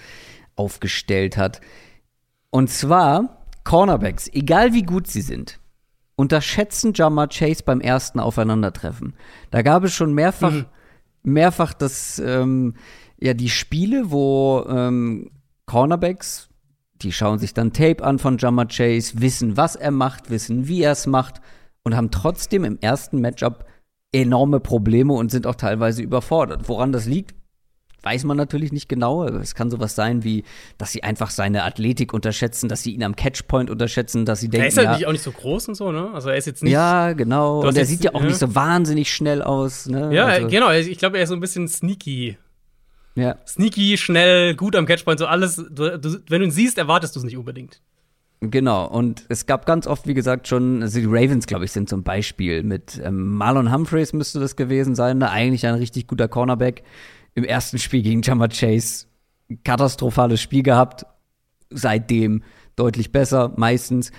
aufgestellt 0.57 1.37
hat. 1.37 1.61
Und 2.51 2.71
zwar 2.71 3.45
Cornerbacks, 3.65 4.29
egal 4.33 4.73
wie 4.73 4.83
gut 4.83 5.07
sie 5.07 5.23
sind, 5.23 5.61
unterschätzen 6.17 6.93
Jamar 6.95 7.29
Chase 7.29 7.63
beim 7.65 7.81
ersten 7.81 8.21
Aufeinandertreffen. 8.21 9.15
Da 9.51 9.63
gab 9.63 9.85
es 9.85 9.95
schon 9.95 10.13
mehrfach, 10.15 10.53
mhm. 10.53 10.67
mehrfach 11.23 11.75
das 11.75 12.19
ähm, 12.19 12.75
ja 13.23 13.35
die 13.35 13.49
Spiele, 13.49 14.11
wo 14.11 14.65
ähm, 14.69 15.31
Cornerbacks, 15.67 16.49
die 17.03 17.13
schauen 17.13 17.39
sich 17.39 17.55
dann 17.55 17.73
Tape 17.73 18.03
an 18.05 18.19
von 18.19 18.39
Jammer 18.39 18.67
Chase, 18.67 19.21
wissen, 19.21 19.57
was 19.57 19.77
er 19.77 19.91
macht, 19.91 20.31
wissen, 20.31 20.69
wie 20.69 20.83
er 20.83 20.93
es 20.93 21.07
macht 21.07 21.41
und 21.83 21.97
haben 21.97 22.11
trotzdem 22.11 22.65
im 22.65 22.79
ersten 22.81 23.21
Matchup 23.21 23.65
enorme 24.13 24.61
Probleme 24.61 25.13
und 25.15 25.31
sind 25.31 25.47
auch 25.47 25.55
teilweise 25.55 26.03
überfordert. 26.03 26.69
Woran 26.69 26.93
das 26.93 27.07
liegt, 27.07 27.35
weiß 28.03 28.25
man 28.25 28.37
natürlich 28.37 28.73
nicht 28.73 28.89
genau. 28.89 29.25
Es 29.25 29.55
kann 29.55 29.71
sowas 29.71 29.95
sein 29.95 30.25
wie, 30.25 30.45
dass 30.77 30.93
sie 30.93 31.03
einfach 31.03 31.31
seine 31.31 31.63
Athletik 31.65 32.13
unterschätzen, 32.13 32.69
dass 32.69 32.83
sie 32.83 32.93
ihn 32.93 33.03
am 33.03 33.17
Catchpoint 33.17 33.71
unterschätzen, 33.71 34.25
dass 34.25 34.41
sie 34.41 34.49
denken. 34.49 34.65
Er 34.65 34.69
ist 34.69 34.79
halt 34.79 35.01
ja, 35.01 35.09
auch 35.09 35.13
nicht 35.13 35.23
so 35.23 35.33
groß 35.33 35.69
und 35.69 35.75
so, 35.77 35.93
ne? 35.93 36.11
Also 36.13 36.29
er 36.29 36.37
ist 36.37 36.47
jetzt 36.47 36.63
nicht. 36.63 36.73
Ja, 36.73 37.13
genau. 37.13 37.61
Und 37.61 37.77
er 37.77 37.87
sieht 37.87 38.05
ja 38.05 38.15
auch 38.15 38.21
ja. 38.21 38.27
nicht 38.27 38.39
so 38.39 38.55
wahnsinnig 38.55 39.13
schnell 39.13 39.43
aus. 39.43 39.87
Ne? 39.87 40.15
Ja, 40.15 40.27
also, 40.27 40.49
genau. 40.49 40.71
Ich 40.73 40.99
glaube, 40.99 41.17
er 41.17 41.23
ist 41.23 41.31
so 41.31 41.37
ein 41.37 41.41
bisschen 41.41 41.69
sneaky. 41.69 42.37
Ja. 43.15 43.37
Sneaky, 43.47 43.97
schnell, 43.99 44.55
gut 44.55 44.75
am 44.75 44.87
Catchpoint, 44.87 45.19
so 45.19 45.27
alles. 45.27 45.57
Du, 45.57 45.99
du, 45.99 46.19
wenn 46.29 46.41
du 46.41 46.47
ihn 46.47 46.51
siehst, 46.51 46.79
erwartest 46.79 47.15
du 47.15 47.21
es 47.21 47.25
nicht 47.25 47.37
unbedingt. 47.37 47.81
Genau, 48.41 48.87
und 48.87 49.25
es 49.29 49.47
gab 49.47 49.67
ganz 49.67 49.87
oft, 49.87 50.09
wie 50.09 50.15
gesagt, 50.15 50.49
schon, 50.49 50.83
also 50.83 50.99
die 50.99 51.07
Ravens, 51.07 51.47
glaube 51.47 51.65
ich, 51.65 51.71
sind 51.71 51.89
zum 51.89 52.03
Beispiel 52.03 52.65
mit 52.65 53.01
ähm, 53.05 53.37
Marlon 53.37 53.73
Humphreys 53.73 54.13
müsste 54.13 54.41
das 54.41 54.57
gewesen 54.57 54.97
sein, 54.97 55.19
ne? 55.19 55.31
eigentlich 55.31 55.65
ein 55.65 55.77
richtig 55.77 56.09
guter 56.09 56.27
Cornerback. 56.27 56.83
Im 57.35 57.45
ersten 57.45 57.79
Spiel 57.79 58.03
gegen 58.03 58.21
Jammer 58.23 58.49
Chase 58.49 59.07
katastrophales 59.65 60.41
Spiel 60.41 60.63
gehabt, 60.63 61.07
seitdem 61.71 62.43
deutlich 62.75 63.13
besser, 63.13 63.53
meistens. 63.57 64.11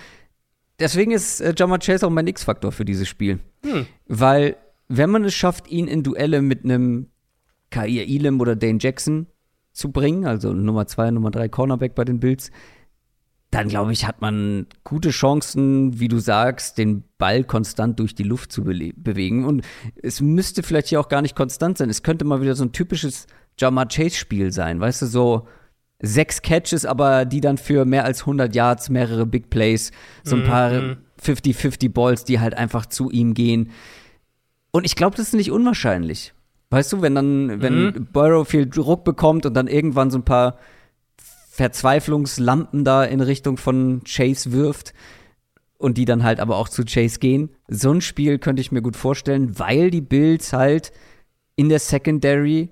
Deswegen 0.78 1.12
ist 1.12 1.40
äh, 1.40 1.54
Jammer 1.56 1.78
Chase 1.78 2.06
auch 2.06 2.10
mein 2.10 2.26
X-Faktor 2.26 2.72
für 2.72 2.84
dieses 2.84 3.08
Spiel. 3.08 3.40
Hm. 3.62 3.86
Weil, 4.06 4.56
wenn 4.88 5.10
man 5.10 5.24
es 5.24 5.34
schafft, 5.34 5.68
ihn 5.68 5.86
in 5.86 6.02
Duelle 6.02 6.42
mit 6.42 6.64
einem 6.64 7.08
Kair 7.74 8.06
Elam 8.08 8.40
oder 8.40 8.54
Dane 8.54 8.78
Jackson 8.80 9.26
zu 9.72 9.90
bringen, 9.90 10.26
also 10.26 10.52
Nummer 10.52 10.86
zwei, 10.86 11.10
Nummer 11.10 11.32
drei 11.32 11.48
Cornerback 11.48 11.96
bei 11.96 12.04
den 12.04 12.20
Bills, 12.20 12.52
dann 13.50 13.68
glaube 13.68 13.92
ich, 13.92 14.06
hat 14.06 14.20
man 14.20 14.66
gute 14.82 15.10
Chancen, 15.10 16.00
wie 16.00 16.08
du 16.08 16.18
sagst, 16.18 16.78
den 16.78 17.04
Ball 17.18 17.44
konstant 17.44 18.00
durch 18.00 18.14
die 18.14 18.24
Luft 18.24 18.50
zu 18.50 18.64
be 18.64 18.92
bewegen. 18.96 19.44
Und 19.44 19.64
es 20.02 20.20
müsste 20.20 20.62
vielleicht 20.62 20.88
hier 20.88 21.00
auch 21.00 21.08
gar 21.08 21.22
nicht 21.22 21.36
konstant 21.36 21.78
sein. 21.78 21.88
Es 21.88 22.02
könnte 22.02 22.24
mal 22.24 22.40
wieder 22.40 22.56
so 22.56 22.64
ein 22.64 22.72
typisches 22.72 23.26
Jamar 23.58 23.86
Chase-Spiel 23.86 24.50
sein. 24.50 24.80
Weißt 24.80 25.02
du, 25.02 25.06
so 25.06 25.46
sechs 26.02 26.42
Catches, 26.42 26.84
aber 26.84 27.24
die 27.24 27.40
dann 27.40 27.56
für 27.56 27.84
mehr 27.84 28.04
als 28.04 28.20
100 28.20 28.54
Yards, 28.54 28.90
mehrere 28.90 29.24
Big 29.24 29.50
Plays, 29.50 29.92
so 30.24 30.34
ein 30.34 30.42
mhm. 30.42 30.46
paar 30.46 30.72
50-50 31.22 31.92
Balls, 31.92 32.24
die 32.24 32.40
halt 32.40 32.54
einfach 32.54 32.86
zu 32.86 33.10
ihm 33.10 33.34
gehen. 33.34 33.70
Und 34.72 34.84
ich 34.84 34.96
glaube, 34.96 35.16
das 35.16 35.28
ist 35.28 35.34
nicht 35.34 35.52
unwahrscheinlich. 35.52 36.33
Weißt 36.74 36.92
du, 36.92 37.02
wenn 37.02 37.14
dann, 37.14 37.62
wenn 37.62 37.84
mhm. 37.84 38.08
Burrow 38.12 38.48
viel 38.48 38.68
Druck 38.68 39.04
bekommt 39.04 39.46
und 39.46 39.54
dann 39.54 39.68
irgendwann 39.68 40.10
so 40.10 40.18
ein 40.18 40.24
paar 40.24 40.58
Verzweiflungslampen 41.50 42.84
da 42.84 43.04
in 43.04 43.20
Richtung 43.20 43.58
von 43.58 44.02
Chase 44.04 44.50
wirft 44.50 44.92
und 45.78 45.98
die 45.98 46.04
dann 46.04 46.24
halt 46.24 46.40
aber 46.40 46.56
auch 46.56 46.68
zu 46.68 46.84
Chase 46.84 47.20
gehen. 47.20 47.50
So 47.68 47.92
ein 47.92 48.00
Spiel 48.00 48.40
könnte 48.40 48.60
ich 48.60 48.72
mir 48.72 48.82
gut 48.82 48.96
vorstellen, 48.96 49.56
weil 49.56 49.92
die 49.92 50.00
Bills 50.00 50.52
halt 50.52 50.90
in 51.54 51.68
der 51.68 51.78
Secondary 51.78 52.70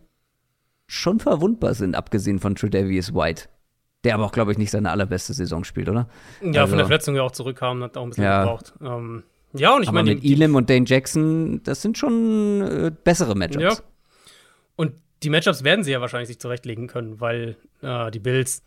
schon 0.88 1.20
verwundbar 1.20 1.74
sind, 1.74 1.94
abgesehen 1.94 2.40
von 2.40 2.56
Tredavious 2.56 3.14
White. 3.14 3.44
Der 4.02 4.14
aber 4.14 4.24
auch, 4.24 4.32
glaube 4.32 4.50
ich, 4.50 4.58
nicht 4.58 4.72
seine 4.72 4.90
allerbeste 4.90 5.32
Saison 5.32 5.62
spielt, 5.62 5.88
oder? 5.88 6.08
Ja, 6.40 6.62
also, 6.62 6.70
von 6.70 6.78
der 6.78 6.86
Verletzung 6.86 7.14
ja 7.14 7.22
auch 7.22 7.30
zurückkam, 7.30 7.84
hat 7.84 7.96
auch 7.96 8.02
ein 8.02 8.08
bisschen 8.08 8.24
ja. 8.24 8.42
gebraucht. 8.42 8.74
Ähm, 8.82 9.22
ja, 9.52 9.76
und 9.76 9.84
ich 9.84 9.92
meine. 9.92 10.16
Mit 10.16 10.24
Elam 10.24 10.56
und 10.56 10.68
Dane 10.68 10.86
Jackson, 10.86 11.62
das 11.62 11.82
sind 11.82 11.98
schon 11.98 12.62
äh, 12.62 12.90
bessere 13.04 13.36
Matchups. 13.36 13.62
Ja. 13.62 13.74
Und 14.82 14.94
die 15.22 15.30
Matchups 15.30 15.62
werden 15.62 15.84
sie 15.84 15.92
ja 15.92 16.00
wahrscheinlich 16.00 16.26
sich 16.26 16.40
zurechtlegen 16.40 16.88
können, 16.88 17.20
weil 17.20 17.56
äh, 17.82 18.10
die 18.10 18.18
Bills 18.18 18.64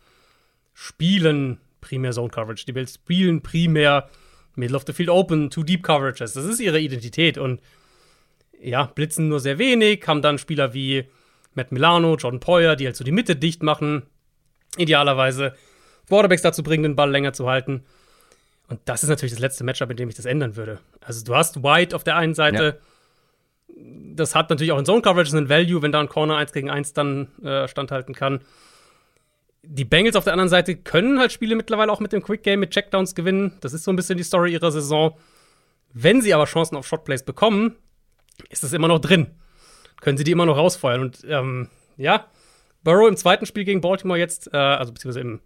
spielen 0.72 1.60
primär 1.82 2.12
Zone 2.12 2.30
Coverage. 2.30 2.64
Die 2.64 2.72
Bills 2.72 2.94
spielen 2.94 3.42
primär 3.42 4.08
Middle 4.54 4.78
of 4.78 4.84
the 4.86 4.94
Field 4.94 5.10
Open, 5.10 5.50
Two 5.50 5.62
Deep 5.62 5.82
Coverages. 5.82 6.32
Das 6.32 6.46
ist 6.46 6.58
ihre 6.58 6.80
Identität 6.80 7.36
und 7.36 7.60
ja, 8.58 8.84
blitzen 8.86 9.28
nur 9.28 9.40
sehr 9.40 9.58
wenig, 9.58 10.06
haben 10.06 10.22
dann 10.22 10.38
Spieler 10.38 10.72
wie 10.72 11.04
Matt 11.52 11.70
Milano, 11.70 12.16
Jordan 12.16 12.40
Poyer, 12.40 12.76
die 12.76 12.86
halt 12.86 12.96
so 12.96 13.04
die 13.04 13.12
Mitte 13.12 13.36
dicht 13.36 13.62
machen. 13.62 14.04
Idealerweise 14.78 15.54
Quarterbacks 16.08 16.40
dazu 16.40 16.62
bringen, 16.62 16.84
den 16.84 16.96
Ball 16.96 17.10
länger 17.10 17.34
zu 17.34 17.46
halten. 17.46 17.84
Und 18.68 18.80
das 18.86 19.02
ist 19.02 19.10
natürlich 19.10 19.32
das 19.32 19.40
letzte 19.40 19.64
Matchup, 19.64 19.90
in 19.90 19.98
dem 19.98 20.08
ich 20.08 20.14
das 20.14 20.24
ändern 20.24 20.56
würde. 20.56 20.80
Also 21.02 21.22
du 21.22 21.34
hast 21.34 21.62
White 21.62 21.94
auf 21.94 22.04
der 22.04 22.16
einen 22.16 22.34
Seite. 22.34 22.64
Ja. 22.64 22.95
Das 23.76 24.34
hat 24.34 24.48
natürlich 24.50 24.72
auch 24.72 24.78
in 24.78 24.86
Zone 24.86 25.02
Coverage 25.02 25.36
einen 25.36 25.48
Value, 25.48 25.82
wenn 25.82 25.92
da 25.92 26.00
ein 26.00 26.08
Corner 26.08 26.36
1 26.36 26.52
gegen 26.52 26.70
1 26.70 26.94
dann 26.94 27.28
äh, 27.42 27.68
standhalten 27.68 28.14
kann 28.14 28.40
die 29.68 29.84
Bengals 29.84 30.16
auf 30.16 30.24
der 30.24 30.32
anderen 30.32 30.48
Seite 30.48 30.76
können 30.76 31.18
halt 31.18 31.32
Spiele 31.32 31.56
mittlerweile 31.56 31.90
auch 31.90 32.00
mit 32.00 32.12
dem 32.12 32.22
Quick 32.22 32.42
Game, 32.42 32.60
mit 32.60 32.70
Checkdowns 32.70 33.14
gewinnen. 33.14 33.52
Das 33.60 33.72
ist 33.72 33.84
so 33.84 33.92
ein 33.92 33.96
bisschen 33.96 34.16
die 34.16 34.24
Story 34.24 34.52
ihrer 34.52 34.70
Saison. 34.70 35.16
Wenn 35.92 36.22
sie 36.22 36.34
aber 36.34 36.44
Chancen 36.44 36.76
auf 36.76 36.86
Shotplays 36.86 37.24
bekommen, 37.24 37.76
ist 38.48 38.62
das 38.62 38.72
immer 38.72 38.88
noch 38.88 39.00
drin. 39.00 39.28
Können 40.00 40.18
sie 40.18 40.24
die 40.24 40.30
immer 40.30 40.46
noch 40.46 40.56
rausfeuern. 40.56 41.00
Und 41.00 41.24
ähm, 41.28 41.68
ja, 41.96 42.26
Burrow 42.84 43.08
im 43.08 43.16
zweiten 43.16 43.46
Spiel 43.46 43.64
gegen 43.64 43.80
Baltimore 43.80 44.18
jetzt, 44.18 44.52
äh, 44.52 44.56
also 44.56 44.92
beziehungsweise 44.92 45.20
im 45.20 45.40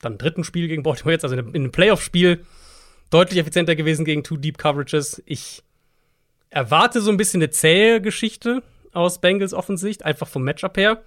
dann 0.00 0.18
dritten 0.18 0.44
Spiel 0.44 0.68
gegen 0.68 0.82
Baltimore 0.82 1.12
jetzt, 1.12 1.24
also 1.24 1.36
in 1.36 1.54
einem 1.54 1.72
Playoff-Spiel, 1.72 2.44
deutlich 3.10 3.38
effizienter 3.38 3.74
gewesen 3.74 4.04
gegen 4.04 4.22
Two 4.22 4.36
Deep 4.36 4.58
Coverages. 4.58 5.22
Ich 5.26 5.62
erwarte 6.54 7.00
so 7.00 7.10
ein 7.10 7.16
bisschen 7.16 7.42
eine 7.42 7.50
zähe 7.50 8.00
Geschichte 8.00 8.62
aus 8.92 9.20
Bengals 9.20 9.52
Offensicht, 9.52 10.04
einfach 10.04 10.28
vom 10.28 10.44
Matchup 10.44 10.76
her 10.76 11.02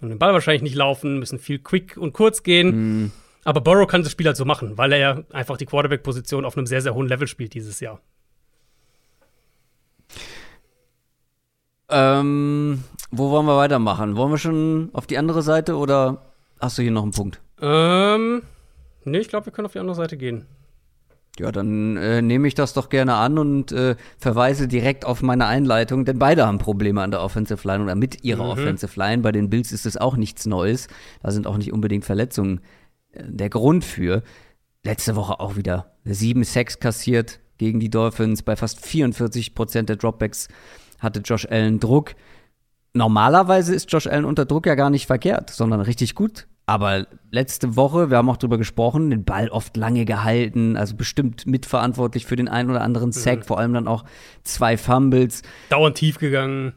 und 0.00 0.08
den 0.08 0.18
Ball 0.18 0.32
wahrscheinlich 0.32 0.62
nicht 0.62 0.74
laufen, 0.74 1.18
müssen 1.18 1.38
viel 1.38 1.58
quick 1.58 1.98
und 1.98 2.14
kurz 2.14 2.42
gehen. 2.42 2.68
Mhm. 3.02 3.12
Aber 3.44 3.60
Burrow 3.60 3.86
kann 3.86 4.02
das 4.02 4.12
Spiel 4.12 4.26
halt 4.26 4.36
so 4.36 4.44
machen, 4.44 4.78
weil 4.78 4.92
er 4.92 4.98
ja 4.98 5.22
einfach 5.32 5.58
die 5.58 5.66
Quarterback-Position 5.66 6.44
auf 6.44 6.56
einem 6.56 6.66
sehr, 6.66 6.80
sehr 6.80 6.94
hohen 6.94 7.08
Level 7.08 7.26
spielt 7.26 7.54
dieses 7.54 7.80
Jahr. 7.80 8.00
Ähm, 11.90 12.84
wo 13.10 13.30
wollen 13.30 13.46
wir 13.46 13.56
weitermachen? 13.56 14.16
Wollen 14.16 14.30
wir 14.30 14.38
schon 14.38 14.90
auf 14.92 15.06
die 15.06 15.18
andere 15.18 15.42
Seite 15.42 15.76
oder 15.76 16.22
hast 16.58 16.78
du 16.78 16.82
hier 16.82 16.90
noch 16.90 17.02
einen 17.02 17.12
Punkt? 17.12 17.40
Ähm, 17.60 18.42
nee, 19.04 19.18
ich 19.18 19.28
glaube, 19.28 19.46
wir 19.46 19.52
können 19.52 19.66
auf 19.66 19.72
die 19.72 19.78
andere 19.78 19.96
Seite 19.96 20.16
gehen. 20.16 20.46
Ja, 21.38 21.52
dann 21.52 21.96
äh, 21.96 22.20
nehme 22.20 22.48
ich 22.48 22.54
das 22.54 22.74
doch 22.74 22.88
gerne 22.88 23.14
an 23.14 23.38
und 23.38 23.72
äh, 23.72 23.96
verweise 24.18 24.68
direkt 24.68 25.04
auf 25.04 25.22
meine 25.22 25.46
Einleitung, 25.46 26.04
denn 26.04 26.18
beide 26.18 26.46
haben 26.46 26.58
Probleme 26.58 27.00
an 27.02 27.12
der 27.12 27.22
Offensive 27.22 27.66
Line 27.66 27.82
oder 27.82 27.94
mit 27.94 28.24
ihrer 28.24 28.44
mhm. 28.44 28.50
Offensive 28.50 28.98
Line. 28.98 29.22
Bei 29.22 29.32
den 29.32 29.48
Bills 29.48 29.72
ist 29.72 29.86
es 29.86 29.96
auch 29.96 30.16
nichts 30.16 30.44
Neues. 30.46 30.88
Da 31.22 31.30
sind 31.30 31.46
auch 31.46 31.56
nicht 31.56 31.72
unbedingt 31.72 32.04
Verletzungen 32.04 32.60
äh, 33.12 33.22
der 33.26 33.48
Grund 33.48 33.84
für. 33.84 34.22
Letzte 34.82 35.14
Woche 35.16 35.40
auch 35.40 35.56
wieder 35.56 35.94
sieben 36.04 36.44
Sacks 36.44 36.78
kassiert 36.78 37.40
gegen 37.58 37.80
die 37.80 37.90
Dolphins. 37.90 38.42
Bei 38.42 38.56
fast 38.56 38.84
44 38.84 39.54
Prozent 39.54 39.88
der 39.88 39.96
Dropbacks 39.96 40.48
hatte 40.98 41.20
Josh 41.20 41.46
Allen 41.46 41.80
Druck. 41.80 42.14
Normalerweise 42.92 43.74
ist 43.74 43.90
Josh 43.92 44.08
Allen 44.08 44.24
unter 44.24 44.46
Druck 44.46 44.66
ja 44.66 44.74
gar 44.74 44.90
nicht 44.90 45.06
verkehrt, 45.06 45.50
sondern 45.50 45.80
richtig 45.80 46.14
gut 46.14 46.48
aber 46.70 47.08
letzte 47.32 47.74
Woche, 47.74 48.10
wir 48.10 48.16
haben 48.16 48.30
auch 48.30 48.36
drüber 48.36 48.56
gesprochen, 48.56 49.10
den 49.10 49.24
Ball 49.24 49.48
oft 49.48 49.76
lange 49.76 50.04
gehalten, 50.04 50.76
also 50.76 50.94
bestimmt 50.94 51.44
mitverantwortlich 51.44 52.26
für 52.26 52.36
den 52.36 52.46
einen 52.46 52.70
oder 52.70 52.82
anderen 52.82 53.10
Sack, 53.10 53.40
mhm. 53.40 53.42
vor 53.42 53.58
allem 53.58 53.74
dann 53.74 53.88
auch 53.88 54.04
zwei 54.44 54.76
Fumbles. 54.76 55.42
Dauernd 55.68 55.96
tief 55.96 56.18
gegangen. 56.18 56.74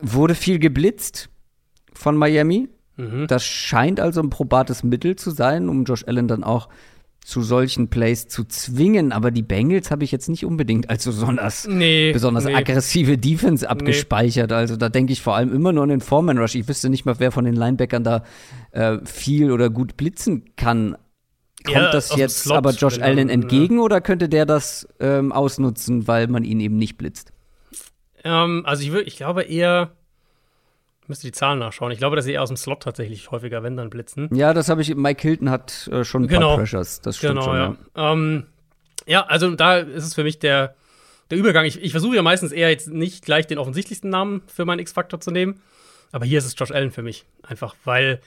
Wurde 0.00 0.34
viel 0.34 0.58
geblitzt 0.58 1.28
von 1.92 2.16
Miami. 2.16 2.70
Mhm. 2.96 3.26
Das 3.26 3.44
scheint 3.44 4.00
also 4.00 4.22
ein 4.22 4.30
probates 4.30 4.82
Mittel 4.82 5.14
zu 5.14 5.30
sein, 5.30 5.68
um 5.68 5.84
Josh 5.84 6.06
Allen 6.08 6.26
dann 6.26 6.42
auch 6.42 6.70
zu 7.24 7.42
solchen 7.42 7.88
Plays 7.88 8.28
zu 8.28 8.44
zwingen. 8.44 9.12
Aber 9.12 9.30
die 9.30 9.42
Bengals 9.42 9.90
habe 9.90 10.04
ich 10.04 10.12
jetzt 10.12 10.28
nicht 10.28 10.44
unbedingt 10.44 10.90
als 10.90 11.04
besonders, 11.04 11.66
nee, 11.68 12.12
besonders 12.12 12.44
nee. 12.44 12.54
aggressive 12.54 13.18
Defense 13.18 13.68
abgespeichert. 13.68 14.50
Nee. 14.50 14.56
Also 14.56 14.76
da 14.76 14.88
denke 14.88 15.12
ich 15.12 15.22
vor 15.22 15.36
allem 15.36 15.52
immer 15.54 15.72
nur 15.72 15.84
an 15.84 15.90
den 15.90 16.00
Foreman 16.00 16.38
Rush. 16.38 16.54
Ich 16.54 16.68
wüsste 16.68 16.88
nicht 16.88 17.04
mal, 17.04 17.16
wer 17.18 17.32
von 17.32 17.44
den 17.44 17.54
Linebackern 17.54 18.04
da 18.04 18.24
äh, 18.72 18.98
viel 19.04 19.52
oder 19.52 19.70
gut 19.70 19.96
blitzen 19.96 20.54
kann. 20.56 20.96
Kommt 21.64 21.76
ja, 21.76 21.92
das 21.92 22.16
jetzt 22.16 22.44
Slot, 22.44 22.56
aber 22.56 22.70
Josh 22.70 23.00
Allen 23.00 23.28
entgegen 23.28 23.76
ja. 23.76 23.82
oder 23.82 24.00
könnte 24.00 24.30
der 24.30 24.46
das 24.46 24.88
ähm, 24.98 25.30
ausnutzen, 25.30 26.08
weil 26.08 26.26
man 26.26 26.42
ihn 26.42 26.58
eben 26.58 26.78
nicht 26.78 26.96
blitzt? 26.96 27.32
Ähm, 28.24 28.62
also 28.64 28.82
ich, 28.82 29.06
ich 29.06 29.16
glaube 29.16 29.42
eher, 29.42 29.92
müsste 31.10 31.26
die 31.26 31.32
Zahlen 31.32 31.58
nachschauen. 31.58 31.92
Ich 31.92 31.98
glaube, 31.98 32.16
dass 32.16 32.24
sie 32.24 32.32
eher 32.32 32.42
aus 32.42 32.48
dem 32.48 32.56
Slot 32.56 32.82
tatsächlich 32.82 33.30
häufiger, 33.30 33.62
wenn 33.62 33.76
dann 33.76 33.90
blitzen. 33.90 34.34
Ja, 34.34 34.54
das 34.54 34.70
habe 34.70 34.80
ich. 34.80 34.94
Mike 34.94 35.20
Hilton 35.20 35.50
hat 35.50 35.88
äh, 35.92 36.04
schon 36.04 36.24
ein 36.24 36.28
genau. 36.28 36.48
paar 36.48 36.58
Pressures. 36.58 37.02
Das 37.02 37.18
stimmt 37.18 37.34
genau, 37.34 37.44
schon. 37.44 37.56
Ja. 37.56 37.76
Ja. 37.96 38.12
Ähm, 38.12 38.46
ja, 39.06 39.26
also 39.26 39.54
da 39.54 39.78
ist 39.78 40.04
es 40.04 40.14
für 40.14 40.24
mich 40.24 40.38
der, 40.38 40.74
der 41.30 41.36
Übergang. 41.36 41.66
Ich, 41.66 41.82
ich 41.82 41.90
versuche 41.90 42.16
ja 42.16 42.22
meistens 42.22 42.52
eher 42.52 42.70
jetzt 42.70 42.88
nicht 42.88 43.24
gleich 43.24 43.46
den 43.46 43.58
offensichtlichsten 43.58 44.08
Namen 44.08 44.42
für 44.46 44.64
meinen 44.64 44.78
X-Faktor 44.78 45.20
zu 45.20 45.30
nehmen. 45.30 45.60
Aber 46.12 46.24
hier 46.24 46.38
ist 46.38 46.46
es 46.46 46.54
Josh 46.56 46.70
Allen 46.70 46.90
für 46.90 47.02
mich. 47.02 47.26
Einfach, 47.42 47.74
weil 47.84 48.20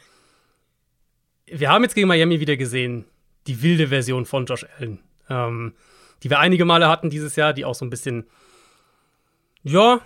wir 1.46 1.70
haben 1.70 1.84
jetzt 1.84 1.96
gegen 1.96 2.08
Miami 2.08 2.40
wieder 2.40 2.58
gesehen, 2.58 3.06
die 3.48 3.62
wilde 3.62 3.88
Version 3.88 4.26
von 4.26 4.46
Josh 4.46 4.66
Allen. 4.78 5.00
Ähm, 5.30 5.74
die 6.22 6.30
wir 6.30 6.40
einige 6.40 6.66
Male 6.66 6.88
hatten 6.88 7.10
dieses 7.10 7.36
Jahr, 7.36 7.54
die 7.54 7.66
auch 7.66 7.76
so 7.76 7.86
ein 7.86 7.90
bisschen, 7.90 8.26
ja, 9.64 10.00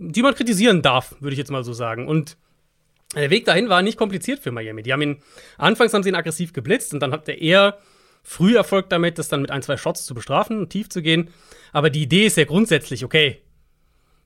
die 0.00 0.22
man 0.22 0.34
kritisieren 0.34 0.82
darf, 0.82 1.16
würde 1.20 1.34
ich 1.34 1.38
jetzt 1.38 1.50
mal 1.50 1.64
so 1.64 1.72
sagen. 1.72 2.06
Und 2.06 2.36
der 3.14 3.30
Weg 3.30 3.44
dahin 3.44 3.68
war 3.68 3.82
nicht 3.82 3.98
kompliziert 3.98 4.40
für 4.40 4.52
Miami. 4.52 4.82
Die 4.82 4.92
haben 4.92 5.02
ihn, 5.02 5.22
anfangs 5.56 5.94
haben 5.94 6.02
sie 6.02 6.10
ihn 6.10 6.14
aggressiv 6.14 6.52
geblitzt 6.52 6.92
und 6.92 7.00
dann 7.00 7.12
hat 7.12 7.28
er 7.28 7.40
eher 7.40 7.78
früh 8.22 8.56
Erfolg 8.56 8.90
damit, 8.90 9.18
das 9.18 9.28
dann 9.28 9.40
mit 9.40 9.50
ein, 9.50 9.62
zwei 9.62 9.76
Shots 9.76 10.04
zu 10.04 10.14
bestrafen 10.14 10.58
und 10.58 10.70
tief 10.70 10.88
zu 10.88 11.02
gehen. 11.02 11.30
Aber 11.72 11.90
die 11.90 12.02
Idee 12.02 12.26
ist 12.26 12.36
ja 12.36 12.44
grundsätzlich, 12.44 13.04
okay, 13.04 13.40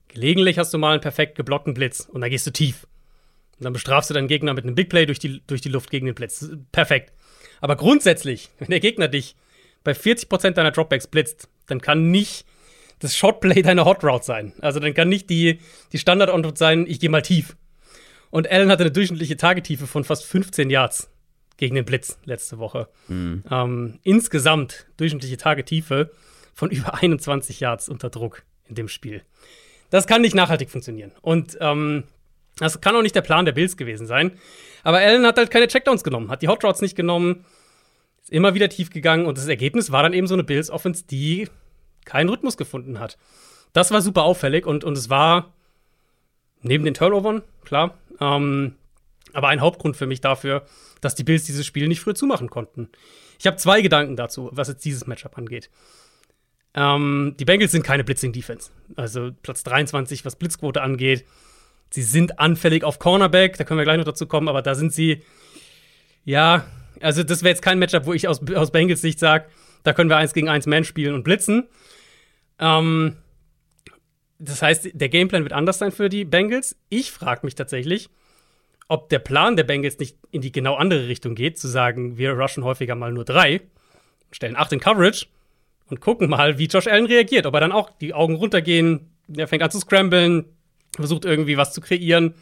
gelegentlich 0.09 0.57
hast 0.59 0.73
du 0.73 0.77
mal 0.77 0.91
einen 0.91 1.01
perfekt 1.01 1.35
geblockten 1.35 1.73
Blitz 1.73 2.01
und 2.01 2.21
dann 2.21 2.29
gehst 2.29 2.45
du 2.45 2.51
tief. 2.51 2.85
Und 3.59 3.65
dann 3.65 3.73
bestrafst 3.73 4.09
du 4.09 4.13
deinen 4.13 4.27
Gegner 4.27 4.53
mit 4.53 4.65
einem 4.65 4.75
Big 4.75 4.89
Play 4.89 5.05
durch 5.05 5.19
die, 5.19 5.41
durch 5.47 5.61
die 5.61 5.69
Luft 5.69 5.89
gegen 5.89 6.05
den 6.05 6.15
Blitz. 6.15 6.49
Perfekt. 6.71 7.13
Aber 7.61 7.77
grundsätzlich, 7.77 8.49
wenn 8.59 8.69
der 8.69 8.79
Gegner 8.79 9.07
dich 9.07 9.35
bei 9.83 9.93
40% 9.93 10.51
deiner 10.51 10.71
Dropbacks 10.71 11.07
blitzt, 11.07 11.47
dann 11.67 11.79
kann 11.79 12.11
nicht 12.11 12.45
das 13.03 13.15
Shotplay 13.15 13.61
deine 13.63 13.85
Hot 13.85 14.03
Route 14.03 14.25
sein. 14.25 14.53
Also 14.61 14.79
dann 14.79 14.93
kann 14.93 15.09
nicht 15.09 15.29
die, 15.29 15.59
die 15.91 15.97
Standard-Antwort 15.97 16.57
sein, 16.57 16.85
ich 16.87 16.99
gehe 16.99 17.09
mal 17.09 17.21
tief. 17.21 17.55
Und 18.29 18.49
Allen 18.49 18.71
hatte 18.71 18.83
eine 18.83 18.91
durchschnittliche 18.91 19.37
Tagetiefe 19.37 19.85
von 19.85 20.03
fast 20.03 20.25
15 20.25 20.69
Yards 20.69 21.09
gegen 21.57 21.75
den 21.75 21.85
Blitz 21.85 22.17
letzte 22.25 22.57
Woche. 22.57 22.87
Mhm. 23.07 23.43
Ähm, 23.49 23.99
insgesamt 24.03 24.87
durchschnittliche 24.97 25.37
Tagetiefe 25.37 26.11
von 26.53 26.69
über 26.71 26.95
21 26.95 27.59
Yards 27.59 27.89
unter 27.89 28.09
Druck 28.09 28.43
in 28.67 28.75
dem 28.75 28.87
Spiel. 28.87 29.21
Das 29.89 30.07
kann 30.07 30.21
nicht 30.21 30.33
nachhaltig 30.33 30.71
funktionieren. 30.71 31.11
Und 31.21 31.57
ähm, 31.61 32.05
das 32.57 32.81
kann 32.81 32.95
auch 32.95 33.01
nicht 33.01 33.15
der 33.15 33.21
Plan 33.21 33.45
der 33.45 33.51
Bills 33.51 33.77
gewesen 33.77 34.07
sein. 34.07 34.31
Aber 34.83 34.97
Allen 34.97 35.25
hat 35.25 35.37
halt 35.37 35.51
keine 35.51 35.67
Checkdowns 35.67 36.03
genommen, 36.03 36.29
hat 36.29 36.41
die 36.41 36.47
Hot 36.47 36.63
Routes 36.63 36.81
nicht 36.81 36.95
genommen, 36.95 37.45
ist 38.21 38.31
immer 38.31 38.53
wieder 38.53 38.69
tief 38.69 38.89
gegangen 38.89 39.25
und 39.25 39.37
das 39.37 39.47
Ergebnis 39.47 39.91
war 39.91 40.03
dann 40.03 40.13
eben 40.13 40.27
so 40.27 40.33
eine 40.33 40.43
Bills-Offense, 40.43 41.05
die 41.09 41.47
keinen 42.05 42.29
Rhythmus 42.29 42.57
gefunden 42.57 42.99
hat. 42.99 43.17
Das 43.73 43.91
war 43.91 44.01
super 44.01 44.23
auffällig 44.23 44.65
und, 44.65 44.83
und 44.83 44.97
es 44.97 45.09
war 45.09 45.53
neben 46.61 46.85
den 46.85 46.93
Turnovern, 46.93 47.41
klar, 47.65 47.97
ähm, 48.19 48.75
aber 49.33 49.47
ein 49.47 49.61
Hauptgrund 49.61 49.97
für 49.97 50.05
mich 50.05 50.21
dafür, 50.21 50.65
dass 51.01 51.15
die 51.15 51.23
Bills 51.23 51.45
dieses 51.45 51.65
Spiel 51.65 51.87
nicht 51.87 51.99
früher 51.99 52.15
zumachen 52.15 52.49
konnten. 52.49 52.89
Ich 53.39 53.47
habe 53.47 53.57
zwei 53.57 53.81
Gedanken 53.81 54.15
dazu, 54.15 54.49
was 54.53 54.67
jetzt 54.67 54.85
dieses 54.85 55.07
Matchup 55.07 55.37
angeht. 55.37 55.69
Ähm, 56.75 57.35
die 57.39 57.45
Bengals 57.45 57.71
sind 57.71 57.83
keine 57.83 58.03
Blitzing-Defense. 58.03 58.71
Also 58.95 59.31
Platz 59.41 59.63
23, 59.63 60.23
was 60.25 60.35
Blitzquote 60.35 60.81
angeht. 60.81 61.25
Sie 61.89 62.01
sind 62.01 62.39
anfällig 62.39 62.83
auf 62.83 62.99
Cornerback, 62.99 63.57
da 63.57 63.63
können 63.63 63.79
wir 63.79 63.83
gleich 63.83 63.97
noch 63.97 64.05
dazu 64.05 64.25
kommen, 64.25 64.47
aber 64.47 64.61
da 64.61 64.73
sind 64.73 64.93
sie, 64.93 65.21
ja, 66.25 66.65
also 67.01 67.21
das 67.21 67.43
wäre 67.43 67.51
jetzt 67.51 67.61
kein 67.61 67.77
Matchup, 67.77 68.05
wo 68.05 68.13
ich 68.13 68.27
aus, 68.27 68.41
aus 68.55 68.71
Bengals 68.71 69.01
Sicht 69.01 69.19
sage, 69.19 69.45
da 69.83 69.93
können 69.93 70.09
wir 70.09 70.17
eins 70.17 70.33
gegen 70.33 70.49
eins 70.49 70.65
Man 70.65 70.85
spielen 70.85 71.13
und 71.13 71.23
blitzen. 71.23 71.67
Ähm, 72.59 73.17
das 74.39 74.61
heißt, 74.61 74.89
der 74.93 75.09
Gameplan 75.09 75.43
wird 75.43 75.53
anders 75.53 75.79
sein 75.79 75.91
für 75.91 76.09
die 76.09 76.25
Bengals. 76.25 76.75
Ich 76.89 77.11
frage 77.11 77.41
mich 77.45 77.55
tatsächlich, 77.55 78.09
ob 78.87 79.09
der 79.09 79.19
Plan 79.19 79.55
der 79.55 79.63
Bengals 79.63 79.99
nicht 79.99 80.17
in 80.31 80.41
die 80.41 80.51
genau 80.51 80.75
andere 80.75 81.07
Richtung 81.07 81.35
geht, 81.35 81.57
zu 81.57 81.67
sagen, 81.67 82.17
wir 82.17 82.33
rushen 82.33 82.63
häufiger 82.63 82.95
mal 82.95 83.11
nur 83.11 83.25
drei, 83.25 83.61
stellen 84.31 84.57
acht 84.57 84.73
in 84.73 84.79
Coverage 84.79 85.27
und 85.89 86.01
gucken 86.01 86.29
mal, 86.29 86.57
wie 86.57 86.65
Josh 86.65 86.87
Allen 86.87 87.05
reagiert. 87.05 87.45
Ob 87.45 87.53
er 87.53 87.61
dann 87.61 87.71
auch 87.71 87.89
die 87.89 88.13
Augen 88.13 88.35
runtergehen, 88.35 89.11
er 89.35 89.47
fängt 89.47 89.63
an 89.63 89.71
zu 89.71 89.79
scramblen, 89.79 90.45
versucht 90.95 91.25
irgendwie 91.25 91.57
was 91.57 91.73
zu 91.73 91.81
kreieren. 91.81 92.33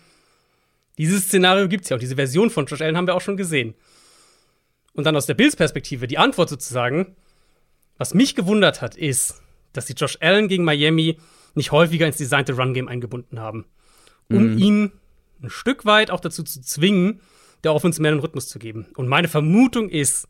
Dieses 0.98 1.26
Szenario 1.26 1.68
gibt 1.68 1.84
es 1.84 1.90
ja 1.90 1.98
auch. 1.98 2.02
Diese 2.02 2.16
Version 2.16 2.50
von 2.50 2.66
Josh 2.66 2.82
Allen 2.82 2.98
haben 2.98 3.08
wir 3.08 3.16
auch 3.16 3.22
schon 3.22 3.38
gesehen. 3.38 3.76
Und 4.94 5.06
dann 5.06 5.16
aus 5.16 5.26
der 5.26 5.36
Bills-Perspektive, 5.36 6.08
die 6.08 6.18
Antwort 6.18 6.50
sozusagen, 6.50 7.16
was 7.98 8.14
mich 8.14 8.36
gewundert 8.36 8.82
hat, 8.82 8.98
ist, 8.98 9.42
dass 9.74 9.88
sie 9.88 9.94
Josh 9.94 10.18
Allen 10.22 10.48
gegen 10.48 10.64
Miami 10.64 11.18
nicht 11.56 11.72
häufiger 11.72 12.08
ins 12.08 12.18
designte 12.18 12.54
Run-Game 12.54 12.88
eingebunden 12.88 13.40
haben, 13.40 13.66
um 14.30 14.54
mhm. 14.54 14.58
ihn 14.58 14.92
ein 15.42 15.50
Stück 15.50 15.86
weit 15.86 16.12
auch 16.12 16.20
dazu 16.20 16.44
zu 16.44 16.62
zwingen, 16.62 17.22
der 17.64 17.74
Offense 17.74 18.02
mehr 18.02 18.12
einen 18.12 18.22
Rhythmus 18.22 18.48
zu 18.48 18.60
geben. 18.60 18.88
Und 18.96 19.08
meine 19.08 19.28
Vermutung 19.28 19.90
ist, 19.90 20.28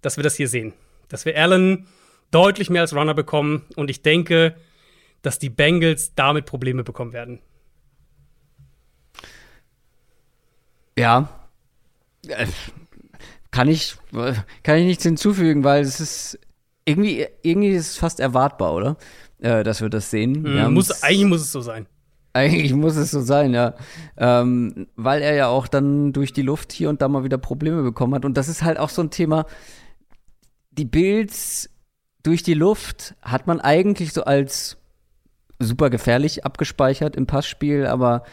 dass 0.00 0.16
wir 0.16 0.24
das 0.24 0.36
hier 0.36 0.48
sehen. 0.48 0.72
Dass 1.08 1.24
wir 1.24 1.36
Allen 1.36 1.86
deutlich 2.30 2.70
mehr 2.70 2.82
als 2.82 2.94
Runner 2.94 3.14
bekommen. 3.14 3.62
Und 3.76 3.90
ich 3.90 4.02
denke, 4.02 4.56
dass 5.22 5.38
die 5.38 5.50
Bengals 5.50 6.14
damit 6.14 6.46
Probleme 6.46 6.84
bekommen 6.84 7.12
werden. 7.12 7.40
Ja. 10.96 11.28
Äh, 12.28 12.46
kann 13.50 13.68
ich, 13.68 13.96
kann 14.62 14.78
ich 14.78 14.84
nichts 14.84 15.04
hinzufügen, 15.04 15.62
weil 15.62 15.82
es 15.82 16.00
ist 16.00 16.38
irgendwie, 16.84 17.26
irgendwie 17.42 17.70
ist 17.70 17.92
es 17.92 17.96
fast 17.96 18.20
erwartbar, 18.20 18.74
oder? 18.74 18.96
Äh, 19.40 19.62
dass 19.62 19.80
wir 19.80 19.88
das 19.88 20.10
sehen. 20.10 20.42
Mhm, 20.42 20.74
muss, 20.74 21.02
eigentlich 21.02 21.26
muss 21.26 21.42
es 21.42 21.52
so 21.52 21.60
sein. 21.60 21.86
Eigentlich 22.32 22.74
muss 22.74 22.96
es 22.96 23.12
so 23.12 23.20
sein, 23.20 23.54
ja. 23.54 23.74
Ähm, 24.16 24.88
weil 24.96 25.22
er 25.22 25.34
ja 25.34 25.46
auch 25.46 25.68
dann 25.68 26.12
durch 26.12 26.32
die 26.32 26.42
Luft 26.42 26.72
hier 26.72 26.88
und 26.88 27.00
da 27.00 27.08
mal 27.08 27.22
wieder 27.24 27.38
Probleme 27.38 27.82
bekommen 27.82 28.14
hat. 28.14 28.24
Und 28.24 28.36
das 28.36 28.48
ist 28.48 28.62
halt 28.62 28.78
auch 28.78 28.88
so 28.88 29.02
ein 29.02 29.10
Thema. 29.10 29.46
Die 30.72 30.84
Bills 30.84 31.70
durch 32.24 32.42
die 32.42 32.54
Luft 32.54 33.14
hat 33.22 33.46
man 33.46 33.60
eigentlich 33.60 34.12
so 34.12 34.24
als 34.24 34.78
super 35.60 35.90
gefährlich 35.90 36.44
abgespeichert 36.44 37.14
im 37.14 37.26
Passspiel, 37.26 37.86
aber 37.86 38.24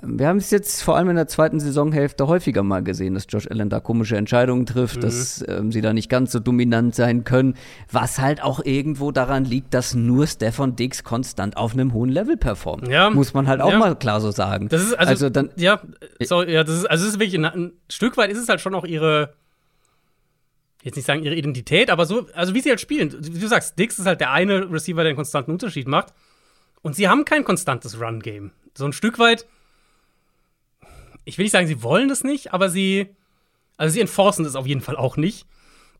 wir 0.00 0.28
haben 0.28 0.38
es 0.38 0.50
jetzt 0.50 0.82
vor 0.82 0.96
allem 0.96 1.10
in 1.10 1.16
der 1.16 1.28
zweiten 1.28 1.60
Saisonhälfte 1.60 2.26
häufiger 2.26 2.62
mal 2.62 2.82
gesehen, 2.82 3.14
dass 3.14 3.26
Josh 3.28 3.46
Allen 3.50 3.68
da 3.68 3.80
komische 3.80 4.16
Entscheidungen 4.16 4.64
trifft, 4.64 4.96
mhm. 4.96 5.00
dass 5.02 5.44
ähm, 5.46 5.70
sie 5.70 5.82
da 5.82 5.92
nicht 5.92 6.08
ganz 6.08 6.32
so 6.32 6.40
dominant 6.40 6.94
sein 6.94 7.24
können, 7.24 7.54
was 7.90 8.18
halt 8.18 8.42
auch 8.42 8.64
irgendwo 8.64 9.12
daran 9.12 9.44
liegt, 9.44 9.74
dass 9.74 9.94
nur 9.94 10.26
Stefan 10.26 10.76
Diggs 10.76 11.04
konstant 11.04 11.56
auf 11.56 11.74
einem 11.74 11.92
hohen 11.92 12.08
Level 12.08 12.36
performt. 12.36 12.88
Ja. 12.88 13.10
Muss 13.10 13.34
man 13.34 13.46
halt 13.48 13.60
auch 13.60 13.72
ja. 13.72 13.78
mal 13.78 13.94
klar 13.96 14.20
so 14.20 14.30
sagen. 14.30 14.68
Das 14.68 14.82
ist 14.82 14.94
also, 14.94 15.10
also 15.10 15.30
dann 15.30 15.50
ja, 15.56 15.80
sorry, 16.22 16.52
ja, 16.52 16.64
das 16.64 16.76
ist 16.76 16.86
also 16.86 17.04
es 17.04 17.12
ist 17.12 17.20
wirklich 17.20 17.38
ein, 17.38 17.44
ein 17.44 17.72
Stück 17.90 18.16
weit 18.16 18.30
ist 18.30 18.38
es 18.38 18.48
halt 18.48 18.60
schon 18.60 18.74
auch 18.74 18.84
ihre 18.84 19.34
jetzt 20.82 20.96
nicht 20.96 21.04
sagen 21.04 21.22
ihre 21.22 21.34
Identität, 21.34 21.90
aber 21.90 22.06
so 22.06 22.26
also 22.34 22.54
wie 22.54 22.60
sie 22.60 22.70
halt 22.70 22.80
spielen. 22.80 23.14
Wie 23.20 23.38
du 23.38 23.46
sagst, 23.46 23.78
Diggs 23.78 23.98
ist 23.98 24.06
halt 24.06 24.20
der 24.20 24.30
eine 24.30 24.72
Receiver, 24.72 25.02
der 25.02 25.10
einen 25.10 25.16
konstanten 25.16 25.50
Unterschied 25.50 25.86
macht 25.86 26.14
und 26.80 26.96
sie 26.96 27.08
haben 27.08 27.26
kein 27.26 27.44
konstantes 27.44 28.00
Run 28.00 28.20
Game. 28.20 28.52
So 28.74 28.86
ein 28.86 28.94
Stück 28.94 29.18
weit 29.18 29.46
ich 31.24 31.38
will 31.38 31.44
nicht 31.44 31.52
sagen, 31.52 31.66
sie 31.66 31.82
wollen 31.82 32.08
das 32.08 32.24
nicht, 32.24 32.52
aber 32.52 32.68
sie, 32.68 33.08
also 33.76 33.92
sie 33.92 34.00
enforcen 34.00 34.44
das 34.44 34.56
auf 34.56 34.66
jeden 34.66 34.80
Fall 34.80 34.96
auch 34.96 35.16
nicht. 35.16 35.46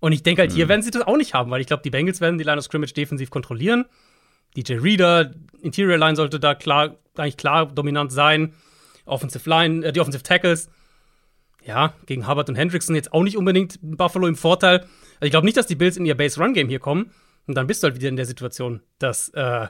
Und 0.00 0.12
ich 0.12 0.22
denke 0.22 0.42
halt, 0.42 0.52
hier 0.52 0.64
mhm. 0.64 0.70
werden 0.70 0.82
sie 0.82 0.90
das 0.90 1.02
auch 1.02 1.16
nicht 1.16 1.34
haben, 1.34 1.50
weil 1.50 1.60
ich 1.60 1.66
glaube, 1.66 1.82
die 1.82 1.90
Bengals 1.90 2.20
werden 2.20 2.38
die 2.38 2.44
Line 2.44 2.58
of 2.58 2.64
Scrimmage 2.64 2.92
defensiv 2.92 3.30
kontrollieren. 3.30 3.84
DJ 4.56 4.74
Reader, 4.74 5.32
Interior 5.60 5.96
Line 5.96 6.16
sollte 6.16 6.40
da 6.40 6.54
klar, 6.54 6.96
eigentlich 7.16 7.36
klar 7.36 7.66
dominant 7.66 8.12
sein. 8.12 8.52
Offensive 9.04 9.48
Line, 9.48 9.86
äh, 9.86 9.92
die 9.92 10.00
Offensive 10.00 10.22
Tackles. 10.22 10.68
Ja, 11.64 11.94
gegen 12.06 12.26
Hubbard 12.26 12.48
und 12.48 12.56
Hendrickson 12.56 12.96
jetzt 12.96 13.12
auch 13.12 13.22
nicht 13.22 13.36
unbedingt 13.36 13.78
Buffalo 13.80 14.26
im 14.26 14.34
Vorteil. 14.34 14.80
Also 14.80 15.26
ich 15.26 15.30
glaube 15.30 15.44
nicht, 15.44 15.56
dass 15.56 15.68
die 15.68 15.76
Bills 15.76 15.96
in 15.96 16.04
ihr 16.04 16.16
Base 16.16 16.40
Run 16.40 16.54
Game 16.54 16.68
hier 16.68 16.80
kommen. 16.80 17.12
Und 17.46 17.54
dann 17.54 17.68
bist 17.68 17.82
du 17.82 17.86
halt 17.86 17.96
wieder 17.96 18.08
in 18.08 18.16
der 18.16 18.26
Situation, 18.26 18.82
dass, 18.98 19.28
äh, 19.30 19.68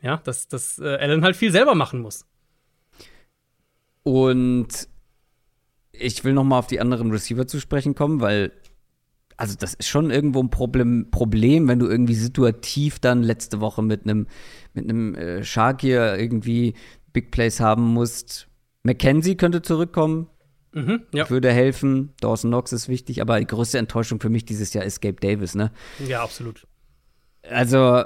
ja, 0.00 0.16
dass, 0.24 0.48
dass 0.48 0.78
äh, 0.78 0.96
Allen 0.96 1.24
halt 1.24 1.36
viel 1.36 1.52
selber 1.52 1.74
machen 1.74 2.00
muss. 2.00 2.24
Und 4.06 4.86
ich 5.90 6.22
will 6.22 6.32
noch 6.32 6.44
mal 6.44 6.60
auf 6.60 6.68
die 6.68 6.78
anderen 6.78 7.10
Receiver 7.10 7.48
zu 7.48 7.58
sprechen 7.58 7.96
kommen, 7.96 8.20
weil 8.20 8.52
also 9.36 9.56
das 9.58 9.74
ist 9.74 9.88
schon 9.88 10.12
irgendwo 10.12 10.40
ein 10.40 10.48
Problem, 10.48 11.10
Problem, 11.10 11.66
wenn 11.66 11.80
du 11.80 11.88
irgendwie 11.88 12.14
situativ 12.14 13.00
dann 13.00 13.24
letzte 13.24 13.60
Woche 13.60 13.82
mit 13.82 14.04
einem 14.04 14.28
mit 14.74 14.88
einem 14.88 15.16
äh, 15.16 15.42
Shakir 15.42 16.16
irgendwie 16.20 16.74
Big 17.12 17.32
Plays 17.32 17.58
haben 17.58 17.82
musst. 17.82 18.46
McKenzie 18.84 19.36
könnte 19.36 19.60
zurückkommen, 19.60 20.28
mhm, 20.72 21.02
ja. 21.12 21.28
würde 21.28 21.52
helfen. 21.52 22.14
Dawson 22.20 22.52
Knox 22.52 22.72
ist 22.72 22.88
wichtig, 22.88 23.20
aber 23.20 23.40
die 23.40 23.46
größte 23.48 23.78
Enttäuschung 23.78 24.20
für 24.20 24.30
mich 24.30 24.44
dieses 24.44 24.72
Jahr 24.72 24.84
ist 24.84 25.02
Gabe 25.02 25.16
Davis, 25.20 25.56
ne? 25.56 25.72
Ja, 26.06 26.22
absolut. 26.22 26.64
Also 27.42 28.04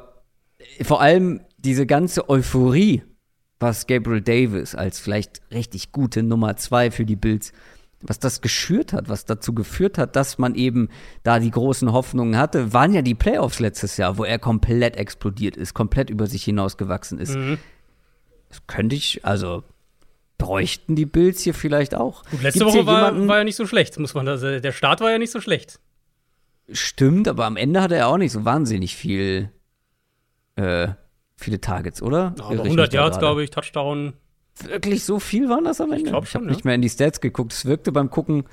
vor 0.80 1.02
allem 1.02 1.42
diese 1.58 1.84
ganze 1.84 2.30
Euphorie 2.30 3.02
was 3.60 3.86
Gabriel 3.86 4.22
Davis 4.22 4.74
als 4.74 4.98
vielleicht 4.98 5.42
richtig 5.52 5.92
gute 5.92 6.22
Nummer 6.22 6.56
zwei 6.56 6.90
für 6.90 7.04
die 7.04 7.16
Bills, 7.16 7.52
was 8.00 8.18
das 8.18 8.40
geschürt 8.40 8.94
hat, 8.94 9.10
was 9.10 9.26
dazu 9.26 9.54
geführt 9.54 9.98
hat, 9.98 10.16
dass 10.16 10.38
man 10.38 10.54
eben 10.54 10.88
da 11.22 11.38
die 11.38 11.50
großen 11.50 11.92
Hoffnungen 11.92 12.38
hatte, 12.38 12.72
waren 12.72 12.94
ja 12.94 13.02
die 13.02 13.14
Playoffs 13.14 13.60
letztes 13.60 13.98
Jahr, 13.98 14.16
wo 14.16 14.24
er 14.24 14.38
komplett 14.38 14.96
explodiert 14.96 15.56
ist, 15.56 15.74
komplett 15.74 16.08
über 16.08 16.26
sich 16.26 16.42
hinausgewachsen 16.42 17.18
ist. 17.18 17.36
Mhm. 17.36 17.58
Das 18.48 18.66
könnte 18.66 18.96
ich, 18.96 19.24
also 19.24 19.62
bräuchten 20.38 20.96
die 20.96 21.04
Bills 21.04 21.42
hier 21.42 21.52
vielleicht 21.52 21.94
auch. 21.94 22.24
Gut, 22.30 22.42
letzte 22.42 22.60
Gibt's 22.60 22.74
Woche 22.74 22.86
war, 22.86 23.28
war, 23.28 23.38
ja 23.38 23.44
nicht 23.44 23.56
so 23.56 23.66
schlecht, 23.66 23.98
muss 23.98 24.14
man 24.14 24.26
also 24.26 24.58
der 24.58 24.72
Start 24.72 25.02
war 25.02 25.10
ja 25.10 25.18
nicht 25.18 25.30
so 25.30 25.40
schlecht. 25.42 25.78
Stimmt, 26.72 27.28
aber 27.28 27.44
am 27.44 27.56
Ende 27.56 27.82
hatte 27.82 27.96
er 27.96 28.08
auch 28.08 28.16
nicht 28.16 28.32
so 28.32 28.46
wahnsinnig 28.46 28.96
viel 28.96 29.50
äh, 30.56 30.88
viele 31.40 31.60
Targets, 31.60 32.02
oder? 32.02 32.34
Ja, 32.38 32.48
100 32.48 32.92
Yards, 32.92 33.18
glaube 33.18 33.42
ich, 33.42 33.50
Touchdown. 33.50 34.12
Wirklich 34.62 35.04
so 35.04 35.18
viel 35.18 35.48
waren 35.48 35.64
das 35.64 35.80
am 35.80 35.90
Ende? 35.90 36.04
Ich 36.04 36.10
glaube 36.10 36.26
schon. 36.26 36.42
Ich 36.42 36.46
habe 36.46 36.54
nicht 36.54 36.64
mehr 36.64 36.74
in 36.74 36.82
die 36.82 36.88
Stats 36.88 37.20
geguckt. 37.20 37.52
Es 37.52 37.64
wirkte 37.64 37.92
beim 37.92 38.10
Gucken 38.10 38.44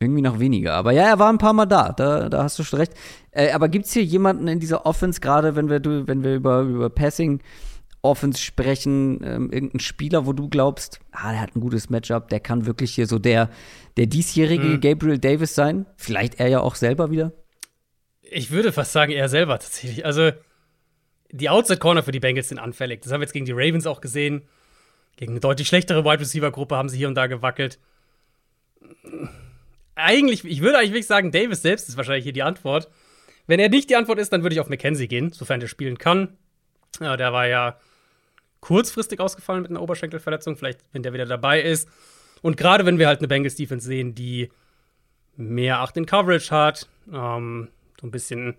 irgendwie 0.00 0.22
noch 0.22 0.38
weniger. 0.38 0.74
Aber 0.74 0.92
ja, 0.92 1.04
er 1.04 1.18
war 1.18 1.30
ein 1.30 1.38
paar 1.38 1.52
Mal 1.52 1.66
da. 1.66 1.92
Da, 1.92 2.28
da 2.28 2.44
hast 2.44 2.58
du 2.58 2.64
schon 2.64 2.78
recht. 2.78 2.92
Äh, 3.30 3.50
aber 3.50 3.68
gibt 3.68 3.86
es 3.86 3.92
hier 3.92 4.04
jemanden 4.04 4.48
in 4.48 4.60
dieser 4.60 4.86
Offense, 4.86 5.20
gerade 5.20 5.56
wenn 5.56 5.68
wir, 5.68 5.82
wenn 6.06 6.22
wir 6.22 6.34
über, 6.34 6.60
über 6.60 6.90
Passing 6.90 7.40
Offense 8.02 8.40
sprechen, 8.40 9.20
ähm, 9.24 9.50
irgendein 9.50 9.80
Spieler, 9.80 10.26
wo 10.26 10.34
du 10.34 10.48
glaubst, 10.48 11.00
ah, 11.10 11.32
der 11.32 11.40
hat 11.40 11.56
ein 11.56 11.60
gutes 11.60 11.88
Matchup, 11.88 12.28
der 12.28 12.38
kann 12.38 12.66
wirklich 12.66 12.94
hier 12.94 13.06
so 13.06 13.18
der, 13.18 13.48
der 13.96 14.06
diesjährige 14.06 14.64
mhm. 14.64 14.80
Gabriel 14.80 15.18
Davis 15.18 15.54
sein? 15.54 15.86
Vielleicht 15.96 16.38
er 16.38 16.48
ja 16.48 16.60
auch 16.60 16.74
selber 16.74 17.10
wieder? 17.10 17.32
Ich 18.20 18.50
würde 18.50 18.72
fast 18.72 18.92
sagen, 18.92 19.12
er 19.12 19.28
selber 19.28 19.58
tatsächlich. 19.58 20.04
Also, 20.04 20.32
die 21.34 21.48
Outside 21.48 21.80
Corner 21.80 22.04
für 22.04 22.12
die 22.12 22.20
Bengals 22.20 22.48
sind 22.48 22.60
anfällig. 22.60 23.02
Das 23.02 23.12
haben 23.12 23.20
wir 23.20 23.24
jetzt 23.24 23.32
gegen 23.32 23.44
die 23.44 23.52
Ravens 23.52 23.86
auch 23.86 24.00
gesehen. 24.00 24.42
Gegen 25.16 25.32
eine 25.32 25.40
deutlich 25.40 25.66
schlechtere 25.66 26.04
Wide 26.04 26.20
Receiver 26.20 26.50
Gruppe 26.52 26.76
haben 26.76 26.88
sie 26.88 26.96
hier 26.96 27.08
und 27.08 27.16
da 27.16 27.26
gewackelt. 27.26 27.80
Eigentlich, 29.96 30.44
ich 30.44 30.60
würde 30.60 30.78
eigentlich 30.78 30.92
wirklich 30.92 31.06
sagen, 31.08 31.32
Davis 31.32 31.62
selbst 31.62 31.88
ist 31.88 31.96
wahrscheinlich 31.96 32.22
hier 32.22 32.32
die 32.32 32.44
Antwort. 32.44 32.88
Wenn 33.48 33.58
er 33.58 33.68
nicht 33.68 33.90
die 33.90 33.96
Antwort 33.96 34.20
ist, 34.20 34.32
dann 34.32 34.42
würde 34.42 34.54
ich 34.54 34.60
auf 34.60 34.68
McKenzie 34.68 35.08
gehen, 35.08 35.32
sofern 35.32 35.58
der 35.58 35.66
spielen 35.66 35.98
kann. 35.98 36.36
Ja, 37.00 37.16
der 37.16 37.32
war 37.32 37.48
ja 37.48 37.78
kurzfristig 38.60 39.18
ausgefallen 39.18 39.62
mit 39.62 39.70
einer 39.72 39.82
Oberschenkelverletzung. 39.82 40.56
Vielleicht, 40.56 40.80
wenn 40.92 41.02
der 41.02 41.12
wieder 41.12 41.26
dabei 41.26 41.60
ist. 41.60 41.88
Und 42.42 42.56
gerade 42.56 42.86
wenn 42.86 42.98
wir 42.98 43.08
halt 43.08 43.18
eine 43.18 43.28
Bengals 43.28 43.56
Defense 43.56 43.86
sehen, 43.86 44.14
die 44.14 44.50
mehr 45.36 45.80
Acht 45.80 45.96
in 45.96 46.06
Coverage 46.06 46.50
hat, 46.52 46.88
ähm, 47.12 47.68
so 48.00 48.06
ein 48.06 48.12
bisschen 48.12 48.56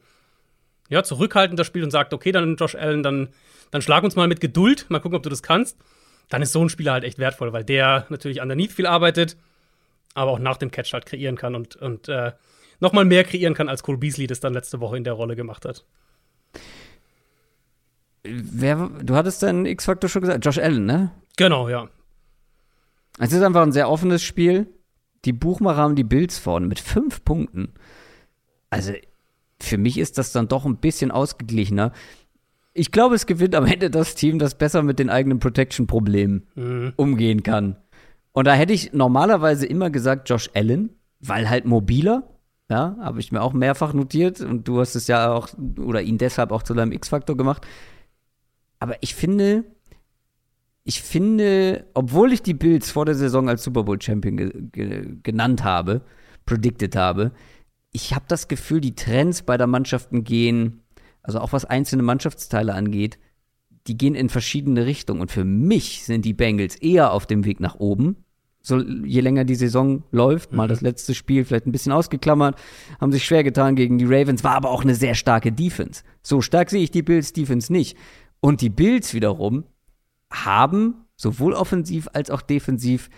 ja, 0.90 1.04
zurückhaltender 1.04 1.64
spielt 1.64 1.86
und 1.86 1.92
sagt, 1.92 2.14
okay, 2.14 2.32
dann 2.32 2.56
Josh 2.56 2.76
Allen, 2.76 3.04
dann, 3.04 3.30
dann 3.72 3.82
schlag 3.82 4.04
uns 4.04 4.16
mal 4.16 4.28
mit 4.28 4.40
Geduld, 4.40 4.86
mal 4.90 5.00
gucken, 5.00 5.18
ob 5.18 5.24
du 5.24 5.30
das 5.30 5.44
kannst, 5.44 5.78
dann 6.30 6.42
ist 6.42 6.52
so 6.52 6.64
ein 6.64 6.70
Spieler 6.70 6.94
halt 6.94 7.04
echt 7.04 7.20
wertvoll, 7.20 7.54
weil 7.54 7.64
der 7.64 8.06
natürlich 8.10 8.42
underneath 8.42 8.72
viel 8.72 8.88
arbeitet, 8.88 9.38
aber 10.14 10.32
auch 10.32 10.40
nach 10.40 10.58
dem 10.58 10.72
Catch 10.72 10.94
halt 10.94 11.06
kreieren 11.06 11.38
kann 11.38 11.56
und, 11.56 11.76
und 11.76 12.08
äh, 12.10 12.34
noch 12.80 12.94
mal 12.94 13.06
mehr 13.06 13.24
kreieren 13.24 13.54
kann, 13.54 13.70
als 13.70 13.84
Cole 13.84 13.98
Beasley 13.98 14.28
das 14.28 14.40
dann 14.40 14.54
letzte 14.54 14.80
Woche 14.80 14.98
in 14.98 15.04
der 15.04 15.14
Rolle 15.14 15.36
gemacht 15.36 15.66
hat. 15.66 15.86
Wer, 18.24 18.90
du 19.04 19.16
hattest 19.16 19.44
deinen 19.44 19.66
X-Faktor 19.66 20.10
schon 20.10 20.22
gesagt, 20.22 20.44
Josh 20.44 20.58
Allen, 20.58 20.86
ne? 20.86 21.12
Genau, 21.38 21.70
ja. 21.70 21.90
Es 23.20 23.32
ist 23.32 23.42
einfach 23.42 23.62
ein 23.62 23.72
sehr 23.72 23.90
offenes 23.90 24.24
Spiel. 24.24 24.68
Die 25.26 25.34
Buchmacher 25.34 25.78
haben 25.78 25.96
die 25.96 26.04
Bills 26.04 26.40
vorne 26.40 26.68
mit 26.68 26.80
fünf 26.80 27.24
Punkten. 27.24 27.74
Also, 28.70 28.94
für 29.62 29.78
mich 29.78 29.98
ist 29.98 30.18
das 30.18 30.32
dann 30.32 30.48
doch 30.48 30.66
ein 30.66 30.78
bisschen 30.78 31.12
ausgeglichener. 31.12 31.92
Ich 32.74 32.92
glaube, 32.92 33.16
es 33.16 33.26
gewinnt 33.26 33.56
am 33.56 33.66
Ende 33.66 33.90
das 33.90 34.16
Team, 34.16 34.38
das 34.38 34.58
besser 34.58 34.84
mit 34.84 35.00
den 35.00 35.10
eigenen 35.10 35.40
Protection-Problemen 35.40 36.48
mhm. 36.56 36.94
umgehen 36.98 37.42
kann. 37.44 37.78
Und 38.34 38.48
da 38.48 38.54
hätte 38.54 38.74
ich 38.74 38.92
normalerweise 38.92 39.66
immer 39.66 39.90
gesagt, 39.90 40.30
Josh 40.30 40.50
Allen, 40.54 40.90
weil 41.22 41.50
halt 41.50 41.66
mobiler. 41.66 42.30
Ja, 42.70 42.98
habe 43.00 43.20
ich 43.20 43.32
mir 43.32 43.44
auch 43.44 43.54
mehrfach 43.54 43.94
notiert 43.94 44.42
und 44.42 44.68
du 44.68 44.80
hast 44.80 44.96
es 44.96 45.06
ja 45.06 45.32
auch 45.32 45.50
oder 45.80 46.02
ihn 46.02 46.18
deshalb 46.18 46.52
auch 46.52 46.64
zu 46.64 46.74
deinem 46.74 46.92
X-Faktor 46.92 47.38
gemacht. 47.38 47.66
Aber 48.80 48.96
ich 49.02 49.14
finde, 49.14 49.64
ich 50.84 51.02
finde, 51.02 51.86
obwohl 51.94 52.34
ich 52.34 52.42
die 52.42 52.56
Bills 52.56 52.90
vor 52.90 53.06
der 53.06 53.16
Saison 53.16 53.50
als 53.50 53.64
Super 53.64 53.84
Bowl 53.84 54.02
Champion 54.02 54.38
ge 54.38 54.52
ge 54.72 55.18
genannt 55.22 55.64
habe, 55.64 56.02
predicted 56.48 56.96
habe, 56.96 57.32
ich 57.96 58.14
habe 58.14 58.26
das 58.28 58.50
Gefühl, 58.50 58.82
die 58.82 58.94
Trends 58.94 59.42
bei 59.42 59.56
der 59.58 59.68
Mannschaften 59.68 60.26
gehen, 60.26 60.82
also 61.24 61.40
auch 61.40 61.54
was 61.54 61.64
einzelne 61.64 62.04
Mannschaftsteile 62.04 62.74
angeht, 62.74 63.18
die 63.88 63.98
gehen 63.98 64.16
in 64.16 64.28
verschiedene 64.28 64.86
Richtungen. 64.86 65.22
Und 65.22 65.32
für 65.32 65.46
mich 65.46 66.04
sind 66.04 66.26
die 66.26 66.34
Bengals 66.34 66.76
eher 66.76 67.14
auf 67.14 67.26
dem 67.26 67.46
Weg 67.46 67.62
nach 67.62 67.76
oben. 67.76 68.18
So, 68.62 68.82
je 68.82 69.22
länger 69.22 69.46
die 69.46 69.56
Saison 69.56 70.04
läuft, 70.12 70.52
mhm. 70.52 70.58
mal 70.58 70.68
das 70.68 70.82
letzte 70.82 71.16
Spiel 71.16 71.46
vielleicht 71.46 71.68
ein 71.68 71.72
bisschen 71.72 71.94
ausgeklammert, 71.94 72.60
haben 73.00 73.14
sich 73.14 73.24
schwer 73.24 73.46
getan 73.46 73.78
gegen 73.78 73.98
die 73.98 74.06
Ravens, 74.06 74.44
war 74.44 74.56
aber 74.56 74.72
auch 74.72 74.84
eine 74.84 74.96
sehr 74.96 75.16
starke 75.16 75.54
Defense. 75.54 76.04
So 76.22 76.42
stark 76.42 76.72
sehe 76.72 76.84
ich 76.84 76.92
die 76.92 77.04
Bills 77.04 77.32
Defense 77.32 77.72
nicht. 77.72 77.98
Und 78.42 78.60
die 78.60 78.70
Bills 78.70 79.14
wiederum 79.14 79.64
haben 80.34 81.06
sowohl 81.16 81.54
offensiv 81.54 82.10
als 82.12 82.30
auch 82.30 82.42
defensiv 82.42 83.10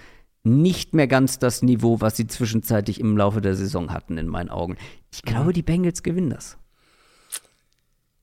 nicht 0.44 0.94
mehr 0.94 1.08
ganz 1.08 1.40
das 1.40 1.62
Niveau, 1.62 2.02
was 2.02 2.18
sie 2.18 2.28
zwischenzeitlich 2.28 3.00
im 3.00 3.18
Laufe 3.18 3.42
der 3.42 3.56
Saison 3.56 3.92
hatten, 3.92 4.18
in 4.18 4.28
meinen 4.28 4.50
Augen. 4.50 4.78
Ich 5.12 5.22
glaube, 5.22 5.50
mhm. 5.50 5.54
die 5.54 5.64
Bengals 5.64 6.04
gewinnen 6.04 6.30
das. 6.30 6.58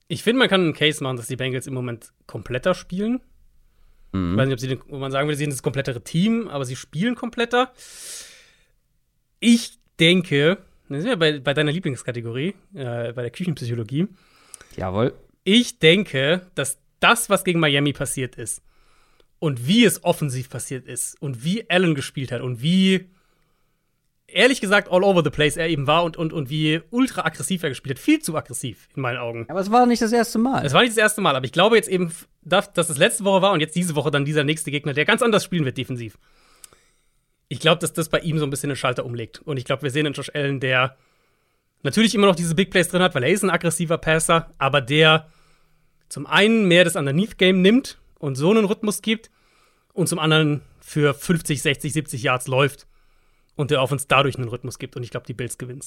Ich 0.08 0.22
finde, 0.22 0.40
man 0.40 0.48
kann 0.48 0.60
einen 0.60 0.74
Case 0.74 1.02
machen, 1.02 1.16
dass 1.16 1.26
die 1.26 1.36
Bengals 1.36 1.66
im 1.66 1.74
Moment 1.74 2.12
kompletter 2.26 2.74
spielen. 2.74 3.20
Mhm. 4.12 4.32
Ich 4.32 4.38
weiß 4.38 4.46
nicht, 4.46 4.54
ob, 4.54 4.60
sie 4.60 4.68
den, 4.68 4.80
ob 4.82 5.00
man 5.00 5.12
sagen 5.12 5.28
würde, 5.28 5.36
sie 5.36 5.44
sind 5.44 5.52
das 5.52 5.62
komplettere 5.62 6.02
Team, 6.02 6.48
aber 6.48 6.64
sie 6.64 6.76
spielen 6.76 7.14
kompletter. 7.14 7.72
Ich 9.40 9.78
denke, 9.98 10.58
das 10.88 11.02
sind 11.02 11.10
wir 11.10 11.16
bei, 11.16 11.40
bei 11.40 11.54
deiner 11.54 11.72
Lieblingskategorie, 11.72 12.54
äh, 12.74 13.12
bei 13.12 13.22
der 13.22 13.30
Küchenpsychologie. 13.30 14.08
Jawohl. 14.76 15.14
Ich 15.44 15.78
denke, 15.78 16.46
dass 16.54 16.78
das, 17.00 17.28
was 17.28 17.44
gegen 17.44 17.60
Miami 17.60 17.92
passiert 17.92 18.36
ist 18.36 18.62
und 19.39 19.66
wie 19.66 19.85
es 19.85 20.05
offensiv 20.05 20.48
passiert 20.48 20.86
ist 20.86 21.20
und 21.20 21.44
wie 21.44 21.69
Allen 21.69 21.94
gespielt 21.94 22.32
hat 22.32 22.40
und 22.40 22.62
wie 22.62 23.11
ehrlich 24.27 24.61
gesagt 24.61 24.90
all 24.90 25.05
over 25.05 25.23
the 25.23 25.31
place 25.31 25.56
er 25.56 25.69
eben 25.69 25.86
war 25.86 26.05
und, 26.05 26.16
und, 26.16 26.32
und 26.32 26.51
wie 26.51 26.81
ultra 26.90 27.24
aggressiv 27.24 27.62
er 27.62 27.69
gespielt 27.69 27.98
hat. 27.98 28.05
Viel 28.05 28.20
zu 28.20 28.36
aggressiv 28.36 28.89
in 28.94 29.02
meinen 29.02 29.19
Augen. 29.19 29.47
Aber 29.48 29.61
es 29.61 29.70
war 29.70 29.86
nicht 29.86 30.02
das 30.02 30.12
erste 30.12 30.39
Mal. 30.39 30.65
Es 30.65 30.73
war 30.73 30.81
nicht 30.81 30.93
das 30.93 30.98
erste 30.98 31.20
Mal, 31.20 31.36
aber 31.36 31.44
ich 31.44 31.52
glaube 31.52 31.77
jetzt 31.77 31.89
eben, 31.89 32.12
dass, 32.43 32.73
dass 32.73 32.90
es 32.90 32.98
letzte 32.98 33.24
Woche 33.24 33.43
war 33.43 33.52
und 33.52 33.61
jetzt 33.61 33.77
diese 33.77 33.94
Woche 33.94 34.11
dann 34.11 34.24
dieser 34.24 34.44
nächste 34.44 34.70
Gegner, 34.70 34.93
der 34.93 35.05
ganz 35.05 35.23
anders 35.23 35.44
spielen 35.44 35.65
wird 35.65 35.78
defensiv. 35.78 36.19
Ich 37.48 37.61
glaube, 37.61 37.81
dass 37.81 37.93
das 37.93 38.09
bei 38.09 38.20
ihm 38.20 38.39
so 38.39 38.44
ein 38.44 38.51
bisschen 38.51 38.70
den 38.70 38.77
Schalter 38.77 39.05
umlegt. 39.05 39.40
Und 39.40 39.59
ich 39.59 39.65
glaube, 39.65 39.82
wir 39.82 39.90
sehen 39.90 40.06
einen 40.06 40.15
Josh 40.15 40.31
Allen, 40.35 40.61
der 40.61 40.97
natürlich 41.82 42.15
immer 42.15 42.27
noch 42.27 42.36
diese 42.36 42.55
Big 42.55 42.70
Plays 42.70 42.89
drin 42.89 43.02
hat, 43.02 43.15
weil 43.15 43.23
er 43.23 43.31
ist 43.31 43.44
ein 43.44 43.51
aggressiver 43.51 43.98
Passer, 43.98 44.52
aber 44.59 44.81
der 44.81 45.28
zum 46.09 46.27
einen 46.27 46.66
mehr 46.66 46.85
das 46.85 46.97
Underneath-Game 46.97 47.61
nimmt 47.61 47.98
und 48.18 48.36
so 48.36 48.50
einen 48.50 48.64
Rhythmus 48.64 49.02
gibt 49.02 49.30
und 49.92 50.08
zum 50.08 50.18
anderen 50.18 50.62
für 50.80 51.14
50, 51.14 51.62
60, 51.62 51.92
70 51.92 52.22
Yards 52.22 52.46
läuft 52.46 52.86
und 53.56 53.70
der 53.70 53.82
Offense 53.82 54.06
dadurch 54.08 54.36
einen 54.36 54.48
Rhythmus 54.48 54.78
gibt. 54.78 54.96
Und 54.96 55.02
ich 55.02 55.10
glaube, 55.10 55.26
die 55.26 55.34
Bills 55.34 55.58
gewinnen 55.58 55.82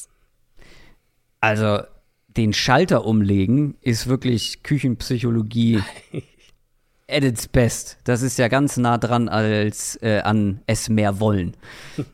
Also, 1.40 1.82
den 2.28 2.54
Schalter 2.54 3.06
umlegen 3.06 3.76
ist 3.82 4.08
wirklich 4.08 4.64
Küchenpsychologie 4.64 5.82
at 7.08 7.24
its 7.24 7.48
best. 7.48 7.98
Das 8.04 8.22
ist 8.22 8.38
ja 8.38 8.48
ganz 8.48 8.78
nah 8.78 8.98
dran 8.98 9.30
als 9.30 9.98
äh, 10.02 10.20
an 10.20 10.62
es 10.68 10.90
mehr 10.90 11.20
wollen. 11.20 11.56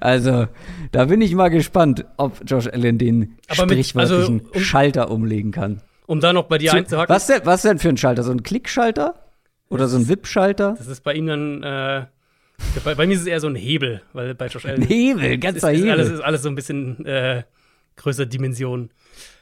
Also, 0.00 0.48
da 0.92 1.06
bin 1.06 1.22
ich 1.22 1.34
mal 1.34 1.48
gespannt, 1.48 2.04
ob 2.18 2.42
Josh 2.44 2.66
Allen 2.66 2.98
den 2.98 3.38
Aber 3.48 3.66
mit, 3.66 3.96
also, 3.96 4.26
um, 4.26 4.42
Schalter 4.56 5.10
umlegen 5.10 5.50
kann. 5.50 5.80
Um 6.06 6.20
da 6.20 6.32
noch 6.32 6.44
bei 6.44 6.58
dir 6.58 6.72
einzuhaken. 6.72 7.14
Was 7.14 7.26
denn, 7.26 7.40
was 7.44 7.62
denn 7.62 7.78
für 7.78 7.88
ein 7.88 7.96
Schalter? 7.96 8.22
So 8.22 8.32
ein 8.32 8.42
Klickschalter? 8.42 9.14
Oder 9.68 9.88
so 9.88 9.98
ein 9.98 10.08
WIP-Schalter? 10.08 10.76
Das 10.78 10.86
ist 10.86 11.02
bei 11.02 11.14
ihm 11.14 11.26
dann, 11.26 11.62
äh, 11.62 12.06
bei, 12.84 12.94
bei, 12.94 13.06
mir 13.06 13.14
ist 13.14 13.22
es 13.22 13.26
eher 13.26 13.40
so 13.40 13.48
ein 13.48 13.56
Hebel, 13.56 14.02
weil 14.12 14.34
bei 14.34 14.46
Josh 14.46 14.64
Allen. 14.64 14.82
Ein 14.82 14.88
Hebel, 14.88 15.38
ganzer 15.38 15.72
ist, 15.72 15.78
ist 15.78 15.84
Hebel. 15.84 15.90
Alles, 15.90 16.10
ist 16.10 16.20
alles 16.20 16.42
so 16.42 16.48
ein 16.48 16.54
bisschen 16.54 17.04
äh, 17.04 17.42
größere 17.96 18.26
Dimension. 18.26 18.90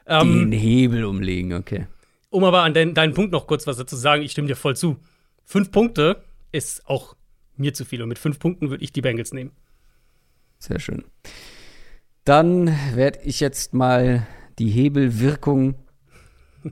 Ähm, 0.06 0.50
Den 0.50 0.52
Hebel 0.52 1.04
umlegen, 1.04 1.52
okay. 1.52 1.86
Um 2.30 2.44
aber 2.44 2.62
an 2.62 2.74
den, 2.74 2.94
deinen 2.94 3.14
Punkt 3.14 3.32
noch 3.32 3.46
kurz 3.46 3.66
was 3.66 3.76
dazu 3.76 3.96
zu 3.96 4.00
sagen, 4.00 4.22
ich 4.22 4.32
stimme 4.32 4.48
dir 4.48 4.56
voll 4.56 4.76
zu. 4.76 4.96
Fünf 5.44 5.70
Punkte 5.70 6.22
ist 6.52 6.86
auch 6.88 7.14
mir 7.56 7.74
zu 7.74 7.84
viel. 7.84 8.02
Und 8.02 8.08
mit 8.08 8.18
fünf 8.18 8.38
Punkten 8.38 8.70
würde 8.70 8.82
ich 8.82 8.92
die 8.92 9.02
Bengals 9.02 9.32
nehmen. 9.32 9.52
Sehr 10.58 10.80
schön. 10.80 11.04
Dann 12.24 12.74
werde 12.94 13.20
ich 13.24 13.40
jetzt 13.40 13.74
mal 13.74 14.26
die 14.58 14.68
Hebelwirkung 14.70 15.74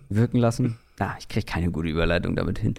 wirken 0.09 0.39
lassen. 0.39 0.79
Ah, 0.99 1.15
ich 1.19 1.29
kriege 1.29 1.47
keine 1.47 1.71
gute 1.71 1.89
Überleitung 1.89 2.37
damit 2.37 2.59
hin. 2.59 2.75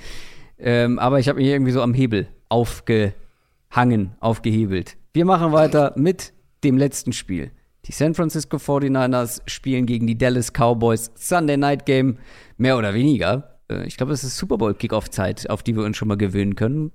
Ähm, 0.58 1.00
aber 1.00 1.20
ich 1.20 1.28
habe 1.28 1.40
mich 1.40 1.48
irgendwie 1.48 1.72
so 1.72 1.82
am 1.82 1.94
Hebel 1.94 2.28
aufgehangen, 2.50 4.16
aufgehebelt. 4.20 4.98
Wir 5.14 5.26
machen 5.26 5.52
weiter 5.52 5.94
mit 5.96 6.34
dem 6.64 6.78
letzten 6.78 7.14
Spiel. 7.14 7.52
Die 7.86 7.92
San 7.92 8.14
Francisco 8.14 8.58
49ers 8.58 9.42
spielen 9.46 9.86
gegen 9.86 10.08
die 10.08 10.18
Dallas 10.18 10.54
Cowboys 10.54 11.12
Sunday 11.16 11.58
Night 11.58 11.86
Game, 11.86 12.18
mehr 12.58 12.78
oder 12.78 12.94
weniger. 12.94 13.60
Äh, 13.70 13.86
ich 13.86 13.98
glaube, 13.98 14.14
es 14.14 14.24
ist 14.24 14.38
Super 14.38 14.58
Bowl 14.58 14.74
Kickoff-Zeit, 14.74 15.50
auf 15.50 15.64
die 15.64 15.76
wir 15.76 15.84
uns 15.84 15.98
schon 15.98 16.08
mal 16.08 16.18
gewöhnen 16.18 16.56
können. 16.56 16.92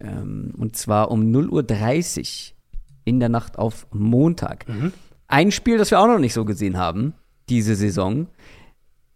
Ähm, 0.00 0.52
und 0.56 0.76
zwar 0.76 1.10
um 1.10 1.22
0.30 1.22 2.50
Uhr 2.50 2.56
in 3.04 3.20
der 3.20 3.28
Nacht 3.28 3.58
auf 3.58 3.86
Montag. 3.92 4.68
Mhm. 4.68 4.92
Ein 5.28 5.50
Spiel, 5.50 5.78
das 5.78 5.90
wir 5.90 6.00
auch 6.00 6.06
noch 6.06 6.18
nicht 6.18 6.34
so 6.34 6.44
gesehen 6.44 6.76
haben, 6.76 7.14
diese 7.48 7.74
Saison. 7.74 8.28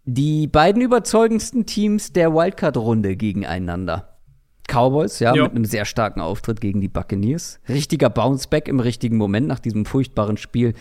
Die 0.04 0.46
beiden 0.46 0.82
überzeugendsten 0.82 1.66
Teams 1.66 2.12
der 2.12 2.34
Wildcard-Runde 2.34 3.16
gegeneinander. 3.16 4.18
Cowboys, 4.66 5.18
ja, 5.18 5.34
jo. 5.34 5.44
mit 5.44 5.52
einem 5.52 5.64
sehr 5.64 5.84
starken 5.84 6.20
Auftritt 6.20 6.60
gegen 6.60 6.80
die 6.80 6.88
Buccaneers. 6.88 7.60
Richtiger 7.68 8.08
Bounceback 8.08 8.68
im 8.68 8.80
richtigen 8.80 9.16
Moment 9.16 9.48
nach 9.48 9.58
diesem 9.58 9.84
furchtbaren 9.84 10.36
Spiel 10.36 10.74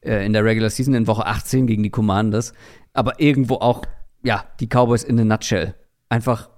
äh, 0.00 0.24
in 0.26 0.32
der 0.32 0.44
Regular 0.44 0.70
Season 0.70 0.94
in 0.94 1.06
Woche 1.06 1.26
18 1.26 1.66
gegen 1.66 1.82
die 1.82 1.90
Commanders. 1.90 2.52
Aber 2.92 3.20
irgendwo 3.20 3.56
auch, 3.56 3.84
ja, 4.22 4.44
die 4.58 4.66
Cowboys 4.66 5.04
in 5.04 5.18
a 5.20 5.24
nutshell. 5.24 5.74
Einfach, 6.08 6.50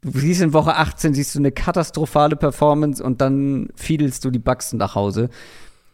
du 0.00 0.10
siehst 0.10 0.40
in 0.40 0.54
Woche 0.54 0.76
18, 0.76 1.12
siehst 1.14 1.34
du 1.34 1.40
eine 1.40 1.52
katastrophale 1.52 2.36
Performance 2.36 3.04
und 3.04 3.20
dann 3.20 3.68
fiedelst 3.76 4.24
du 4.24 4.30
die 4.30 4.38
Bucks 4.38 4.72
nach 4.72 4.94
Hause. 4.94 5.28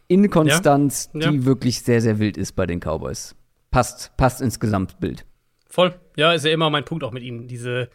Inkonstanz, 0.07 1.09
ja. 1.13 1.21
Ja. 1.21 1.31
die 1.31 1.45
wirklich 1.45 1.81
sehr, 1.81 2.01
sehr 2.01 2.19
wild 2.19 2.37
ist 2.37 2.53
bei 2.53 2.65
den 2.65 2.79
Cowboys. 2.79 3.35
Passt, 3.69 4.11
passt 4.17 4.41
ins 4.41 4.59
Gesamtbild. 4.59 5.25
Voll. 5.71 5.95
Ja, 6.17 6.33
ist 6.33 6.45
ja 6.45 6.51
immer 6.51 6.69
mein 6.69 6.83
Punkt 6.83 7.03
auch 7.03 7.13
mit 7.13 7.23
ihnen. 7.23 7.47
Diese, 7.47 7.89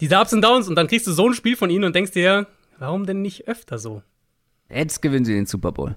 diese 0.00 0.18
Ups 0.18 0.32
und 0.32 0.42
Downs 0.42 0.66
und 0.66 0.76
dann 0.76 0.86
kriegst 0.86 1.06
du 1.06 1.12
so 1.12 1.28
ein 1.28 1.34
Spiel 1.34 1.56
von 1.56 1.68
ihnen 1.68 1.84
und 1.84 1.94
denkst 1.94 2.12
dir, 2.12 2.46
warum 2.78 3.04
denn 3.04 3.20
nicht 3.20 3.46
öfter 3.46 3.78
so? 3.78 4.02
Jetzt 4.70 5.02
gewinnen 5.02 5.26
sie 5.26 5.34
den 5.34 5.44
Super 5.44 5.72
Bowl. 5.72 5.96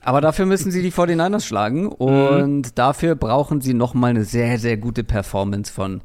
Aber 0.00 0.22
dafür 0.22 0.46
müssen 0.46 0.72
sie 0.72 0.82
die 0.82 0.90
49ers 0.90 1.46
schlagen 1.46 1.88
und 1.88 2.62
mhm. 2.62 2.74
dafür 2.74 3.14
brauchen 3.14 3.60
sie 3.60 3.74
noch 3.74 3.92
mal 3.92 4.08
eine 4.08 4.24
sehr, 4.24 4.58
sehr 4.58 4.78
gute 4.78 5.04
Performance 5.04 5.70
von 5.70 6.00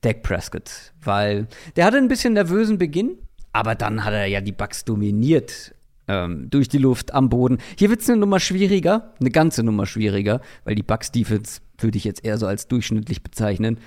Dak 0.00 0.22
Prescott. 0.22 0.94
Weil 1.04 1.48
der 1.76 1.84
hatte 1.84 1.98
ein 1.98 2.08
bisschen 2.08 2.32
nervösen 2.32 2.78
Beginn, 2.78 3.18
aber 3.52 3.74
dann 3.74 4.04
hat 4.04 4.14
er 4.14 4.26
ja 4.26 4.40
die 4.40 4.52
Bucks 4.52 4.86
dominiert 4.86 5.74
ähm, 6.08 6.48
durch 6.48 6.68
die 6.68 6.78
Luft, 6.78 7.12
am 7.12 7.28
Boden. 7.28 7.58
Hier 7.76 7.90
wird 7.90 8.00
es 8.00 8.08
eine 8.08 8.18
Nummer 8.18 8.40
schwieriger, 8.40 9.12
eine 9.20 9.30
ganze 9.30 9.62
Nummer 9.62 9.84
schwieriger, 9.84 10.40
weil 10.64 10.74
die 10.74 10.82
Bucks 10.82 11.12
Defense 11.12 11.60
würde 11.78 11.98
ich 11.98 12.04
jetzt 12.04 12.24
eher 12.24 12.38
so 12.38 12.46
als 12.46 12.68
durchschnittlich 12.68 13.22
bezeichnen. 13.22 13.78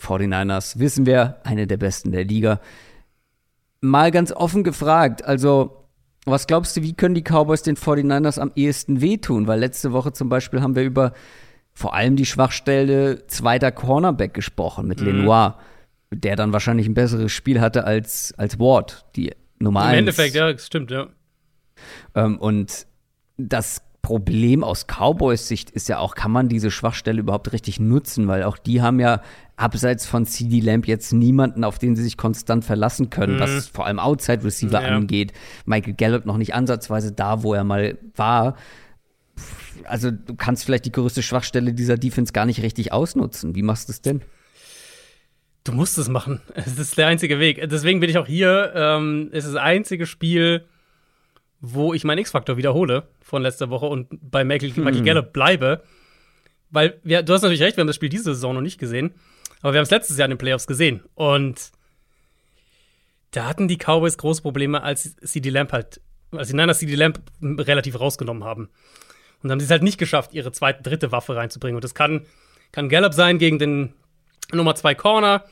49ers 0.00 0.78
wissen 0.78 1.06
wir, 1.06 1.38
eine 1.44 1.66
der 1.66 1.76
besten 1.76 2.12
der 2.12 2.24
Liga. 2.24 2.60
mal 3.80 4.10
ganz 4.10 4.32
offen 4.32 4.64
gefragt, 4.64 5.24
also 5.24 5.78
was 6.24 6.46
glaubst 6.46 6.76
du, 6.76 6.82
wie 6.82 6.94
können 6.94 7.14
die 7.14 7.22
Cowboys 7.22 7.62
den 7.62 7.76
49ers 7.76 8.38
am 8.38 8.52
ehesten 8.54 9.00
wehtun? 9.00 9.46
Weil 9.46 9.60
letzte 9.60 9.92
Woche 9.92 10.12
zum 10.12 10.28
Beispiel 10.28 10.60
haben 10.60 10.76
wir 10.76 10.82
über 10.82 11.12
vor 11.72 11.94
allem 11.94 12.16
die 12.16 12.26
Schwachstelle 12.26 13.26
zweiter 13.28 13.70
Cornerback 13.70 14.34
gesprochen 14.34 14.86
mit 14.86 15.00
mhm. 15.00 15.06
Lenoir, 15.06 15.58
der 16.10 16.36
dann 16.36 16.52
wahrscheinlich 16.52 16.86
ein 16.86 16.94
besseres 16.94 17.32
Spiel 17.32 17.60
hatte 17.60 17.84
als, 17.84 18.34
als 18.36 18.58
Ward, 18.58 19.06
die 19.16 19.32
Nummer 19.58 19.90
Im 19.92 19.98
Endeffekt, 20.00 20.34
ja, 20.34 20.56
stimmt, 20.58 20.90
ja. 20.90 21.08
Ähm, 22.14 22.38
und 22.38 22.86
das 23.36 23.82
Problem 24.08 24.64
aus 24.64 24.86
Cowboys 24.86 25.48
Sicht 25.48 25.68
ist 25.68 25.86
ja 25.90 25.98
auch, 25.98 26.14
kann 26.14 26.30
man 26.30 26.48
diese 26.48 26.70
Schwachstelle 26.70 27.20
überhaupt 27.20 27.52
richtig 27.52 27.78
nutzen, 27.78 28.26
weil 28.26 28.42
auch 28.44 28.56
die 28.56 28.80
haben 28.80 29.00
ja 29.00 29.20
abseits 29.56 30.06
von 30.06 30.24
CD 30.24 30.60
Lamp 30.60 30.88
jetzt 30.88 31.12
niemanden, 31.12 31.62
auf 31.62 31.78
den 31.78 31.94
sie 31.94 32.02
sich 32.02 32.16
konstant 32.16 32.64
verlassen 32.64 33.10
können, 33.10 33.36
mhm. 33.36 33.40
was 33.40 33.68
vor 33.68 33.84
allem 33.84 33.98
Outside 33.98 34.42
Receiver 34.44 34.80
ja. 34.80 34.88
angeht. 34.96 35.34
Michael 35.66 35.92
Gallup 35.92 36.24
noch 36.24 36.38
nicht 36.38 36.54
ansatzweise 36.54 37.12
da, 37.12 37.42
wo 37.42 37.52
er 37.52 37.64
mal 37.64 37.98
war. 38.16 38.56
Also 39.84 40.10
du 40.10 40.34
kannst 40.36 40.64
vielleicht 40.64 40.86
die 40.86 40.92
größte 40.92 41.22
Schwachstelle 41.22 41.74
dieser 41.74 41.98
Defense 41.98 42.32
gar 42.32 42.46
nicht 42.46 42.62
richtig 42.62 42.94
ausnutzen. 42.94 43.56
Wie 43.56 43.62
machst 43.62 43.88
du 43.88 43.92
es 43.92 44.00
denn? 44.00 44.22
Du 45.64 45.72
musst 45.72 45.98
es 45.98 46.08
machen. 46.08 46.40
Es 46.54 46.78
ist 46.78 46.96
der 46.96 47.08
einzige 47.08 47.40
Weg. 47.40 47.60
Deswegen 47.68 48.00
bin 48.00 48.08
ich 48.08 48.16
auch 48.16 48.26
hier. 48.26 48.72
Ähm, 48.74 49.28
es 49.32 49.44
ist 49.44 49.52
das 49.52 49.62
einzige 49.62 50.06
Spiel, 50.06 50.64
wo 51.60 51.94
ich 51.94 52.04
meinen 52.04 52.18
X-Faktor 52.18 52.56
wiederhole 52.56 53.08
von 53.20 53.42
letzter 53.42 53.70
Woche 53.70 53.86
und 53.86 54.08
bei 54.10 54.44
Michael, 54.44 54.74
hm. 54.74 54.84
Michael 54.84 55.04
Gallup 55.04 55.32
bleibe. 55.32 55.82
Weil 56.70 57.00
wir, 57.02 57.22
du 57.22 57.32
hast 57.32 57.42
natürlich 57.42 57.62
recht, 57.62 57.76
wir 57.76 57.82
haben 57.82 57.88
das 57.88 57.96
Spiel 57.96 58.10
diese 58.10 58.34
Saison 58.34 58.54
noch 58.54 58.60
nicht 58.60 58.78
gesehen. 58.78 59.14
Aber 59.62 59.72
wir 59.72 59.78
haben 59.78 59.84
es 59.84 59.90
letztes 59.90 60.18
Jahr 60.18 60.26
in 60.26 60.32
den 60.32 60.38
Playoffs 60.38 60.66
gesehen. 60.66 61.02
Und 61.14 61.72
da 63.32 63.46
hatten 63.46 63.68
die 63.68 63.78
Cowboys 63.78 64.18
große 64.18 64.42
Probleme, 64.42 64.82
als 64.82 65.16
sie 65.20 65.40
die 65.40 65.50
Lamp 65.50 65.72
halt, 65.72 66.00
als 66.30 66.48
die 66.48 66.54
Niners 66.54 66.78
die 66.78 66.94
Lamp 66.94 67.20
relativ 67.42 67.98
rausgenommen 67.98 68.44
haben. 68.44 68.64
Und 68.64 69.44
dann 69.44 69.52
haben 69.52 69.60
sie 69.60 69.64
es 69.64 69.70
halt 69.70 69.82
nicht 69.82 69.98
geschafft, 69.98 70.34
ihre 70.34 70.52
zweite, 70.52 70.82
dritte 70.82 71.12
Waffe 71.12 71.36
reinzubringen. 71.36 71.76
Und 71.76 71.84
das 71.84 71.94
kann, 71.94 72.26
kann 72.72 72.88
Gallup 72.88 73.14
sein 73.14 73.38
gegen 73.38 73.58
den 73.58 73.94
Nummer 74.52 74.74
zwei 74.74 74.94
Corner. 74.94 75.44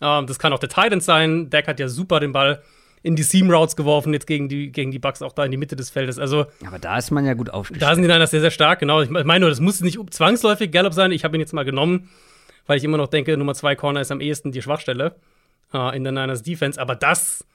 Ähm, 0.00 0.26
das 0.26 0.38
kann 0.38 0.52
auch 0.52 0.58
der 0.58 0.68
Titan 0.68 1.00
sein. 1.00 1.50
Deck 1.50 1.66
hat 1.68 1.80
ja 1.80 1.88
super 1.88 2.20
den 2.20 2.32
Ball 2.32 2.62
in 3.06 3.14
die 3.14 3.22
Seam 3.22 3.48
Routes 3.48 3.76
geworfen, 3.76 4.12
jetzt 4.12 4.26
gegen 4.26 4.48
die, 4.48 4.72
gegen 4.72 4.90
die 4.90 4.98
Bucks 4.98 5.22
auch 5.22 5.32
da 5.32 5.44
in 5.44 5.52
die 5.52 5.56
Mitte 5.56 5.76
des 5.76 5.90
Feldes. 5.90 6.18
Also, 6.18 6.46
Aber 6.66 6.80
da 6.80 6.98
ist 6.98 7.12
man 7.12 7.24
ja 7.24 7.34
gut 7.34 7.50
aufgestellt. 7.50 7.88
Da 7.88 7.94
sind 7.94 8.02
die 8.02 8.08
Niners 8.08 8.32
sehr, 8.32 8.40
sehr 8.40 8.50
stark, 8.50 8.80
genau. 8.80 9.00
Ich 9.00 9.10
meine 9.10 9.40
nur, 9.40 9.48
das 9.48 9.60
muss 9.60 9.80
nicht 9.80 9.96
zwangsläufig 10.12 10.72
Gallup 10.72 10.92
sein. 10.92 11.12
Ich 11.12 11.22
habe 11.22 11.36
ihn 11.36 11.40
jetzt 11.40 11.52
mal 11.52 11.64
genommen, 11.64 12.10
weil 12.66 12.78
ich 12.78 12.84
immer 12.84 12.96
noch 12.96 13.06
denke, 13.06 13.36
Nummer 13.36 13.54
zwei 13.54 13.76
Corner 13.76 14.00
ist 14.00 14.10
am 14.10 14.20
ehesten 14.20 14.50
die 14.50 14.60
Schwachstelle 14.60 15.14
äh, 15.72 15.96
in 15.96 16.02
der 16.02 16.12
Niners 16.12 16.42
Defense. 16.42 16.80
Aber 16.80 16.96
das 16.96 17.46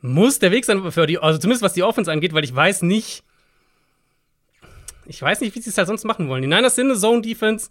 muss 0.00 0.38
der 0.38 0.50
Weg 0.50 0.64
sein 0.64 0.90
für 0.90 1.06
die, 1.06 1.18
also 1.18 1.38
zumindest 1.38 1.62
was 1.62 1.74
die 1.74 1.82
Offense 1.82 2.10
angeht, 2.10 2.32
weil 2.32 2.44
ich 2.44 2.54
weiß 2.54 2.82
nicht, 2.82 3.24
ich 5.04 5.20
weiß 5.20 5.42
nicht, 5.42 5.54
wie 5.56 5.60
sie 5.60 5.68
es 5.68 5.76
halt 5.76 5.88
sonst 5.88 6.04
machen 6.04 6.30
wollen. 6.30 6.40
Die 6.40 6.48
Niners 6.48 6.74
sind 6.74 6.86
eine 6.86 6.98
Zone-Defense. 6.98 7.68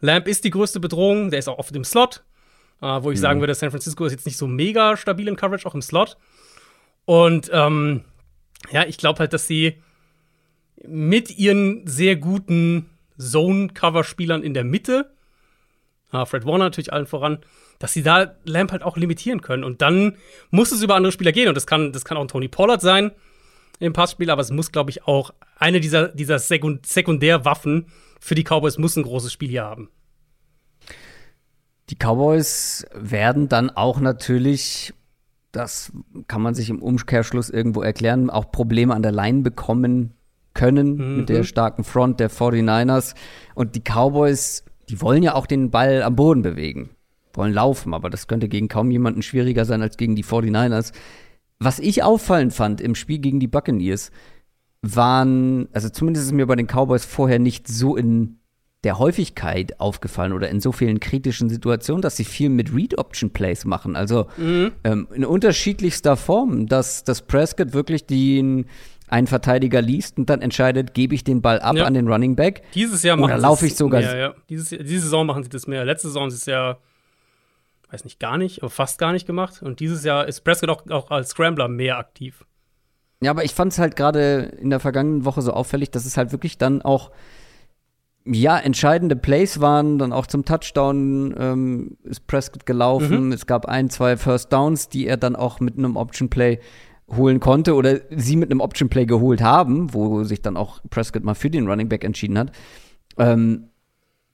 Lamp 0.00 0.28
ist 0.28 0.44
die 0.44 0.50
größte 0.50 0.78
Bedrohung, 0.78 1.30
der 1.30 1.38
ist 1.38 1.48
auch 1.48 1.58
oft 1.58 1.74
im 1.74 1.84
Slot. 1.84 2.22
Uh, 2.82 3.02
wo 3.04 3.12
ich 3.12 3.18
mhm. 3.18 3.22
sagen 3.22 3.40
würde, 3.40 3.54
San 3.54 3.70
Francisco 3.70 4.04
ist 4.04 4.12
jetzt 4.12 4.26
nicht 4.26 4.36
so 4.36 4.48
mega 4.48 4.96
stabil 4.96 5.28
im 5.28 5.36
Coverage, 5.36 5.66
auch 5.66 5.74
im 5.74 5.82
Slot. 5.82 6.16
Und 7.04 7.48
ähm, 7.52 8.02
ja, 8.72 8.84
ich 8.86 8.98
glaube 8.98 9.20
halt, 9.20 9.32
dass 9.32 9.46
sie 9.46 9.80
mit 10.84 11.38
ihren 11.38 11.86
sehr 11.86 12.16
guten 12.16 12.90
Zone-Cover-Spielern 13.18 14.42
in 14.42 14.52
der 14.52 14.64
Mitte, 14.64 15.12
uh, 16.12 16.24
Fred 16.24 16.44
Warner 16.44 16.64
natürlich 16.64 16.92
allen 16.92 17.06
voran, 17.06 17.38
dass 17.78 17.92
sie 17.92 18.02
da 18.02 18.34
Lamp 18.44 18.72
halt 18.72 18.82
auch 18.82 18.96
limitieren 18.96 19.42
können. 19.42 19.62
Und 19.62 19.80
dann 19.80 20.16
muss 20.50 20.72
es 20.72 20.82
über 20.82 20.96
andere 20.96 21.12
Spieler 21.12 21.32
gehen. 21.32 21.48
Und 21.48 21.54
das 21.54 21.68
kann, 21.68 21.92
das 21.92 22.04
kann 22.04 22.16
auch 22.16 22.22
ein 22.22 22.28
Tony 22.28 22.48
Pollard 22.48 22.80
sein 22.80 23.12
im 23.78 23.92
Passspiel, 23.92 24.30
aber 24.30 24.42
es 24.42 24.50
muss, 24.50 24.70
glaube 24.70 24.90
ich, 24.90 25.04
auch 25.06 25.32
eine 25.56 25.80
dieser, 25.80 26.08
dieser 26.08 26.38
Sekund 26.38 26.86
Sekundärwaffen 26.86 27.86
für 28.20 28.36
die 28.36 28.44
Cowboys 28.44 28.78
muss 28.78 28.96
ein 28.96 29.02
großes 29.02 29.32
Spiel 29.32 29.48
hier 29.48 29.64
haben. 29.64 29.90
Die 31.90 31.96
Cowboys 31.96 32.86
werden 32.94 33.48
dann 33.48 33.70
auch 33.70 34.00
natürlich, 34.00 34.94
das 35.50 35.92
kann 36.28 36.42
man 36.42 36.54
sich 36.54 36.70
im 36.70 36.82
Umkehrschluss 36.82 37.50
irgendwo 37.50 37.82
erklären, 37.82 38.30
auch 38.30 38.50
Probleme 38.52 38.94
an 38.94 39.02
der 39.02 39.12
Line 39.12 39.42
bekommen 39.42 40.14
können 40.54 40.96
mhm. 40.96 41.16
mit 41.18 41.28
der 41.28 41.44
starken 41.44 41.84
Front 41.84 42.20
der 42.20 42.30
49ers. 42.30 43.14
Und 43.54 43.74
die 43.74 43.82
Cowboys, 43.82 44.64
die 44.88 45.00
wollen 45.00 45.22
ja 45.22 45.34
auch 45.34 45.46
den 45.46 45.70
Ball 45.70 46.02
am 46.02 46.16
Boden 46.16 46.42
bewegen, 46.42 46.90
wollen 47.34 47.52
laufen, 47.52 47.94
aber 47.94 48.10
das 48.10 48.26
könnte 48.26 48.48
gegen 48.48 48.68
kaum 48.68 48.90
jemanden 48.90 49.22
schwieriger 49.22 49.64
sein 49.64 49.82
als 49.82 49.96
gegen 49.96 50.16
die 50.16 50.24
49ers. 50.24 50.92
Was 51.58 51.78
ich 51.78 52.02
auffallend 52.02 52.52
fand 52.52 52.80
im 52.80 52.94
Spiel 52.94 53.18
gegen 53.18 53.40
die 53.40 53.48
Buccaneers, 53.48 54.10
waren, 54.82 55.68
also 55.72 55.88
zumindest 55.88 56.26
ist 56.26 56.32
mir 56.32 56.46
bei 56.46 56.56
den 56.56 56.66
Cowboys 56.66 57.04
vorher 57.04 57.38
nicht 57.38 57.68
so 57.68 57.96
in 57.96 58.38
der 58.84 58.98
Häufigkeit 58.98 59.78
aufgefallen 59.78 60.32
oder 60.32 60.48
in 60.48 60.60
so 60.60 60.72
vielen 60.72 60.98
kritischen 60.98 61.48
Situationen, 61.48 62.02
dass 62.02 62.16
sie 62.16 62.24
viel 62.24 62.48
mit 62.48 62.74
Read-Option-Plays 62.74 63.64
machen. 63.64 63.94
Also 63.94 64.26
mhm. 64.36 64.72
ähm, 64.82 65.08
in 65.14 65.24
unterschiedlichster 65.24 66.16
Form, 66.16 66.66
dass, 66.66 67.04
dass 67.04 67.22
Prescott 67.22 67.72
wirklich 67.74 68.06
den 68.06 68.66
einen 69.06 69.26
Verteidiger 69.26 69.82
liest 69.82 70.16
und 70.18 70.30
dann 70.30 70.40
entscheidet, 70.40 70.94
gebe 70.94 71.14
ich 71.14 71.22
den 71.22 71.42
Ball 71.42 71.60
ab 71.60 71.76
ja. 71.76 71.84
an 71.84 71.94
den 71.94 72.08
Running 72.08 72.34
Back. 72.34 72.62
Dieses 72.74 73.02
Jahr 73.02 73.16
machen 73.16 73.30
oder 73.30 73.38
laufe 73.38 73.66
ich 73.66 73.76
sogar. 73.76 74.00
Mehr, 74.00 74.16
ja. 74.16 74.34
Dieses, 74.48 74.70
diese 74.70 75.00
Saison 75.00 75.26
machen 75.26 75.42
sie 75.44 75.50
das 75.50 75.66
mehr. 75.66 75.84
Letzte 75.84 76.08
Saison 76.08 76.28
ist 76.28 76.34
es 76.34 76.46
ja, 76.46 76.78
weiß 77.90 78.04
nicht, 78.04 78.18
gar 78.18 78.38
nicht, 78.38 78.62
aber 78.62 78.70
fast 78.70 78.98
gar 78.98 79.12
nicht 79.12 79.26
gemacht. 79.26 79.62
Und 79.62 79.80
dieses 79.80 80.02
Jahr 80.02 80.26
ist 80.26 80.40
Prescott 80.40 80.70
auch, 80.70 80.90
auch 80.90 81.10
als 81.10 81.30
Scrambler 81.30 81.68
mehr 81.68 81.98
aktiv. 81.98 82.44
Ja, 83.20 83.30
aber 83.30 83.44
ich 83.44 83.52
fand 83.52 83.72
es 83.72 83.78
halt 83.78 83.96
gerade 83.96 84.50
in 84.60 84.70
der 84.70 84.80
vergangenen 84.80 85.24
Woche 85.26 85.42
so 85.42 85.52
auffällig, 85.52 85.90
dass 85.90 86.06
es 86.06 86.16
halt 86.16 86.32
wirklich 86.32 86.56
dann 86.56 86.82
auch 86.82 87.10
ja, 88.24 88.58
entscheidende 88.58 89.16
Plays 89.16 89.60
waren, 89.60 89.98
dann 89.98 90.12
auch 90.12 90.26
zum 90.26 90.44
Touchdown 90.44 91.34
ähm, 91.38 91.96
ist 92.04 92.26
Prescott 92.26 92.66
gelaufen. 92.66 93.26
Mhm. 93.26 93.32
Es 93.32 93.46
gab 93.46 93.66
ein, 93.66 93.90
zwei 93.90 94.16
First 94.16 94.52
Downs, 94.52 94.88
die 94.88 95.06
er 95.06 95.16
dann 95.16 95.34
auch 95.36 95.60
mit 95.60 95.76
einem 95.76 95.96
Option 95.96 96.30
Play 96.30 96.60
holen 97.10 97.40
konnte 97.40 97.74
oder 97.74 98.00
sie 98.10 98.36
mit 98.36 98.50
einem 98.50 98.60
Option 98.60 98.88
Play 98.88 99.06
geholt 99.06 99.42
haben, 99.42 99.92
wo 99.92 100.22
sich 100.24 100.40
dann 100.40 100.56
auch 100.56 100.80
Prescott 100.88 101.24
mal 101.24 101.34
für 101.34 101.50
den 101.50 101.68
Running 101.68 101.88
Back 101.88 102.04
entschieden 102.04 102.38
hat. 102.38 102.52
Ähm, 103.18 103.68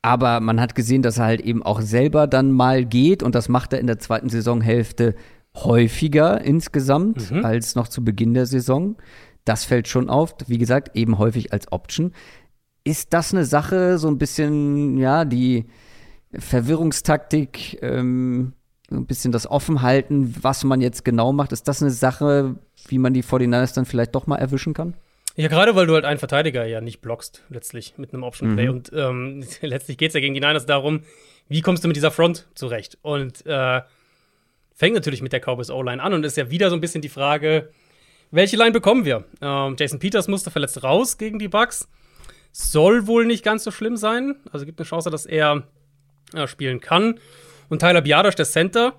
aber 0.03 0.41
man 0.41 0.61
hat 0.61 0.75
gesehen, 0.75 1.03
dass 1.03 1.19
er 1.19 1.25
halt 1.25 1.41
eben 1.41 1.63
auch 1.63 1.81
selber 1.81 2.27
dann 2.27 2.53
mal 2.53 2.85
geht 2.85 3.23
und 3.23 3.35
das 3.35 3.49
macht 3.49 3.73
er 3.73 3.81
in 3.81 3.87
der 3.87 3.99
zweiten 3.99 4.29
Saisonhälfte 4.29 5.15
häufiger 5.55 6.41
insgesamt 6.41 7.31
mhm. 7.31 7.45
als 7.45 7.75
noch 7.75 7.89
zu 7.89 8.05
Beginn 8.05 8.35
der 8.35 8.47
Saison. 8.47 8.97
Das 9.45 9.65
fällt 9.65 9.89
schon 9.89 10.09
auf. 10.09 10.35
Wie 10.47 10.59
gesagt, 10.59 10.97
eben 10.97 11.19
häufig 11.19 11.53
als 11.53 11.73
Option. 11.73 12.13
Ist 12.85 13.13
das 13.13 13.33
eine 13.33 13.45
Sache, 13.45 13.99
so 13.99 14.09
ein 14.09 14.19
bisschen, 14.19 14.97
ja, 14.99 15.25
die 15.25 15.67
Verwirrungstaktik, 16.33 17.79
ähm, 17.83 18.53
ein 18.91 19.07
bisschen 19.07 19.33
das 19.33 19.51
Offenhalten, 19.51 20.35
was 20.43 20.65
man 20.65 20.81
jetzt 20.81 21.05
genau 21.05 21.33
macht, 21.33 21.53
ist 21.53 21.69
das 21.69 21.83
eine 21.83 21.91
Sache, 21.91 22.57
wie 22.87 22.99
man 22.99 23.13
die 23.13 23.23
49ers 23.23 23.75
dann 23.75 23.85
vielleicht 23.85 24.15
doch 24.15 24.27
mal 24.27 24.37
erwischen 24.37 24.73
kann? 24.73 24.95
Ja, 25.37 25.49
gerade 25.49 25.77
weil 25.77 25.87
du 25.87 25.95
halt 25.95 26.05
einen 26.05 26.19
Verteidiger 26.19 26.67
ja 26.67 26.81
nicht 26.81 27.01
blockst, 27.01 27.45
letztlich 27.49 27.97
mit 27.97 28.13
einem 28.13 28.25
Option 28.25 28.55
Play. 28.55 28.65
Mhm. 28.65 28.71
Und 28.71 28.93
ähm, 28.93 29.45
letztlich 29.61 29.97
geht 29.97 30.09
es 30.09 30.15
ja 30.15 30.21
gegen 30.21 30.35
die 30.35 30.41
Niners 30.41 30.67
darum, 30.67 31.03
wie 31.49 31.61
kommst 31.61 31.85
du 31.85 31.89
mit 31.89 31.97
dieser 31.97 32.11
Front 32.11 32.49
zurecht? 32.55 32.99
Und 33.03 33.47
äh, 33.47 33.83
fängt 34.75 34.95
natürlich 34.95 35.23
mit 35.23 35.33
der 35.33 35.41
Cowboys 35.41 35.71
O-Line 35.71 36.03
an 36.03 36.13
und 36.13 36.25
ist 36.25 36.37
ja 36.37 36.51
wieder 36.51 36.71
so 36.71 36.77
ein 36.77 36.81
bisschen 36.81 37.03
die 37.03 37.09
Frage, 37.09 37.71
welche 38.31 38.57
Line 38.57 38.73
bekommen 38.73 39.05
wir? 39.05 39.25
Ähm, 39.41 39.77
Jason 39.79 39.99
Peters 39.99 40.29
musste 40.29 40.51
verletzt 40.51 40.83
raus 40.83 41.19
gegen 41.19 41.39
die 41.39 41.49
Bucks. 41.49 41.89
Soll 42.53 43.07
wohl 43.07 43.27
nicht 43.27 43.45
ganz 43.45 43.65
so 43.65 43.71
schlimm 43.71 43.97
sein. 43.97 44.37
Also 44.53 44.67
gibt 44.67 44.81
eine 44.81 44.87
Chance, 44.87 45.11
dass 45.11 45.27
er 45.27 45.65
äh, 46.35 46.47
spielen 46.47 46.81
kann. 46.81 47.19
Und 47.69 47.81
Tyler 47.81 48.01
Biadasch, 48.01 48.35
der 48.35 48.47
Center, 48.47 48.95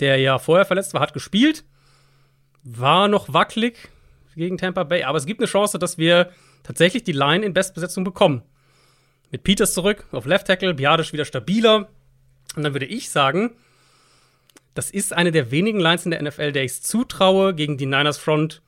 der 0.00 0.18
ja 0.18 0.38
vorher 0.38 0.64
verletzt 0.64 0.94
war, 0.94 1.00
hat 1.00 1.12
gespielt. 1.12 1.64
War 2.62 3.08
noch 3.08 3.32
wackelig 3.32 3.88
gegen 4.36 4.58
Tampa 4.58 4.84
Bay. 4.84 5.04
Aber 5.04 5.18
es 5.18 5.26
gibt 5.26 5.40
eine 5.40 5.48
Chance, 5.48 5.78
dass 5.78 5.98
wir 5.98 6.30
tatsächlich 6.62 7.04
die 7.04 7.12
Line 7.12 7.44
in 7.44 7.52
Bestbesetzung 7.52 8.04
bekommen. 8.04 8.42
Mit 9.30 9.42
Peters 9.42 9.74
zurück 9.74 10.06
auf 10.12 10.26
Left 10.26 10.46
Tackle, 10.46 10.74
Biadasch 10.74 11.12
wieder 11.12 11.24
stabiler. 11.24 11.88
Und 12.56 12.62
dann 12.62 12.72
würde 12.72 12.86
ich 12.86 13.10
sagen, 13.10 13.52
das 14.74 14.90
ist 14.90 15.12
eine 15.12 15.32
der 15.32 15.50
wenigen 15.50 15.80
Lines 15.80 16.04
in 16.04 16.10
der 16.10 16.22
NFL, 16.22 16.52
der 16.52 16.64
ich 16.64 16.72
es 16.72 16.82
zutraue, 16.82 17.54
gegen 17.54 17.76
die 17.76 17.86
Niners 17.86 18.18
Front 18.18 18.62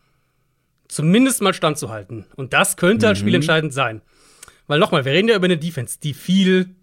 zumindest 0.88 1.42
mal 1.42 1.54
standzuhalten. 1.54 2.26
Und 2.36 2.52
das 2.52 2.76
könnte 2.76 3.06
halt 3.06 3.16
mhm. 3.16 3.20
spielentscheidend 3.20 3.72
sein. 3.72 4.02
Weil 4.66 4.78
nochmal, 4.78 5.04
wir 5.04 5.12
reden 5.12 5.28
ja 5.28 5.36
über 5.36 5.44
eine 5.46 5.58
Defense, 5.58 5.98
die 6.00 6.14
viel 6.14 6.74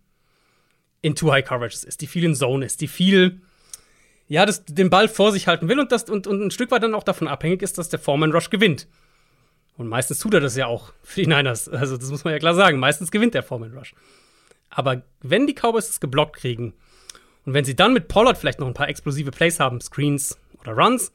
in 1.02 1.16
Too 1.16 1.32
High 1.32 1.46
Coverages 1.46 1.84
ist, 1.84 2.02
die 2.02 2.08
viel 2.08 2.24
in 2.24 2.36
Zone 2.36 2.66
ist, 2.66 2.80
die 2.82 2.88
viel, 2.88 3.42
ja, 4.28 4.46
das, 4.46 4.64
den 4.66 4.90
Ball 4.90 5.10
vor 5.10 5.32
sich 5.32 5.48
halten 5.48 5.68
will 5.68 5.80
und, 5.80 5.92
das, 5.92 6.06
und, 6.06 6.28
und 6.28 6.42
ein 6.42 6.52
Stück 6.52 6.72
weit 6.72 6.84
dann 6.84 6.96
auch 6.96 7.04
davon 7.04 7.28
abhängig 7.28 7.62
ist, 7.62 7.78
dass 7.78 7.90
der 7.90 8.00
Foreman 8.00 8.32
Rush 8.32 8.50
gewinnt. 8.50 8.88
Und 9.76 9.88
meistens 9.88 10.20
tut 10.20 10.34
er 10.34 10.40
das 10.40 10.56
ja 10.56 10.68
auch 10.68 10.94
für 11.04 11.22
die 11.22 11.28
Niners. 11.28 11.68
Also, 11.68 11.98
das 11.98 12.10
muss 12.10 12.24
man 12.24 12.34
ja 12.34 12.40
klar 12.40 12.54
sagen. 12.54 12.80
Meistens 12.80 13.12
gewinnt 13.12 13.34
der 13.34 13.44
Foreman 13.44 13.76
Rush. 13.76 13.96
Aber 14.70 15.02
wenn 15.22 15.48
die 15.48 15.54
Cowboys 15.54 15.90
es 15.90 16.00
geblockt 16.00 16.38
kriegen 16.38 16.74
und 17.46 17.54
wenn 17.54 17.66
sie 17.66 17.76
dann 17.76 17.94
mit 17.94 18.08
Pollard 18.08 18.38
vielleicht 18.38 18.60
noch 18.60 18.68
ein 18.68 18.74
paar 18.74 18.88
explosive 18.88 19.32
Plays 19.32 19.60
haben, 19.60 19.82
Screens 19.82 20.38
oder 20.62 20.74
Runs, 20.74 21.12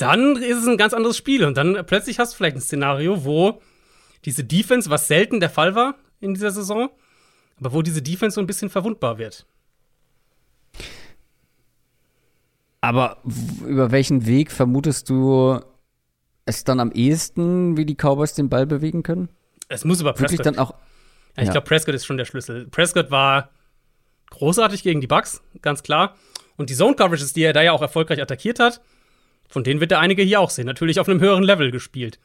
dann 0.00 0.36
ist 0.36 0.58
es 0.58 0.66
ein 0.66 0.76
ganz 0.76 0.94
anderes 0.94 1.16
Spiel. 1.16 1.44
Und 1.44 1.56
dann 1.56 1.84
plötzlich 1.86 2.18
hast 2.18 2.32
du 2.32 2.36
vielleicht 2.36 2.56
ein 2.56 2.62
Szenario, 2.62 3.24
wo 3.24 3.60
diese 4.24 4.44
Defense, 4.44 4.90
was 4.90 5.08
selten 5.08 5.40
der 5.40 5.50
Fall 5.50 5.74
war 5.74 5.94
in 6.20 6.34
dieser 6.34 6.50
Saison, 6.50 6.90
aber 7.58 7.72
wo 7.72 7.82
diese 7.82 8.02
Defense 8.02 8.34
so 8.34 8.40
ein 8.40 8.46
bisschen 8.46 8.70
verwundbar 8.70 9.18
wird. 9.18 9.46
Aber 12.80 13.18
über 13.66 13.90
welchen 13.90 14.26
Weg 14.26 14.50
vermutest 14.50 15.10
du 15.10 15.60
es 16.46 16.64
dann 16.64 16.80
am 16.80 16.92
ehesten, 16.92 17.76
wie 17.76 17.84
die 17.84 17.94
Cowboys 17.94 18.34
den 18.34 18.48
Ball 18.48 18.66
bewegen 18.66 19.02
können? 19.02 19.28
Es 19.68 19.84
muss 19.84 20.00
über 20.00 20.12
Prescott. 20.12 20.32
Wirklich 20.32 20.44
dann 20.44 20.58
auch. 20.58 20.72
Ja, 21.36 21.42
ich 21.42 21.46
ja. 21.46 21.52
glaube, 21.52 21.66
Prescott 21.66 21.94
ist 21.94 22.06
schon 22.06 22.16
der 22.16 22.24
Schlüssel. 22.24 22.66
Prescott 22.68 23.10
war 23.10 23.50
großartig 24.30 24.82
gegen 24.82 25.00
die 25.00 25.06
Bucks, 25.06 25.42
ganz 25.60 25.82
klar. 25.82 26.16
Und 26.56 26.70
die 26.70 26.74
Zone-Coverages, 26.74 27.32
die 27.32 27.42
er 27.42 27.52
da 27.52 27.62
ja 27.62 27.72
auch 27.72 27.82
erfolgreich 27.82 28.20
attackiert 28.20 28.58
hat, 28.58 28.80
von 29.50 29.64
denen 29.64 29.80
wird 29.80 29.92
er 29.92 29.98
einige 29.98 30.22
hier 30.22 30.40
auch 30.40 30.50
sehen. 30.50 30.66
Natürlich 30.66 31.00
auf 31.00 31.08
einem 31.08 31.20
höheren 31.20 31.42
Level 31.42 31.70
gespielt. 31.70 32.18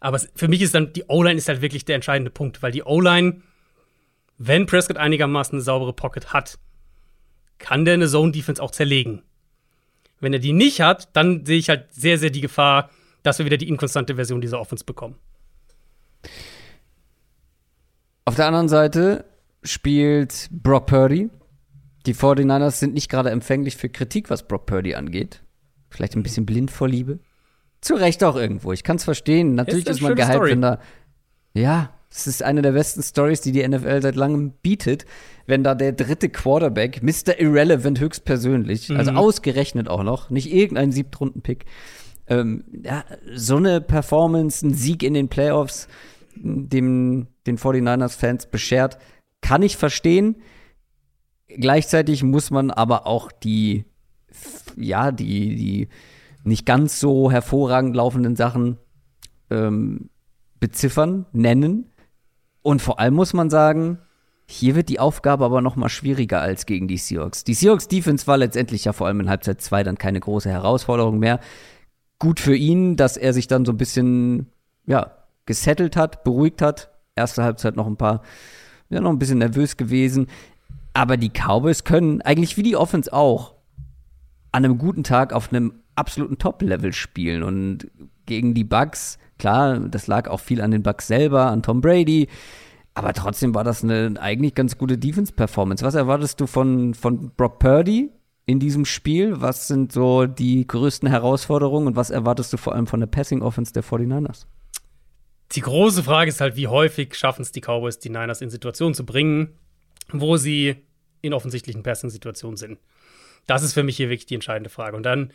Aber 0.00 0.18
für 0.34 0.48
mich 0.48 0.60
ist 0.60 0.74
dann, 0.74 0.92
die 0.92 1.04
O-Line 1.08 1.38
ist 1.38 1.48
halt 1.48 1.62
wirklich 1.62 1.84
der 1.84 1.94
entscheidende 1.94 2.30
Punkt, 2.30 2.62
weil 2.62 2.72
die 2.72 2.82
O-Line, 2.82 3.40
wenn 4.36 4.66
Prescott 4.66 4.98
einigermaßen 4.98 5.54
eine 5.54 5.62
saubere 5.62 5.92
Pocket 5.92 6.32
hat, 6.32 6.58
kann 7.58 7.84
der 7.84 7.94
eine 7.94 8.08
Zone-Defense 8.08 8.62
auch 8.62 8.72
zerlegen. 8.72 9.22
Wenn 10.20 10.32
er 10.32 10.38
die 10.38 10.52
nicht 10.52 10.80
hat, 10.80 11.16
dann 11.16 11.46
sehe 11.46 11.58
ich 11.58 11.68
halt 11.68 11.86
sehr, 11.94 12.18
sehr 12.18 12.30
die 12.30 12.40
Gefahr, 12.40 12.90
dass 13.22 13.38
wir 13.38 13.46
wieder 13.46 13.56
die 13.56 13.68
inkonstante 13.68 14.16
Version 14.16 14.40
dieser 14.40 14.60
Offense 14.60 14.84
bekommen. 14.84 15.16
Auf 18.24 18.34
der 18.34 18.46
anderen 18.46 18.68
Seite 18.68 19.24
spielt 19.62 20.48
Brock 20.50 20.86
Purdy. 20.86 21.30
Die 22.06 22.14
49ers 22.14 22.72
sind 22.72 22.94
nicht 22.94 23.08
gerade 23.08 23.30
empfänglich 23.30 23.76
für 23.76 23.88
Kritik, 23.88 24.30
was 24.30 24.46
Brock 24.46 24.66
Purdy 24.66 24.94
angeht. 24.94 25.42
Vielleicht 25.88 26.16
ein 26.16 26.22
bisschen 26.22 26.46
blind 26.46 26.70
vor 26.70 26.88
Liebe. 26.88 27.20
Zu 27.80 27.94
Recht 27.94 28.24
auch 28.24 28.36
irgendwo. 28.36 28.72
Ich 28.72 28.82
kann 28.82 28.96
es 28.96 29.04
verstehen. 29.04 29.54
Natürlich 29.54 29.86
ist, 29.86 29.96
ist 29.96 30.02
man 30.02 30.14
gehypt, 30.14 30.42
wenn 30.42 30.62
da. 30.62 30.80
Ja, 31.54 31.90
es 32.10 32.26
ist 32.26 32.42
eine 32.42 32.62
der 32.62 32.72
besten 32.72 33.02
Stories, 33.02 33.40
die 33.40 33.52
die 33.52 33.66
NFL 33.66 34.00
seit 34.02 34.16
langem 34.16 34.52
bietet, 34.62 35.04
wenn 35.46 35.62
da 35.62 35.74
der 35.74 35.92
dritte 35.92 36.28
Quarterback, 36.28 37.02
Mr. 37.02 37.38
Irrelevant 37.38 38.00
höchstpersönlich, 38.00 38.88
mhm. 38.88 38.96
also 38.96 39.10
ausgerechnet 39.12 39.88
auch 39.88 40.02
noch, 40.02 40.30
nicht 40.30 40.52
irgendein 40.52 40.92
Siebtrunden-Pick, 40.92 41.66
ähm, 42.28 42.64
ja, 42.82 43.04
so 43.34 43.56
eine 43.56 43.80
Performance, 43.80 44.66
ein 44.66 44.74
Sieg 44.74 45.02
in 45.02 45.14
den 45.14 45.28
Playoffs, 45.28 45.88
dem 46.34 47.28
den 47.46 47.58
49ers-Fans 47.58 48.46
beschert, 48.46 48.98
kann 49.40 49.62
ich 49.62 49.76
verstehen. 49.76 50.36
Gleichzeitig 51.48 52.22
muss 52.22 52.50
man 52.50 52.70
aber 52.70 53.06
auch 53.06 53.30
die, 53.30 53.84
ja, 54.76 55.12
die, 55.12 55.56
die 55.56 55.88
nicht 56.44 56.66
ganz 56.66 57.00
so 57.00 57.30
hervorragend 57.30 57.96
laufenden 57.96 58.36
Sachen 58.36 58.78
ähm, 59.50 60.10
beziffern, 60.60 61.26
nennen. 61.32 61.90
Und 62.62 62.82
vor 62.82 62.98
allem 63.00 63.14
muss 63.14 63.32
man 63.32 63.50
sagen, 63.50 63.98
hier 64.48 64.76
wird 64.76 64.88
die 64.88 65.00
Aufgabe 65.00 65.44
aber 65.44 65.60
noch 65.60 65.76
mal 65.76 65.88
schwieriger 65.88 66.40
als 66.40 66.66
gegen 66.66 66.88
die 66.88 66.98
Seahawks. 66.98 67.44
Die 67.44 67.54
Seahawks 67.54 67.88
Defense 67.88 68.26
war 68.26 68.36
letztendlich 68.36 68.84
ja 68.84 68.92
vor 68.92 69.06
allem 69.06 69.20
in 69.20 69.28
Halbzeit 69.28 69.60
2 69.60 69.82
dann 69.82 69.98
keine 69.98 70.20
große 70.20 70.48
Herausforderung 70.48 71.18
mehr. 71.18 71.40
Gut 72.18 72.40
für 72.40 72.56
ihn, 72.56 72.96
dass 72.96 73.16
er 73.16 73.32
sich 73.32 73.48
dann 73.48 73.64
so 73.64 73.72
ein 73.72 73.76
bisschen 73.76 74.46
ja, 74.86 75.12
gesettelt 75.46 75.96
hat, 75.96 76.22
beruhigt 76.24 76.62
hat. 76.62 76.90
Erste 77.16 77.42
Halbzeit 77.42 77.76
noch 77.76 77.86
ein 77.86 77.96
paar 77.96 78.22
ja 78.88 79.00
noch 79.00 79.10
ein 79.10 79.18
bisschen 79.18 79.38
nervös 79.38 79.76
gewesen, 79.76 80.28
aber 80.94 81.16
die 81.16 81.30
Cowboys 81.30 81.84
können 81.84 82.22
eigentlich 82.22 82.56
wie 82.56 82.62
die 82.62 82.76
Offense 82.76 83.12
auch 83.12 83.55
an 84.56 84.64
einem 84.64 84.78
guten 84.78 85.04
Tag 85.04 85.32
auf 85.32 85.52
einem 85.52 85.74
absoluten 85.94 86.38
Top-Level 86.38 86.92
spielen 86.92 87.42
und 87.42 87.90
gegen 88.26 88.54
die 88.54 88.64
Bucks 88.64 89.18
Klar, 89.38 89.80
das 89.80 90.06
lag 90.06 90.28
auch 90.28 90.40
viel 90.40 90.62
an 90.62 90.70
den 90.70 90.82
Bucks 90.82 91.06
selber, 91.06 91.46
an 91.46 91.62
Tom 91.62 91.80
Brady. 91.80 92.28
Aber 92.94 93.12
trotzdem 93.12 93.54
war 93.54 93.64
das 93.64 93.84
eine 93.84 94.14
eigentlich 94.18 94.54
ganz 94.54 94.78
gute 94.78 94.96
Defense-Performance. 94.96 95.84
Was 95.84 95.94
erwartest 95.94 96.40
du 96.40 96.46
von, 96.46 96.94
von 96.94 97.30
Brock 97.36 97.58
Purdy 97.58 98.10
in 98.46 98.58
diesem 98.58 98.86
Spiel? 98.86 99.40
Was 99.40 99.68
sind 99.68 99.92
so 99.92 100.26
die 100.26 100.66
größten 100.66 101.08
Herausforderungen 101.08 101.88
und 101.88 101.96
was 101.96 102.08
erwartest 102.08 102.52
du 102.54 102.56
vor 102.56 102.74
allem 102.74 102.86
von 102.86 103.00
der 103.00 103.06
Passing-Offense 103.06 103.74
der 103.74 103.84
49ers? 103.84 104.46
Die 105.52 105.60
große 105.60 106.02
Frage 106.02 106.30
ist 106.30 106.40
halt, 106.40 106.56
wie 106.56 106.68
häufig 106.68 107.14
schaffen 107.14 107.42
es 107.42 107.52
die 107.52 107.60
Cowboys, 107.60 107.98
die 107.98 108.08
Niners 108.08 108.40
in 108.40 108.50
Situationen 108.50 108.94
zu 108.94 109.04
bringen, 109.04 109.50
wo 110.10 110.38
sie 110.38 110.76
in 111.20 111.34
offensichtlichen 111.34 111.82
Passing-Situationen 111.82 112.56
sind. 112.56 112.78
Das 113.46 113.62
ist 113.62 113.74
für 113.74 113.82
mich 113.82 113.96
hier 113.96 114.08
wirklich 114.08 114.26
die 114.26 114.34
entscheidende 114.34 114.70
Frage. 114.70 114.96
Und 114.96 115.04
dann 115.04 115.32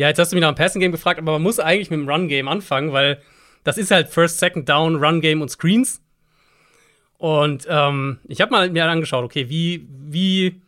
ja, 0.00 0.08
jetzt 0.08 0.18
hast 0.18 0.32
du 0.32 0.36
mich 0.36 0.40
nach 0.40 0.52
dem 0.52 0.56
Passing 0.56 0.80
Game 0.80 0.92
gefragt, 0.92 1.18
aber 1.18 1.32
man 1.32 1.42
muss 1.42 1.58
eigentlich 1.58 1.90
mit 1.90 2.00
dem 2.00 2.08
Run 2.08 2.28
Game 2.28 2.48
anfangen, 2.48 2.92
weil 2.92 3.20
das 3.64 3.76
ist 3.76 3.90
halt 3.90 4.08
First, 4.08 4.38
Second 4.38 4.66
Down, 4.66 4.96
Run 4.96 5.20
Game 5.20 5.42
und 5.42 5.50
Screens. 5.50 6.00
Und 7.18 7.66
ähm, 7.68 8.18
ich 8.26 8.40
habe 8.40 8.50
mal 8.50 8.70
mir 8.70 8.86
angeschaut, 8.86 9.24
okay, 9.24 9.50
wie, 9.50 9.86
wie 9.90 10.62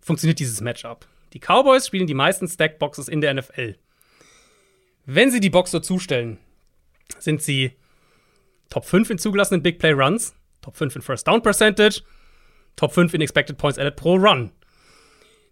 funktioniert 0.00 0.38
dieses 0.38 0.62
Matchup? 0.62 1.06
Die 1.34 1.40
Cowboys 1.40 1.86
spielen 1.86 2.06
die 2.06 2.14
meisten 2.14 2.48
Stack-Boxes 2.48 3.08
in 3.08 3.20
der 3.20 3.34
NFL. 3.34 3.76
Wenn 5.04 5.30
sie 5.30 5.40
die 5.40 5.50
Box 5.50 5.70
so 5.70 5.80
zustellen, 5.80 6.38
sind 7.18 7.42
sie 7.42 7.72
Top 8.70 8.86
5 8.86 9.10
in 9.10 9.18
zugelassenen 9.18 9.62
Big 9.62 9.78
Play 9.78 9.92
Runs, 9.92 10.34
Top 10.62 10.74
5 10.74 10.96
in 10.96 11.02
First 11.02 11.28
Down 11.28 11.42
Percentage, 11.42 12.02
Top 12.76 12.94
5 12.94 13.12
in 13.12 13.20
Expected 13.20 13.58
Points 13.58 13.78
Added 13.78 13.96
pro 13.96 14.14
Run. 14.14 14.52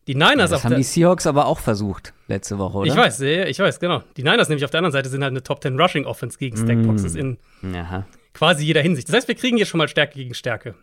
Die 0.06 0.14
Niners 0.14 0.50
ja, 0.50 0.56
das 0.56 0.64
haben 0.64 0.76
die 0.76 0.84
Seahawks 0.84 1.26
aber 1.26 1.46
auch 1.46 1.58
versucht 1.58 2.14
letzte 2.28 2.58
Woche, 2.58 2.78
oder? 2.78 2.90
Ich 2.90 2.96
weiß, 2.96 3.20
ich 3.20 3.58
weiß, 3.58 3.80
genau. 3.80 4.04
Die 4.16 4.22
Niners 4.22 4.48
nämlich 4.48 4.64
auf 4.64 4.70
der 4.70 4.78
anderen 4.78 4.92
Seite 4.92 5.08
sind 5.08 5.22
halt 5.22 5.32
eine 5.32 5.42
Top 5.42 5.62
10 5.62 5.80
Rushing 5.80 6.04
Offense 6.04 6.38
gegen 6.38 6.56
Stackboxes 6.56 7.14
mm. 7.14 7.18
in 7.18 7.74
Aha. 7.74 8.06
quasi 8.32 8.64
jeder 8.64 8.82
Hinsicht. 8.82 9.08
Das 9.08 9.16
heißt, 9.16 9.28
wir 9.28 9.34
kriegen 9.34 9.56
hier 9.56 9.66
schon 9.66 9.78
mal 9.78 9.88
Stärke 9.88 10.14
gegen 10.14 10.34
Stärke. 10.34 10.76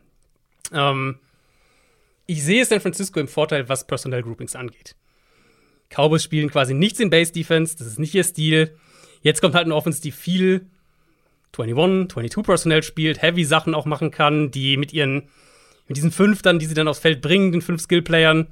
Ähm, 0.73 1.19
ich 2.25 2.43
sehe 2.43 2.65
San 2.65 2.81
Francisco 2.81 3.19
im 3.19 3.27
Vorteil, 3.29 3.69
was 3.69 3.87
Personnel 3.87 4.23
Groupings 4.23 4.55
angeht. 4.55 4.95
Cowboys 5.89 6.23
spielen 6.23 6.49
quasi 6.49 6.73
nichts 6.73 6.99
in 6.99 7.09
Base 7.09 7.31
Defense, 7.31 7.77
das 7.77 7.87
ist 7.87 7.99
nicht 7.99 8.13
ihr 8.15 8.23
Stil. 8.23 8.75
Jetzt 9.21 9.41
kommt 9.41 9.55
halt 9.55 9.65
eine 9.65 9.75
Offense, 9.75 10.01
die 10.01 10.11
viel 10.11 10.65
21, 11.55 12.13
22 12.13 12.43
Personnel 12.43 12.83
spielt, 12.83 13.21
Heavy 13.21 13.45
Sachen 13.45 13.75
auch 13.75 13.85
machen 13.85 14.11
kann, 14.11 14.51
die 14.51 14.75
mit 14.75 14.91
ihren, 14.91 15.29
mit 15.87 15.97
diesen 15.97 16.11
fünf 16.11 16.41
dann, 16.41 16.59
die 16.59 16.65
sie 16.65 16.73
dann 16.73 16.87
aufs 16.87 16.99
Feld 16.99 17.21
bringen, 17.21 17.51
den 17.51 17.61
fünf 17.61 17.81
Skill-Playern, 17.81 18.47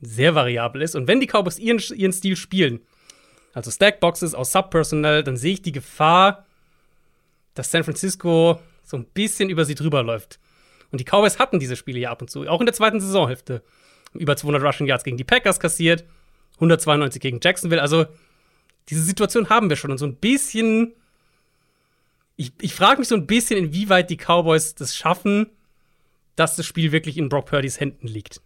sehr 0.00 0.34
variabel 0.34 0.82
ist. 0.82 0.94
Und 0.94 1.06
wenn 1.08 1.20
die 1.20 1.26
Cowboys 1.26 1.58
ihren, 1.58 1.78
ihren 1.94 2.12
Stil 2.12 2.36
spielen, 2.36 2.80
also 3.52 3.70
Stackboxes 3.70 4.34
aus 4.34 4.52
Subpersonal, 4.52 5.22
dann 5.22 5.36
sehe 5.36 5.54
ich 5.54 5.62
die 5.62 5.72
Gefahr, 5.72 6.46
dass 7.54 7.70
San 7.70 7.84
Francisco 7.84 8.60
so 8.84 8.96
ein 8.96 9.04
bisschen 9.04 9.50
über 9.50 9.64
sie 9.64 9.74
drüber 9.74 10.02
läuft. 10.02 10.38
Und 10.90 11.00
die 11.00 11.04
Cowboys 11.04 11.38
hatten 11.38 11.58
diese 11.58 11.76
Spiele 11.76 12.00
ja 12.00 12.10
ab 12.10 12.20
und 12.20 12.30
zu, 12.30 12.46
auch 12.48 12.60
in 12.60 12.66
der 12.66 12.74
zweiten 12.74 13.00
Saisonhälfte. 13.00 13.62
Über 14.14 14.36
200 14.36 14.62
Rushing 14.62 14.86
Yards 14.86 15.04
gegen 15.04 15.16
die 15.16 15.24
Packers 15.24 15.60
kassiert, 15.60 16.04
192 16.56 17.20
gegen 17.20 17.38
Jacksonville. 17.42 17.80
Also, 17.80 18.06
diese 18.88 19.02
Situation 19.02 19.48
haben 19.48 19.68
wir 19.68 19.76
schon. 19.76 19.92
Und 19.92 19.98
so 19.98 20.06
ein 20.06 20.16
bisschen. 20.16 20.94
Ich, 22.36 22.52
ich 22.60 22.74
frage 22.74 22.98
mich 22.98 23.08
so 23.08 23.14
ein 23.14 23.26
bisschen, 23.26 23.58
inwieweit 23.58 24.10
die 24.10 24.16
Cowboys 24.16 24.74
das 24.74 24.96
schaffen, 24.96 25.50
dass 26.36 26.56
das 26.56 26.66
Spiel 26.66 26.90
wirklich 26.90 27.18
in 27.18 27.28
Brock 27.28 27.46
Purdys 27.46 27.78
Händen 27.78 28.08
liegt. 28.08 28.40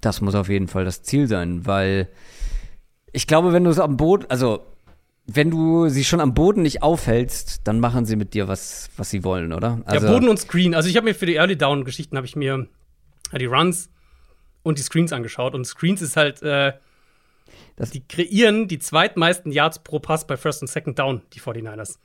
Das 0.00 0.20
muss 0.20 0.34
auf 0.34 0.48
jeden 0.48 0.68
Fall 0.68 0.84
das 0.84 1.02
Ziel 1.02 1.26
sein, 1.26 1.66
weil 1.66 2.08
ich 3.12 3.26
glaube, 3.26 3.52
wenn 3.52 3.64
du 3.64 3.70
es 3.70 3.78
am 3.78 3.96
Boden, 3.96 4.26
also 4.28 4.64
wenn 5.26 5.50
du 5.50 5.88
sie 5.88 6.04
schon 6.04 6.20
am 6.20 6.34
Boden 6.34 6.62
nicht 6.62 6.82
aufhältst, 6.82 7.60
dann 7.64 7.78
machen 7.78 8.04
sie 8.04 8.16
mit 8.16 8.34
dir 8.34 8.48
was, 8.48 8.90
was 8.96 9.10
sie 9.10 9.22
wollen, 9.22 9.52
oder? 9.52 9.80
Also, 9.84 10.06
ja, 10.06 10.12
Boden 10.12 10.28
und 10.28 10.38
Screen. 10.38 10.74
Also 10.74 10.88
ich 10.88 10.96
habe 10.96 11.04
mir 11.04 11.14
für 11.14 11.26
die 11.26 11.36
Early 11.36 11.56
Down 11.56 11.84
Geschichten 11.84 12.16
habe 12.16 12.26
ich 12.26 12.34
mir 12.34 12.66
die 13.38 13.44
Runs 13.44 13.90
und 14.62 14.78
die 14.78 14.82
Screens 14.82 15.12
angeschaut 15.12 15.54
und 15.54 15.64
Screens 15.64 16.02
ist 16.02 16.16
halt 16.16 16.42
äh, 16.42 16.72
das 17.76 17.90
die 17.90 18.06
kreieren 18.06 18.68
die 18.68 18.78
zweitmeisten 18.78 19.52
Yards 19.52 19.80
pro 19.80 20.00
Pass 20.00 20.26
bei 20.26 20.36
First 20.36 20.62
und 20.62 20.68
Second 20.68 20.98
Down, 20.98 21.22
die 21.32 21.40
49ers. 21.40 21.98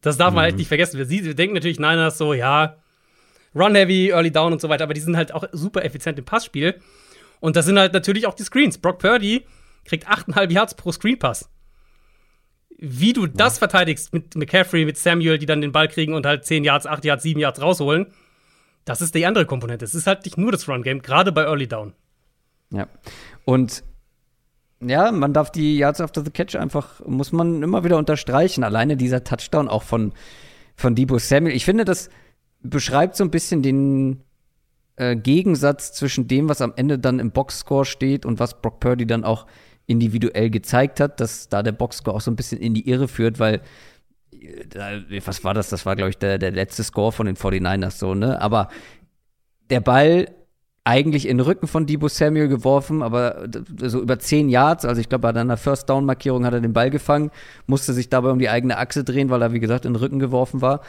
Das 0.00 0.16
darf 0.16 0.32
man 0.32 0.44
halt 0.44 0.54
mhm. 0.54 0.60
nicht 0.60 0.68
vergessen. 0.68 1.04
Sie 1.04 1.34
denken 1.34 1.54
natürlich 1.54 1.78
Niners 1.78 2.16
so, 2.16 2.32
ja, 2.32 2.76
Run 3.54 3.74
Heavy, 3.74 4.10
Early 4.10 4.30
Down 4.30 4.52
und 4.52 4.60
so 4.60 4.68
weiter, 4.68 4.84
aber 4.84 4.94
die 4.94 5.00
sind 5.00 5.16
halt 5.16 5.32
auch 5.32 5.44
super 5.52 5.84
effizient 5.84 6.18
im 6.18 6.24
Passspiel. 6.24 6.80
Und 7.40 7.56
das 7.56 7.66
sind 7.66 7.78
halt 7.78 7.92
natürlich 7.92 8.26
auch 8.26 8.34
die 8.34 8.42
Screens. 8.42 8.78
Brock 8.78 8.98
Purdy 8.98 9.46
kriegt 9.84 10.08
8,5 10.08 10.52
Yards 10.52 10.74
pro 10.74 10.92
Screenpass. 10.92 11.48
Wie 12.78 13.12
du 13.12 13.26
das 13.26 13.58
verteidigst 13.58 14.12
mit 14.12 14.36
McCaffrey, 14.36 14.84
mit 14.84 14.96
Samuel, 14.96 15.38
die 15.38 15.46
dann 15.46 15.60
den 15.60 15.72
Ball 15.72 15.88
kriegen 15.88 16.14
und 16.14 16.24
halt 16.26 16.44
10 16.44 16.64
Yards, 16.64 16.86
8 16.86 17.04
Yards, 17.04 17.22
7 17.22 17.40
Yards 17.40 17.60
rausholen, 17.60 18.06
das 18.84 19.02
ist 19.02 19.14
die 19.14 19.26
andere 19.26 19.46
Komponente. 19.46 19.84
Es 19.84 19.94
ist 19.94 20.06
halt 20.06 20.24
nicht 20.24 20.38
nur 20.38 20.52
das 20.52 20.68
Run-Game, 20.68 21.02
gerade 21.02 21.32
bei 21.32 21.42
Early 21.42 21.68
Down. 21.68 21.92
Ja. 22.72 22.88
Und 23.44 23.84
ja, 24.80 25.12
man 25.12 25.34
darf 25.34 25.52
die 25.52 25.76
Yards 25.76 26.00
after 26.00 26.24
the 26.24 26.30
Catch 26.30 26.56
einfach, 26.56 27.04
muss 27.06 27.32
man 27.32 27.62
immer 27.62 27.84
wieder 27.84 27.98
unterstreichen. 27.98 28.64
Alleine 28.64 28.96
dieser 28.96 29.24
Touchdown 29.24 29.68
auch 29.68 29.82
von, 29.82 30.12
von 30.74 30.94
Debo 30.94 31.18
Samuel. 31.18 31.54
Ich 31.54 31.66
finde, 31.66 31.84
das 31.84 32.08
beschreibt 32.62 33.16
so 33.16 33.24
ein 33.24 33.30
bisschen 33.30 33.62
den, 33.62 34.22
äh, 35.00 35.16
Gegensatz 35.16 35.92
zwischen 35.92 36.28
dem, 36.28 36.48
was 36.50 36.60
am 36.60 36.74
Ende 36.76 36.98
dann 36.98 37.20
im 37.20 37.30
Boxscore 37.30 37.86
steht 37.86 38.26
und 38.26 38.38
was 38.38 38.60
Brock 38.60 38.80
Purdy 38.80 39.06
dann 39.06 39.24
auch 39.24 39.46
individuell 39.86 40.50
gezeigt 40.50 41.00
hat, 41.00 41.20
dass 41.20 41.48
da 41.48 41.62
der 41.62 41.72
Boxscore 41.72 42.14
auch 42.14 42.20
so 42.20 42.30
ein 42.30 42.36
bisschen 42.36 42.58
in 42.58 42.74
die 42.74 42.86
Irre 42.88 43.08
führt, 43.08 43.38
weil 43.38 43.62
äh, 44.32 45.20
was 45.24 45.42
war 45.42 45.54
das? 45.54 45.70
Das 45.70 45.86
war, 45.86 45.96
glaube 45.96 46.10
ich, 46.10 46.18
der, 46.18 46.38
der 46.38 46.52
letzte 46.52 46.84
Score 46.84 47.12
von 47.12 47.24
den 47.24 47.36
49ers 47.36 47.92
so, 47.92 48.14
ne? 48.14 48.40
Aber 48.42 48.68
der 49.70 49.80
Ball 49.80 50.28
eigentlich 50.84 51.26
in 51.26 51.38
den 51.38 51.46
Rücken 51.46 51.66
von 51.66 51.86
Debo 51.86 52.08
Samuel 52.08 52.48
geworfen, 52.48 53.02
aber 53.02 53.48
so 53.78 54.02
über 54.02 54.18
zehn 54.18 54.50
Yards, 54.50 54.84
also 54.84 55.00
ich 55.00 55.08
glaube, 55.08 55.32
bei 55.32 55.40
einer 55.40 55.56
First-Down-Markierung 55.56 56.44
hat 56.44 56.52
er 56.52 56.60
den 56.60 56.72
Ball 56.72 56.90
gefangen, 56.90 57.30
musste 57.66 57.94
sich 57.94 58.10
dabei 58.10 58.30
um 58.30 58.38
die 58.38 58.50
eigene 58.50 58.76
Achse 58.76 59.02
drehen, 59.02 59.30
weil 59.30 59.42
er, 59.42 59.52
wie 59.52 59.60
gesagt, 59.60 59.86
in 59.86 59.94
den 59.94 60.00
Rücken 60.00 60.18
geworfen 60.18 60.60
war. 60.60 60.80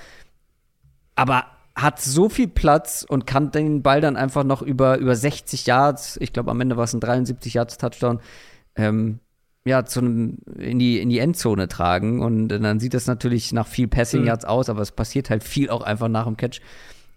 Aber 1.15 1.45
hat 1.81 2.01
so 2.01 2.29
viel 2.29 2.47
Platz 2.47 3.05
und 3.07 3.25
kann 3.25 3.51
den 3.51 3.81
Ball 3.81 4.01
dann 4.01 4.17
einfach 4.17 4.43
noch 4.43 4.61
über, 4.61 4.97
über 4.97 5.15
60 5.15 5.65
Yards, 5.65 6.17
ich 6.21 6.33
glaube, 6.33 6.51
am 6.51 6.61
Ende 6.61 6.77
war 6.77 6.83
es 6.83 6.93
ein 6.93 6.99
73 6.99 7.53
Yards 7.53 7.77
Touchdown, 7.77 8.19
ähm, 8.75 9.19
ja, 9.63 9.85
zu, 9.85 9.99
in, 9.99 10.79
die, 10.79 10.99
in 10.99 11.09
die 11.09 11.19
Endzone 11.19 11.67
tragen. 11.67 12.21
Und 12.21 12.49
dann 12.49 12.79
sieht 12.79 12.93
das 12.93 13.05
natürlich 13.05 13.53
nach 13.53 13.67
viel 13.67 13.87
Passing 13.87 14.25
Yards 14.25 14.45
mhm. 14.45 14.49
aus, 14.49 14.69
aber 14.69 14.81
es 14.81 14.91
passiert 14.91 15.29
halt 15.29 15.43
viel 15.43 15.69
auch 15.69 15.81
einfach 15.81 16.07
nach 16.07 16.25
dem 16.25 16.37
Catch 16.37 16.61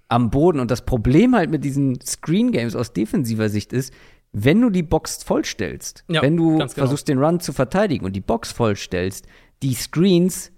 am 0.09 0.31
Boden. 0.31 0.61
Und 0.61 0.71
das 0.71 0.83
Problem 0.83 1.35
halt 1.35 1.51
mit 1.51 1.65
diesen 1.65 2.01
Screen 2.03 2.53
Games 2.53 2.77
aus 2.77 2.93
defensiver 2.93 3.49
Sicht 3.49 3.73
ist, 3.73 3.95
wenn 4.33 4.61
du 4.61 4.69
die 4.69 4.83
Box 4.83 5.23
vollstellst, 5.23 6.05
ja, 6.09 6.21
wenn 6.21 6.37
du 6.37 6.59
genau. 6.59 6.69
versuchst, 6.69 7.09
den 7.09 7.19
Run 7.19 7.41
zu 7.41 7.53
verteidigen 7.53 8.05
und 8.05 8.15
die 8.15 8.21
Box 8.21 8.53
vollstellst, 8.53 9.27
die 9.63 9.75
Screens, 9.75 10.51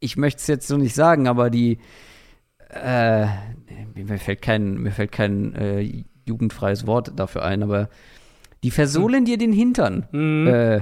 ich 0.00 0.16
möchte 0.16 0.40
es 0.40 0.46
jetzt 0.46 0.68
so 0.68 0.76
nicht 0.76 0.94
sagen, 0.94 1.26
aber 1.26 1.48
die, 1.50 1.78
äh, 2.82 3.28
mir 3.94 4.18
fällt 4.18 4.42
kein, 4.42 4.78
mir 4.78 4.92
fällt 4.92 5.12
kein 5.12 5.54
äh, 5.54 6.04
jugendfreies 6.26 6.86
Wort 6.86 7.12
dafür 7.16 7.44
ein, 7.44 7.62
aber 7.62 7.88
die 8.62 8.70
versohlen 8.70 9.20
hm. 9.20 9.24
dir 9.24 9.38
den 9.38 9.52
Hintern, 9.52 10.06
mhm. 10.12 10.46
äh, 10.46 10.80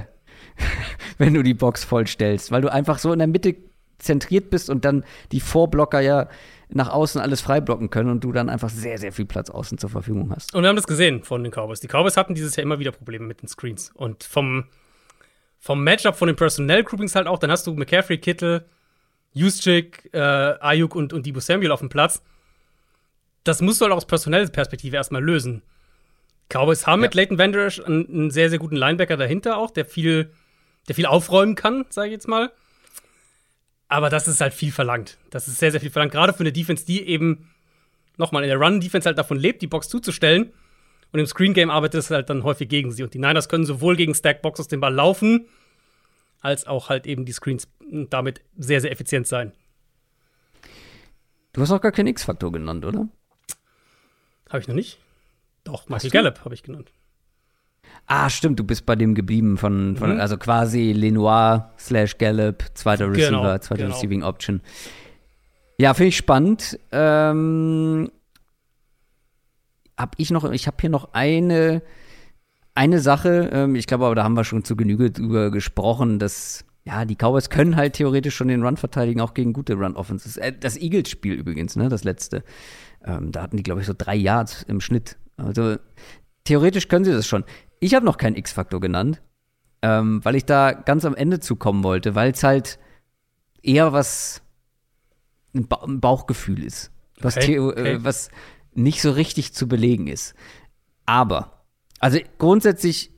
wenn 1.17 1.33
du 1.33 1.43
die 1.43 1.53
Box 1.53 1.83
vollstellst, 1.83 2.51
weil 2.51 2.61
du 2.61 2.71
einfach 2.71 2.99
so 2.99 3.13
in 3.13 3.19
der 3.19 3.27
Mitte 3.27 3.55
zentriert 3.99 4.49
bist 4.49 4.69
und 4.69 4.85
dann 4.85 5.03
die 5.31 5.39
Vorblocker 5.39 5.99
ja 5.99 6.27
nach 6.69 6.89
außen 6.89 7.21
alles 7.21 7.41
freiblocken 7.41 7.89
können 7.89 8.09
und 8.09 8.23
du 8.23 8.31
dann 8.31 8.49
einfach 8.49 8.69
sehr, 8.69 8.97
sehr 8.97 9.11
viel 9.11 9.25
Platz 9.25 9.49
außen 9.49 9.77
zur 9.77 9.89
Verfügung 9.89 10.31
hast. 10.35 10.53
Und 10.53 10.63
wir 10.63 10.69
haben 10.69 10.75
das 10.75 10.87
gesehen 10.87 11.23
von 11.23 11.43
den 11.43 11.51
Cowboys. 11.51 11.79
Die 11.79 11.87
Cowboys 11.87 12.17
hatten 12.17 12.35
dieses 12.35 12.55
Jahr 12.55 12.63
immer 12.63 12.79
wieder 12.79 12.91
Probleme 12.91 13.25
mit 13.25 13.41
den 13.41 13.47
Screens. 13.47 13.91
Und 13.95 14.23
vom, 14.23 14.65
vom 15.59 15.83
Matchup, 15.83 16.15
von 16.15 16.27
den 16.27 16.35
Personnel-Groupings 16.35 17.15
halt 17.15 17.27
auch, 17.27 17.39
dann 17.39 17.51
hast 17.51 17.65
du 17.67 17.73
McCaffrey, 17.73 18.17
Kittel, 18.17 18.65
Juszczyk, 19.33 20.09
äh, 20.13 20.19
Ayuk 20.19 20.95
und, 20.95 21.13
und 21.13 21.25
Debo 21.25 21.39
Samuel 21.39 21.71
auf 21.71 21.79
dem 21.79 21.89
Platz. 21.89 22.21
Das 23.43 23.61
musst 23.61 23.79
du 23.81 23.85
halt 23.85 23.93
aus 23.93 24.05
personeller 24.05 24.47
Perspektive 24.47 24.95
erstmal 24.95 25.23
lösen. 25.23 25.61
Cowboys 26.49 26.87
haben 26.87 27.01
ja. 27.01 27.07
mit 27.07 27.15
Leighton 27.15 27.37
Vanderish 27.37 27.79
einen, 27.83 28.07
einen, 28.07 28.31
sehr, 28.31 28.49
sehr 28.49 28.59
guten 28.59 28.75
Linebacker 28.75 29.17
dahinter 29.17 29.57
auch, 29.57 29.71
der 29.71 29.85
viel, 29.85 30.31
der 30.87 30.95
viel 30.95 31.05
aufräumen 31.05 31.55
kann, 31.55 31.85
sage 31.89 32.07
ich 32.07 32.13
jetzt 32.13 32.27
mal. 32.27 32.51
Aber 33.89 34.09
das 34.09 34.27
ist 34.27 34.41
halt 34.41 34.53
viel 34.53 34.71
verlangt. 34.71 35.17
Das 35.29 35.47
ist 35.47 35.59
sehr, 35.59 35.71
sehr 35.71 35.79
viel 35.79 35.89
verlangt. 35.91 36.11
Gerade 36.11 36.33
für 36.33 36.41
eine 36.41 36.51
Defense, 36.51 36.85
die 36.85 37.07
eben 37.07 37.49
nochmal 38.17 38.43
in 38.43 38.49
der 38.49 38.57
Run-Defense 38.57 39.07
halt 39.07 39.17
davon 39.17 39.37
lebt, 39.37 39.61
die 39.61 39.67
Box 39.67 39.87
zuzustellen. 39.87 40.51
Und 41.13 41.19
im 41.19 41.25
Screen-Game 41.25 41.69
arbeitet 41.69 41.99
es 41.99 42.11
halt 42.11 42.29
dann 42.29 42.43
häufig 42.43 42.67
gegen 42.67 42.91
sie. 42.91 43.03
Und 43.03 43.13
die 43.13 43.19
Niners 43.19 43.47
können 43.47 43.65
sowohl 43.65 43.95
gegen 43.95 44.13
Stack-Boxes 44.13 44.67
den 44.67 44.81
Ball 44.81 44.93
laufen, 44.93 45.47
als 46.39 46.67
auch 46.67 46.89
halt 46.89 47.07
eben 47.07 47.25
die 47.25 47.31
Screens 47.31 47.67
damit 48.09 48.41
sehr, 48.57 48.81
sehr 48.81 48.91
effizient 48.91 49.27
sein. 49.27 49.51
Du 51.53 51.61
hast 51.61 51.71
auch 51.71 51.81
gar 51.81 51.91
keinen 51.91 52.07
X-Faktor 52.07 52.51
genannt, 52.51 52.85
oder? 52.85 53.07
Habe 54.49 54.59
ich 54.59 54.67
noch 54.67 54.75
nicht. 54.75 54.99
Doch, 55.63 55.89
Michael 55.89 56.11
Gallup 56.11 56.45
habe 56.45 56.53
ich 56.53 56.63
genannt. 56.63 56.91
Ah, 58.05 58.29
stimmt, 58.29 58.59
du 58.59 58.63
bist 58.63 58.85
bei 58.85 58.95
dem 58.95 59.15
geblieben 59.15 59.57
von, 59.57 59.97
von 59.97 60.13
mhm. 60.13 60.21
also 60.21 60.37
quasi 60.37 60.93
Lenoir 60.93 61.73
slash 61.77 62.17
Gallup, 62.17 62.63
zweiter 62.73 63.09
genau, 63.09 63.41
Receiver, 63.41 63.61
zweite 63.61 63.83
genau. 63.83 63.95
Receiving 63.95 64.23
Option. 64.23 64.61
Ja, 65.77 65.93
finde 65.93 66.09
ich 66.09 66.17
spannend. 66.17 66.79
Ähm, 66.91 68.09
hab 69.97 70.15
ich 70.17 70.31
noch, 70.31 70.49
ich 70.51 70.67
habe 70.67 70.77
hier 70.79 70.89
noch 70.89 71.13
eine, 71.13 71.81
eine 72.77 72.99
Sache, 72.99 73.49
ähm, 73.51 73.75
ich 73.75 73.87
glaube 73.87 74.05
aber, 74.05 74.15
da 74.15 74.23
haben 74.23 74.35
wir 74.37 74.43
schon 74.43 74.63
zu 74.63 74.75
Genüge 74.75 75.11
drüber 75.11 75.51
gesprochen, 75.51 76.19
dass 76.19 76.63
ja, 76.85 77.03
die 77.03 77.15
Cowboys 77.15 77.49
können 77.49 77.75
halt 77.75 77.93
theoretisch 77.93 78.35
schon 78.35 78.47
den 78.47 78.63
Run 78.63 78.77
verteidigen, 78.77 79.19
auch 79.19 79.33
gegen 79.33 79.51
gute 79.51 79.73
Run-Offenses. 79.73 80.37
Äh, 80.37 80.53
das 80.57 80.77
Eagles-Spiel 80.77 81.33
übrigens, 81.33 81.75
ne, 81.75 81.89
das 81.89 82.05
letzte. 82.05 82.43
Ähm, 83.03 83.31
da 83.33 83.41
hatten 83.41 83.57
die, 83.57 83.63
glaube 83.63 83.81
ich, 83.81 83.87
so 83.87 83.93
drei 83.97 84.15
Yards 84.15 84.63
im 84.63 84.79
Schnitt. 84.79 85.17
Also 85.35 85.75
theoretisch 86.45 86.87
können 86.87 87.03
sie 87.03 87.11
das 87.11 87.27
schon. 87.27 87.43
Ich 87.79 87.93
habe 87.93 88.05
noch 88.05 88.17
keinen 88.17 88.35
X-Faktor 88.35 88.79
genannt, 88.79 89.21
ähm, 89.81 90.23
weil 90.23 90.35
ich 90.35 90.45
da 90.45 90.71
ganz 90.71 91.03
am 91.03 91.15
Ende 91.15 91.39
zukommen 91.39 91.83
wollte, 91.83 92.15
weil 92.15 92.31
es 92.31 92.43
halt 92.43 92.79
eher 93.61 93.91
was 93.91 94.41
ein, 95.53 95.67
ba 95.67 95.83
ein 95.85 95.99
Bauchgefühl 95.99 96.63
ist, 96.63 96.91
was, 97.19 97.35
okay, 97.35 97.55
äh, 97.55 97.59
okay. 97.59 97.91
Äh, 97.93 98.03
was 98.03 98.29
nicht 98.73 99.01
so 99.01 99.11
richtig 99.11 99.53
zu 99.53 99.67
belegen 99.67 100.07
ist. 100.07 100.35
Aber, 101.05 101.56
also 101.99 102.19
grundsätzlich 102.37 103.11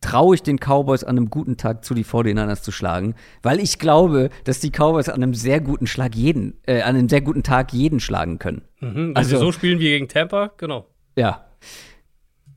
traue 0.00 0.34
ich 0.34 0.42
den 0.42 0.58
Cowboys 0.58 1.04
an 1.04 1.16
einem 1.16 1.30
guten 1.30 1.56
Tag 1.56 1.84
zu, 1.84 1.94
die 1.94 2.04
49ers 2.04 2.62
zu 2.62 2.70
schlagen, 2.70 3.14
weil 3.42 3.60
ich 3.60 3.78
glaube, 3.78 4.30
dass 4.44 4.60
die 4.60 4.70
Cowboys 4.70 5.08
an 5.08 5.22
einem 5.22 5.34
sehr 5.34 5.60
guten 5.60 5.86
Schlag 5.86 6.14
jeden, 6.14 6.54
äh, 6.66 6.82
an 6.82 6.96
einem 6.96 7.08
sehr 7.08 7.22
guten 7.22 7.42
Tag 7.42 7.72
jeden 7.72 7.98
schlagen 8.00 8.38
können. 8.38 8.62
Mhm, 8.80 9.12
also 9.14 9.38
so 9.38 9.52
spielen 9.52 9.80
wir 9.80 9.90
gegen 9.90 10.08
Tampa, 10.08 10.52
genau. 10.56 10.86
Ja. 11.16 11.46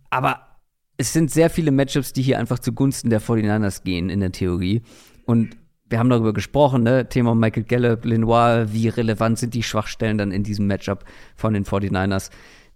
Aber 0.10 0.42
es 0.98 1.14
sind 1.14 1.32
sehr 1.32 1.50
viele 1.50 1.72
Matchups, 1.72 2.14
die 2.14 2.22
hier 2.22 2.40
einfach 2.40 2.60
zugunsten 2.60 3.10
der 3.10 3.22
49ers 3.22 3.84
gehen 3.84 4.10
in 4.10 4.20
der 4.20 4.32
Theorie. 4.32 4.82
Und 5.26 5.56
wir 5.90 5.98
haben 5.98 6.10
darüber 6.10 6.34
gesprochen, 6.34 6.84
ne? 6.84 7.08
Thema 7.10 7.34
Michael 7.34 7.64
Gallup, 7.64 8.06
Lenoir, 8.06 8.72
wie 8.72 8.90
relevant 8.90 9.40
sind 9.40 9.54
die 9.54 9.64
Schwachstellen 9.64 10.18
dann 10.18 10.32
in 10.32 10.44
diesem 10.44 10.68
Matchup 10.68 11.04
von 11.36 11.54
den 11.54 11.66
49ers. 11.66 12.30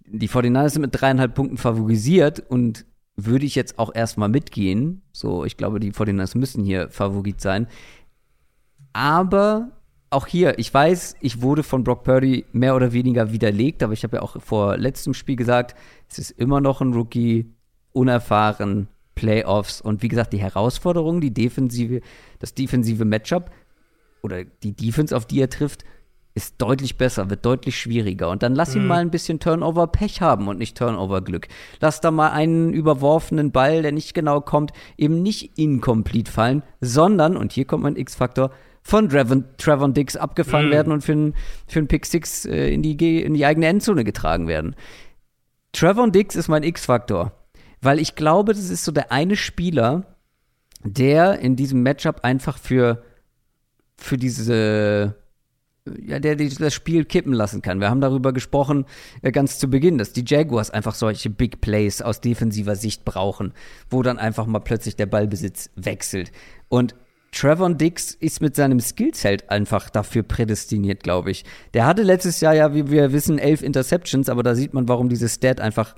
Die 0.06 0.28
49ers 0.28 0.70
sind 0.70 0.82
mit 0.82 1.00
dreieinhalb 1.00 1.34
Punkten 1.34 1.56
favorisiert 1.56 2.40
und 2.48 2.84
würde 3.16 3.46
ich 3.46 3.54
jetzt 3.54 3.78
auch 3.78 3.94
erstmal 3.94 4.28
mitgehen. 4.28 5.02
So, 5.12 5.44
ich 5.44 5.56
glaube, 5.56 5.80
die 5.80 5.92
49ers 5.92 6.36
müssen 6.36 6.64
hier 6.64 6.90
Favorit 6.90 7.40
sein. 7.40 7.68
Aber 8.92 9.72
auch 10.10 10.26
hier, 10.26 10.58
ich 10.58 10.72
weiß, 10.72 11.16
ich 11.20 11.42
wurde 11.42 11.62
von 11.62 11.84
Brock 11.84 12.04
Purdy 12.04 12.44
mehr 12.52 12.76
oder 12.76 12.92
weniger 12.92 13.32
widerlegt, 13.32 13.82
aber 13.82 13.92
ich 13.92 14.04
habe 14.04 14.16
ja 14.16 14.22
auch 14.22 14.40
vor 14.40 14.76
letztem 14.76 15.14
Spiel 15.14 15.36
gesagt, 15.36 15.76
es 16.08 16.18
ist 16.18 16.30
immer 16.32 16.60
noch 16.60 16.80
ein 16.80 16.94
Rookie, 16.94 17.52
unerfahren, 17.92 18.88
Playoffs 19.14 19.80
und 19.80 20.02
wie 20.02 20.08
gesagt, 20.08 20.32
die 20.32 20.38
Herausforderung, 20.38 21.20
die 21.20 21.32
defensive, 21.32 22.00
das 22.38 22.54
defensive 22.54 23.04
Matchup 23.04 23.50
oder 24.22 24.44
die 24.44 24.72
Defense, 24.72 25.16
auf 25.16 25.26
die 25.26 25.40
er 25.40 25.50
trifft, 25.50 25.84
ist 26.34 26.56
deutlich 26.58 26.98
besser, 26.98 27.30
wird 27.30 27.46
deutlich 27.46 27.78
schwieriger. 27.78 28.28
Und 28.28 28.42
dann 28.42 28.54
lass 28.54 28.74
ihn 28.74 28.82
mhm. 28.82 28.88
mal 28.88 29.00
ein 29.00 29.10
bisschen 29.10 29.38
Turnover-Pech 29.38 30.20
haben 30.20 30.48
und 30.48 30.58
nicht 30.58 30.76
Turnover-Glück. 30.76 31.46
Lass 31.80 32.00
da 32.00 32.10
mal 32.10 32.30
einen 32.30 32.72
überworfenen 32.72 33.52
Ball, 33.52 33.82
der 33.82 33.92
nicht 33.92 34.14
genau 34.14 34.40
kommt, 34.40 34.72
eben 34.96 35.22
nicht 35.22 35.56
incomplete 35.56 36.30
fallen, 36.30 36.62
sondern, 36.80 37.36
und 37.36 37.52
hier 37.52 37.66
kommt 37.66 37.84
mein 37.84 37.96
X-Faktor, 37.96 38.50
von 38.82 39.08
Trevon, 39.08 39.44
Trevon 39.56 39.94
Dix 39.94 40.16
abgefangen 40.16 40.68
mhm. 40.68 40.72
werden 40.72 40.92
und 40.92 41.02
für 41.02 41.12
einen 41.12 41.34
für 41.66 41.82
Pick 41.84 42.04
Six 42.04 42.44
äh, 42.44 42.68
in, 42.68 42.82
die, 42.82 43.22
in 43.22 43.32
die 43.32 43.46
eigene 43.46 43.66
Endzone 43.66 44.04
getragen 44.04 44.46
werden. 44.46 44.76
Trevon 45.72 46.12
Dix 46.12 46.36
ist 46.36 46.48
mein 46.48 46.62
X-Faktor. 46.62 47.32
Weil 47.80 47.98
ich 47.98 48.14
glaube, 48.14 48.54
das 48.54 48.70
ist 48.70 48.84
so 48.84 48.92
der 48.92 49.12
eine 49.12 49.36
Spieler, 49.36 50.06
der 50.82 51.38
in 51.40 51.54
diesem 51.56 51.82
Matchup 51.82 52.24
einfach 52.24 52.58
für, 52.58 53.02
für 53.96 54.16
diese, 54.16 55.16
ja, 56.06 56.18
der 56.18 56.36
das 56.36 56.72
Spiel 56.72 57.04
kippen 57.04 57.32
lassen 57.32 57.60
kann. 57.60 57.80
Wir 57.80 57.90
haben 57.90 58.00
darüber 58.00 58.32
gesprochen 58.32 58.86
äh, 59.22 59.32
ganz 59.32 59.58
zu 59.58 59.68
Beginn, 59.68 59.98
dass 59.98 60.12
die 60.12 60.24
Jaguars 60.26 60.70
einfach 60.70 60.94
solche 60.94 61.28
Big 61.28 61.60
Plays 61.60 62.00
aus 62.00 62.20
defensiver 62.20 62.74
Sicht 62.74 63.04
brauchen, 63.04 63.52
wo 63.90 64.02
dann 64.02 64.18
einfach 64.18 64.46
mal 64.46 64.60
plötzlich 64.60 64.96
der 64.96 65.06
Ballbesitz 65.06 65.70
wechselt. 65.76 66.32
Und 66.68 66.94
Trevor 67.32 67.74
Dix 67.74 68.14
ist 68.14 68.40
mit 68.40 68.54
seinem 68.54 68.80
Skillset 68.80 69.50
einfach 69.50 69.90
dafür 69.90 70.22
prädestiniert, 70.22 71.02
glaube 71.02 71.32
ich. 71.32 71.44
Der 71.74 71.84
hatte 71.84 72.02
letztes 72.02 72.40
Jahr 72.40 72.54
ja, 72.54 72.74
wie 72.74 72.90
wir 72.90 73.12
wissen, 73.12 73.38
elf 73.38 73.60
Interceptions, 73.60 74.28
aber 74.28 74.42
da 74.42 74.54
sieht 74.54 74.72
man, 74.72 74.88
warum 74.88 75.08
dieses 75.08 75.34
Stat 75.34 75.60
einfach 75.60 75.94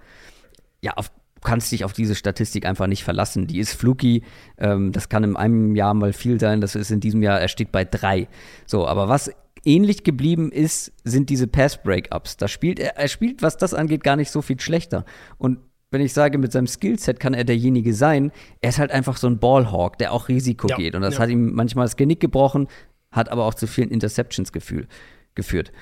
ja 0.82 0.92
auf 0.94 1.10
kannst 1.44 1.70
dich 1.70 1.84
auf 1.84 1.92
diese 1.92 2.16
Statistik 2.16 2.66
einfach 2.66 2.88
nicht 2.88 3.04
verlassen. 3.04 3.46
Die 3.46 3.60
ist 3.60 3.72
fluky. 3.72 4.24
Ähm, 4.58 4.90
das 4.90 5.08
kann 5.08 5.22
in 5.22 5.36
einem 5.36 5.76
Jahr 5.76 5.94
mal 5.94 6.12
viel 6.12 6.40
sein. 6.40 6.60
Das 6.60 6.74
ist 6.74 6.90
in 6.90 6.98
diesem 6.98 7.22
Jahr, 7.22 7.40
er 7.40 7.46
steht 7.46 7.70
bei 7.70 7.84
drei. 7.84 8.26
So, 8.64 8.88
aber 8.88 9.08
was 9.08 9.30
ähnlich 9.66 10.04
geblieben 10.04 10.50
ist, 10.52 10.92
sind 11.04 11.28
diese 11.30 11.46
Pass-Breakups. 11.46 12.36
Da 12.36 12.48
spielt 12.48 12.78
er, 12.78 12.96
er 12.96 13.08
spielt, 13.08 13.42
was 13.42 13.56
das 13.56 13.74
angeht, 13.74 14.02
gar 14.02 14.16
nicht 14.16 14.30
so 14.30 14.42
viel 14.42 14.60
schlechter. 14.60 15.04
Und 15.38 15.58
wenn 15.90 16.00
ich 16.00 16.12
sage, 16.12 16.38
mit 16.38 16.52
seinem 16.52 16.66
Skillset 16.66 17.20
kann 17.20 17.34
er 17.34 17.44
derjenige 17.44 17.94
sein, 17.94 18.32
er 18.60 18.70
ist 18.70 18.78
halt 18.78 18.90
einfach 18.90 19.16
so 19.16 19.26
ein 19.26 19.38
Ballhawk, 19.38 19.98
der 19.98 20.12
auch 20.12 20.28
Risiko 20.28 20.68
ja, 20.68 20.76
geht. 20.76 20.94
Und 20.94 21.02
das 21.02 21.14
ja. 21.14 21.20
hat 21.20 21.30
ihm 21.30 21.52
manchmal 21.54 21.84
das 21.84 21.96
Genick 21.96 22.20
gebrochen, 22.20 22.68
hat 23.10 23.28
aber 23.28 23.44
auch 23.44 23.54
zu 23.54 23.66
vielen 23.66 23.90
Interceptions 23.90 24.52
gefühl, 24.52 24.88
geführt. 25.34 25.72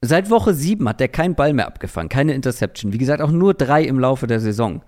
Seit 0.00 0.30
Woche 0.30 0.54
7 0.54 0.88
hat 0.88 1.00
der 1.00 1.08
keinen 1.08 1.34
Ball 1.34 1.52
mehr 1.52 1.66
abgefangen, 1.66 2.08
keine 2.08 2.34
Interception. 2.34 2.92
Wie 2.92 2.98
gesagt, 2.98 3.20
auch 3.20 3.32
nur 3.32 3.54
drei 3.54 3.82
im 3.82 3.98
Laufe 3.98 4.26
der 4.26 4.38
Saison. 4.38 4.82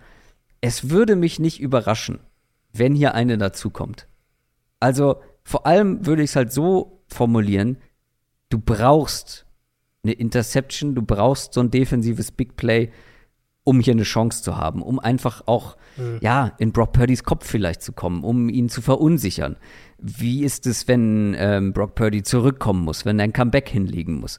Es 0.61 0.91
würde 0.91 1.17
mich 1.17 1.41
nicht 1.41 1.61
überraschen, 1.61 2.21
wenn 2.73 2.95
hier 2.95 3.15
eine 3.15 3.39
dazukommt. 3.39 4.07
Also 4.79 5.21
vor 5.43 5.67
allem 5.67 6.07
würde 6.07 6.23
ich 6.23 6.31
es 6.31 6.37
halt 6.37 6.53
so 6.53 7.03
formulieren, 7.09 7.79
du 8.51 8.59
brauchst 8.59 9.47
eine 10.03 10.13
Interception, 10.13 10.95
du 10.95 11.03
brauchst 11.03 11.55
so 11.55 11.61
ein 11.61 11.71
defensives 11.71 12.31
Big 12.31 12.57
Play, 12.57 12.91
um 13.65 13.81
hier 13.81 13.93
eine 13.93 14.03
Chance 14.03 14.43
zu 14.43 14.57
haben, 14.57 14.83
um 14.83 14.99
einfach 14.99 15.43
auch, 15.47 15.77
mhm. 15.97 16.19
ja, 16.21 16.53
in 16.59 16.73
Brock 16.73 16.93
Purdys 16.93 17.25
Kopf 17.25 17.47
vielleicht 17.47 17.83
zu 17.83 17.93
kommen, 17.93 18.25
um 18.25 18.49
ihn 18.49 18.69
zu 18.69 18.81
verunsichern. 18.83 19.57
Wie 19.99 20.45
ist 20.45 20.67
es, 20.67 20.89
wenn 20.89 21.37
ähm, 21.39 21.73
Brock 21.73 21.95
Purdy 21.95 22.23
zurückkommen 22.23 22.83
muss, 22.85 23.05
wenn 23.05 23.19
er 23.19 23.25
ein 23.25 23.33
Comeback 23.33 23.69
hinlegen 23.69 24.19
muss? 24.19 24.39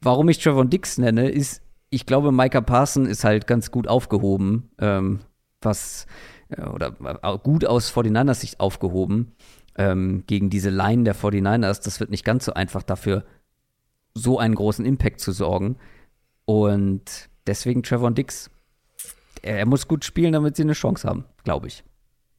Warum 0.00 0.28
ich 0.28 0.38
Trevor 0.38 0.64
Dix 0.64 0.98
nenne, 0.98 1.28
ist, 1.28 1.62
ich 1.90 2.06
glaube, 2.06 2.32
Micah 2.32 2.62
Parson 2.62 3.06
ist 3.06 3.24
halt 3.24 3.46
ganz 3.46 3.70
gut 3.70 3.86
aufgehoben, 3.86 4.70
ähm, 4.78 5.20
was, 5.60 6.06
äh, 6.48 6.62
oder 6.62 6.94
äh, 7.22 7.38
gut 7.38 7.66
aus 7.66 7.92
49ers 7.92 8.34
Sicht 8.34 8.60
aufgehoben, 8.60 9.32
ähm, 9.76 10.24
gegen 10.26 10.50
diese 10.50 10.70
Line 10.70 11.04
der 11.04 11.14
49ers. 11.14 11.84
Das 11.84 12.00
wird 12.00 12.10
nicht 12.10 12.24
ganz 12.24 12.44
so 12.44 12.54
einfach 12.54 12.82
dafür, 12.82 13.24
so 14.14 14.38
einen 14.38 14.54
großen 14.54 14.84
Impact 14.84 15.20
zu 15.20 15.32
sorgen. 15.32 15.76
Und 16.44 17.28
deswegen 17.46 17.82
Trevor 17.82 18.10
Dix. 18.10 18.50
Er 19.42 19.66
muss 19.66 19.86
gut 19.86 20.04
spielen, 20.04 20.32
damit 20.32 20.56
sie 20.56 20.62
eine 20.62 20.72
Chance 20.72 21.08
haben, 21.08 21.24
glaube 21.44 21.68
ich. 21.68 21.84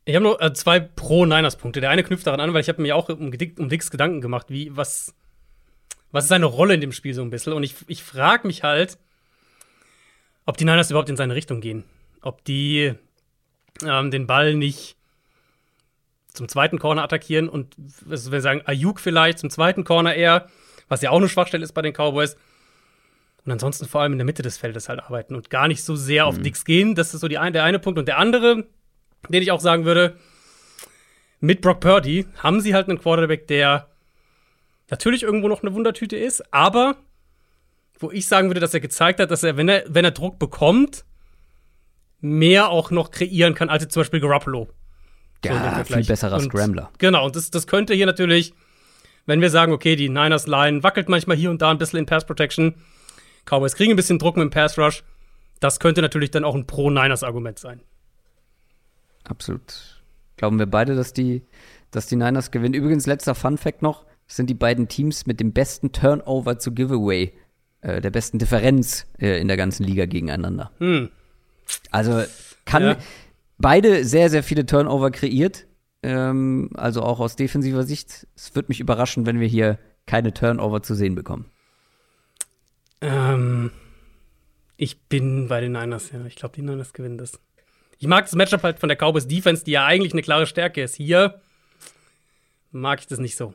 Ich 0.06 0.16
habe 0.16 0.24
nur 0.24 0.42
äh, 0.42 0.54
zwei 0.54 0.80
Pro-Niners-Punkte. 0.80 1.82
Der 1.82 1.90
eine 1.90 2.04
knüpft 2.04 2.26
daran 2.26 2.40
an, 2.40 2.54
weil 2.54 2.62
ich 2.62 2.70
habe 2.70 2.82
mir 2.82 2.96
auch 2.96 3.10
um, 3.10 3.32
um 3.58 3.70
Dix 3.70 3.92
Gedanken 3.92 4.22
gemacht, 4.22 4.48
wie, 4.50 4.76
was, 4.76 5.14
was 6.12 6.26
ist 6.26 6.30
seine 6.30 6.46
Rolle 6.46 6.74
in 6.74 6.82
dem 6.82 6.92
Spiel 6.92 7.14
so 7.14 7.22
ein 7.22 7.30
bisschen. 7.30 7.54
Und 7.54 7.64
ich, 7.64 7.76
ich 7.88 8.04
frage 8.04 8.48
mich 8.48 8.64
halt, 8.64 8.98
ob 10.46 10.58
die 10.58 10.66
Niners 10.66 10.90
überhaupt 10.90 11.10
in 11.10 11.18
seine 11.18 11.36
Richtung 11.36 11.62
gehen. 11.62 11.84
Ob 12.22 12.44
die 12.46 12.94
ähm, 13.86 14.12
den 14.12 14.28
Ball 14.28 14.56
nicht 14.56 14.97
zum 16.38 16.48
zweiten 16.48 16.80
Corner 16.80 17.04
attackieren 17.04 17.50
und 17.50 17.76
also 18.10 18.32
wir 18.32 18.42
sagen 18.42 18.62
Ayuk 18.66 19.00
vielleicht 19.00 19.40
zum 19.40 19.50
zweiten 19.50 19.84
Corner 19.84 20.16
eher, 20.16 20.48
was 20.88 21.02
ja 21.02 21.10
auch 21.10 21.18
eine 21.18 21.28
Schwachstelle 21.28 21.64
ist 21.64 21.74
bei 21.74 21.82
den 21.82 21.94
Cowboys. 21.94 22.38
Und 23.46 23.52
ansonsten 23.52 23.88
vor 23.88 24.02
allem 24.02 24.12
in 24.12 24.18
der 24.18 24.26
Mitte 24.26 24.44
des 24.44 24.58
Feldes 24.58 24.90
halt 24.90 25.02
arbeiten 25.02 25.34
und 25.34 25.50
gar 25.50 25.68
nicht 25.68 25.84
so 25.84 25.96
sehr 25.96 26.24
mhm. 26.24 26.30
auf 26.30 26.40
Dix 26.40 26.66
gehen. 26.66 26.96
Das 26.96 27.14
ist 27.14 27.22
so 27.22 27.28
die 27.28 27.38
ein, 27.38 27.54
der 27.54 27.64
eine 27.64 27.80
Punkt. 27.80 27.98
Und 27.98 28.08
der 28.08 28.18
andere, 28.18 28.66
den 29.30 29.42
ich 29.42 29.52
auch 29.52 29.62
sagen 29.62 29.86
würde, 29.86 30.18
mit 31.40 31.62
Brock 31.62 31.80
Purdy 31.80 32.26
haben 32.40 32.60
sie 32.62 32.74
halt 32.74 32.90
einen 32.90 33.00
Quarterback, 33.00 33.48
der 33.48 33.88
natürlich 34.90 35.24
irgendwo 35.24 35.48
noch 35.48 35.62
eine 35.62 35.74
Wundertüte 35.74 36.18
ist, 36.18 36.54
aber 36.54 36.98
wo 38.00 38.12
ich 38.12 38.28
sagen 38.28 38.50
würde, 38.50 38.60
dass 38.60 38.74
er 38.74 38.80
gezeigt 38.80 39.20
hat, 39.20 39.32
dass 39.32 39.44
er, 39.44 39.58
wenn 39.58 39.70
er, 39.70 39.84
wenn 39.88 40.06
er 40.06 40.12
Druck 40.12 40.40
bekommt, 40.40 41.04
mehr 42.20 42.70
auch 42.70 42.92
noch 42.92 43.12
kreieren 43.12 43.56
kann, 43.56 43.70
als 43.70 43.88
zum 43.88 44.02
Beispiel 44.02 44.20
Garoppolo. 44.20 44.68
Ja, 45.46 45.84
so 45.86 45.94
viel 45.94 46.06
besserer 46.06 46.36
und, 46.38 46.44
Scrambler. 46.44 46.92
Genau, 46.98 47.26
und 47.26 47.36
das, 47.36 47.52
das 47.52 47.68
könnte 47.68 47.94
hier 47.94 48.06
natürlich, 48.06 48.54
wenn 49.26 49.42
wir 49.42 49.50
sagen, 49.50 49.72
okay, 49.72 49.96
die 49.96 50.10
Niners 50.10 50.48
Line 50.48 50.84
wackelt 50.84 51.10
manchmal 51.10 51.38
hier 51.38 51.50
und 51.50 51.62
da 51.62 51.72
ein 51.72 51.78
bisschen 51.78 52.00
in 52.00 52.06
Pass 52.06 52.26
Protection, 52.26 52.76
Cowboys 53.46 53.76
kriegen 53.76 53.94
ein 53.94 53.96
bisschen 53.96 54.20
Druck 54.20 54.36
mit 54.36 54.44
dem 54.44 54.50
Pass 54.50 54.78
Rush. 54.78 55.04
Das 55.60 55.80
könnte 55.80 56.02
natürlich 56.02 56.32
dann 56.32 56.44
auch 56.44 56.56
ein 56.56 56.68
Pro-Niners-Argument 56.68 57.58
sein. 57.58 57.82
Absolut. 59.24 60.02
Glauben 60.36 60.60
wir 60.60 60.68
beide, 60.68 60.96
dass 60.96 61.14
die, 61.14 61.44
dass 61.92 62.08
die 62.08 62.16
Niners 62.16 62.52
gewinnen. 62.52 62.74
Übrigens, 62.74 63.06
letzter 63.06 63.36
Fun-Fact 63.36 63.82
noch: 63.82 64.06
sind 64.28 64.50
die 64.50 64.54
beiden 64.54 64.88
Teams 64.88 65.26
mit 65.26 65.40
dem 65.40 65.54
besten 65.54 65.92
Turnover 65.92 66.60
zu 66.60 66.74
Giveaway, 66.74 67.34
äh, 67.82 68.02
der 68.02 68.12
besten 68.12 68.38
Differenz 68.38 69.08
äh, 69.20 69.40
in 69.40 69.48
der 69.48 69.58
ganzen 69.58 69.84
Liga 69.84 70.06
gegeneinander. 70.06 70.72
Hm. 70.78 71.10
Also 71.92 72.24
kann 72.66 72.84
ja. 72.84 72.98
Beide 73.58 74.06
sehr, 74.06 74.30
sehr 74.30 74.44
viele 74.44 74.66
Turnover 74.66 75.12
kreiert. 75.12 75.66
Ähm, 76.04 76.70
also 76.76 77.02
auch 77.02 77.20
aus 77.20 77.36
defensiver 77.36 77.84
Sicht. 77.84 78.28
Es 78.36 78.56
wird 78.56 78.70
mich 78.70 78.80
überraschen, 78.80 79.26
wenn 79.26 79.40
wir 79.40 79.48
hier 79.48 79.80
keine 80.06 80.34
Turnover 80.34 80.82
zu 80.84 80.96
sehen 80.96 81.16
bekommen. 81.16 81.46
Ähm, 83.02 83.72
ich 84.78 85.02
bin 85.08 85.48
bei 85.48 85.62
den 85.62 85.74
Niners, 85.74 86.12
ja. 86.12 86.24
Ich 86.26 86.36
glaube, 86.36 86.56
die 86.56 86.62
Niners 86.62 86.94
gewinnen 86.94 87.18
das. 87.18 87.40
Ich 88.00 88.08
mag 88.08 88.26
das 88.26 88.36
Matchup 88.36 88.64
halt 88.64 88.80
von 88.80 88.90
der 88.90 88.98
Cowboys 88.98 89.28
Defense, 89.28 89.64
die 89.64 89.72
ja 89.72 89.86
eigentlich 89.86 90.14
eine 90.14 90.22
klare 90.22 90.46
Stärke 90.46 90.84
ist. 90.84 90.96
Hier 90.96 91.42
mag 92.72 93.00
ich 93.00 93.08
das 93.08 93.20
nicht 93.20 93.36
so. 93.36 93.54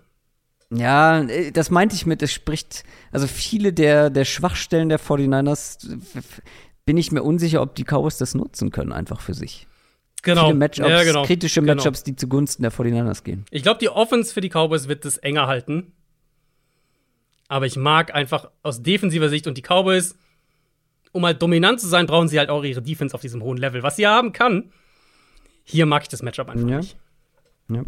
Ja, 0.70 1.22
äh, 1.22 1.52
das 1.52 1.70
meinte 1.70 1.94
ich 1.94 2.06
mit, 2.06 2.22
es 2.22 2.32
spricht, 2.32 2.84
also 3.10 3.26
viele 3.26 3.72
der, 3.72 4.10
der 4.10 4.24
Schwachstellen 4.24 4.88
der 4.88 4.98
49ers 4.98 5.88
bin 6.84 6.96
ich 6.96 7.12
mir 7.12 7.22
unsicher, 7.22 7.62
ob 7.62 7.74
die 7.74 7.84
Cowboys 7.84 8.18
das 8.18 8.34
nutzen 8.34 8.70
können, 8.70 8.92
einfach 8.92 9.20
für 9.20 9.34
sich. 9.34 9.68
Genau. 10.22 10.46
Viele 10.46 10.58
Matchups, 10.58 10.88
ja, 10.88 11.02
genau. 11.02 11.24
kritische 11.24 11.60
genau. 11.60 11.74
Matchups, 11.74 12.04
die 12.04 12.14
zugunsten 12.14 12.62
der 12.62 12.72
49ers 12.72 13.24
gehen. 13.24 13.44
Ich 13.50 13.62
glaube, 13.62 13.80
die 13.80 13.88
Offense 13.88 14.32
für 14.32 14.40
die 14.40 14.48
Cowboys 14.48 14.88
wird 14.88 15.04
das 15.04 15.18
enger 15.18 15.48
halten. 15.48 15.92
Aber 17.48 17.66
ich 17.66 17.76
mag 17.76 18.14
einfach 18.14 18.50
aus 18.62 18.82
defensiver 18.82 19.28
Sicht 19.28 19.46
und 19.46 19.58
die 19.58 19.62
Cowboys, 19.62 20.16
um 21.10 21.26
halt 21.26 21.42
dominant 21.42 21.80
zu 21.80 21.88
sein, 21.88 22.06
brauchen 22.06 22.28
sie 22.28 22.38
halt 22.38 22.50
auch 22.50 22.62
ihre 22.62 22.80
Defense 22.80 23.14
auf 23.14 23.20
diesem 23.20 23.42
hohen 23.42 23.58
Level. 23.58 23.82
Was 23.82 23.96
sie 23.96 24.06
haben 24.06 24.32
kann, 24.32 24.72
hier 25.64 25.86
mag 25.86 26.02
ich 26.02 26.08
das 26.08 26.22
Matchup 26.22 26.48
einfach 26.48 26.68
ja. 26.68 26.78
nicht. 26.78 26.96
Ja. 27.68 27.84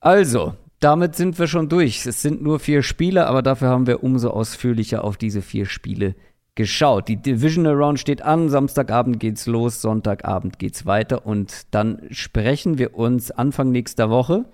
Also, 0.00 0.54
damit 0.78 1.16
sind 1.16 1.38
wir 1.38 1.48
schon 1.48 1.68
durch. 1.68 2.06
Es 2.06 2.22
sind 2.22 2.42
nur 2.42 2.60
vier 2.60 2.82
Spiele, 2.82 3.26
aber 3.26 3.42
dafür 3.42 3.68
haben 3.68 3.86
wir 3.86 4.04
umso 4.04 4.30
ausführlicher 4.30 5.02
auf 5.04 5.16
diese 5.16 5.42
vier 5.42 5.66
Spiele 5.66 6.14
geschaut. 6.58 7.06
Die 7.06 7.16
Divisional 7.16 7.74
Round 7.74 8.00
steht 8.00 8.20
an, 8.20 8.48
Samstagabend 8.48 9.20
geht's 9.20 9.46
los, 9.46 9.80
Sonntagabend 9.80 10.58
geht's 10.58 10.86
weiter 10.86 11.24
und 11.24 11.68
dann 11.70 12.02
sprechen 12.10 12.78
wir 12.78 12.94
uns 12.94 13.30
Anfang 13.30 13.70
nächster 13.70 14.10
Woche 14.10 14.44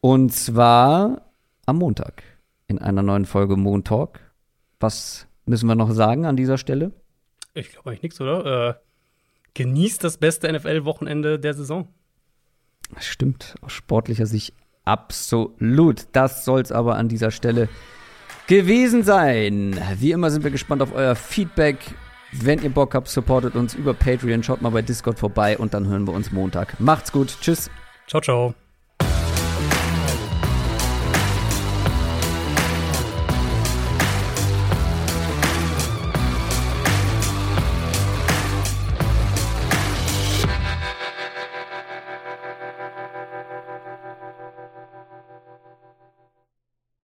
und 0.00 0.32
zwar 0.32 1.30
am 1.66 1.76
Montag 1.76 2.22
in 2.68 2.78
einer 2.78 3.02
neuen 3.02 3.26
Folge 3.26 3.56
Moon 3.56 3.84
Talk. 3.84 4.20
Was 4.80 5.26
müssen 5.44 5.66
wir 5.68 5.74
noch 5.74 5.90
sagen 5.90 6.24
an 6.24 6.36
dieser 6.36 6.56
Stelle? 6.56 6.92
Ich 7.52 7.70
glaube 7.70 7.90
eigentlich 7.90 8.02
nichts, 8.02 8.20
oder? 8.22 8.70
Äh, 8.70 8.74
genießt 9.52 10.02
das 10.02 10.16
beste 10.16 10.50
NFL-Wochenende 10.50 11.38
der 11.38 11.52
Saison. 11.52 11.86
Stimmt, 12.98 13.56
aus 13.60 13.72
sportlicher 13.72 14.26
Sicht 14.26 14.54
absolut. 14.86 16.06
Das 16.12 16.46
soll 16.46 16.62
es 16.62 16.72
aber 16.72 16.96
an 16.96 17.08
dieser 17.08 17.30
Stelle 17.30 17.68
gewesen 18.46 19.02
sein. 19.02 19.78
Wie 19.98 20.12
immer 20.12 20.30
sind 20.30 20.44
wir 20.44 20.50
gespannt 20.50 20.82
auf 20.82 20.94
euer 20.94 21.14
Feedback. 21.14 21.78
Wenn 22.32 22.62
ihr 22.62 22.70
Bock 22.70 22.94
habt, 22.94 23.08
supportet 23.08 23.54
uns 23.54 23.74
über 23.74 23.94
Patreon. 23.94 24.42
Schaut 24.42 24.62
mal 24.62 24.70
bei 24.70 24.82
Discord 24.82 25.18
vorbei 25.18 25.56
und 25.56 25.74
dann 25.74 25.86
hören 25.86 26.06
wir 26.06 26.14
uns 26.14 26.32
Montag. 26.32 26.78
Macht's 26.80 27.12
gut. 27.12 27.36
Tschüss. 27.40 27.70
Ciao, 28.06 28.20
ciao. 28.20 28.65